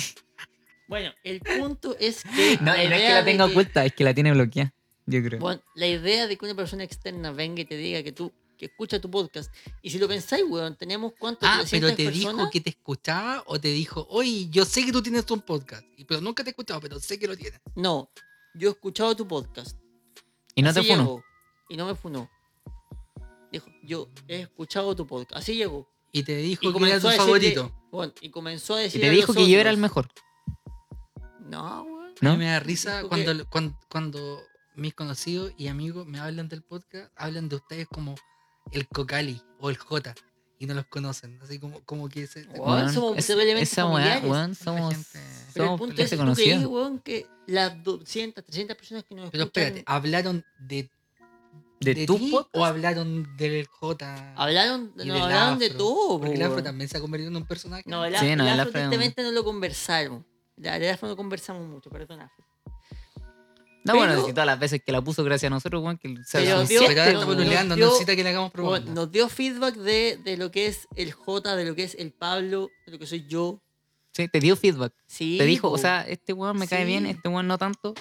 Bueno, 0.87 1.11
el 1.23 1.39
punto 1.41 1.95
es 1.99 2.23
que. 2.23 2.57
No, 2.61 2.73
y 2.81 2.87
no 2.87 2.95
es 2.95 3.01
que 3.01 3.09
la 3.13 3.25
tenga 3.25 3.45
oculta, 3.45 3.85
es 3.85 3.93
que 3.93 4.03
la 4.03 4.13
tiene 4.13 4.31
bloqueada. 4.31 4.73
Yo 5.05 5.23
creo. 5.23 5.39
Bueno, 5.39 5.61
la 5.75 5.87
idea 5.87 6.27
de 6.27 6.37
que 6.37 6.45
una 6.45 6.55
persona 6.55 6.83
externa 6.83 7.31
venga 7.31 7.61
y 7.61 7.65
te 7.65 7.77
diga 7.77 8.03
que 8.03 8.11
tú 8.11 8.31
que 8.57 8.65
escucha 8.65 8.99
tu 8.99 9.09
podcast. 9.11 9.53
Y 9.83 9.91
si 9.91 9.99
lo 9.99 10.07
pensáis, 10.07 10.43
weón, 10.47 10.75
tenemos 10.75 11.13
cuántos 11.19 11.47
Ah, 11.47 11.57
pero 11.69 11.89
300 11.89 11.95
te 11.95 12.03
personas. 12.05 12.37
dijo 12.37 12.49
que 12.49 12.59
te 12.61 12.69
escuchaba 12.71 13.43
o 13.45 13.59
te 13.61 13.67
dijo, 13.67 14.07
oye, 14.09 14.47
yo 14.49 14.65
sé 14.65 14.83
que 14.83 14.91
tú 14.91 15.03
tienes 15.03 15.29
un 15.29 15.41
podcast. 15.41 15.83
Y- 15.95 16.05
Pero 16.05 16.21
nunca 16.21 16.43
te 16.43 16.49
he 16.49 16.51
escuchado, 16.51 16.79
pero 16.81 16.99
sé 16.99 17.19
que 17.19 17.27
lo 17.27 17.37
tienes. 17.37 17.61
No, 17.75 18.09
yo 18.55 18.69
he 18.69 18.71
escuchado 18.71 19.15
tu 19.15 19.27
podcast. 19.27 19.77
y 20.55 20.63
no 20.63 20.73
te 20.73 20.79
Así 20.79 20.89
llegó, 20.89 21.23
Y 21.69 21.77
no 21.77 21.85
me 21.85 21.93
funó. 21.93 22.31
Dijo, 23.51 23.67
yo 23.83 24.09
he 24.27 24.41
escuchado 24.41 24.95
tu 24.95 25.05
podcast. 25.05 25.37
Así 25.39 25.55
llegó. 25.55 25.87
Y 26.11 26.23
te 26.23 26.35
dijo 26.37 26.67
Y 26.67 26.73
que 26.73 26.89
era 26.89 26.99
tu 26.99 27.09
favorito. 27.09 27.67
que- 27.67 27.73
bueno, 27.91 28.13
y 28.21 28.29
comenzó 28.31 28.73
a 28.75 28.81
Y 28.81 28.85
decir. 28.85 29.01
te 29.01 29.07
a 29.07 29.11
dijo 29.11 29.33
que 29.35 29.47
yo 29.47 29.59
era 29.59 29.69
el 29.69 29.77
mejor. 29.77 30.09
No. 31.49 31.67
A 31.67 31.85
¿No? 32.21 32.35
me 32.37 32.45
da 32.45 32.59
risa 32.59 32.97
Dijo 32.97 33.09
cuando, 33.09 33.47
cuando, 33.49 33.79
cuando 33.89 34.41
mis 34.75 34.93
conocidos 34.93 35.53
y 35.57 35.67
amigos 35.67 36.05
me 36.07 36.19
hablan 36.19 36.49
del 36.49 36.63
podcast, 36.63 37.11
hablan 37.15 37.47
de 37.49 37.55
ustedes 37.57 37.87
como 37.87 38.15
el 38.71 38.87
Cocali 38.87 39.41
o 39.59 39.69
el 39.69 39.77
J 39.77 40.13
y 40.59 40.65
no 40.65 40.73
los 40.73 40.85
conocen. 40.87 41.39
Así 41.43 41.59
como, 41.59 41.81
como 41.83 42.09
que 42.09 42.25
se, 42.27 42.43
Weón, 42.47 42.91
somos 42.91 43.17
es- 43.17 43.29
esa 43.29 43.85
weá, 43.87 44.19
weón, 44.23 44.55
somos, 44.55 44.95
Pero 45.53 45.73
el 45.73 45.77
punto 45.79 46.01
es 46.01 46.09
que 46.09 46.17
creí, 46.17 46.65
weón, 46.65 46.99
que 46.99 47.27
las 47.45 47.83
200, 47.83 48.43
300 48.43 48.75
personas 48.75 49.03
que 49.03 49.13
nos 49.15 49.29
Pero 49.29 49.43
escuchan. 49.45 49.63
espérate, 49.63 49.83
hablaron 49.87 50.43
de 50.59 50.89
¿De, 51.79 51.93
de 51.93 52.05
tu 52.07 52.17
podcast? 52.31 52.55
o 52.55 52.65
hablaron 52.65 53.37
del 53.37 53.67
J? 53.67 54.33
Hablaron, 54.35 54.91
no, 54.95 55.03
del 55.03 55.11
hablaron 55.11 55.59
de 55.59 55.69
todo. 55.69 56.17
Porque 56.19 56.33
el 56.33 56.41
afro 56.41 56.63
también 56.63 56.89
se 56.89 56.97
ha 56.97 57.01
convertido 57.01 57.29
en 57.29 57.35
un 57.37 57.45
personaje. 57.45 57.83
No, 57.85 58.03
el, 58.03 58.17
Sí, 58.17 58.35
no, 58.35 58.43
el 58.47 58.53
el 58.53 58.59
afro 58.59 58.71
afro- 58.71 58.89
tristemente 58.89 59.21
no 59.21 59.31
lo 59.31 59.43
conversaron. 59.43 60.25
La- 60.57 60.75
El 60.77 60.89
afro 60.89 61.07
no 61.07 61.15
conversamos 61.15 61.65
mucho, 61.67 61.89
perdón. 61.89 62.21
afro. 62.21 62.43
No, 63.83 63.95
bueno, 63.95 64.13
Pero- 64.15 64.25
si 64.25 64.31
todas 64.33 64.47
las 64.47 64.59
veces 64.59 64.81
que 64.85 64.91
la 64.91 65.01
puso 65.01 65.23
gracias 65.23 65.49
a 65.49 65.55
nosotros, 65.55 65.81
weón, 65.81 65.97
que 65.97 66.13
se 66.25 66.41
dio- 66.41 66.57
nos 66.57 66.69
necesita 66.69 66.93
que 68.15 68.23
le 68.23 68.29
hagamos 68.29 68.51
Bueno, 68.51 68.69
propaganda. 68.69 68.93
nos 68.93 69.11
dio 69.11 69.29
feedback 69.29 69.75
de, 69.75 70.19
de 70.23 70.35
lo 70.35 70.51
que 70.51 70.65
es 70.67 70.87
el 70.95 71.13
J, 71.13 71.55
de 71.55 71.63
lo 71.65 71.73
que 71.73 71.83
es 71.83 71.95
el 71.95 72.11
Pablo, 72.11 72.69
de 72.85 72.91
lo 72.91 72.99
que 72.99 73.07
soy 73.07 73.25
yo. 73.27 73.61
Sí, 74.11 74.27
te 74.27 74.39
dio 74.41 74.57
feedback. 74.57 74.93
Sí, 75.05 75.37
te 75.37 75.45
dijo, 75.45 75.69
po. 75.69 75.75
o 75.75 75.77
sea, 75.77 76.01
este 76.01 76.33
weón 76.33 76.57
me 76.57 76.67
cae 76.67 76.83
bien, 76.83 77.05
este 77.05 77.29
weón 77.29 77.47
no 77.47 77.57
tanto. 77.57 77.93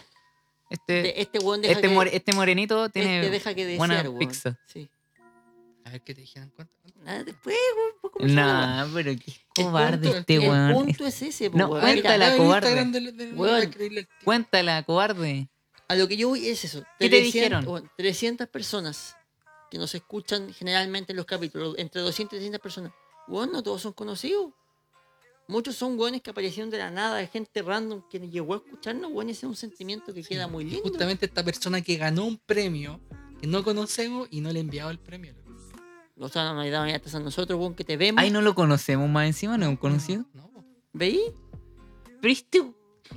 Este, 0.71 0.93
De- 1.03 1.15
este 1.21 1.39
weón 1.39 1.61
deja 1.63 1.75
este, 1.75 1.89
que, 1.89 1.95
more- 1.95 2.17
este 2.17 2.33
morenito 2.33 2.89
tiene 2.89 3.21
este 3.21 3.31
deja 3.31 3.55
que 3.55 3.77
buena 3.77 3.95
desear, 3.95 4.09
weón. 4.09 4.19
pizza. 4.19 4.59
Sí. 4.67 4.89
A 5.85 5.91
ver 5.91 6.01
qué 6.03 6.15
te 6.15 6.23
dijeron. 6.23 6.51
¿Cuánto? 6.57 6.75
Nada, 7.07 7.25
después, 7.25 7.57
weón, 7.77 8.13
pues. 8.13 8.33
Nah, 8.33 8.87
pero 8.93 9.13
qué 9.15 9.33
El 9.57 9.65
cobarde 9.67 9.99
punto- 10.09 10.19
este 10.19 10.35
El 10.35 10.41
weón. 10.51 10.73
punto 10.73 11.07
es 11.07 11.23
ese, 11.23 11.51
po, 11.51 11.57
No, 11.59 11.69
weón. 11.69 11.81
cuéntala, 11.83 12.15
Mira, 12.17 12.27
Ah, 12.27 12.33
el 12.33 12.37
cobarde. 12.37 13.33
Weón. 13.37 13.71
tío. 13.71 14.03
Cuéntala, 14.25 14.83
cobarde. 14.83 15.49
A 15.89 15.95
lo 15.95 16.09
que 16.09 16.17
yo 16.17 16.29
voy 16.31 16.49
es 16.49 16.65
eso. 16.65 16.83
¿Qué 16.99 17.09
te 17.09 17.21
dijeron? 17.21 17.65
300 17.97 18.49
personas 18.49 19.17
que 19.71 19.79
nos 19.79 19.95
escuchan 19.95 20.53
generalmente 20.53 21.13
en 21.13 21.17
los 21.17 21.27
capítulos, 21.27 21.77
entre 21.79 22.01
200 22.03 22.35
y 22.35 22.39
300 22.39 22.61
personas. 22.61 22.93
Bueno, 23.29 23.53
no 23.55 23.63
todos 23.63 23.83
son 23.83 23.93
conocidos. 23.93 24.53
Muchos 25.49 25.77
son 25.77 25.97
buenos 25.97 26.23
que 26.23 26.31
aparecieron 26.31 26.71
de 26.71 26.79
la 26.79 26.91
nada, 26.91 27.25
gente 27.29 27.63
random 27.63 28.03
que 28.11 28.19
llegó 28.19 28.55
a 28.55 28.57
escucharnos. 28.57 29.13
Bueno, 29.13 29.31
ese 29.31 29.47
es 29.47 29.51
un 29.51 29.55
sentimiento 29.55 30.13
que 30.13 30.25
queda 30.25 30.49
muy 30.49 30.65
lindo. 30.65 30.83
Justamente 30.83 31.27
esta 31.27 31.45
persona 31.45 31.81
que 31.83 31.97
ganó 31.97 32.25
un 32.25 32.37
premio 32.37 33.01
que 33.41 33.47
no 33.47 33.63
conocemos 33.63 34.27
y 34.33 34.41
no 34.41 34.51
le 34.51 34.59
ha 34.59 34.63
enviado 34.63 34.91
el 34.91 34.99
premio. 34.99 35.35
O 36.19 36.29
sea, 36.29 36.45
no 36.45 36.55
nos 36.55 37.15
a 37.15 37.21
nosotros, 37.21 37.59
bueno, 37.59 37.77
que 37.77 37.85
te 37.85 37.97
vemos. 37.97 38.23
Ay, 38.23 38.31
no 38.31 38.41
lo 38.41 38.55
conocemos 38.55 39.09
más 39.09 39.27
encima, 39.27 39.59
no 39.59 39.65
es 39.67 39.71
un 39.71 39.77
conocido. 39.77 40.25
No, 40.33 40.49
po. 40.51 40.65
¿Veí? 40.95 41.21
Pero 42.23 42.33
este, 42.33 42.63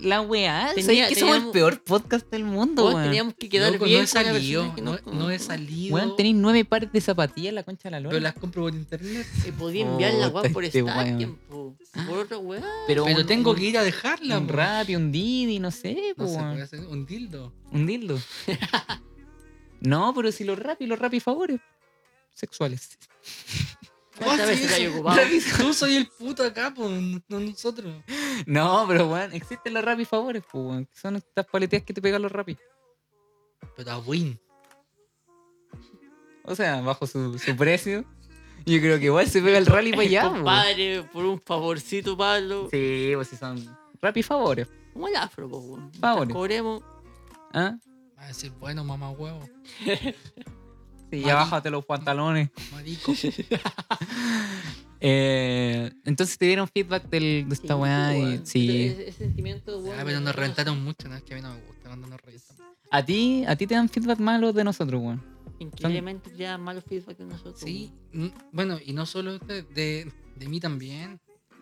la 0.02 0.20
weá, 0.22 0.72
Tenía- 0.76 0.84
¿sabes 0.86 1.10
que 1.10 1.16
somos 1.16 1.36
el 1.38 1.42
teníamos- 1.44 1.54
peor 1.54 1.84
podcast 1.84 2.30
del 2.30 2.44
mundo, 2.44 2.84
Weón, 2.84 2.96
weón? 2.96 3.08
teníamos 3.08 3.34
que 3.36 3.48
quedar 3.48 3.72
Loco, 3.72 3.86
bien 3.86 4.00
no 4.02 4.04
he 4.04 4.08
con 4.12 4.24
la 4.24 4.32
salido, 4.34 4.62
persona 4.62 4.76
que 4.76 4.82
no, 4.82 4.92
nos 4.92 5.20
no 5.20 5.32
he 5.32 5.40
salido. 5.40 5.96
Weón, 5.96 6.16
tenéis 6.18 6.36
nueve 6.36 6.66
pares 6.66 6.92
de 6.92 7.00
zapatillas 7.02 7.50
en 7.50 7.56
la 7.56 7.64
concha 7.64 7.84
de 7.86 7.92
la 7.92 8.00
lora. 8.02 8.10
pero 8.12 8.22
las 8.22 8.34
compro 8.34 8.64
por 8.64 8.76
internet. 8.76 9.26
Se 9.42 9.54
podía 9.54 9.86
enviar 9.90 10.14
la 10.16 10.28
weá 10.28 10.42
Puta, 10.44 10.54
por 10.54 10.64
este 10.66 10.80
Star 10.80 10.98
weón. 11.06 11.18
tiempo. 11.18 11.76
Por 12.08 12.18
otra 12.20 12.38
weá. 12.38 12.62
Pero, 12.86 13.06
Pero 13.06 13.20
un- 13.22 13.26
tengo 13.28 13.52
un- 13.52 13.56
que 13.58 13.64
ir 13.64 13.78
a 13.78 13.84
dejarla. 13.84 14.38
Un 14.40 14.48
po. 14.48 14.54
Rappi, 14.54 14.96
un 14.98 15.12
Didi, 15.12 15.60
no 15.60 15.72
sé, 15.72 16.14
No 16.18 16.26
weón. 16.26 16.62
hacer 16.62 16.82
un 16.82 17.06
dildo. 17.06 17.54
Un 17.72 17.88
dildo. 17.88 18.20
no, 19.82 20.14
pero 20.14 20.32
si 20.32 20.44
los 20.44 20.60
Rappi, 20.60 20.86
los 20.86 21.00
Rappi 21.00 21.20
favores 21.22 21.60
sexuales. 22.40 22.98
¿Cuántas 24.18 24.48
veces 24.48 24.72
hay 24.74 24.88
ocupado? 24.88 25.20
Tú 25.58 25.74
soy 25.74 25.96
el 25.96 26.08
puto 26.08 26.44
acá, 26.44 26.74
pues, 26.76 26.90
no 27.28 27.40
nosotros. 27.40 28.04
No, 28.46 28.86
pero 28.88 29.08
weón, 29.08 29.34
existen 29.34 29.74
los 29.74 29.84
Rappi 29.84 30.06
favores, 30.06 30.44
pues, 30.52 30.64
weón. 30.64 30.90
Son 30.94 31.16
estas 31.16 31.46
paleteas 31.46 31.84
que 31.84 31.94
te 31.94 32.02
pegan 32.02 32.22
los 32.22 32.32
Rappi. 32.32 32.58
Pero 33.76 33.92
a 33.92 34.00
win. 34.00 34.40
O 36.44 36.56
sea, 36.56 36.82
bajo 36.82 37.06
su, 37.08 37.38
su 37.38 37.56
precio. 37.56 38.04
Yo 38.66 38.80
creo 38.80 39.00
que 39.00 39.06
igual 39.06 39.28
se 39.28 39.42
pega 39.42 39.58
el 39.58 39.66
rally 39.66 39.92
para 39.92 40.04
allá. 40.04 40.30
Compadre, 40.30 41.04
por 41.14 41.26
un 41.26 41.40
favorcito, 41.40 42.18
Pablo. 42.18 42.68
Sí, 42.72 43.12
pues 43.16 43.28
si 43.30 43.38
son 43.38 43.78
Rappi 44.02 44.24
favores. 44.24 44.68
Como 44.94 45.08
el 45.08 45.16
afro, 45.16 45.50
po, 45.50 45.60
weón. 45.60 45.94
Favores. 45.94 46.34
Cobremos. 46.34 46.84
¿Ah? 47.54 47.78
Va 48.18 48.24
a 48.24 48.28
decir, 48.28 48.52
bueno, 48.60 48.84
mamá 48.84 49.12
huevo. 49.12 49.48
Sí, 51.12 51.22
ya 51.22 51.36
bájate 51.36 51.70
los 51.72 51.86
pantalones. 51.86 52.50
Marico. 52.72 53.14
Eh, 55.02 55.92
entonces 56.04 56.38
te 56.38 56.46
dieron 56.46 56.68
feedback 56.68 57.10
del, 57.10 57.48
de 57.48 57.54
esta 57.56 57.76
Sí, 57.76 57.80
weá 57.80 58.18
y 58.18 58.42
sí. 58.46 58.82
Ese, 58.88 59.08
ese 59.08 59.18
sentimiento, 59.20 59.78
weón, 59.80 59.98
Ah, 59.98 60.02
pero 60.04 60.20
nos 60.20 60.36
reventaron 60.36 60.84
mucho, 60.84 61.08
¿no? 61.08 61.16
Es 61.16 61.24
que 61.24 61.34
a 61.34 61.38
mí 61.38 61.42
no 61.42 61.54
me 61.54 61.62
gusta 61.62 61.84
cuando 61.88 62.08
nos 62.08 62.20
reventan. 62.22 62.58
A 62.92 63.06
ti, 63.06 63.46
a 63.48 63.56
ti 63.56 63.66
te 63.66 63.76
dan 63.76 63.88
feedback 63.88 64.20
malos 64.20 64.54
de 64.54 64.66
nosotros, 64.66 65.02
weón. 65.02 65.24
Increíblemente 65.60 66.32
ya 66.36 66.58
malos 66.58 66.84
feedback 66.84 67.18
de 67.18 67.26
nosotros. 67.26 67.60
Sí, 67.62 67.94
bueno, 68.52 68.78
y 68.86 68.92
no 68.92 69.06
solo 69.06 69.40
de, 69.40 69.64
de, 69.64 70.12
de 70.36 70.48
mí 70.50 70.60
también. 70.60 71.18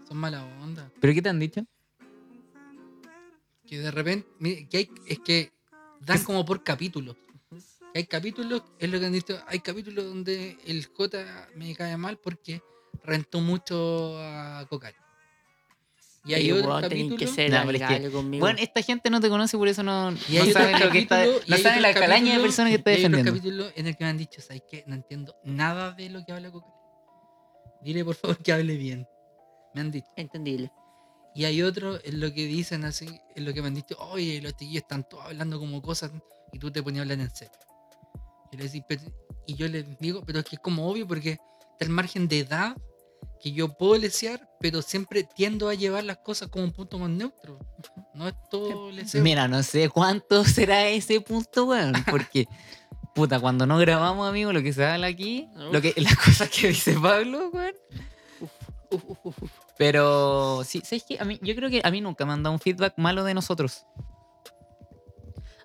Son 0.08 0.18
mala 0.18 0.44
onda. 0.64 0.90
¿Pero 1.00 1.14
qué 1.14 1.22
te 1.22 1.30
han 1.30 1.38
dicho? 1.40 1.62
Que 3.68 3.78
de 3.80 3.92
repente, 3.92 4.28
mire, 4.40 4.68
que 4.68 4.78
hay, 4.78 4.90
es 5.06 5.20
que 5.20 5.52
dan 6.00 6.24
como 6.24 6.44
por 6.46 6.64
capítulos. 6.64 7.16
Hay 7.98 8.06
capítulos, 8.06 8.62
es 8.78 8.92
lo 8.92 9.00
que 9.00 9.08
han 9.08 9.12
dicho, 9.12 9.40
hay 9.48 9.60
capítulos 9.60 10.06
donde 10.06 10.56
el 10.68 10.86
J 10.86 11.18
me 11.56 11.74
cae 11.76 11.98
mal 11.98 12.20
porque 12.20 12.62
rentó 13.04 13.42
mucho 13.42 14.20
a 14.22 14.68
Cocal. 14.70 14.94
Y 16.24 16.36
hay 16.36 16.44
que 16.46 17.26
ser 17.26 17.50
No, 17.50 17.58
es 17.58 17.66
que- 17.66 17.84
amigable 17.84 18.12
conmigo. 18.12 18.42
Bueno, 18.46 18.60
esta 18.62 18.84
gente 18.84 19.10
no 19.10 19.20
te 19.20 19.30
conoce, 19.30 19.58
por 19.58 19.68
eso 19.68 19.82
no, 19.82 20.12
Y 20.30 20.36
no 20.36 20.44
hay 20.44 20.52
saben 20.52 20.76
otros 20.76 20.86
lo 20.90 20.92
que 20.92 21.00
está, 21.00 21.26
no 21.48 21.58
saben 21.58 21.82
la 21.82 21.94
calaña 21.96 22.36
de 22.36 22.40
personas 22.44 22.70
que 22.70 22.76
está 22.76 22.92
y 22.92 22.94
hay 22.94 23.02
defendiendo. 23.02 23.32
capítulos 23.32 23.74
en 23.76 23.88
el 23.88 23.98
que 23.98 24.04
me 24.04 24.10
han 24.12 24.18
dicho, 24.20 24.42
¿sabes 24.42 24.62
qué? 24.70 24.84
No 24.86 24.94
entiendo 24.94 25.36
nada 25.44 25.94
de 25.94 26.10
lo 26.12 26.24
que 26.24 26.34
habla 26.34 26.52
Cocal. 26.52 26.70
Dile 27.82 28.06
por 28.06 28.14
favor 28.14 28.38
que 28.44 28.52
hable 28.54 28.76
bien. 28.76 29.08
Me 29.74 29.82
han 29.82 29.90
dicho. 29.90 30.08
Entendible. 30.18 30.72
Y 31.34 31.46
hay 31.46 31.64
otro 31.64 31.98
en 32.04 32.20
lo 32.20 32.32
que 32.32 32.46
dicen 32.46 32.86
así, 32.86 33.08
en 33.36 33.44
lo 33.44 33.56
que 33.56 33.62
me 33.64 33.70
han 33.70 33.74
dicho, 33.76 33.96
oye, 33.98 34.40
los 34.40 34.52
chiquillos 34.56 34.84
están 34.84 35.04
todos 35.10 35.26
hablando 35.26 35.58
como 35.58 35.82
cosas 35.82 36.12
y 36.54 36.60
tú 36.60 36.70
te 36.70 36.84
ponías 36.84 37.00
a 37.00 37.04
hablar 37.04 37.20
en 37.22 37.34
serio. 37.36 37.58
Y, 38.52 38.58
le 38.58 38.64
decís, 38.64 38.84
"Pero-" 38.88 39.02
y 39.46 39.56
yo 39.56 39.68
les 39.68 39.98
digo, 40.00 40.24
pero 40.26 40.40
es 40.40 40.46
que 40.46 40.56
es 40.58 40.62
como 40.62 40.90
obvio 40.90 41.08
porque 41.08 41.32
está 41.32 41.42
el 41.80 41.90
margen 41.90 42.28
de 42.28 42.40
edad 42.40 42.76
que 43.40 43.52
yo 43.52 43.70
puedo 43.70 43.98
lesear, 43.98 44.50
pero 44.60 44.82
siempre 44.82 45.24
tiendo 45.24 45.70
a 45.70 45.74
llevar 45.76 46.04
las 46.04 46.18
cosas 46.18 46.50
como 46.50 46.64
un 46.66 46.72
punto 46.72 46.98
más 46.98 47.10
neutro. 47.10 47.60
No 48.14 48.28
es 48.28 48.34
todo 48.50 48.92
leseo. 48.92 49.22
Mira, 49.22 49.48
no 49.48 49.62
sé 49.64 49.90
cuánto 49.90 50.44
será 50.46 50.88
ese 50.88 51.22
punto, 51.22 51.66
weón. 51.66 51.94
Porque, 52.10 52.48
puta, 53.14 53.40
cuando 53.40 53.66
no 53.68 53.78
grabamos, 53.78 54.28
amigo, 54.28 54.52
lo 54.54 54.62
que 54.64 54.74
se 54.74 54.86
habla 54.86 55.08
aquí, 55.08 55.48
lo 55.56 55.82
que, 55.82 55.94
las 55.98 56.16
cosas 56.16 56.50
que 56.50 56.70
dice 56.70 56.94
Pablo, 57.00 57.50
weón. 57.54 57.74
Uf, 58.40 59.04
uf, 59.04 59.26
uf, 59.26 59.44
uf. 59.44 59.52
Pero, 59.78 60.64
sí, 60.64 60.82
¿sabes 60.84 61.04
qué? 61.08 61.18
A 61.20 61.26
mí, 61.26 61.40
yo 61.44 61.56
creo 61.56 61.70
que 61.70 61.82
a 61.84 61.92
mí 61.92 62.02
nunca 62.02 62.26
me 62.26 62.34
han 62.34 62.42
dado 62.42 62.54
un 62.54 62.60
feedback 62.60 62.94
malo 62.98 63.24
de 63.24 63.34
nosotros. 63.36 63.86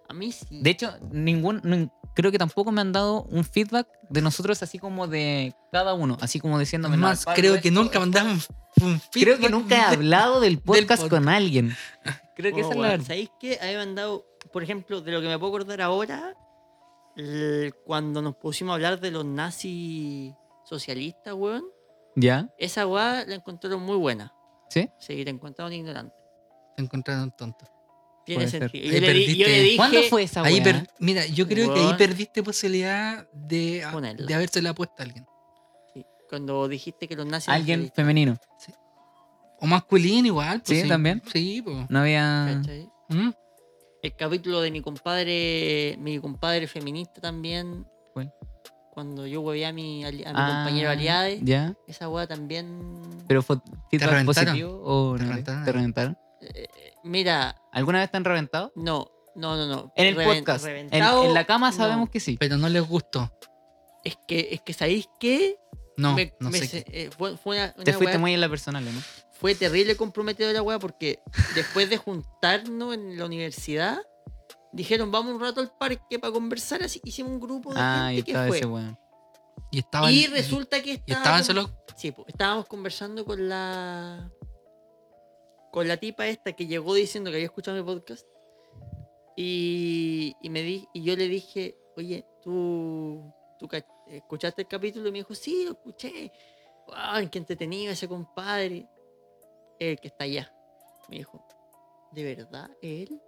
A 0.09 0.13
mí 0.13 0.31
sí. 0.33 0.47
De 0.61 0.71
hecho, 0.71 0.93
ningún, 1.11 1.63
nin- 1.63 1.91
creo 2.15 2.31
que 2.31 2.39
tampoco 2.39 2.73
me 2.73 2.81
han 2.81 2.93
dado 2.93 3.23
un 3.25 3.45
feedback 3.45 3.89
de 4.11 4.21
nosotros 4.23 4.63
así 4.63 4.79
como 4.79 5.07
de 5.07 5.55
cada 5.71 5.95
uno, 5.95 6.17
así 6.21 6.39
como 6.41 6.59
diciéndome. 6.59 6.95
Es 6.97 7.01
"No, 7.01 7.07
más, 7.09 7.25
creo 7.35 7.61
que 7.61 7.69
esto- 7.69 7.81
nunca 7.83 7.99
mandaron 8.01 8.33
un 8.81 8.99
Creo 9.11 9.37
que 9.37 9.43
feedback 9.43 9.51
nunca 9.51 9.77
he 9.77 9.81
hablado 9.95 10.41
del 10.41 10.59
podcast 10.59 11.03
podcast. 11.03 11.09
con 11.11 11.29
alguien. 11.29 11.75
Creo 12.37 12.55
que 12.55 12.63
Oh, 12.63 12.65
esa 12.67 12.75
es 12.75 12.81
la 12.81 12.89
verdad. 12.89 13.07
¿Sabéis 13.07 13.31
qué? 13.39 13.59
A 13.61 13.67
mí 13.67 13.73
me 13.75 13.81
han 13.81 13.95
dado, 13.95 14.27
por 14.53 14.63
ejemplo, 14.63 15.01
de 15.03 15.13
lo 15.13 15.21
que 15.21 15.29
me 15.29 15.39
puedo 15.39 15.55
acordar 15.55 15.81
ahora, 15.83 16.35
el- 17.17 17.75
cuando 17.85 18.23
nos 18.23 18.37
pusimos 18.37 18.73
a 18.73 18.75
hablar 18.77 19.01
de 19.01 19.11
los 19.11 19.25
nazis 19.25 20.33
socialistas, 20.65 21.35
weón. 21.35 21.63
¿Ya? 22.17 22.49
Esa 22.59 22.87
weá 22.87 23.25
la 23.27 23.35
encontraron 23.37 23.83
muy 23.83 23.97
buena. 23.97 24.33
¿Sí? 24.71 24.89
Sí, 24.99 25.23
la 25.25 25.31
encontraron 25.31 25.73
ignorante. 25.73 26.15
Te 26.77 26.83
encontraron 26.83 27.31
tonto. 27.37 27.67
Tiene 28.25 28.47
sentido. 28.49 28.85
Ahí 28.85 28.93
Yo 28.95 29.01
le, 29.01 29.13
di- 29.15 29.27
yo 29.37 29.47
le 29.47 29.53
perdiste. 29.53 29.61
dije, 29.63 29.77
¿Cuándo 29.77 30.03
fue 30.09 30.23
esa 30.23 30.43
Ahí 30.45 30.61
per- 30.61 30.87
mira, 31.01 31.27
yo 31.27 31.47
creo 31.49 31.73
que 31.75 31.81
ahí 31.81 31.95
perdiste 31.99 32.43
posibilidad 32.43 33.27
de, 33.33 33.85
Ponerla. 33.93 34.27
de 34.27 34.35
haberse 34.35 34.63
la 34.63 34.71
apuesta 34.71 35.03
a 35.03 35.07
alguien. 35.07 35.27
sí, 35.93 36.05
cuando 36.29 36.69
dijiste 36.69 37.09
que 37.09 37.17
los 37.17 37.27
nazis... 37.27 37.49
Alguien 37.49 37.91
femenino. 37.95 38.39
O 39.61 39.67
masculino 39.67 40.27
igual. 40.27 40.61
pues, 40.65 40.83
Sí, 40.83 40.89
también. 40.89 41.23
Sí, 41.33 41.63
pues. 41.63 41.89
No 41.89 42.01
había. 42.01 42.59
¿cachai? 42.61 42.89
¿Mm? 43.09 43.31
El 44.03 44.17
capítulo 44.17 44.61
de 44.61 44.71
mi 44.73 44.81
compadre, 44.83 45.97
mi 46.01 46.19
compadre 46.19 46.67
feminista 46.67 47.21
también, 47.21 47.87
¿Cuál? 48.13 48.33
cuando 48.93 49.27
yo 49.29 49.41
huevé 49.43 49.65
a 49.65 49.73
mi, 49.73 50.05
ali- 50.05 50.25
a 50.25 50.31
mi 50.33 50.35
Ah, 50.39 50.63
compañero 50.65 50.91
aliade, 50.91 51.39
Ya. 51.43 51.75
esa 51.87 52.09
weá 52.09 52.27
también... 52.27 52.91
Pero 53.29 53.43
fue 53.43 53.59
reventaron. 53.93 54.27
positivo 54.27 54.81
o 54.85 55.17
Te 55.17 55.23
no? 55.23 55.29
reventaron. 55.31 55.65
¿Te 55.65 55.73
reventaron? 55.73 56.19
Eh, 56.43 56.67
mira, 57.05 57.57
¿Alguna 57.73 58.01
vez 58.01 58.11
te 58.11 58.17
han 58.17 58.25
reventado? 58.25 58.73
no, 58.77 59.11
no, 59.35 59.57
no, 59.57 59.67
no. 59.67 59.93
En 59.97 60.07
el 60.09 60.17
Reven- 60.17 60.39
podcast. 60.41 60.65
En, 60.67 60.71
reventado, 60.73 61.25
en 61.25 61.35
la 61.35 61.45
cama 61.47 61.71
no. 61.71 61.77
sabemos 61.77 62.11
que 62.11 62.21
sí. 62.21 62.37
Pero 62.39 62.57
no 62.59 62.69
les 62.69 62.87
gustó. 62.87 63.33
Es 64.05 64.17
que, 64.29 64.49
es 64.53 64.61
que 64.61 64.73
¿sabéis 64.73 65.09
qué? 65.21 65.57
No, 65.97 66.15
Me- 66.15 66.35
no 66.41 66.51
me 66.51 66.59
sé. 66.59 66.67
se- 66.67 66.85
qué. 66.85 67.05
eh, 67.05 67.11
fue, 67.17 67.37
fue 67.37 67.57
una, 67.57 67.73
Te 67.75 67.93
fuiste 67.95 68.19
muy 68.19 68.35
en 68.35 68.41
la 68.41 68.49
personal, 68.49 68.85
¿no? 68.85 69.01
fue 69.33 69.55
terrible 69.57 69.97
comprometido 69.97 70.53
la 70.53 70.63
weá 70.63 70.79
porque 70.79 71.19
después 71.57 71.91
de 71.91 71.97
juntarnos 71.97 72.95
en 72.95 73.19
la 73.19 73.25
universidad, 73.27 73.99
dijeron 74.73 75.11
vamos 75.11 75.35
un 75.35 75.41
rato 75.41 75.61
al 75.61 75.73
parque 75.77 76.19
para 76.21 76.33
conversar, 76.33 76.83
así 76.85 77.01
hicimos 77.05 77.33
un 77.33 77.41
grupo 77.41 77.75
de 77.75 77.81
Ah, 77.81 78.11
y 78.13 78.17
gente 78.17 78.25
que 78.27 78.31
estaba 78.33 78.47
fue. 78.49 78.57
ese 78.59 78.67
weón. 78.67 78.99
Y 79.73 79.79
estaban, 79.81 80.13
Y 80.13 80.27
resulta 80.29 80.81
que 80.83 80.91
y 80.91 80.95
estaba 80.95 81.19
estaban 81.21 81.45
solo. 81.45 81.71
Sí, 81.97 82.13
pues, 82.13 82.29
estábamos 82.29 82.67
conversando 82.67 83.25
con 83.25 83.49
la 83.49 84.31
con 85.73 85.89
la 85.89 85.97
tipa 85.97 86.29
esta 86.29 86.53
que 86.53 86.67
llegó 86.67 86.95
diciendo 86.95 87.31
que 87.31 87.37
había 87.37 87.47
escuchado 87.47 87.77
mi 87.79 87.83
podcast 87.83 88.27
y, 89.35 90.37
me 90.43 90.63
di 90.63 90.87
y 90.93 91.03
yo 91.03 91.17
le 91.17 91.27
dije, 91.29 91.79
oye, 91.97 92.27
¿tú, 92.43 93.33
tú 93.59 93.69
escuchaste 94.07 94.63
el 94.63 94.69
capítulo? 94.69 95.09
Y 95.09 95.13
me 95.13 95.19
dijo, 95.19 95.35
sí, 95.35 95.65
lo 95.65 95.73
escuché. 95.73 96.31
Wow, 96.87 97.29
qué 97.31 97.39
entretenido 97.39 97.91
ese 97.91 98.07
compadre. 98.07 98.87
El 99.79 99.99
que 99.99 100.09
está 100.09 100.25
allá. 100.25 100.55
Me 101.09 101.17
dijo, 101.17 101.43
¿de 102.13 102.23
verdad 102.23 102.71
él? 102.83 103.19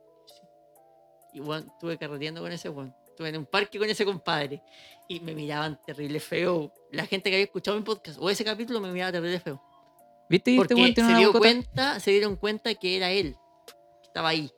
Y 1.32 1.40
bueno, 1.40 1.66
estuve 1.72 1.96
carreteando 1.96 2.42
con 2.42 2.52
ese 2.52 2.68
weón. 2.68 2.94
Estuve 3.06 3.30
en 3.30 3.38
un 3.38 3.46
parque 3.46 3.78
con 3.78 3.88
ese 3.88 4.04
compadre. 4.04 4.62
Y 5.08 5.20
me 5.20 5.34
miraban 5.34 5.80
terrible 5.80 6.20
feo. 6.20 6.70
La 6.92 7.06
gente 7.06 7.30
que 7.30 7.36
había 7.36 7.46
escuchado 7.46 7.78
mi 7.78 7.84
podcast 7.84 8.18
o 8.20 8.28
ese 8.28 8.44
capítulo 8.44 8.80
me 8.80 8.92
miraba 8.92 9.12
terrible 9.12 9.40
feo. 9.40 9.62
¿Viste? 10.28 10.52
¿Y 10.52 10.54
este 10.54 10.56
Porque 10.56 10.74
weón 10.74 10.94
tiene 10.94 11.08
se, 11.08 11.14
una 11.14 11.18
dio 11.18 11.32
cuenta, 11.32 12.00
se 12.00 12.10
dieron 12.10 12.36
cuenta 12.36 12.74
que 12.74 12.96
era 12.96 13.10
él. 13.10 13.36
Que 13.66 14.06
estaba 14.06 14.28
ahí. 14.28 14.50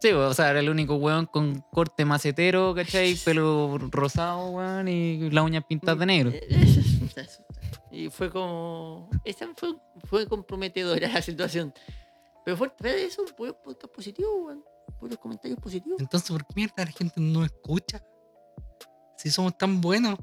Sí, 0.00 0.10
o 0.10 0.34
sea, 0.34 0.50
era 0.50 0.60
el 0.60 0.68
único 0.68 0.96
weón 0.96 1.26
con 1.26 1.60
corte 1.72 2.04
macetero, 2.04 2.74
¿cachai? 2.74 3.14
Pelo 3.24 3.78
rosado, 3.90 4.50
weón, 4.50 4.88
y 4.88 5.30
las 5.30 5.44
uñas 5.44 5.64
pintadas 5.68 5.98
de 6.00 6.06
negro. 6.06 6.32
Y 7.90 8.10
fue 8.10 8.30
como. 8.30 9.08
Esa 9.24 9.48
fue, 9.56 9.74
fue 10.04 10.28
comprometedora 10.28 11.08
la 11.08 11.22
situación. 11.22 11.72
Pero 12.44 12.58
fue 12.58 12.70
eso, 12.82 13.24
fue 13.36 13.50
un 13.50 13.56
podcast 13.64 13.94
positivo, 13.94 14.28
weón. 14.44 14.62
Puros 15.00 15.18
comentarios 15.18 15.58
positivos. 15.58 15.98
Entonces, 15.98 16.30
¿por 16.30 16.46
qué 16.46 16.52
mierda 16.54 16.84
la 16.84 16.90
gente 16.90 17.14
no 17.16 17.42
escucha? 17.42 18.02
Si 19.16 19.30
somos 19.30 19.56
tan 19.56 19.80
buenos. 19.80 20.18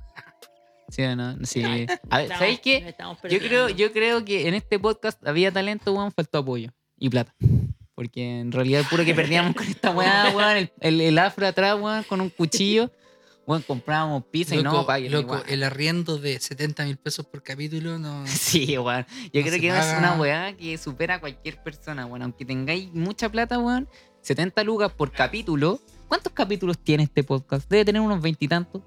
Sí, 0.93 1.01
o 1.01 1.15
no, 1.15 1.37
sí. 1.43 1.63
A 2.09 2.17
ver, 2.19 2.27
¿sabéis 2.29 2.59
qué? 2.59 2.95
Yo 3.29 3.39
creo, 3.39 3.69
yo 3.69 3.91
creo 3.91 4.23
que 4.23 4.47
en 4.47 4.53
este 4.53 4.77
podcast 4.77 5.25
había 5.25 5.51
talento, 5.51 5.91
weón, 5.93 6.11
faltó 6.11 6.37
apoyo 6.39 6.69
y 6.99 7.09
plata. 7.09 7.33
Porque 7.95 8.39
en 8.41 8.51
realidad 8.51 8.83
puro 8.89 9.03
que 9.05 9.13
perdíamos 9.15 9.55
con 9.55 9.65
esta 9.67 9.91
weá, 9.91 10.31
weón, 10.35 10.57
el, 10.57 10.71
el, 10.81 11.01
el 11.01 11.17
afro 11.19 11.47
atrás, 11.47 11.79
weón, 11.79 12.03
con 12.03 12.21
un 12.21 12.29
cuchillo. 12.29 12.91
Weón, 13.45 13.61
comprábamos 13.63 14.23
pizza 14.31 14.55
y 14.55 14.63
no, 14.63 14.71
Loco, 14.71 14.85
paguen. 14.85 15.11
loco, 15.11 15.33
weón. 15.33 15.43
el 15.49 15.63
arriendo 15.63 16.17
de 16.17 16.39
70 16.39 16.85
mil 16.85 16.97
pesos 16.97 17.25
por 17.25 17.41
capítulo 17.43 17.97
no. 17.97 18.23
Sí, 18.27 18.77
weón. 18.77 19.05
Yo 19.33 19.41
No 19.41 19.47
creo 19.47 19.59
que 19.59 19.67
es 19.69 19.73
paga. 19.73 19.97
una 19.99 20.13
weá 20.13 20.55
que 20.55 20.77
supera 20.77 21.15
a 21.15 21.19
cualquier 21.19 21.61
persona, 21.63 22.05
weón. 22.05 22.21
Aunque 22.21 22.45
tengáis 22.45 22.93
mucha 22.93 23.29
plata, 23.29 23.57
weón. 23.59 23.87
70 24.21 24.63
lucas 24.63 24.91
por 24.93 25.11
capítulo. 25.11 25.81
¿Cuántos 26.07 26.31
capítulos 26.33 26.77
tiene 26.77 27.03
este 27.03 27.23
podcast? 27.23 27.67
Debe 27.69 27.83
tener 27.83 28.01
unos 28.01 28.21
veintitantos. 28.21 28.81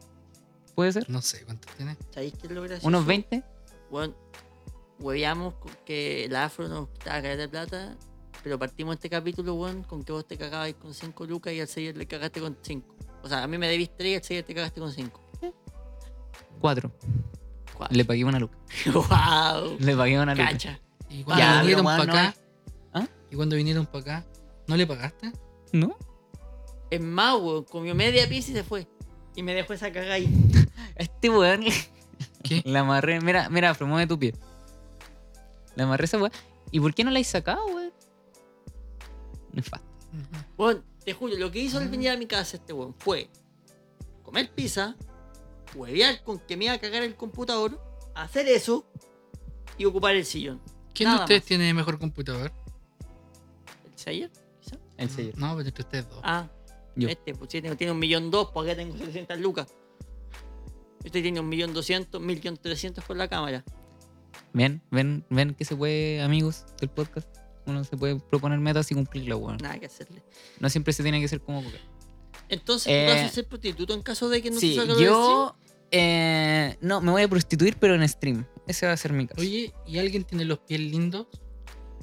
¿Puede 0.77 0.93
ser? 0.93 1.09
No 1.09 1.23
sé 1.23 1.43
cuánto 1.45 1.67
tiene. 1.77 1.97
¿Sabéis 2.11 2.35
qué 2.41 2.47
es 2.47 2.53
lo 2.53 2.61
gracioso? 2.63 2.87
¿Unos 2.87 3.07
20? 3.07 3.43
Bueno, 3.91 4.15
hueveamos 5.01 5.55
con 5.55 5.73
que 5.87 6.27
el 6.27 6.37
afro 6.37 6.69
nos 6.69 6.91
quitaba 6.91 7.23
caer 7.23 7.39
de 7.39 7.49
plata. 7.49 7.97
Pero 8.45 8.59
partimos 8.59 8.95
este 8.95 9.09
capítulo, 9.09 9.55
weón, 9.55 9.83
con 9.83 10.05
que 10.05 10.13
vos 10.13 10.29
te 10.29 10.37
cagabas 10.37 10.73
con 10.75 10.93
5 10.95 11.27
lucas 11.27 11.53
y 11.55 11.61
al 11.61 11.67
seller 11.67 11.97
le 11.97 12.07
cagaste 12.07 12.41
con 12.41 12.57
5. 12.61 12.95
O 13.23 13.29
sea, 13.29 13.43
a 13.43 13.47
mí 13.49 13.57
me 13.59 13.67
debiste 13.69 13.95
3 13.97 14.11
y 14.11 14.15
al 14.17 14.23
seller 14.23 14.45
te 14.45 14.55
cagaste 14.55 14.81
con 14.81 14.93
5. 14.93 15.21
Cuatro. 16.61 16.93
Le 17.91 18.05
pagué 18.05 18.25
una 18.25 18.39
luca. 18.39 18.57
¡Wow! 18.87 19.77
Le 19.81 19.97
pagué 19.97 20.21
una 20.21 20.35
luca. 20.35 20.51
Cacha. 20.51 20.81
¿Y 21.09 21.25
cuando 21.25 21.43
Ya, 21.43 21.61
vinieron 21.61 21.85
para 21.85 21.97
weón, 21.97 22.07
no 22.09 22.13
acá? 22.13 22.37
¿Ah? 22.93 23.09
¿Y 23.31 23.37
cuando 23.37 23.57
vinieron 23.57 23.87
para 23.87 23.99
acá? 24.01 24.27
¿No 24.67 24.77
le 24.77 24.87
pagaste? 24.87 25.33
¿No? 25.73 25.97
Es 26.91 27.01
más, 27.01 27.35
weón, 27.41 27.65
comió 27.65 27.95
media 27.95 28.29
pizza 28.29 28.51
y 28.51 28.55
se 28.55 28.63
fue. 28.63 28.87
Y 29.37 29.43
me 29.43 29.55
dejó 29.55 29.75
esa 29.75 29.93
cagada 29.93 30.15
ahí. 30.15 30.29
Este 30.97 31.29
weón. 31.29 31.63
¿Qué? 32.43 32.63
La 32.65 32.81
amarré. 32.81 33.21
Mira, 33.21 33.49
mira, 33.51 33.71
Afro, 33.71 33.87
mueve 33.87 34.07
tu 34.07 34.19
pie. 34.19 34.35
La 35.75 35.85
amarré 35.85 36.07
esa 36.07 36.17
weón. 36.17 36.33
¿Y 36.71 36.81
por 36.81 36.95
qué 36.95 37.05
no 37.05 37.11
la 37.11 37.21
has 37.21 37.27
sacado, 37.27 37.65
weón? 37.67 37.93
Nefasto. 39.53 39.87
Bueno, 40.57 40.83
te 41.05 41.13
juro, 41.13 41.37
lo 41.37 41.51
que 41.51 41.61
hizo 41.61 41.79
al 41.79 41.89
venir 41.89 42.11
a 42.11 42.17
mi 42.17 42.27
casa 42.27 42.57
este 42.57 42.73
weón 42.73 42.95
fue 42.99 43.29
comer 44.23 44.51
pizza, 44.51 44.97
huevear 45.75 46.25
con 46.25 46.39
que 46.41 46.57
me 46.57 46.65
iba 46.65 46.75
a 46.75 46.79
cagar 46.79 47.03
el 47.03 47.15
computador, 47.15 47.81
hacer 48.15 48.49
eso 48.49 48.87
y 49.79 49.85
ocupar 49.85 50.17
el 50.17 50.25
sillón. 50.25 50.61
¿Quién 50.95 51.11
de 51.11 51.17
ustedes 51.17 51.43
más. 51.43 51.47
tiene 51.47 51.75
mejor 51.75 51.99
computador? 51.99 52.53
¿El 53.85 53.99
seller? 53.99 54.31
quizá? 54.61 54.77
El 54.97 55.11
sello. 55.11 55.33
No, 55.37 55.55
pero 55.57 55.69
entre 55.69 55.85
ustedes 55.85 56.09
dos. 56.09 56.21
Ah, 56.25 56.49
Yo. 56.97 57.09
este, 57.09 57.35
pues 57.35 57.49
tiene, 57.51 57.75
tiene 57.77 57.93
un 57.93 57.99
millón 57.99 58.31
dos, 58.31 58.51
porque 58.53 58.73
acá 58.73 58.79
tengo 58.83 58.97
700 58.97 59.39
lucas. 59.41 59.69
Este 61.05 61.23
tiene 61.23 61.39
un 61.41 61.49
millón 61.49 61.73
doscientos, 61.75 62.21
millón 62.21 62.57
trescientos 62.57 63.05
por 63.05 63.17
la 63.17 63.29
cámara. 63.29 63.65
Ven, 64.53 64.83
ven, 64.91 65.25
ven 65.31 65.55
que 65.55 65.65
se 65.65 65.77
puede, 65.77 66.21
amigos 66.23 66.65
del 66.81 66.89
podcast. 66.91 67.29
Uno 67.67 67.85
se 67.85 67.97
puede 67.97 68.19
proponer 68.19 68.59
metas 68.59 68.91
y 68.91 68.95
cumplirlas, 68.95 69.39
weón. 69.39 69.59
Nada 69.59 69.79
que 69.79 69.87
hacerle. 69.87 70.23
No 70.61 70.69
siempre 70.71 70.93
se 70.93 71.03
tiene 71.03 71.21
que 71.21 71.29
ser 71.29 71.41
como 71.41 71.63
coca. 71.63 71.79
Entonces, 72.49 72.87
Eh, 72.93 73.07
¿tú 73.09 73.15
vas 73.15 73.25
a 73.25 73.35
ser 73.35 73.47
prostituto 73.47 73.93
en 73.95 74.03
caso 74.03 74.29
de 74.29 74.41
que 74.41 74.51
no 74.51 74.59
Sí, 74.61 74.71
te 74.71 74.77
salga 74.77 74.95
yo. 75.01 75.57
eh, 75.91 76.77
no, 76.81 77.01
me 77.01 77.11
voy 77.11 77.23
a 77.23 77.29
prostituir, 77.29 77.77
pero 77.79 77.95
en 77.95 78.09
stream. 78.09 78.47
Ese 78.67 78.87
va 78.87 78.93
a 78.93 78.97
ser 78.97 79.13
mi 79.13 79.27
caso. 79.27 79.41
Oye, 79.41 79.73
¿y 79.87 79.99
alguien 79.99 80.25
tiene 80.25 80.45
los 80.45 80.59
pies 80.61 80.81
lindos? 80.81 81.27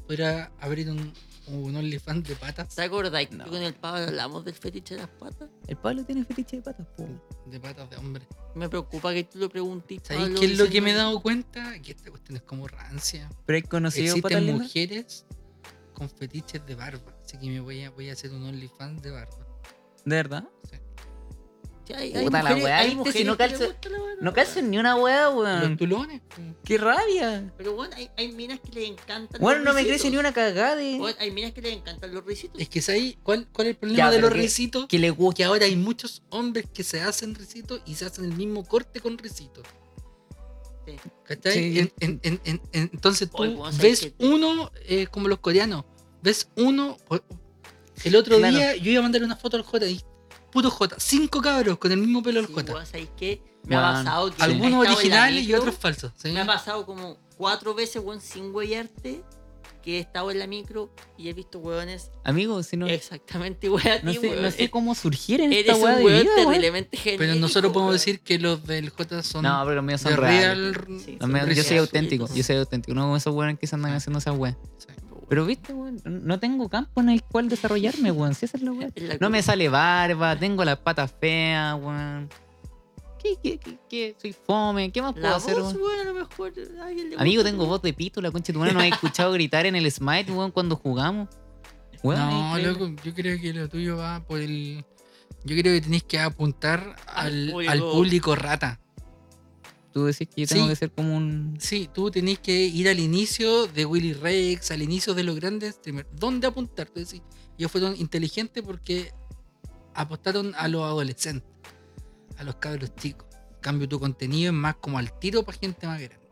¿Podrá 0.07 0.51
abrir 0.59 0.89
un, 0.89 1.13
un 1.47 1.75
OnlyFans 1.75 2.27
de 2.27 2.35
patas? 2.35 2.75
¿Te 2.75 2.81
acordás 2.83 3.27
que 3.27 3.35
No. 3.35 3.45
con 3.45 3.61
el 3.61 3.73
Pablo 3.73 4.05
hablamos 4.07 4.45
del 4.45 4.53
fetiche 4.53 4.95
de 4.95 5.01
las 5.01 5.09
patas? 5.09 5.49
El 5.67 5.77
Pablo 5.77 6.03
tiene 6.05 6.23
fetiche 6.25 6.57
de 6.57 6.61
patas, 6.63 6.87
po. 6.95 7.07
De 7.45 7.59
patas 7.59 7.89
de 7.89 7.97
hombre. 7.97 8.27
Me 8.55 8.69
preocupa 8.69 9.13
que 9.13 9.23
tú 9.23 9.39
lo 9.39 9.49
preguntes. 9.49 10.01
¿Sabéis 10.03 10.25
Pablo, 10.27 10.39
qué 10.39 10.45
es 10.45 10.57
lo 10.57 10.69
que 10.69 10.81
me 10.81 10.91
he 10.91 10.93
dado 10.93 11.21
cuenta? 11.21 11.79
Que 11.81 11.91
esta 11.91 12.09
cuestión 12.09 12.37
es 12.37 12.43
como 12.43 12.67
rancia. 12.67 13.29
Pero 13.45 13.55
hay 13.57 13.63
conocido 13.63 14.15
Existen 14.15 14.57
mujeres 14.57 15.25
con 15.93 16.09
fetiches 16.09 16.65
de 16.65 16.75
barba. 16.75 17.13
Así 17.23 17.37
que 17.37 17.47
me 17.47 17.59
voy 17.59 17.83
a, 17.83 17.89
voy 17.91 18.09
a 18.09 18.13
hacer 18.13 18.31
un 18.31 18.43
OnlyFans 18.43 19.01
de 19.01 19.11
barba. 19.11 19.37
¿De 20.05 20.15
verdad? 20.15 20.47
Sí, 20.69 20.77
hay, 21.93 22.13
hay 22.15 22.23
Puta 22.25 22.39
mujeres, 22.41 22.63
weá, 22.63 22.77
hay 22.77 22.95
mujeres 22.95 23.17
Si 23.19 23.23
no 23.25 23.35
que 23.37 23.43
les 23.47 23.57
calza- 23.59 23.65
gusta 23.65 23.89
la 23.89 23.97
weá, 24.01 24.15
No 24.21 24.33
calzo 24.33 24.61
ni 24.61 24.77
una 24.77 24.95
weá, 24.95 25.23
Los 25.25 25.35
weón. 25.35 25.77
tulones. 25.77 26.21
¡Qué 26.63 26.77
rabia! 26.77 27.51
Pero 27.57 27.73
bueno, 27.73 27.93
hay, 27.97 28.09
hay 28.15 28.31
minas 28.31 28.59
que 28.61 28.71
les 28.79 28.89
encantan 28.89 29.41
Bueno, 29.41 29.59
los 29.59 29.65
no 29.65 29.73
me 29.73 29.79
risitos. 29.81 30.01
crece 30.01 30.11
ni 30.11 30.17
una 30.17 30.31
cagada 30.33 30.75
de. 30.77 30.97
Bueno, 30.97 31.17
hay 31.19 31.31
minas 31.31 31.51
que 31.51 31.61
les 31.61 31.73
encantan 31.73 32.13
los 32.13 32.23
risitos. 32.25 32.61
Es 32.61 32.69
que 32.69 32.81
¿sabéis 32.81 33.17
cuál, 33.23 33.47
cuál 33.51 33.67
es 33.67 33.71
el 33.71 33.77
problema 33.77 33.97
Ya, 33.97 34.09
de 34.11 34.17
pero 34.17 34.27
los 34.29 34.35
que- 34.35 34.41
risitos? 34.41 34.87
Que 34.87 34.99
le 34.99 35.09
gusta. 35.09 35.37
Que 35.37 35.43
ahora 35.43 35.65
hay 35.65 35.75
muchos 35.75 36.21
hombres 36.29 36.65
que 36.73 36.83
se 36.83 37.01
hacen 37.01 37.35
risitos 37.35 37.81
y 37.85 37.95
se 37.95 38.05
hacen 38.05 38.25
el 38.25 38.33
mismo 38.33 38.63
corte 38.65 39.01
con 39.01 39.17
risitos. 39.17 39.65
Sí. 40.85 40.95
¿Cachai? 41.25 41.53
Sí. 41.53 41.79
En- 41.79 41.93
en- 41.99 42.19
en- 42.23 42.41
en- 42.43 42.61
en- 42.73 42.89
entonces 42.93 43.29
tú 43.29 43.37
Oye, 43.43 43.55
vos 43.55 43.75
sabés 43.75 44.01
ves 44.01 44.13
que- 44.17 44.25
uno 44.25 44.71
eh, 44.85 45.07
como 45.07 45.27
los 45.27 45.39
coreanos. 45.39 45.85
Ves 46.21 46.47
uno. 46.55 46.97
El 48.03 48.15
otro 48.15 48.37
Claro. 48.37 48.53
día 48.55 48.75
yo 48.75 48.91
iba 48.91 48.99
a 48.99 49.03
mandar 49.03 49.23
una 49.23 49.35
foto 49.35 49.55
al 49.57 49.63
J 49.63 49.85
y 49.87 50.01
puro 50.53 50.69
J. 50.69 50.95
Cinco 50.99 51.41
cabros 51.41 51.77
con 51.77 51.91
el 51.91 51.97
mismo 51.99 52.21
pelo 52.23 52.41
del 52.41 52.47
Sí, 52.47 52.53
J. 52.53 53.41
Me 53.65 53.75
ha 53.75 53.81
pasado 53.81 54.31
que 54.33 54.43
Algunos 54.43 54.87
originales 54.87 55.43
y 55.45 55.53
otros 55.53 55.75
falsos. 55.75 56.11
¿sí? 56.17 56.31
Me 56.31 56.41
ha 56.41 56.45
pasado 56.45 56.85
como 56.85 57.17
cuatro 57.37 57.73
veces, 57.73 58.01
weón, 58.03 58.21
sin 58.21 58.53
huellarte, 58.53 59.23
que 59.81 59.97
he 59.97 59.99
estado 59.99 60.31
en 60.31 60.39
la 60.39 60.47
micro 60.47 60.89
y 61.17 61.27
he 61.27 61.33
visto 61.33 61.59
hueones 61.59 62.09
Amigo, 62.23 62.63
si 62.63 62.77
no. 62.77 62.87
exactamente 62.87 63.67
igual 63.67 63.85
a 63.87 63.99
ti, 63.99 64.05
No 64.05 64.13
sé, 64.13 64.19
weón. 64.29 64.41
no 64.43 64.51
sé 64.51 64.69
cómo 64.69 64.95
surgir 64.95 65.41
en 65.41 65.51
Eres 65.51 65.65
esta 65.65 65.75
un 65.75 65.83
weá 65.83 65.95
de 65.97 66.03
weón 66.05 66.21
vida, 66.23 66.35
terriblemente. 66.35 66.99
Pero 67.17 67.35
nosotros 67.35 67.73
podemos 67.73 67.89
weón. 67.89 67.99
decir 67.99 68.19
que 68.21 68.39
los 68.39 68.65
del 68.65 68.89
J 68.91 69.23
son 69.23 69.43
No, 69.43 69.61
pero 69.63 69.75
los 69.75 69.83
míos 69.83 69.99
son 70.01 70.15
real. 70.15 70.73
Sí, 71.05 71.17
Los 71.19 71.29
míos- 71.29 71.47
yo 71.55 71.63
soy 71.63 71.77
auténtico, 71.77 72.33
yo 72.33 72.43
soy 72.43 72.55
auténtico. 72.57 72.93
No 72.95 73.01
como 73.03 73.17
esos 73.17 73.33
weones 73.33 73.59
que 73.59 73.67
se 73.67 73.75
andan 73.75 73.93
haciendo 73.93 74.19
esas 74.19 74.37
weas. 74.37 74.55
Sí. 74.77 74.87
Pero 75.33 75.45
viste, 75.47 75.73
weón, 75.73 75.99
no 76.05 76.39
tengo 76.39 76.69
campo 76.69 77.01
en 77.01 77.09
el 77.09 77.23
cual 77.23 77.49
desarrollarme, 77.49 78.11
weón. 78.11 78.35
Si 78.35 78.45
esa 78.45 78.57
es 78.57 78.61
la 78.63 78.71
la 78.95 79.17
No 79.19 79.31
me 79.31 79.41
sale 79.41 79.67
barba, 79.67 80.35
tengo 80.37 80.63
las 80.63 80.77
patas 80.77 81.11
feas, 81.19 81.73
weón. 81.81 82.29
¿Qué, 83.21 83.35
qué, 83.41 83.57
qué, 83.57 83.77
qué? 83.89 84.15
Soy 84.21 84.33
fome, 84.33 84.91
¿qué 84.91 85.01
más 85.01 85.13
puedo 85.13 85.27
La 85.29 85.37
hacer, 85.37 85.55
voz, 85.55 85.73
weón? 85.73 85.85
weón, 85.85 85.99
a 86.01 86.03
lo 86.03 86.13
mejor 86.13 86.53
a 86.79 86.85
alguien 86.85 87.09
le 87.09 87.15
Amigo, 87.17 87.37
gusta, 87.41 87.49
tengo 87.49 87.63
weón. 87.63 87.69
voz 87.71 87.81
de 87.81 87.93
pito, 87.93 88.21
la 88.21 88.29
concha 88.29 88.47
de 88.47 88.53
tu 88.53 88.59
madre. 88.59 88.73
¿No 88.73 88.79
has 88.81 88.87
escuchado 88.91 89.31
gritar 89.31 89.65
en 89.65 89.75
el 89.75 89.89
Smite, 89.91 90.31
weón, 90.31 90.51
cuando 90.51 90.75
jugamos? 90.75 91.29
Weón, 92.03 92.19
No, 92.29 92.57
loco, 92.59 92.91
yo 93.03 93.13
creo 93.15 93.39
que 93.41 93.53
lo 93.53 93.67
tuyo 93.69 93.97
va 93.97 94.19
por 94.27 94.39
el. 94.39 94.85
Yo 95.45 95.55
creo 95.57 95.73
que 95.73 95.81
tenéis 95.81 96.03
que 96.03 96.19
apuntar 96.19 96.95
Al 97.07 97.25
al, 97.47 97.51
público- 97.51 97.71
al 97.71 97.79
público 97.79 98.35
rata. 98.35 98.79
Tú 99.93 100.05
decís 100.05 100.27
que 100.27 100.41
yo 100.41 100.47
tengo 100.47 100.63
Sí. 100.65 100.69
que 100.71 100.75
ser 100.75 100.91
como 100.91 101.15
un. 101.15 101.55
Sí, 101.59 101.87
tú 101.93 102.09
tenés 102.09 102.39
que 102.39 102.65
ir 102.65 102.89
al 102.89 102.99
inicio 102.99 103.67
de 103.67 103.85
Willy 103.85 104.13
Rex, 104.13 104.71
al 104.71 104.81
inicio 104.81 105.13
de 105.13 105.23
los 105.23 105.35
grandes 105.35 105.75
streamers. 105.75 106.07
¿Dónde 106.13 106.47
apuntar? 106.47 106.87
Tú 106.89 106.99
decís, 106.99 107.21
ellos 107.59 107.71
fueron 107.71 107.95
inteligentes 107.95 108.63
porque 108.63 109.11
apostaron 109.93 110.53
a 110.57 110.67
los 110.67 110.81
adolescentes, 110.83 111.47
a 112.37 112.43
los 112.43 112.55
cabros 112.55 112.95
chicos. 112.95 113.27
En 113.55 113.59
cambio, 113.61 113.87
tu 113.87 113.99
contenido 113.99 114.51
es 114.51 114.57
más 114.57 114.75
como 114.77 114.97
al 114.97 115.17
tiro 115.19 115.43
para 115.43 115.57
gente 115.59 115.85
más 115.85 116.01
grande. 116.01 116.22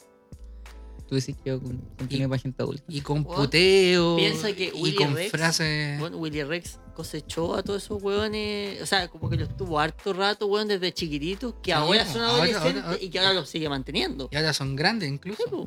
Tú 1.12 1.16
decís 1.16 1.36
que 1.44 1.50
yo 1.50 1.60
con 1.62 1.78
contenido 1.98 2.30
para 2.30 2.42
gente 2.42 2.64
adulta. 2.64 2.84
Y 2.88 3.02
con 3.02 3.26
What? 3.26 3.36
puteo. 3.36 4.16
Piensa 4.16 4.54
que 4.54 4.72
y 4.74 4.82
Willy 4.82 4.96
con 4.96 5.14
Rex, 5.14 5.30
frases. 5.32 6.00
Bueno, 6.00 6.16
Willy 6.16 6.42
Rex 6.44 6.80
cosechó 6.96 7.54
a 7.56 7.64
todos 7.64 7.84
esos 7.84 8.02
hueones, 8.02 8.82
o 8.82 8.86
sea, 8.86 9.10
como 9.10 9.30
que 9.30 9.36
los 9.36 9.58
tuvo 9.58 9.78
harto 9.78 10.14
rato, 10.14 10.46
weón, 10.48 10.70
desde 10.70 10.94
chiquititos, 10.94 11.56
que 11.62 11.72
Sí, 11.72 11.74
ahora 11.74 12.06
son 12.06 12.22
ahora- 12.22 12.44
adolescentes 12.46 12.84
ahora- 12.86 12.98
y 13.02 13.10
que 13.10 13.20
ahora 13.20 13.34
los 13.34 13.50
sigue 13.50 13.68
manteniendo. 13.68 14.30
Y 14.32 14.38
ahora 14.38 14.54
son 14.54 14.74
grandes 14.78 15.10
incluso. 15.10 15.66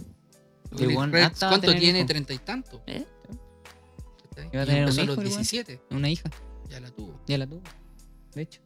Sí, 0.79 0.87
Willy 0.87 1.11
Rex, 1.13 1.39
¿Cuánto 1.41 1.75
tiene? 1.75 1.99
hijo. 1.99 2.07
Treinta 2.09 2.33
y 2.33 2.39
tanto. 2.39 2.83
¿Eh? 2.87 3.05
Iba 4.51 4.63
a 4.63 4.67
tener 4.67 4.87
un 4.87 4.93
hijo, 4.93 5.05
los 5.05 5.19
el 5.19 5.25
weón. 5.25 5.25
17. 5.25 5.83
Una 5.91 6.09
hija, 6.09 6.31
Ya 6.71 6.81
la 6.81 6.91
tuvo. 6.91 7.21
ya 7.27 7.37
la 7.37 7.47
tuvo. 7.47 7.61
De 8.35 8.41
hecho. 8.43 8.63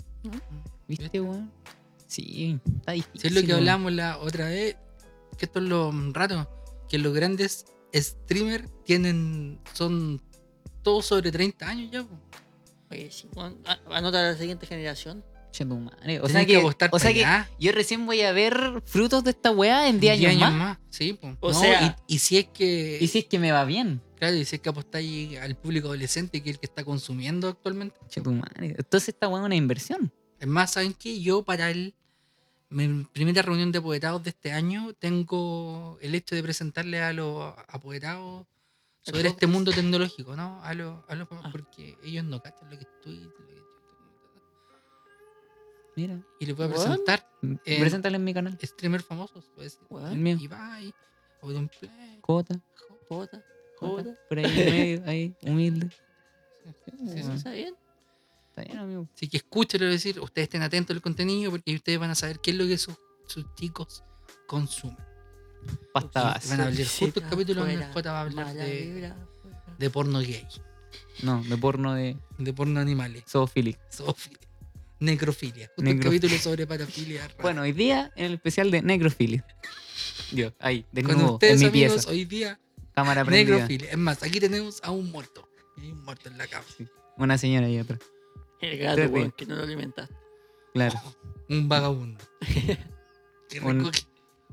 ¿Viste, 0.87 1.21
weón? 1.21 1.51
Sí, 2.07 2.61
está 2.77 2.93
difícil. 2.93 3.21
Si 3.21 3.27
es 3.27 3.33
lo 3.35 3.43
que 3.45 3.53
hablamos 3.53 3.93
la 3.93 4.19
otra 4.19 4.47
vez, 4.47 4.77
que 5.37 5.45
esto 5.47 5.59
es 5.59 5.65
lo 5.67 5.93
raro, 6.13 6.49
que 6.89 6.99
los 6.99 7.13
grandes 7.15 7.67
streamers 7.95 8.69
tienen, 8.85 9.59
son 9.73 10.21
todos 10.83 11.07
sobre 11.07 11.31
30 11.33 11.69
años 11.69 11.91
ya. 11.91 12.03
po. 12.05 12.19
Oye, 12.91 13.11
sí, 13.11 13.29
anota 13.91 14.21
a 14.21 14.33
la 14.33 14.39
siguiente 14.39 14.67
generación. 14.67 15.25
O 16.23 16.29
sea 16.29 16.41
que 16.43 16.53
que, 16.53 16.57
apostar 16.59 16.91
o 16.93 16.99
sea 16.99 17.13
que 17.13 17.25
allá. 17.25 17.51
yo 17.59 17.73
recién 17.73 18.07
voy 18.07 18.21
a 18.21 18.33
ver 18.33 18.83
frutos 18.87 19.25
de 19.25 19.31
esta 19.31 19.51
weá 19.51 19.89
en 19.89 19.99
10 19.99 20.25
años, 20.27 20.53
más. 20.53 20.79
Sí, 20.89 21.15
po. 21.15 21.37
O 21.41 21.53
No, 21.53 21.59
sea- 21.61 21.97
y, 22.07 22.15
y 22.15 22.19
si 22.21 22.39
es 22.39 22.47
que. 22.49 22.99
Y 23.01 23.09
si 23.09 23.21
es 23.21 23.25
que 23.25 23.39
me 23.39 23.51
va 23.51 23.65
bien. 23.65 24.01
Claro, 24.17 24.37
y 24.37 24.45
si 24.45 24.57
es 24.57 24.63
que 24.63 24.69
apostáis 24.69 25.37
al 25.39 25.57
público 25.57 25.89
adolescente, 25.89 26.43
que 26.43 26.51
es 26.51 26.57
el 26.57 26.61
que 26.61 26.67
está 26.67 26.85
consumiendo 26.85 27.49
actualmente. 27.49 27.99
Che, 28.09 28.21
tu 28.21 28.31
madre. 28.33 28.75
Entonces 28.79 29.09
esta 29.09 29.27
weá 29.29 29.41
es 29.41 29.47
una 29.47 29.57
inversión. 29.57 30.13
Es 30.39 30.47
más, 30.47 30.73
¿saben 30.73 30.93
qué? 30.95 31.21
Yo 31.21 31.43
para 31.43 31.71
el, 31.71 31.95
mi 32.71 33.05
primera 33.05 33.41
reunión 33.43 33.73
de 33.73 33.79
apoderados 33.79 34.23
de 34.23 34.31
este 34.31 34.53
año 34.53 34.93
tengo 34.95 35.99
el 36.03 36.15
hecho 36.15 36.35
de 36.35 36.43
presentarle 36.43 37.01
a 37.03 37.13
los 37.13 37.55
apoderados 37.69 38.47
sobre 39.03 39.21
este 39.29 39.33
podcast. 39.47 39.53
mundo 39.53 39.73
tecnológico, 39.73 40.37
¿no? 40.37 40.63
A 40.63 40.75
los, 40.75 41.03
a 41.09 41.15
los- 41.15 41.29
Ah. 41.31 41.49
porque 41.51 41.97
ellos 42.03 42.25
no 42.25 42.43
cachan 42.43 42.71
lo 42.71 42.77
que 42.79 42.85
estoy. 42.85 43.17
lo 43.21 43.31
que 43.35 43.43
estoy- 43.43 43.59
Mira. 45.97 46.21
Y 46.39 46.47
les 46.47 46.57
voy 46.57 46.67
a 46.67 46.69
presentar 46.69 47.27
Eh, 47.65 47.79
Preséntale 47.81 48.17
en 48.17 48.25
mi 48.25 48.35
canal. 48.35 48.59
streamers 48.61 49.05
famosos. 49.05 49.49
Pues, 49.55 49.79
El 50.11 50.19
mío. 50.19 50.37
Ibai, 50.41 50.93
Auronplay. 51.43 52.19
Jota. 52.21 52.61
jota, 52.75 53.05
Jota. 53.09 53.45
jota. 53.79 54.19
Por 54.29 54.39
ahí 54.41 54.45
en 54.61 54.71
medio, 54.71 55.03
ahí, 55.07 55.35
humilde. 55.43 55.89
Sí, 55.91 56.93
Sí, 57.15 57.23
sí. 57.23 57.31
¿Está 57.33 57.53
bien? 57.53 57.75
Está 58.63 58.73
bien, 58.73 58.85
amigo. 58.85 59.09
Así 59.15 59.29
que 59.29 59.37
escúchenlo 59.39 59.87
decir, 59.89 60.19
ustedes 60.21 60.47
estén 60.47 60.63
atentos 60.63 60.95
al 60.95 61.03
contenido 61.03 61.51
porque 61.51 61.75
ustedes 61.75 61.99
van 61.99 62.11
a 62.11 62.15
saber 62.15 62.41
qué 62.41 62.51
es 62.53 62.57
lo 62.57 62.67
que 62.67 62.79
sus, 62.79 62.95
sus 63.27 63.45
chicos 63.55 64.03
consumen. 64.47 64.97
Pasta 65.93 66.21
Y 66.21 66.25
base. 66.25 66.49
van 66.51 66.61
a 66.61 66.65
hablar 66.67 66.79
justo 66.87 67.05
el 67.05 67.11
Visita 67.13 67.29
capítulo 67.31 67.61
donde 67.61 67.75
el 67.75 67.85
Jota 67.93 68.13
va 68.13 68.19
a 68.19 68.23
hablar 68.23 68.55
de, 68.55 69.13
de 69.79 69.91
porno 69.91 70.21
gay, 70.21 70.47
No, 71.23 71.43
de 71.45 71.57
porno 71.57 71.95
de 71.95 72.17
de 72.39 72.53
porno 72.53 72.81
animales, 72.81 73.25
zoofilia. 73.29 73.79
zoofilia, 73.93 74.39
necrofilia. 75.01 75.71
Justo 75.77 75.91
capítulo 76.03 76.39
sobre 76.39 76.67
parafilia. 76.67 77.23
rara. 77.29 77.35
Bueno, 77.43 77.63
hoy 77.63 77.73
día 77.73 78.13
en 78.17 78.27
el 78.27 78.35
especial 78.35 78.71
de 78.71 78.83
necrofilia. 78.83 79.45
Dios, 80.31 80.53
ahí, 80.61 80.83
con 80.83 80.93
desnudo, 80.93 81.33
ustedes 81.35 81.55
en 81.55 81.59
mi 81.61 81.67
amigos, 81.67 81.93
pieza. 81.95 82.11
hoy 82.11 82.25
día 82.25 82.61
Cámara 82.95 83.25
prendida. 83.25 83.57
necrofilia. 83.57 83.91
Es 83.91 83.99
más, 83.99 84.23
aquí 84.23 84.41
tenemos 84.41 84.81
a 84.83 84.91
un 84.91 85.11
muerto. 85.11 85.49
Hay 85.77 85.91
un 85.91 86.03
muerto 86.05 86.29
en 86.29 86.39
la 86.39 86.47
cama. 86.47 86.65
Una 87.17 87.37
señora 87.39 87.67
ahí 87.67 87.79
atrás. 87.79 87.99
El 88.61 88.79
gato, 88.79 89.03
weón, 89.13 89.33
que 89.33 89.47
no 89.47 89.57
lo 89.57 89.63
alimentaste. 89.63 90.15
Claro. 90.75 90.99
Un 91.49 91.69
vagabundo. 91.69 92.23
que 93.49 93.61
Un- 93.61 93.85
recoge- 93.85 94.07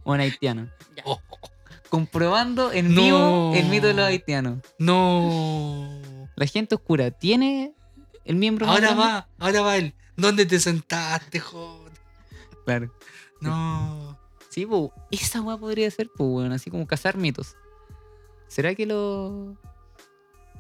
Un 0.04 0.20
haitiano. 0.20 0.70
Ya. 0.96 1.04
Oh, 1.06 1.20
Comprobando 1.90 2.72
en 2.72 2.94
No. 2.94 3.02
vivo 3.02 3.54
el 3.56 3.66
mito 3.70 3.88
de 3.88 3.94
los 3.94 4.06
haitianos. 4.06 4.60
no. 4.80 6.02
La 6.38 6.46
gente 6.48 6.76
oscura 6.76 7.12
tiene 7.12 7.74
el 8.26 8.36
miembro 8.36 8.66
más 8.66 8.76
Ahora 8.76 8.88
grande? 8.90 9.04
va, 9.06 9.30
ahora 9.40 9.62
va 9.62 9.78
él. 9.78 9.94
¿Dónde 10.18 10.46
te 10.46 10.60
sentaste, 10.60 11.40
joder? 11.40 11.94
Claro. 12.66 12.94
No. 13.40 14.20
Sí, 14.50 14.66
pues, 14.66 14.90
esa 15.12 15.42
weá 15.42 15.56
podría 15.58 15.90
ser, 15.92 16.10
pues, 16.16 16.28
weón, 16.30 16.52
así 16.52 16.70
como 16.70 16.86
cazar 16.88 17.16
mitos. 17.18 17.56
¿Será 18.48 18.76
que 18.76 18.86
lo. 18.86 19.56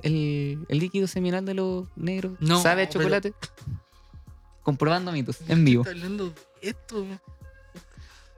El, 0.04 0.66
el 0.70 0.80
líquido 0.80 1.08
seminal 1.08 1.46
de 1.46 1.54
los 1.56 1.88
negros 1.96 2.34
No, 2.40 2.62
sabe 2.62 2.84
a 2.84 2.88
pero- 2.90 3.00
chocolate? 3.02 3.34
Comprobando 4.64 5.12
mitos, 5.12 5.38
en 5.48 5.64
vivo. 5.64 5.84
¿Qué 5.84 5.90
estás 5.92 6.04
hablando 6.04 6.26
de 6.62 6.70
esto? 6.70 7.06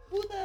Puta, 0.10 0.36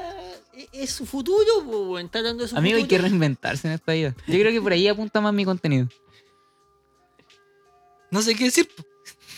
e- 0.54 0.68
es 0.72 0.90
su 0.90 1.06
futuro, 1.06 1.64
po. 1.64 1.98
Está 1.98 2.18
hablando 2.18 2.42
de 2.44 2.48
su 2.48 2.56
Amigo, 2.56 2.76
hay 2.76 2.82
que 2.84 2.96
futuro. 2.96 3.02
reinventarse 3.08 3.66
en 3.68 3.74
esta 3.74 3.92
vida. 3.92 4.14
Yo 4.26 4.38
creo 4.38 4.52
que 4.52 4.60
por 4.60 4.72
ahí 4.72 4.86
apunta 4.88 5.20
más 5.20 5.32
mi 5.34 5.44
contenido. 5.44 5.88
No 8.10 8.22
sé 8.22 8.34
qué 8.34 8.44
decir. 8.44 8.68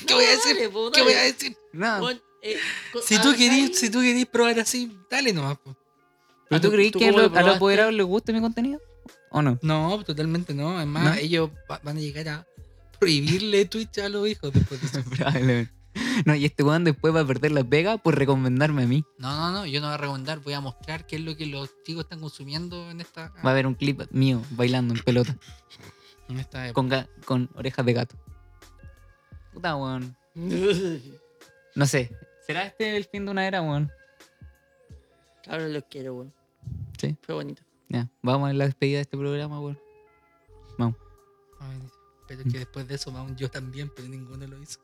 ¿Qué 0.06 0.14
voy 0.14 0.24
a 0.24 0.30
decir? 0.30 0.56
dale, 0.56 0.68
po, 0.68 0.90
¿Qué 0.90 1.02
voy 1.02 1.12
a 1.12 1.22
decir? 1.22 1.56
Eh, 2.42 2.56
co- 2.92 3.00
Si 3.00 3.18
tú 3.22 3.30
ah, 3.30 3.34
querís, 3.36 3.78
si 3.78 3.88
tú 3.90 4.00
querís 4.00 4.26
probar 4.26 4.58
así, 4.60 4.94
dale 5.10 5.32
nomás. 5.32 5.56
po. 5.58 5.74
¿pero 6.48 6.60
tú 6.60 6.68
¿tú- 6.68 6.74
creís 6.74 6.92
tú 6.92 6.98
que 6.98 7.08
a 7.08 7.12
lo- 7.12 7.34
a 7.34 7.42
los 7.42 7.56
apoderados 7.56 7.94
les 7.94 8.04
gusta 8.04 8.32
mi 8.32 8.40
contenido? 8.40 8.80
¿O 9.36 9.42
no? 9.42 9.58
No, 9.62 10.02
totalmente 10.04 10.54
no. 10.54 10.76
Además, 10.76 11.04
¿No? 11.04 11.14
ellos 11.14 11.50
va- 11.70 11.80
van 11.82 11.96
a 11.96 12.00
llegar 12.00 12.28
a 12.28 12.46
prohibirle 13.00 13.64
Twitch 13.64 13.98
a 13.98 14.08
los 14.08 14.28
hijos 14.28 14.52
después 14.52 14.80
de 14.80 14.86
eso. 14.86 15.10
Probablemente. 15.10 15.72
No, 16.24 16.34
y 16.36 16.44
este 16.44 16.62
weón 16.62 16.84
después 16.84 17.12
va 17.14 17.20
a 17.20 17.26
perder 17.26 17.50
la 17.50 17.64
pega 17.64 17.98
por 17.98 18.16
recomendarme 18.16 18.84
a 18.84 18.86
mí. 18.86 19.04
No, 19.18 19.36
no, 19.36 19.50
no. 19.50 19.66
Yo 19.66 19.80
no 19.80 19.88
voy 19.88 19.94
a 19.94 19.98
recomendar. 19.98 20.38
Voy 20.38 20.52
a 20.52 20.60
mostrar 20.60 21.04
qué 21.06 21.16
es 21.16 21.22
lo 21.22 21.36
que 21.36 21.46
los 21.46 21.68
chicos 21.84 22.04
están 22.04 22.20
consumiendo 22.20 22.90
en 22.92 23.00
esta, 23.00 23.32
Va 23.44 23.48
a 23.48 23.50
haber 23.50 23.66
un 23.66 23.74
clip 23.74 24.02
mío 24.12 24.40
bailando 24.50 24.94
en 24.94 25.02
pelota 25.02 25.36
en 26.28 26.38
esta 26.38 26.68
época. 26.68 27.08
con, 27.24 27.46
con 27.48 27.58
orejas 27.58 27.84
de 27.84 27.92
gato. 27.92 28.16
Puta, 29.52 29.74
weón. 29.76 30.16
No 31.76 31.86
sé. 31.86 32.12
¿Será 32.46 32.66
este 32.66 32.96
el 32.96 33.04
fin 33.04 33.24
de 33.24 33.32
una 33.32 33.48
era, 33.48 33.60
weón? 33.60 33.90
Claro, 35.42 35.66
los 35.68 35.82
quiero, 35.90 36.14
weón. 36.14 36.32
Sí. 36.98 37.16
Fue 37.22 37.34
bonito. 37.34 37.63
Ya, 37.88 38.08
vamos 38.22 38.50
a 38.50 38.52
la 38.52 38.64
despedida 38.66 38.96
de 38.98 39.02
este 39.02 39.16
programa, 39.16 39.60
weón. 39.60 39.78
Vamos. 40.78 40.96
Ay, 41.60 41.78
pero 42.26 42.40
es 42.42 42.52
que 42.52 42.58
después 42.58 42.88
de 42.88 42.94
eso, 42.96 43.12
vamos, 43.12 43.32
yo 43.36 43.50
también, 43.50 43.90
pero 43.94 44.08
ninguno 44.08 44.46
lo 44.46 44.60
hizo. 44.60 44.80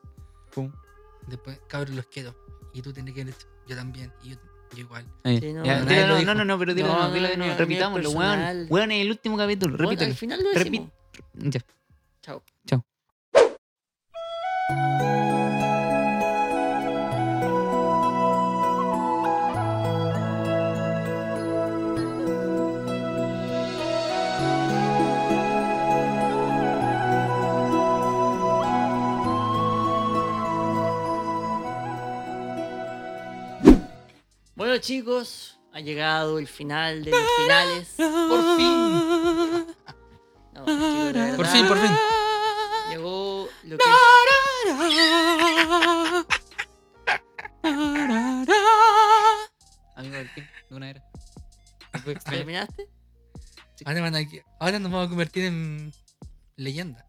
Después, 1.26 1.60
cabros, 1.68 1.94
los 1.94 2.06
quiero. 2.06 2.34
Y 2.72 2.82
tú 2.82 2.92
tienes 2.92 3.14
que. 3.14 3.24
Yo 3.66 3.76
también. 3.76 4.12
Y 4.22 4.30
yo, 4.30 4.36
yo 4.74 4.78
igual. 4.80 5.04
Sí, 5.24 5.52
no, 5.52 5.64
Ya, 5.64 5.80
no, 5.80 5.84
no, 5.84 6.16
dijo. 6.16 6.26
no, 6.26 6.34
no, 6.34 6.44
no, 6.44 6.58
pero 6.58 6.74
dilo 6.74 6.88
No, 6.88 7.12
dilo 7.12 7.28
de 7.28 7.36
nuevo. 7.36 7.52
no, 7.52 7.58
Repitámoslo, 7.58 8.10
weón. 8.10 8.66
Weón, 8.68 8.90
en 8.92 9.00
el 9.00 9.10
último 9.10 9.36
capítulo, 9.36 9.76
Bueno, 9.76 9.90
repítelo. 9.90 10.10
al 10.10 10.16
final 10.16 10.42
lo. 10.42 11.50
Ya. 11.50 11.60
Chao. 12.22 12.42
Bueno 34.70 34.82
chicos, 34.84 35.58
ha 35.72 35.80
llegado 35.80 36.38
el 36.38 36.46
final 36.46 37.02
de 37.02 37.10
los 37.10 37.28
finales. 37.42 37.94
Por 37.96 38.56
fin. 38.56 39.66
No, 40.52 40.64
chicos, 40.64 41.12
la 41.12 41.36
Por 41.36 41.46
fin, 41.46 41.66
por 41.66 41.78
fin. 41.78 41.90
Llegó 42.88 43.48
lo 43.64 43.76
que 43.78 43.84
Amigo 49.96 50.14
del 50.16 50.28
fin 50.28 50.44
de 50.68 50.76
una 50.76 50.90
era. 50.90 51.04
¿Terminaste? 52.30 52.88
Ahora, 53.84 54.00
van 54.02 54.14
a- 54.14 54.20
ahora 54.60 54.78
nos 54.78 54.92
vamos 54.92 55.06
a 55.06 55.08
convertir 55.08 55.46
en 55.46 55.92
leyenda. 56.54 57.04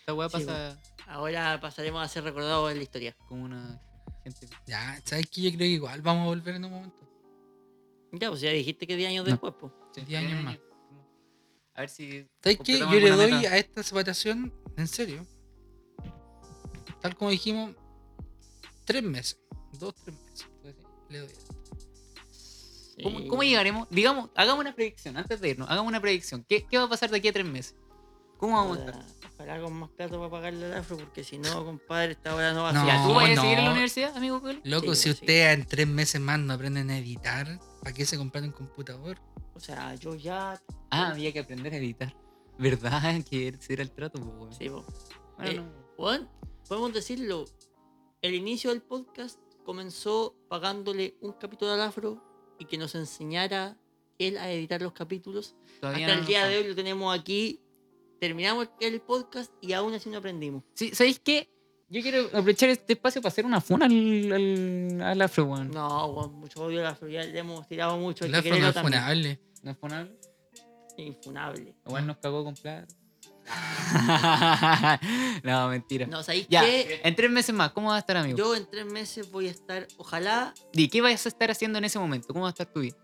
Esta 0.00 0.14
weá 0.14 0.28
Sí, 0.28 0.38
pasa 0.44 0.80
Ahora 1.06 1.60
pasaremos 1.60 2.02
a 2.04 2.08
ser 2.08 2.24
recordados 2.24 2.72
en 2.72 2.78
la 2.78 2.82
historia. 2.82 3.14
como 3.28 3.44
una 3.44 3.80
gente. 4.22 4.48
Ya, 4.66 5.00
¿sabes 5.04 5.26
qué? 5.30 5.42
Yo 5.42 5.48
creo 5.50 5.58
que 5.60 5.66
igual 5.66 6.00
vamos 6.02 6.22
a 6.24 6.26
volver 6.26 6.54
en 6.56 6.64
un 6.64 6.70
momento. 6.72 7.08
Ya, 8.12 8.28
pues 8.28 8.40
ya 8.42 8.50
dijiste 8.50 8.86
que 8.86 8.96
10 8.96 9.08
años 9.10 9.24
No. 9.24 9.30
después, 9.30 9.54
pues. 9.58 9.72
Sí, 9.94 10.02
10 10.02 10.20
años 10.24 10.44
más. 10.44 10.58
A 11.74 11.80
ver 11.80 11.88
si. 11.88 12.28
¿Sabes 12.42 12.58
qué? 12.64 12.78
Yo 12.78 12.90
le 12.90 13.10
doy 13.10 13.32
meta. 13.32 13.52
a 13.52 13.58
esta 13.58 13.82
separación, 13.82 14.52
en 14.76 14.86
serio, 14.86 15.26
tal 17.00 17.16
como 17.16 17.30
dijimos, 17.30 17.74
tres 18.84 19.02
meses. 19.02 19.38
Dos, 19.78 19.94
tres 20.04 20.16
meses. 20.20 20.46
Le 21.08 21.18
doy. 21.20 21.28
¿Cómo, 23.02 23.18
Sí. 23.20 23.26
cómo 23.26 23.42
llegaremos? 23.42 23.88
Digamos, 23.90 24.30
hagamos 24.36 24.60
una 24.60 24.74
predicción 24.74 25.16
antes 25.16 25.40
de 25.40 25.48
irnos. 25.50 25.68
Hagamos 25.70 25.88
una 25.88 26.00
predicción. 26.00 26.44
¿Qué, 26.46 26.66
qué 26.66 26.76
va 26.78 26.84
a 26.84 26.88
pasar 26.88 27.10
de 27.10 27.16
aquí 27.16 27.28
a 27.28 27.32
tres 27.32 27.46
meses? 27.46 27.74
¿Cómo 28.42 28.56
vamos 28.56 28.78
a 28.78 28.80
estar? 28.86 29.04
Ojalá 29.34 29.60
con 29.62 29.72
más 29.74 29.90
plata 29.90 30.16
para 30.16 30.28
pagarle 30.30 30.66
al 30.66 30.74
afro, 30.74 30.96
porque 30.96 31.22
si 31.22 31.38
no, 31.38 31.64
compadre, 31.64 32.10
esta 32.12 32.34
hora 32.34 32.52
no 32.52 32.64
va 32.64 32.70
a 32.70 32.72
No, 32.72 32.80
ser. 32.80 32.88
Ya, 32.88 33.02
¿tú 33.06 33.14
vas 33.14 33.24
a 33.30 33.34
no. 33.36 33.40
seguir 33.42 33.58
en 33.60 33.64
la 33.66 33.70
universidad, 33.70 34.16
amigo 34.16 34.40
Cole? 34.42 34.60
Loco, 34.64 34.94
Sí, 34.96 35.02
si 35.02 35.02
sí. 35.02 35.10
ustedes 35.20 35.58
en 35.58 35.64
tres 35.64 35.86
meses 35.86 36.20
más 36.20 36.40
no 36.40 36.52
aprenden 36.52 36.90
a 36.90 36.98
editar, 36.98 37.60
¿para 37.80 37.94
qué 37.94 38.04
se 38.04 38.18
compran 38.18 38.42
un 38.42 38.50
computador? 38.50 39.20
O 39.54 39.60
sea, 39.60 39.94
yo 39.94 40.16
ya. 40.16 40.60
Ah, 40.90 41.10
había 41.10 41.32
que 41.32 41.38
aprender 41.38 41.72
a 41.72 41.76
editar. 41.76 42.16
¿Verdad? 42.58 43.00
Que 43.30 43.48
ese 43.48 43.74
era 43.74 43.82
el 43.84 43.92
trato, 43.92 44.18
pues, 44.20 44.34
weón. 44.36 44.52
Sí, 44.52 44.68
po. 44.68 44.84
Bueno, 45.36 45.50
Eh, 45.52 45.54
no. 45.54 45.72
Bueno, 45.96 46.28
podemos 46.68 46.92
decirlo. 46.92 47.44
El 48.22 48.34
inicio 48.34 48.70
del 48.70 48.82
podcast 48.82 49.38
comenzó 49.64 50.34
pagándole 50.48 51.16
un 51.20 51.32
capítulo 51.34 51.72
al 51.74 51.80
afro 51.80 52.20
y 52.58 52.64
que 52.64 52.76
nos 52.76 52.96
enseñara 52.96 53.76
él 54.18 54.36
a 54.36 54.50
editar 54.50 54.82
los 54.82 54.92
capítulos. 54.94 55.54
Todavía 55.80 56.06
Hasta 56.06 56.16
no 56.16 56.20
el 56.22 56.26
día 56.26 56.46
de 56.46 56.58
hoy 56.58 56.64
lo 56.68 56.74
tenemos 56.74 57.16
aquí. 57.16 57.60
Terminamos 58.26 58.68
el 58.78 59.00
podcast 59.00 59.50
y 59.60 59.72
aún 59.72 59.92
así 59.94 60.08
no 60.08 60.18
aprendimos. 60.18 60.62
Sí, 60.74 60.94
¿sabéis 60.94 61.18
qué? 61.18 61.50
Yo 61.88 62.00
quiero 62.02 62.26
aprovechar 62.28 62.68
este 62.68 62.92
espacio 62.92 63.20
para 63.20 63.32
hacer 63.32 63.44
una 63.44 63.60
funa 63.60 63.86
al, 63.86 64.32
al, 64.32 65.02
al 65.02 65.22
afro, 65.22 65.46
weón. 65.46 65.72
No, 65.72 66.06
weón, 66.06 66.34
mucho 66.34 66.62
odio 66.62 66.78
a 66.78 66.84
la 66.84 66.94
Florida. 66.94 67.24
Le 67.24 67.36
hemos 67.40 67.66
tirado 67.66 67.98
mucho. 67.98 68.28
La 68.28 68.40
que 68.40 68.50
no 68.50 68.68
es 68.68 68.74
también. 68.74 69.00
funable. 69.00 69.40
¿No 69.64 69.70
es 69.72 69.76
funable? 69.76 70.16
Infunable. 70.98 71.74
Igual 71.84 72.06
nos 72.06 72.16
cagó 72.18 72.44
con 72.44 72.54
plata. 72.54 72.94
no, 75.42 75.68
mentira. 75.68 76.06
No, 76.06 76.22
¿sabéis 76.22 76.46
Ya, 76.48 76.60
qué? 76.62 77.00
en 77.02 77.16
tres 77.16 77.28
meses 77.28 77.52
más, 77.52 77.72
¿cómo 77.72 77.88
va 77.88 77.96
a 77.96 77.98
estar, 77.98 78.16
amigo? 78.16 78.38
Yo 78.38 78.54
en 78.54 78.70
tres 78.70 78.86
meses 78.86 79.28
voy 79.32 79.48
a 79.48 79.50
estar, 79.50 79.88
ojalá 79.96 80.54
Di, 80.72 80.88
¿qué 80.88 81.00
vas 81.00 81.26
a 81.26 81.28
estar 81.28 81.50
haciendo 81.50 81.78
en 81.78 81.86
ese 81.86 81.98
momento? 81.98 82.28
¿Cómo 82.28 82.42
va 82.42 82.50
a 82.50 82.52
estar 82.52 82.72
tu 82.72 82.80
vida? 82.82 82.96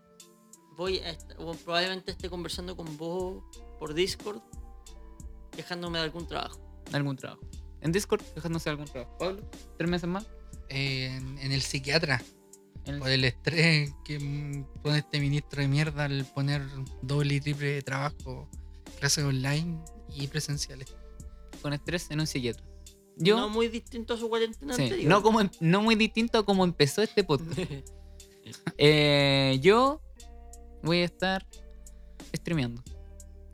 voy 0.77 0.99
a 0.99 1.09
est- 1.09 1.33
o 1.37 1.53
probablemente 1.55 2.11
esté 2.11 2.29
conversando 2.29 2.77
con 2.77 2.95
vos 2.95 3.43
por 3.77 3.93
Discord, 3.93 4.41
quejándome 5.55 5.97
de 5.99 6.05
algún 6.05 6.27
trabajo. 6.27 6.59
¿Algún 6.91 7.15
trabajo? 7.15 7.41
En 7.81 7.91
Discord, 7.91 8.21
dejándose 8.35 8.69
algún 8.69 8.85
trabajo. 8.85 9.17
Pablo, 9.17 9.49
tres 9.77 9.89
meses 9.89 10.09
más. 10.09 10.27
Eh, 10.69 11.07
en, 11.15 11.37
en 11.39 11.51
el 11.51 11.61
psiquiatra. 11.61 12.21
En 12.85 12.95
el- 12.95 12.99
Por 12.99 13.09
el 13.09 13.23
estrés 13.25 13.91
que 14.05 14.65
pone 14.81 14.99
este 14.99 15.19
ministro 15.19 15.61
de 15.61 15.67
mierda 15.67 16.05
al 16.05 16.25
poner 16.33 16.61
doble 17.01 17.35
y 17.35 17.41
triple 17.41 17.67
de 17.73 17.81
trabajo, 17.81 18.49
clases 18.99 19.23
online 19.23 19.79
y 20.15 20.27
presenciales. 20.27 20.93
Con 21.61 21.73
estrés 21.73 22.09
en 22.11 22.19
un 22.21 22.27
psiquiatra. 22.27 22.65
Yo, 23.17 23.37
No 23.37 23.49
muy 23.49 23.67
distinto 23.67 24.13
a 24.13 24.17
su 24.17 24.29
cuarentena 24.29 24.73
sí, 24.73 24.83
anterior. 24.83 25.09
no, 25.09 25.21
como, 25.21 25.41
no 25.59 25.81
muy 25.81 25.95
distinto 25.95 26.37
a 26.39 26.45
cómo 26.45 26.63
empezó 26.63 27.01
este 27.01 27.23
podcast. 27.23 27.59
Eh, 28.79 29.59
yo 29.61 30.01
voy 30.81 31.01
a 31.01 31.05
estar 31.05 31.45
streameando. 32.35 32.81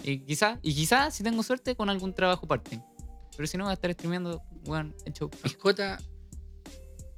Y 0.03 0.19
quizá, 0.19 0.59
y 0.61 0.73
quizá, 0.75 1.09
si 1.11 1.23
tengo 1.23 1.41
suerte, 1.43 1.75
con 1.75 1.89
algún 1.89 2.13
trabajo 2.13 2.47
part-time. 2.47 2.83
Pero 3.35 3.47
si 3.47 3.57
no, 3.57 3.65
voy 3.65 3.71
a 3.71 3.73
estar 3.73 3.91
streameando, 3.93 4.41
weón, 4.65 4.95
show. 5.13 5.29
El 5.43 5.55
Jota 5.55 5.99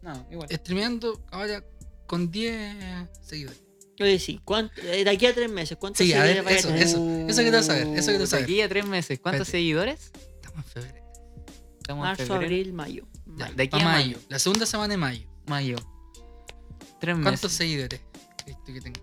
No, 0.02 0.26
igual. 0.32 0.50
streameando 0.52 1.22
ahora 1.32 1.64
con 2.08 2.32
10 2.32 3.10
seguidores. 3.22 3.62
Yo 3.98 4.06
decía, 4.06 4.40
¿cuánto, 4.46 4.80
eh, 4.82 5.04
de 5.04 5.10
aquí 5.10 5.26
a 5.26 5.34
tres 5.34 5.52
meses, 5.52 5.76
¿cuántos 5.80 6.06
Sí, 6.06 6.14
a 6.14 6.22
ver, 6.24 6.36
seguidores 6.44 6.60
eso, 6.60 6.68
tener? 6.68 6.84
eso. 6.84 7.28
Eso 7.30 7.42
quiero 7.42 7.64
saber, 7.64 7.88
eso 7.98 8.06
quiero 8.08 8.20
De 8.20 8.28
saber. 8.28 8.44
aquí 8.46 8.62
a 8.62 8.70
tres 8.70 8.86
meses, 8.86 9.20
¿cuántos 9.20 9.48
Espérate. 9.48 9.52
seguidores? 9.58 10.12
Estamos 10.36 10.58
en 10.66 10.72
febrero. 10.72 11.06
Estamos 11.80 12.04
en 12.04 12.08
Marzo, 12.10 12.24
febrero. 12.26 12.44
abril, 12.46 12.74
mayo. 12.74 13.08
Ya, 13.26 13.46
Mayo. 13.46 13.56
de 13.56 13.64
aquí 13.64 13.80
a 13.80 13.84
mayo. 13.84 14.06
mayo. 14.16 14.20
La 14.30 14.40
segunda 14.40 14.66
semana 14.68 14.92
de 14.94 14.98
mayo. 14.98 15.28
Mayo. 15.48 15.78
Tres 17.00 17.16
¿Cuántos 17.16 17.44
meses. 17.44 17.52
seguidores 17.54 18.02
crees 18.44 18.58
tú 18.64 18.74
que 18.74 18.82
tenga? 18.82 19.02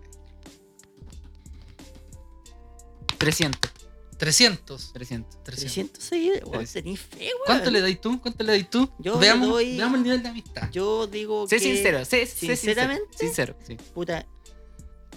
300. 3.25 3.71
300. 4.17 4.93
300. 4.93 5.43
300. 5.43 5.43
300 5.43 6.03
seguidores, 6.03 6.43
weón, 6.43 6.53
300. 6.65 6.73
tenés 6.83 6.99
fe, 7.01 7.17
weón. 7.25 7.41
¿Cuánto 7.45 7.71
le 7.71 7.81
dais 7.81 7.99
tú? 8.01 8.21
¿Cuánto 8.21 8.43
le 8.43 8.51
dais 8.53 8.69
tú? 8.69 8.89
Yo 8.99 9.17
veamos, 9.17 9.49
doy- 9.49 9.75
veamos 9.77 9.97
el 9.97 10.03
nivel 10.03 10.23
de 10.23 10.29
amistad. 10.29 10.69
Yo 10.71 11.07
digo 11.07 11.47
Sé 11.47 11.57
que... 11.57 11.63
sincero, 11.63 12.05
sé, 12.05 12.25
sé 12.25 12.55
sinceramente, 12.55 13.05
sincero. 13.17 13.55
Sincero, 13.59 13.81
sí. 13.83 13.91
Puta, 13.93 14.25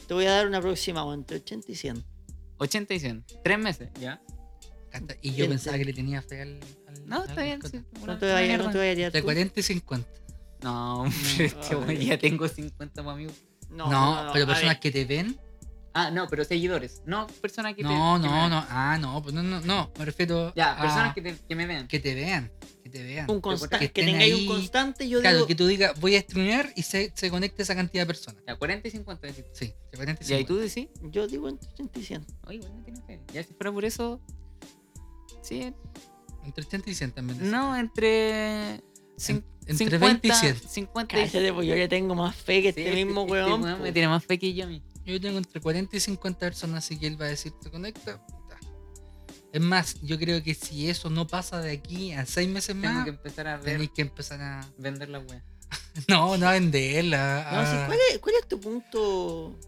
te 0.07 0.15
voy 0.15 0.25
a 0.27 0.33
dar 0.33 0.47
un 0.49 0.55
aproximado 0.55 1.13
entre 1.15 1.37
80 1.37 1.71
y 1.71 1.75
100. 1.77 2.05
80 2.57 2.95
y 2.95 3.01
100. 3.01 3.25
Tres 3.45 3.59
meses, 3.59 3.89
¿ya? 4.01 4.21
Y 5.23 5.33
yo 5.35 5.49
pensaba 5.49 5.77
que 5.79 5.85
le 5.85 5.93
tenía 5.93 6.23
fe 6.23 6.43
al. 6.43 6.59
al- 6.89 7.07
No, 7.09 7.21
al 7.23 7.29
está 7.29 7.43
bien. 7.43 7.61
Sí, 7.71 7.77
una- 8.03 8.15
No 8.15 8.19
te 8.19 8.25
una 8.27 8.35
vayas, 8.35 8.49
mierda. 8.49 8.65
no 8.65 8.73
te 8.73 8.79
vayas 8.79 8.93
a 8.93 8.97
tirar 8.97 9.13
De 9.13 9.21
tú. 9.21 9.25
40 9.27 9.61
y 9.61 9.63
50. 9.63 10.09
No, 10.63 11.03
hombre, 11.03 11.45
este 11.45 11.75
No, 11.75 11.85
güey, 11.85 12.05
ya 12.07 12.19
tengo 12.19 12.49
50 12.49 13.03
más 13.05 13.15
amigos. 13.15 13.35
No, 13.71 14.31
pero 14.33 14.45
a 14.45 14.49
personas 14.49 14.63
ver, 14.75 14.81
que 14.81 14.91
te 14.91 15.05
ven. 15.05 15.39
Ah, 15.99 16.11
no, 16.11 16.29
pero 16.29 16.45
seguidores. 16.45 17.03
No, 17.07 17.27
personas 17.41 17.75
que 17.75 17.83
te. 17.83 17.89
No, 17.89 18.19
que 18.21 18.27
no, 18.29 18.49
no. 18.49 18.65
Ah, 18.69 18.99
no, 19.01 19.23
pues 19.23 19.35
no, 19.35 19.43
no, 19.43 19.61
no. 19.61 19.93
Me 19.99 20.05
refiero 20.05 20.53
Ya, 20.55 20.73
a 20.75 20.81
personas 20.83 21.15
que, 21.15 21.23
te- 21.23 21.37
que 21.49 21.55
me 21.57 21.67
vean. 21.67 21.89
que 21.89 21.99
te 21.99 22.15
vean. 22.15 22.51
Que 22.85 22.91
te 22.91 23.03
vean. 23.03 23.31
Un 23.31 23.41
consta- 23.41 23.79
que 23.79 23.91
que, 23.91 24.05
tengáis 24.05 24.33
ahí- 24.35 24.41
un 24.43 24.55
constante, 24.55 25.09
yo 25.09 25.21
Claro, 25.21 25.37
digo... 25.39 25.47
que 25.47 25.55
tú 25.55 25.67
digas, 25.67 25.99
voy 26.01 26.17
a 26.17 26.21
streamear 26.21 26.73
y 26.77 26.83
se, 26.83 27.13
se 27.15 27.31
conecte 27.31 27.63
esa 27.63 27.75
cantidad 27.75 28.03
de 28.03 28.07
personas. 28.07 28.43
Ya, 28.47 28.57
40 28.57 28.89
y 28.89 28.91
50. 28.93 29.27
decís. 29.27 29.45
Sí, 29.53 29.75
de 29.91 29.97
40 29.97 30.25
y 30.25 30.31
Y 30.31 30.33
ahí 30.35 30.45
50. 30.47 30.47
tú 30.47 30.57
decís, 30.59 30.89
Yo 31.13 31.27
digo 31.27 31.49
entre 31.49 31.69
80 31.71 31.99
y 31.99 32.03
100. 32.05 32.27
oye, 32.47 32.59
bueno, 32.61 32.83
tienes 32.85 33.05
fe. 33.05 33.21
Ya 33.33 33.43
si 33.43 33.53
fuera 33.55 33.73
por 33.73 33.85
eso. 33.85 34.21
Sí, 35.43 35.73
Entre 36.45 36.65
80 36.65 36.91
y 36.91 36.95
100 36.95 37.13
también. 37.13 37.39
decís. 37.39 37.53
no, 37.53 37.77
entre. 37.77 38.81
cin- 39.17 39.43
entre 39.67 39.99
20 39.99 40.29
y 40.29 40.31
100. 40.31 40.57
50 40.57 41.15
y 41.21 41.25
Cállate, 41.27 41.53
pues 41.53 41.67
yo 41.67 41.75
le 41.75 41.89
tengo 41.89 42.15
más 42.15 42.35
fe 42.37 42.63
que 42.63 42.73
Sí, 42.73 42.81
este 42.83 43.05
mismo 43.05 43.23
este 43.23 43.33
weón. 43.33 43.63
weón 43.63 43.77
po. 43.79 43.83
me 43.83 43.93
tiene 43.93 44.09
más 44.09 44.25
fe 44.25 44.39
que 44.39 44.55
yo 44.55 44.65
a 44.65 44.67
mí. 44.67 44.83
Yo 45.09 45.19
tengo 45.19 45.39
entre 45.39 45.59
40 45.59 45.97
y 45.97 46.01
50 46.01 46.39
personas, 46.39 46.85
así 46.85 46.99
que 46.99 47.07
él 47.07 47.21
va 47.21 47.25
a 47.25 47.29
decir, 47.29 47.53
se 47.63 47.71
conecta. 47.71 48.25
puta. 48.27 48.59
Es 49.51 49.61
más, 49.61 49.99
yo 50.03 50.19
creo 50.19 50.43
que 50.43 50.55
si 50.55 50.91
eso 50.91 51.09
no 51.09 51.27
pasa 51.27 51.63
de 51.63 51.73
aquí 51.73 52.13
a 52.13 52.27
6 52.27 52.49
meses 52.51 52.77
Tengo 52.79 52.93
más, 52.93 53.05
que 53.05 53.11
empezar 53.11 53.49
a 53.49 53.57
ver, 53.57 53.89
que 53.89 54.03
empezar 54.03 54.41
a. 54.43 54.69
vender 54.77 55.09
la 55.09 55.21
wea. 55.21 55.43
No, 56.09 56.37
no 56.37 56.47
a 56.47 56.53
venderla. 56.53 57.49
No, 57.51 57.65
sí, 57.67 57.87
¿cuál, 57.87 57.99
es, 58.13 58.19
¿Cuál 58.19 58.35
es 58.39 58.49
tu 58.49 58.61
punto? 58.61 59.59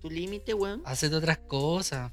¿Tu 0.00 0.08
límite, 0.08 0.54
weón? 0.54 0.82
hacer 0.84 1.12
otras 1.12 1.38
cosas. 1.38 2.12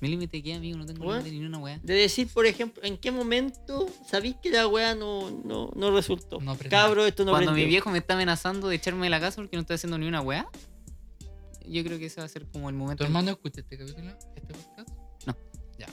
Mi 0.00 0.08
límite 0.08 0.42
que 0.42 0.54
amigo, 0.54 0.78
no 0.78 0.86
tengo 0.86 1.12
límite 1.12 1.30
ni 1.30 1.44
una 1.44 1.58
wea. 1.58 1.80
De 1.82 1.94
decir, 1.94 2.28
por 2.28 2.44
ejemplo, 2.46 2.82
¿en 2.84 2.98
qué 2.98 3.10
momento 3.10 3.86
sabéis 4.08 4.36
que 4.42 4.50
la 4.50 4.66
weá 4.66 4.94
no, 4.94 5.30
no, 5.44 5.70
no 5.74 5.90
resultó? 5.90 6.40
No. 6.40 6.56
Cabro, 6.70 7.06
esto 7.06 7.24
no 7.24 7.32
Cuando 7.32 7.52
mi 7.52 7.64
viejo 7.64 7.90
me 7.90 7.98
está 7.98 8.14
amenazando 8.14 8.68
de 8.68 8.76
echarme 8.76 9.06
de 9.06 9.10
la 9.10 9.20
casa 9.20 9.36
porque 9.36 9.56
no 9.56 9.62
estoy 9.62 9.74
haciendo 9.74 9.98
ni 9.98 10.06
una 10.06 10.20
wea, 10.20 10.48
yo 11.66 11.84
creo 11.84 11.98
que 11.98 12.06
ese 12.06 12.20
va 12.20 12.26
a 12.26 12.28
ser 12.28 12.46
como 12.48 12.68
el 12.68 12.74
momento. 12.76 12.98
¿Tu 12.98 13.04
hermano 13.04 13.30
escucha 13.30 13.60
este 13.60 13.78
capítulo? 13.78 14.10
¿Este 14.36 14.54
podcast? 14.54 14.88
No. 15.26 15.36
Ya. 15.78 15.86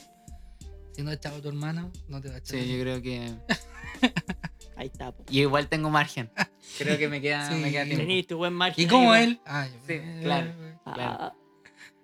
Si 0.93 1.03
no 1.03 1.09
ha 1.11 1.13
echado 1.13 1.37
a 1.37 1.41
tu 1.41 1.47
hermano, 1.49 1.91
no 2.07 2.21
te 2.21 2.29
va 2.29 2.35
a 2.35 2.37
echar. 2.39 2.59
Sí, 2.59 2.67
yo 2.75 2.81
creo 2.81 3.01
que. 3.01 3.33
Ahí 4.75 4.87
está, 4.87 5.11
po. 5.11 5.23
Y 5.29 5.41
igual 5.41 5.67
tengo 5.69 5.89
margen. 5.89 6.29
Creo 6.77 6.97
que 6.99 7.07
me 7.07 7.19
queda, 7.19 7.49
Sí. 7.51 7.55
me 7.55 7.71
queda 7.71 7.83
tiempo. 7.85 8.01
Tenís 8.03 8.27
tu 8.27 8.37
buen 8.37 8.53
margen. 8.53 8.85
¿Y 8.85 8.87
cómo 8.87 9.11
ahí, 9.11 9.23
él? 9.23 9.41
Ah, 9.45 9.67
Sí, 9.87 9.93
eh, 9.93 10.19
claro. 10.23 10.51
claro. 10.83 11.17
Ah, 11.19 11.35